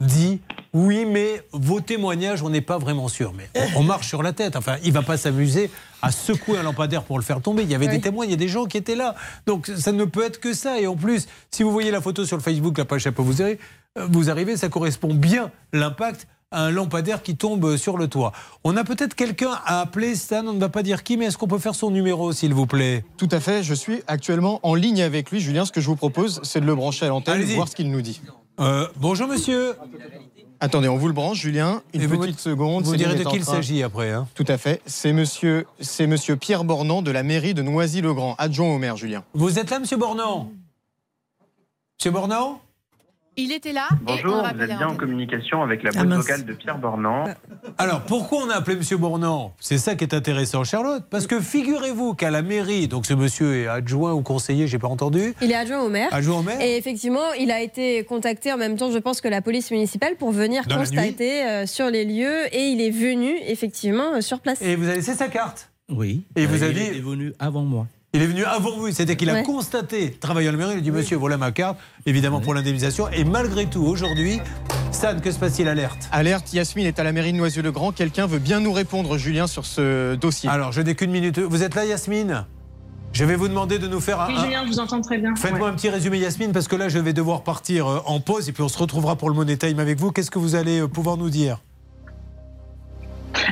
dit 0.00 0.40
oui, 0.74 1.04
mais 1.04 1.42
vos 1.52 1.82
témoignages, 1.82 2.42
on 2.42 2.48
n'est 2.48 2.62
pas 2.62 2.78
vraiment 2.78 3.08
sûr. 3.08 3.34
Mais 3.34 3.48
on, 3.76 3.80
on 3.80 3.82
marche 3.82 4.08
sur 4.08 4.22
la 4.22 4.32
tête. 4.32 4.56
Enfin, 4.56 4.76
il 4.84 4.92
va 4.92 5.02
pas 5.02 5.18
s'amuser 5.18 5.70
à 6.00 6.10
secouer 6.10 6.58
un 6.58 6.62
lampadaire 6.62 7.02
pour 7.02 7.18
le 7.18 7.24
faire 7.24 7.42
tomber. 7.42 7.62
Il 7.62 7.70
y 7.70 7.74
avait 7.74 7.88
des 7.88 8.00
témoins, 8.00 8.24
il 8.24 8.30
y 8.30 8.34
a 8.34 8.38
des 8.38 8.48
gens 8.48 8.64
qui 8.64 8.78
étaient 8.78 8.96
là. 8.96 9.14
Donc 9.46 9.66
ça 9.66 9.92
ne 9.92 10.04
peut 10.04 10.24
être 10.24 10.40
que 10.40 10.54
ça. 10.54 10.80
Et 10.80 10.86
en 10.86 10.96
plus, 10.96 11.28
si 11.50 11.62
vous 11.62 11.70
voyez 11.70 11.90
la 11.90 12.00
photo 12.00 12.24
sur 12.24 12.38
le 12.38 12.42
Facebook, 12.42 12.78
la 12.78 12.86
page 12.86 13.02
Chapeau, 13.02 13.22
vous 13.22 13.42
arrivez, 13.42 13.58
vous 13.98 14.30
arrivez, 14.30 14.56
ça 14.56 14.68
correspond 14.68 15.14
bien 15.14 15.50
l'impact 15.72 16.26
à 16.50 16.64
un 16.64 16.70
lampadaire 16.70 17.22
qui 17.22 17.36
tombe 17.36 17.76
sur 17.76 17.96
le 17.96 18.08
toit. 18.08 18.32
On 18.64 18.76
a 18.76 18.84
peut-être 18.84 19.14
quelqu'un 19.14 19.52
à 19.64 19.80
appeler, 19.80 20.14
Stan, 20.14 20.46
on 20.46 20.52
ne 20.52 20.60
va 20.60 20.68
pas 20.68 20.82
dire 20.82 21.02
qui, 21.02 21.16
mais 21.16 21.26
est-ce 21.26 21.38
qu'on 21.38 21.48
peut 21.48 21.58
faire 21.58 21.74
son 21.74 21.90
numéro, 21.90 22.32
s'il 22.32 22.52
vous 22.52 22.66
plaît? 22.66 23.04
Tout 23.16 23.28
à 23.30 23.40
fait, 23.40 23.62
je 23.62 23.72
suis 23.74 24.02
actuellement 24.06 24.60
en 24.62 24.74
ligne 24.74 25.02
avec 25.02 25.30
lui. 25.30 25.40
Julien, 25.40 25.64
ce 25.64 25.72
que 25.72 25.80
je 25.80 25.86
vous 25.86 25.96
propose, 25.96 26.40
c'est 26.42 26.60
de 26.60 26.66
le 26.66 26.74
brancher 26.74 27.06
à 27.06 27.08
l'antenne, 27.08 27.42
voir 27.54 27.68
ce 27.68 27.76
qu'il 27.76 27.90
nous 27.90 28.02
dit. 28.02 28.20
Euh, 28.60 28.86
bonjour 28.96 29.28
monsieur. 29.28 29.74
Attendez, 30.60 30.88
on 30.88 30.96
vous 30.98 31.08
le 31.08 31.14
branche, 31.14 31.38
Julien. 31.40 31.82
Une 31.94 32.06
vous- 32.06 32.18
petite 32.18 32.38
seconde. 32.38 32.84
vous 32.84 32.96
direz 32.96 33.16
de 33.16 33.24
qui 33.24 33.36
il 33.36 33.44
s'agit 33.44 33.82
après. 33.82 34.12
hein. 34.12 34.28
Tout 34.34 34.44
à 34.46 34.58
fait. 34.58 34.80
C'est 34.86 35.12
monsieur, 35.12 35.66
c'est 35.80 36.06
monsieur 36.06 36.36
Pierre 36.36 36.64
Bornand 36.64 37.00
de 37.02 37.10
la 37.10 37.22
mairie 37.22 37.54
de 37.54 37.62
Noisy-le-Grand, 37.62 38.34
adjoint 38.38 38.68
au 38.74 38.78
maire, 38.78 38.96
Julien. 38.96 39.24
Vous 39.34 39.58
êtes 39.58 39.70
là, 39.70 39.80
monsieur 39.80 39.96
Bornand? 39.96 40.52
Monsieur 41.98 42.10
Bornand? 42.12 42.60
Il 43.36 43.50
était 43.50 43.72
là. 43.72 43.88
et 43.90 43.94
on 43.94 44.04
Bonjour, 44.04 44.42
le 44.42 44.54
vous 44.56 44.62
êtes 44.62 44.76
bien 44.78 44.88
en 44.88 44.94
communication 44.96 45.62
avec 45.62 45.82
la 45.82 45.90
Ah, 45.94 45.98
boîte 46.04 46.08
mince. 46.08 46.18
vocale 46.26 46.44
de 46.44 46.52
Pierre 46.52 46.76
Bornand. 46.78 47.24
Alors, 47.78 48.02
pourquoi 48.02 48.44
on 48.44 48.50
a 48.50 48.56
appelé 48.56 48.76
Monsieur 48.76 48.98
Bornand? 48.98 49.54
C'est 49.58 49.78
ça 49.78 49.94
qui 49.94 50.04
est 50.04 50.12
intéressant, 50.12 50.64
Charlotte. 50.64 51.04
Parce 51.08 51.26
que 51.26 51.40
figurez-vous 51.40 52.12
qu'à 52.14 52.30
la 52.30 52.42
mairie, 52.42 52.88
donc 52.88 53.06
ce 53.06 53.14
monsieur 53.14 53.54
est 53.56 53.66
adjoint 53.68 54.12
ou 54.12 54.20
conseiller, 54.22 54.66
j'ai 54.66 54.78
pas 54.78 54.88
entendu. 54.88 55.34
Il 55.40 55.50
est 55.50 55.54
adjoint 55.54 55.80
au 55.80 55.88
maire. 55.88 56.08
Adjoint 56.12 56.40
au 56.40 56.42
maire? 56.42 56.60
Et 56.60 56.76
effectivement, 56.76 57.32
il 57.40 57.50
a 57.50 57.62
été 57.62 58.04
contacté 58.04 58.52
en 58.52 58.58
même 58.58 58.76
temps, 58.76 58.90
je 58.90 58.98
pense, 58.98 59.20
que 59.22 59.28
la 59.28 59.40
police 59.40 59.70
municipale 59.70 60.16
pour 60.16 60.30
venir 60.32 60.64
Dans 60.66 60.76
constater 60.76 61.42
euh, 61.44 61.66
sur 61.66 61.88
les 61.88 62.04
lieux. 62.04 62.54
Et 62.54 62.68
il 62.68 62.80
est 62.82 62.90
venu, 62.90 63.34
effectivement, 63.46 64.14
euh, 64.16 64.20
sur 64.20 64.40
place. 64.40 64.60
Et 64.60 64.76
vous 64.76 64.84
avez 64.86 64.96
laissé 64.96 65.14
sa 65.14 65.28
carte? 65.28 65.70
Oui. 65.88 66.24
Et 66.36 66.44
vous 66.46 66.62
Euh, 66.62 66.66
avez 66.68 66.86
il 66.88 66.96
est 66.98 67.00
venu 67.00 67.32
avant 67.38 67.62
moi. 67.62 67.86
Il 68.14 68.20
est 68.20 68.26
venu 68.26 68.44
avant 68.44 68.76
vous, 68.76 68.90
c'était 68.92 69.16
qu'il 69.16 69.30
a 69.30 69.34
Ouais. 69.34 69.42
constaté 69.42 70.10
travailler 70.10 70.48
à 70.48 70.52
la 70.52 70.58
mairie, 70.58 70.72
il 70.74 70.78
a 70.78 70.80
dit 70.82 70.90
Monsieur, 70.90 71.16
voilà 71.16 71.38
ma 71.38 71.50
carte, 71.50 71.78
évidemment 72.04 72.40
pour 72.42 72.52
l'indemnisation. 72.52 73.08
Et 73.08 73.24
malgré 73.24 73.64
tout, 73.64 73.80
aujourd'hui, 73.82 74.38
Stan, 74.90 75.18
que 75.18 75.30
se 75.30 75.38
passe-t-il? 75.38 75.66
Alerte 75.66 76.10
Alerte, 76.12 76.52
Yasmine 76.52 76.84
est 76.86 76.98
à 76.98 77.04
la 77.04 77.12
mairie 77.12 77.32
de 77.32 77.38
Noisy-le-Grand. 77.38 77.92
Quelqu'un 77.92 78.26
veut 78.26 78.38
bien 78.38 78.60
nous 78.60 78.72
répondre, 78.74 79.16
Julien, 79.16 79.46
sur 79.46 79.64
ce 79.64 80.14
dossier. 80.16 80.50
Alors, 80.50 80.72
je 80.72 80.82
n'ai 80.82 80.94
qu'une 80.94 81.10
minute. 81.10 81.38
Vous 81.38 81.62
êtes 81.62 81.74
là, 81.74 81.86
Yasmine? 81.86 82.44
Je 83.14 83.24
vais 83.24 83.34
vous 83.36 83.48
demander 83.48 83.78
de 83.78 83.88
nous 83.88 84.00
faire 84.00 84.20
un. 84.20 84.28
Oui, 84.28 84.34
un- 84.36 84.44
Julien, 84.44 84.62
je 84.66 84.72
vous 84.72 84.78
entends 84.80 85.00
très 85.00 85.16
bien. 85.16 85.34
Faites-moi 85.34 85.68
Ouais. 85.68 85.72
un 85.72 85.74
petit 85.76 85.88
résumé, 85.88 86.18
Yasmine, 86.18 86.52
parce 86.52 86.68
que 86.68 86.76
là, 86.76 86.90
je 86.90 86.98
vais 86.98 87.14
devoir 87.14 87.42
partir 87.44 87.86
euh, 87.86 88.00
en 88.04 88.20
pause 88.20 88.46
et 88.46 88.52
puis 88.52 88.62
on 88.62 88.68
se 88.68 88.76
retrouvera 88.76 89.16
pour 89.16 89.30
le 89.30 89.36
Money 89.36 89.56
Time 89.56 89.78
avec 89.78 89.98
vous. 89.98 90.12
Qu'est-ce 90.12 90.30
que 90.30 90.38
vous 90.38 90.54
allez 90.54 90.80
euh, 90.80 90.86
pouvoir 90.88 91.16
nous 91.16 91.30
dire? 91.30 91.60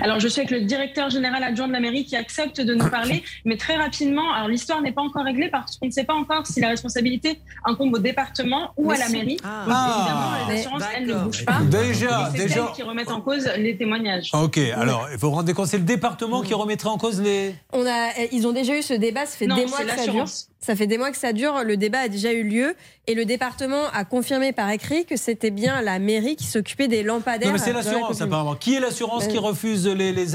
Alors, 0.03 0.19
je 0.21 0.29
suis 0.29 0.41
avec 0.41 0.51
le 0.51 0.61
directeur 0.63 1.11
général 1.11 1.43
adjoint 1.43 1.69
de 1.69 1.73
la 1.73 1.81
mairie 1.81 2.05
qui 2.05 2.17
accepte 2.17 2.61
de 2.61 2.75
nous 2.75 2.89
parler, 2.89 3.23
mais 3.45 3.57
très 3.57 3.77
rapidement. 3.77 4.33
Alors, 4.33 4.49
l'histoire 4.49 4.81
n'est 4.83 4.93
pas 4.93 5.03
encore 5.03 5.25
réglée 5.25 5.49
parce 5.51 5.77
qu'on 5.77 5.87
ne 5.87 5.91
sait 5.91 6.05
pas 6.05 6.15
encore 6.15 6.47
si 6.47 6.61
la 6.61 6.69
responsabilité 6.69 7.41
incombe 7.65 7.95
au 7.95 7.99
département 7.99 8.73
ou 8.77 8.89
Mais 8.91 8.97
à 8.97 8.99
la 9.01 9.09
mairie. 9.11 9.37
Ah. 9.45 9.65
Donc, 9.67 9.75
Ah. 9.77 9.97
évidemment, 9.99 10.49
les 10.49 10.61
assurances, 10.61 10.83
elles 10.97 11.07
ne 11.07 11.15
bougent 11.15 11.45
pas. 11.45 11.59
Déjà, 11.63 12.31
c'est 12.35 12.43
déjà. 12.43 12.67
elles 12.69 12.77
qui 12.77 12.83
remettent 12.83 13.11
en 13.11 13.21
cause 13.21 13.51
les 13.59 13.77
témoignages. 13.77 14.31
Ok, 14.35 14.59
alors, 14.59 15.09
il 15.13 15.19
faut 15.19 15.29
vous 15.31 15.37
rendre 15.37 15.53
compte, 15.53 15.67
c'est 15.67 15.79
le 15.79 15.85
département 15.85 16.43
qui 16.43 16.55
remettrait 16.55 16.89
en 16.91 16.99
cause 16.99 17.21
les. 17.21 17.55
On 17.73 17.87
a, 17.87 18.11
ils 18.33 18.47
ont 18.47 18.53
déjà 18.53 18.77
eu 18.77 18.83
ce 18.83 18.95
débat, 18.95 19.27
ça 19.27 19.37
fait 19.37 19.47
Non, 19.47 19.57
des 19.57 19.67
mois 19.67 19.81
que 19.81 19.89
ça 19.91 20.07
dure. 20.07 20.25
Ça 20.63 20.77
fait 20.77 20.87
des 20.87 20.99
mois 20.99 21.11
que 21.11 21.17
ça 21.17 21.33
dure, 21.33 21.65
le 21.65 21.79
débat 21.79 22.01
a 22.01 22.09
déjà 22.09 22.35
eu 22.35 22.43
lieu 22.43 22.75
et 23.07 23.15
le 23.15 23.25
département 23.25 23.85
a 23.95 24.05
confirmé 24.05 24.53
par 24.53 24.69
écrit 24.71 25.07
que 25.07 25.17
c'était 25.17 25.51
bien 25.51 25.81
la 25.81 25.99
mairie 25.99 26.37
qui 26.37 26.45
s'occupait 26.45 26.87
des 26.87 27.03
lampadaires. 27.03 27.49
Non, 27.49 27.55
mais 27.55 27.59
c'est 27.59 27.73
la 27.73 27.79
l'assurance, 27.83 28.21
apparemment. 28.21 28.55
Qui 28.57 28.75
est 28.75 28.81
l'assurance 28.81 29.25
Euh, 29.25 29.29
qui 29.29 29.39
refuse 29.39 29.87
les. 29.87 30.13
les, 30.13 30.27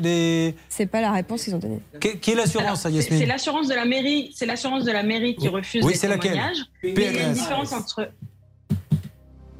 les... 0.00 0.54
C'est 0.70 0.86
pas 0.86 1.02
la 1.02 1.12
réponse 1.12 1.44
qu'ils 1.44 1.54
ont 1.54 1.58
donnée. 1.58 1.80
Qui, 2.00 2.18
qui 2.18 2.30
est 2.30 2.34
l'assurance, 2.34 2.84
Yasmine 2.84 3.18
C'est 3.18 3.26
l'assurance 3.26 3.68
de 3.68 3.74
la 3.74 3.84
mairie, 3.84 4.32
c'est 4.34 4.46
l'assurance 4.46 4.84
de 4.84 4.92
la 4.92 5.02
mairie 5.02 5.36
qui 5.36 5.48
refuse 5.48 5.84
Oui, 5.84 5.92
les 5.92 5.98
c'est 5.98 6.08
laquelle 6.08 6.32
témoignages. 6.32 6.64
Mais 6.82 6.92
il 6.92 7.02
y 7.02 7.18
a 7.18 7.26
une 7.26 7.32
différence 7.34 7.72
entre 7.74 8.10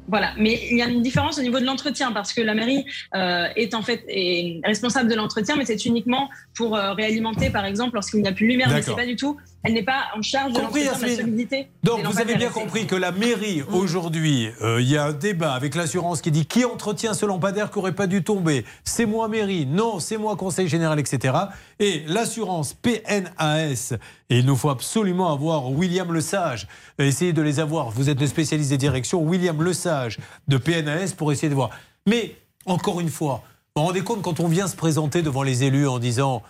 voilà, 0.07 0.33
mais 0.37 0.59
il 0.69 0.77
y 0.77 0.81
a 0.83 0.87
une 0.87 1.01
différence 1.01 1.39
au 1.39 1.41
niveau 1.41 1.59
de 1.59 1.65
l'entretien 1.65 2.11
parce 2.11 2.31
que 2.31 2.41
la 2.41 2.53
mairie 2.53 2.85
euh, 3.15 3.47
est 3.55 3.73
en 3.73 3.81
fait 3.81 4.03
est 4.07 4.61
responsable 4.63 5.09
de 5.09 5.15
l'entretien, 5.15 5.55
mais 5.55 5.65
c'est 5.65 5.83
uniquement 5.85 6.29
pour 6.55 6.75
euh, 6.75 6.93
réalimenter, 6.93 7.49
par 7.49 7.65
exemple, 7.65 7.95
lorsqu'il 7.95 8.21
n'y 8.21 8.27
a 8.27 8.31
plus 8.31 8.45
de 8.45 8.51
lumière. 8.51 8.69
Mais 8.69 8.83
c'est 8.83 8.95
pas 8.95 9.05
du 9.05 9.15
tout. 9.15 9.37
Elle 9.65 9.73
n'est 9.73 9.83
pas 9.83 10.05
en 10.15 10.21
charge 10.21 10.53
de 10.53 10.59
Compris, 10.59 10.83
l'entretien 10.83 11.07
de 11.07 11.11
la 11.11 11.23
solidité. 11.23 11.67
Donc 11.83 12.05
vous 12.05 12.19
avez 12.19 12.35
bien 12.35 12.49
compris 12.49 12.85
que 12.85 12.95
la 12.95 13.11
mairie, 13.11 13.63
aujourd'hui, 13.63 14.49
euh, 14.61 14.79
il 14.79 14.87
y 14.87 14.95
a 14.95 15.05
un 15.05 15.11
débat 15.11 15.53
avec 15.53 15.73
l'assurance 15.73 16.21
qui 16.21 16.29
dit 16.29 16.45
qui 16.45 16.65
entretient 16.65 17.15
ce 17.15 17.25
lampadaire 17.25 17.71
qui 17.71 17.79
n'aurait 17.79 17.95
pas 17.95 18.05
dû 18.05 18.23
tomber 18.23 18.63
C'est 18.83 19.07
moi 19.07 19.27
mairie, 19.27 19.65
non, 19.65 19.99
c'est 19.99 20.17
moi 20.17 20.35
conseil 20.35 20.67
général, 20.67 20.99
etc. 20.99 21.35
Et 21.79 22.03
l'assurance 22.05 22.75
PNAS, 22.75 23.95
et 24.29 24.39
il 24.39 24.45
nous 24.45 24.55
faut 24.55 24.69
absolument 24.69 25.33
avoir 25.33 25.71
William 25.71 26.13
Lesage, 26.13 26.67
essayez 26.99 27.33
de 27.33 27.41
les 27.41 27.59
avoir, 27.59 27.89
vous 27.89 28.11
êtes 28.11 28.21
le 28.21 28.27
spécialiste 28.27 28.69
des 28.69 28.77
directions, 28.77 29.23
William 29.23 29.63
Lesage 29.63 30.19
de 30.47 30.57
PNAS 30.57 31.15
pour 31.17 31.31
essayer 31.31 31.49
de 31.49 31.55
voir. 31.55 31.71
Mais, 32.05 32.35
encore 32.67 33.01
une 33.01 33.09
fois, 33.09 33.41
vous 33.75 33.81
vous 33.81 33.87
rendez 33.87 34.01
compte 34.01 34.21
quand 34.21 34.39
on 34.39 34.47
vient 34.47 34.67
se 34.67 34.75
présenter 34.75 35.23
devant 35.23 35.41
les 35.41 35.63
élus 35.63 35.87
en 35.87 35.97
disant 35.97 36.43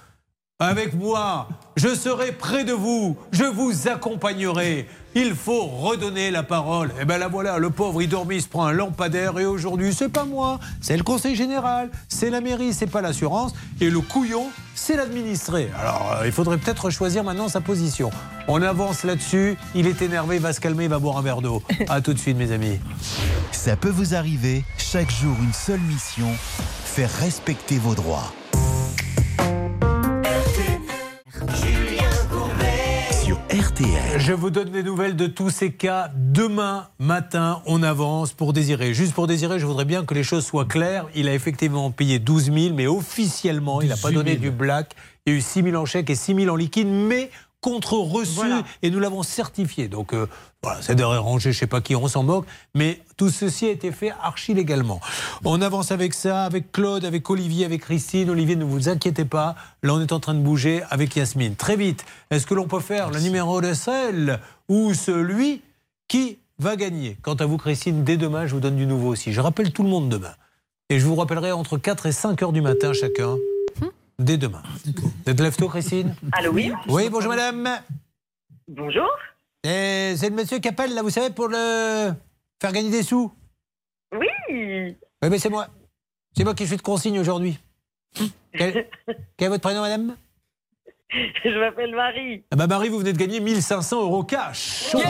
avec 0.60 0.94
moi, 0.94 1.50
je 1.76 1.94
serai 1.94 2.32
près 2.32 2.64
de 2.64 2.72
vous, 2.72 3.18
je 3.34 3.44
vous 3.44 3.90
accompagnerai. 3.90 4.88
Il 5.14 5.36
faut 5.36 5.66
redonner 5.66 6.32
la 6.32 6.44
parole. 6.44 6.94
Et 7.02 7.04
ben 7.04 7.18
là 7.18 7.28
voilà, 7.28 7.58
le 7.58 7.70
pauvre 7.70 8.02
il 8.02 8.08
dormit, 8.08 8.38
il 8.38 8.42
se 8.42 8.48
prend 8.48 8.66
un 8.66 8.72
lampadaire 8.72 9.38
et 9.38 9.46
aujourd'hui 9.46 9.94
c'est 9.94 10.08
pas 10.08 10.24
moi, 10.24 10.62
c'est 10.80 10.96
le 10.96 11.04
conseil 11.04 11.36
général, 11.36 11.90
c'est 12.08 12.30
la 12.30 12.40
mairie, 12.40 12.74
c'est 12.74 12.88
pas 12.88 13.02
l'assurance 13.02 13.54
et 13.82 13.90
le 13.90 14.00
couillon 14.00 14.46
c'est 14.76 14.96
l'administré. 14.96 15.70
Alors 15.78 16.20
euh, 16.22 16.26
il 16.26 16.32
faudrait 16.32 16.58
peut-être 16.58 16.90
choisir 16.90 17.26
maintenant 17.26 17.50
sa 17.50 17.60
position. 17.60 18.10
On 18.48 18.62
avance 18.62 19.04
là-dessus, 19.04 19.58
il 19.74 19.88
est 19.88 20.02
énervé, 20.02 20.38
il 20.38 20.42
va 20.42 20.54
se 20.54 20.62
calmer, 20.62 20.86
il 20.86 20.90
va 20.90 21.00
boire 21.00 21.18
un 21.18 21.22
verre 21.22 21.42
d'eau. 21.42 21.64
À 21.90 22.00
tout 22.00 22.14
de 22.14 22.20
suite 22.20 22.38
mes 22.38 22.54
amis. 22.54 22.80
Ça 23.52 23.76
peut 23.76 23.90
vous 23.90 24.16
arriver, 24.16 24.64
chaque 24.78 25.12
jour 25.12 25.36
une 25.44 25.54
seule 25.54 25.82
mission, 25.82 26.30
faire 26.86 27.12
respecter 27.20 27.78
vos 27.78 27.94
droits. 27.94 28.32
Je 34.18 34.34
vous 34.34 34.50
donne 34.50 34.72
les 34.72 34.82
nouvelles 34.82 35.16
de 35.16 35.28
tous 35.28 35.50
ces 35.50 35.72
cas. 35.72 36.10
Demain 36.16 36.88
matin, 37.00 37.62
on 37.66 37.84
avance 37.84 38.34
pour 38.34 38.54
Désiré. 38.54 38.94
Juste 38.94 39.14
pour 39.14 39.28
Désiré, 39.28 39.60
je 39.60 39.66
voudrais 39.66 39.86
bien 39.86 40.04
que 40.06 40.14
les 40.14 40.24
choses 40.24 40.46
soient 40.46 40.66
claires. 40.66 41.06
Il 41.16 41.28
a 41.28 41.34
effectivement 41.34 41.92
payé 41.92 42.18
12 42.18 42.52
000, 42.52 42.76
mais 42.76 42.88
officiellement, 42.88 43.82
il 43.82 43.90
n'a 43.90 43.98
pas 43.98 44.10
18 44.10 44.16
donné 44.16 44.32
000. 44.32 44.42
du 44.42 44.52
black. 44.52 44.94
Il 45.26 45.34
y 45.34 45.36
a 45.36 45.40
eu 45.40 45.42
6 45.42 45.64
000 45.64 45.76
en 45.76 45.86
chèque 45.86 46.10
et 46.10 46.16
6 46.16 46.36
000 46.36 46.50
en 46.54 46.56
liquide, 46.56 46.88
mais 46.88 47.30
contre 47.66 47.94
reçu. 47.94 48.46
Et 48.84 48.92
nous 48.92 49.00
l'avons 49.00 49.24
certifié. 49.24 49.88
Donc, 49.88 50.14
euh, 50.14 50.28
voilà, 50.62 50.84
c'est 50.84 50.94
derrière 50.94 51.24
rangé, 51.24 51.52
je 51.52 51.58
sais 51.58 51.66
pas 51.66 51.82
qui, 51.82 51.96
on 51.96 52.08
s'en 52.08 52.22
moque. 52.22 52.46
Mais 52.76 53.02
tout 53.18 53.32
ceci 53.32 53.66
a 53.66 53.72
été 53.72 53.92
fait 53.92 54.14
archi 54.22 54.54
légalement. 54.54 55.02
On 55.44 55.60
avance 55.64 55.92
avec 55.92 56.14
ça, 56.14 56.44
avec 56.46 56.72
Claude, 56.72 57.06
avec 57.06 57.28
Olivier, 57.28 57.66
avec 57.66 57.82
Christine. 57.82 58.30
Olivier, 58.30 58.56
ne 58.56 58.66
vous 58.66 58.88
inquiétez 58.88 59.26
pas. 59.26 59.56
Là, 59.82 59.96
on 59.96 60.00
est 60.00 60.12
en 60.12 60.20
train 60.20 60.36
de 60.36 60.42
bouger 60.42 60.84
avec 60.92 61.16
Yasmine. 61.16 61.56
Très 61.56 61.76
vite, 61.76 62.06
est-ce 62.30 62.46
que 62.46 62.54
l'on 62.54 62.68
peut 62.68 62.80
faire 62.80 63.10
le 63.10 63.20
numéro 63.20 63.60
de 63.62 63.74
celle 63.74 64.40
ou 64.70 64.94
celui 64.94 65.64
qui 66.08 66.38
va 66.60 66.76
gagner? 66.76 67.18
Quant 67.24 67.34
à 67.34 67.48
vous, 67.48 67.58
Christine, 67.58 68.04
dès 68.04 68.18
demain, 68.18 68.46
je 68.46 68.54
vous 68.54 68.62
donne 68.62 68.76
du 68.76 68.86
nouveau 68.86 69.10
aussi. 69.10 69.34
Je 69.34 69.42
rappelle 69.42 69.74
tout 69.74 69.82
le 69.82 69.90
monde 69.90 70.08
demain. 70.08 70.36
Et 70.92 71.00
je 71.00 71.06
vous 71.08 71.16
rappellerai 71.16 71.52
entre 71.52 71.80
4 71.80 72.06
et 72.06 72.12
5 72.12 72.44
heures 72.44 72.52
du 72.52 72.62
matin 72.62 72.94
chacun. 72.94 73.38
Dès 74.18 74.38
demain. 74.38 74.62
Vous 75.26 75.32
êtes 75.32 75.58
tôt, 75.58 75.68
Christine 75.70 76.16
Allô, 76.32 76.52
oui 76.54 76.72
Oui, 76.88 77.10
bonjour 77.10 77.30
madame. 77.32 77.70
Bonjour. 78.68 79.10
Et 79.64 80.14
C'est 80.16 80.30
le 80.30 80.36
monsieur 80.36 80.60
qui 80.60 80.68
appelle, 80.70 80.94
là, 80.94 81.02
vous 81.02 81.10
savez, 81.10 81.32
pour 81.34 81.48
le 81.50 82.14
faire 82.62 82.72
gagner 82.72 82.90
des 82.90 83.04
sous. 83.04 83.32
Oui. 84.14 84.28
Oui, 84.50 84.96
mais 85.30 85.38
c'est 85.40 85.50
moi. 85.50 85.68
C'est 86.36 86.44
moi 86.44 86.54
qui 86.54 86.66
suis 86.66 86.78
de 86.78 86.82
consigne 86.82 87.20
aujourd'hui. 87.20 87.60
Quel, 88.58 88.88
quel 89.36 89.48
est 89.48 89.50
votre 89.50 89.62
prénom, 89.62 89.82
madame 89.82 90.16
Je 91.12 91.60
m'appelle 91.60 91.94
Marie. 91.94 92.44
ah 92.52 92.56
bah 92.56 92.68
Marie, 92.68 92.88
vous 92.90 93.00
venez 93.00 93.12
de 93.14 93.18
gagner 93.18 93.42
1500 93.42 94.02
euros 94.04 94.24
cash. 94.24 94.92
Merci 94.94 95.06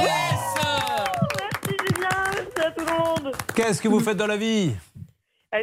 Julien, 1.68 2.10
merci 2.34 2.60
à 2.68 2.72
tout 2.72 2.86
le 2.86 2.92
monde. 3.26 3.36
Qu'est-ce 3.56 3.82
que 3.82 3.88
vous 3.88 4.00
faites 4.00 4.18
dans 4.18 4.26
la 4.28 4.38
vie 4.38 4.72
Euh, 4.72 4.95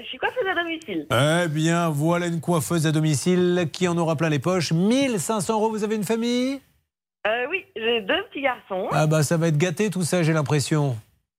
je 0.01 0.07
suis 0.07 0.19
coiffeuse 0.19 0.47
à 0.51 0.55
domicile. 0.55 1.07
Eh 1.11 1.49
bien, 1.49 1.89
voilà 1.91 2.27
une 2.27 2.41
coiffeuse 2.41 2.87
à 2.87 2.93
domicile 2.93 3.69
qui 3.73 3.89
en 3.89 3.97
aura 3.99 4.17
plein 4.17 4.29
les 4.31 4.39
poches. 4.39 4.73
1500 4.73 5.53
euros, 5.55 5.71
vous 5.71 5.85
avez 5.85 5.97
une 5.97 6.05
famille? 6.05 6.61
Euh, 7.27 7.47
oui, 7.51 7.65
j'ai 7.77 8.01
deux 8.01 8.23
petits 8.31 8.43
garçons. 8.43 8.89
Ah 8.93 9.07
bah 9.07 9.23
ça 9.23 9.37
va 9.37 9.49
être 9.49 9.59
gâté 9.59 9.91
tout 9.91 10.03
ça, 10.03 10.23
j'ai 10.23 10.33
l'impression. 10.33 10.97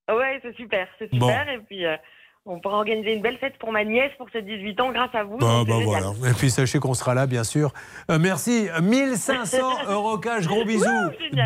Ouais, 0.09 0.39
c'est 0.41 0.55
super, 0.55 0.87
c'est 0.99 1.09
Bon. 1.15 1.27
super. 1.27 1.49
Et 1.49 1.59
puis, 1.59 1.85
euh, 1.85 1.95
on 2.45 2.59
pourra 2.59 2.75
organiser 2.75 3.13
une 3.13 3.21
belle 3.21 3.37
fête 3.37 3.53
pour 3.57 3.71
ma 3.71 3.85
nièce 3.85 4.11
pour 4.17 4.27
ses 4.31 4.41
18 4.41 4.79
ans 4.81 4.91
grâce 4.91 5.13
à 5.13 5.23
vous. 5.23 5.37
Bah, 5.37 5.63
bah 5.65 5.77
voilà. 5.81 6.11
Et 6.29 6.33
puis 6.33 6.51
sachez 6.51 6.79
qu'on 6.79 6.93
sera 6.93 7.13
là, 7.13 7.25
bien 7.25 7.45
sûr. 7.45 7.71
Euh, 8.11 8.19
merci. 8.19 8.67
1500 8.81 9.57
euros 9.89 10.17
cash, 10.17 10.45
gros 10.45 10.65
bisous. 10.65 10.85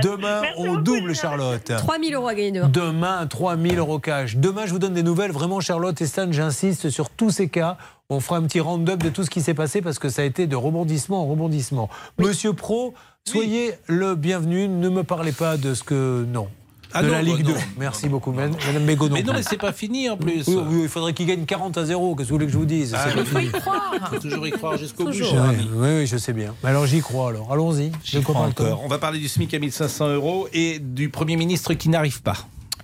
Demain, 0.01 0.41
Merci 0.41 0.53
on 0.57 0.65
beaucoup, 0.65 0.81
double, 0.81 1.15
Charlotte. 1.15 1.71
3000 1.77 2.15
euros 2.15 2.27
à 2.27 2.33
gagner 2.33 2.51
demain. 2.51 2.69
Demain, 2.69 3.27
3000 3.27 3.77
euros 3.77 3.99
cash. 3.99 4.37
Demain, 4.37 4.65
je 4.65 4.71
vous 4.71 4.79
donne 4.79 4.95
des 4.95 5.03
nouvelles. 5.03 5.31
Vraiment, 5.31 5.59
Charlotte 5.59 6.01
et 6.01 6.07
Stan, 6.07 6.31
j'insiste 6.31 6.89
sur 6.89 7.11
tous 7.11 7.29
ces 7.29 7.47
cas. 7.47 7.77
On 8.09 8.19
fera 8.19 8.37
un 8.37 8.43
petit 8.43 8.59
round-up 8.59 9.03
de 9.03 9.09
tout 9.09 9.23
ce 9.23 9.29
qui 9.29 9.41
s'est 9.41 9.53
passé 9.53 9.81
parce 9.83 9.99
que 9.99 10.09
ça 10.09 10.23
a 10.23 10.25
été 10.25 10.47
de 10.47 10.55
rebondissement 10.55 11.21
en 11.21 11.27
rebondissement. 11.27 11.89
Monsieur 12.17 12.53
Pro, 12.53 12.95
soyez 13.25 13.73
le 13.85 14.15
bienvenu. 14.15 14.67
Ne 14.67 14.89
me 14.89 15.03
parlez 15.03 15.31
pas 15.31 15.57
de 15.57 15.75
ce 15.75 15.83
que. 15.83 16.25
Non. 16.27 16.47
Ah 16.93 17.01
de 17.03 17.07
non, 17.07 17.13
la 17.13 17.21
Ligue 17.21 17.37
bah 17.45 17.51
2. 17.51 17.53
non. 17.53 17.59
Merci 17.77 18.07
beaucoup, 18.09 18.31
madame 18.31 18.55
Madame 18.65 18.85
Bégaud. 18.85 19.09
Mais 19.09 19.23
non, 19.23 19.33
mais 19.33 19.43
c'est 19.43 19.57
pas 19.57 19.73
fini 19.73 20.09
en 20.09 20.17
plus. 20.17 20.43
Oui, 20.47 20.55
oui, 20.69 20.79
il 20.83 20.89
faudrait 20.89 21.13
qu'il 21.13 21.25
gagne 21.27 21.45
40 21.45 21.77
à 21.77 21.85
0. 21.85 22.15
Qu'est-ce 22.15 22.27
que 22.27 22.29
vous 22.31 22.35
voulez 22.35 22.45
que 22.47 22.51
je 22.53 22.57
vous 22.57 22.65
dise? 22.65 22.95
Ah, 22.97 23.03
pas 23.13 23.25
faut 23.25 23.39
y 23.39 23.41
fini. 23.47 23.51
croire. 23.51 24.09
Faut 24.09 24.19
toujours 24.19 24.47
y 24.47 24.51
croire 24.51 24.77
jusqu'au 24.77 25.05
bout, 25.05 25.13
cher 25.13 25.33
Oui, 25.33 25.49
ami. 25.55 25.69
oui, 25.73 25.87
oui, 25.99 26.07
je 26.07 26.17
sais 26.17 26.33
bien. 26.33 26.53
Mais 26.63 26.69
alors 26.69 26.85
j'y 26.85 27.01
crois 27.01 27.29
alors. 27.29 27.51
Allons-y. 27.51 27.91
J'y 28.03 28.21
crois 28.21 28.41
encore. 28.41 28.81
On 28.83 28.87
va 28.87 28.97
parler 28.97 29.19
du 29.19 29.27
SMIC 29.27 29.53
à 29.53 29.59
1500 29.59 30.09
euros 30.13 30.47
et 30.53 30.79
du 30.79 31.09
Premier 31.09 31.35
ministre 31.35 31.73
qui 31.73 31.89
n'arrive 31.89 32.21
pas. 32.21 32.37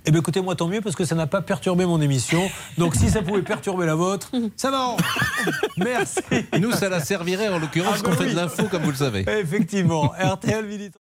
Eh 0.05 0.11
bien, 0.11 0.19
écoutez, 0.19 0.41
moi, 0.41 0.53
tant 0.53 0.67
mieux, 0.67 0.81
parce 0.81 0.97
que 0.97 1.05
ça 1.05 1.15
n'a 1.15 1.27
pas 1.27 1.41
perturbé 1.41 1.85
mon 1.85 2.01
émission. 2.01 2.41
Donc, 2.77 2.93
si 2.93 3.09
ça 3.09 3.21
pouvait 3.21 3.41
perturber 3.41 3.85
la 3.85 3.95
vôtre, 3.95 4.31
ça 4.57 4.69
va. 4.69 4.97
Merci. 5.77 6.19
Nous, 6.59 6.73
ça 6.73 6.89
la 6.89 6.99
servirait 6.99 7.47
en 7.47 7.57
l'occurrence 7.57 7.99
Ah, 7.99 8.03
qu'on 8.03 8.09
bah 8.11 8.17
fait 8.17 8.25
oui. 8.25 8.31
de 8.31 8.35
l'info, 8.35 8.63
comme 8.69 8.83
vous 8.83 8.91
le 8.91 8.97
savez. 8.97 9.23
Effectivement. 9.39 10.11
RTL 10.21 10.65
Militant. 10.67 10.99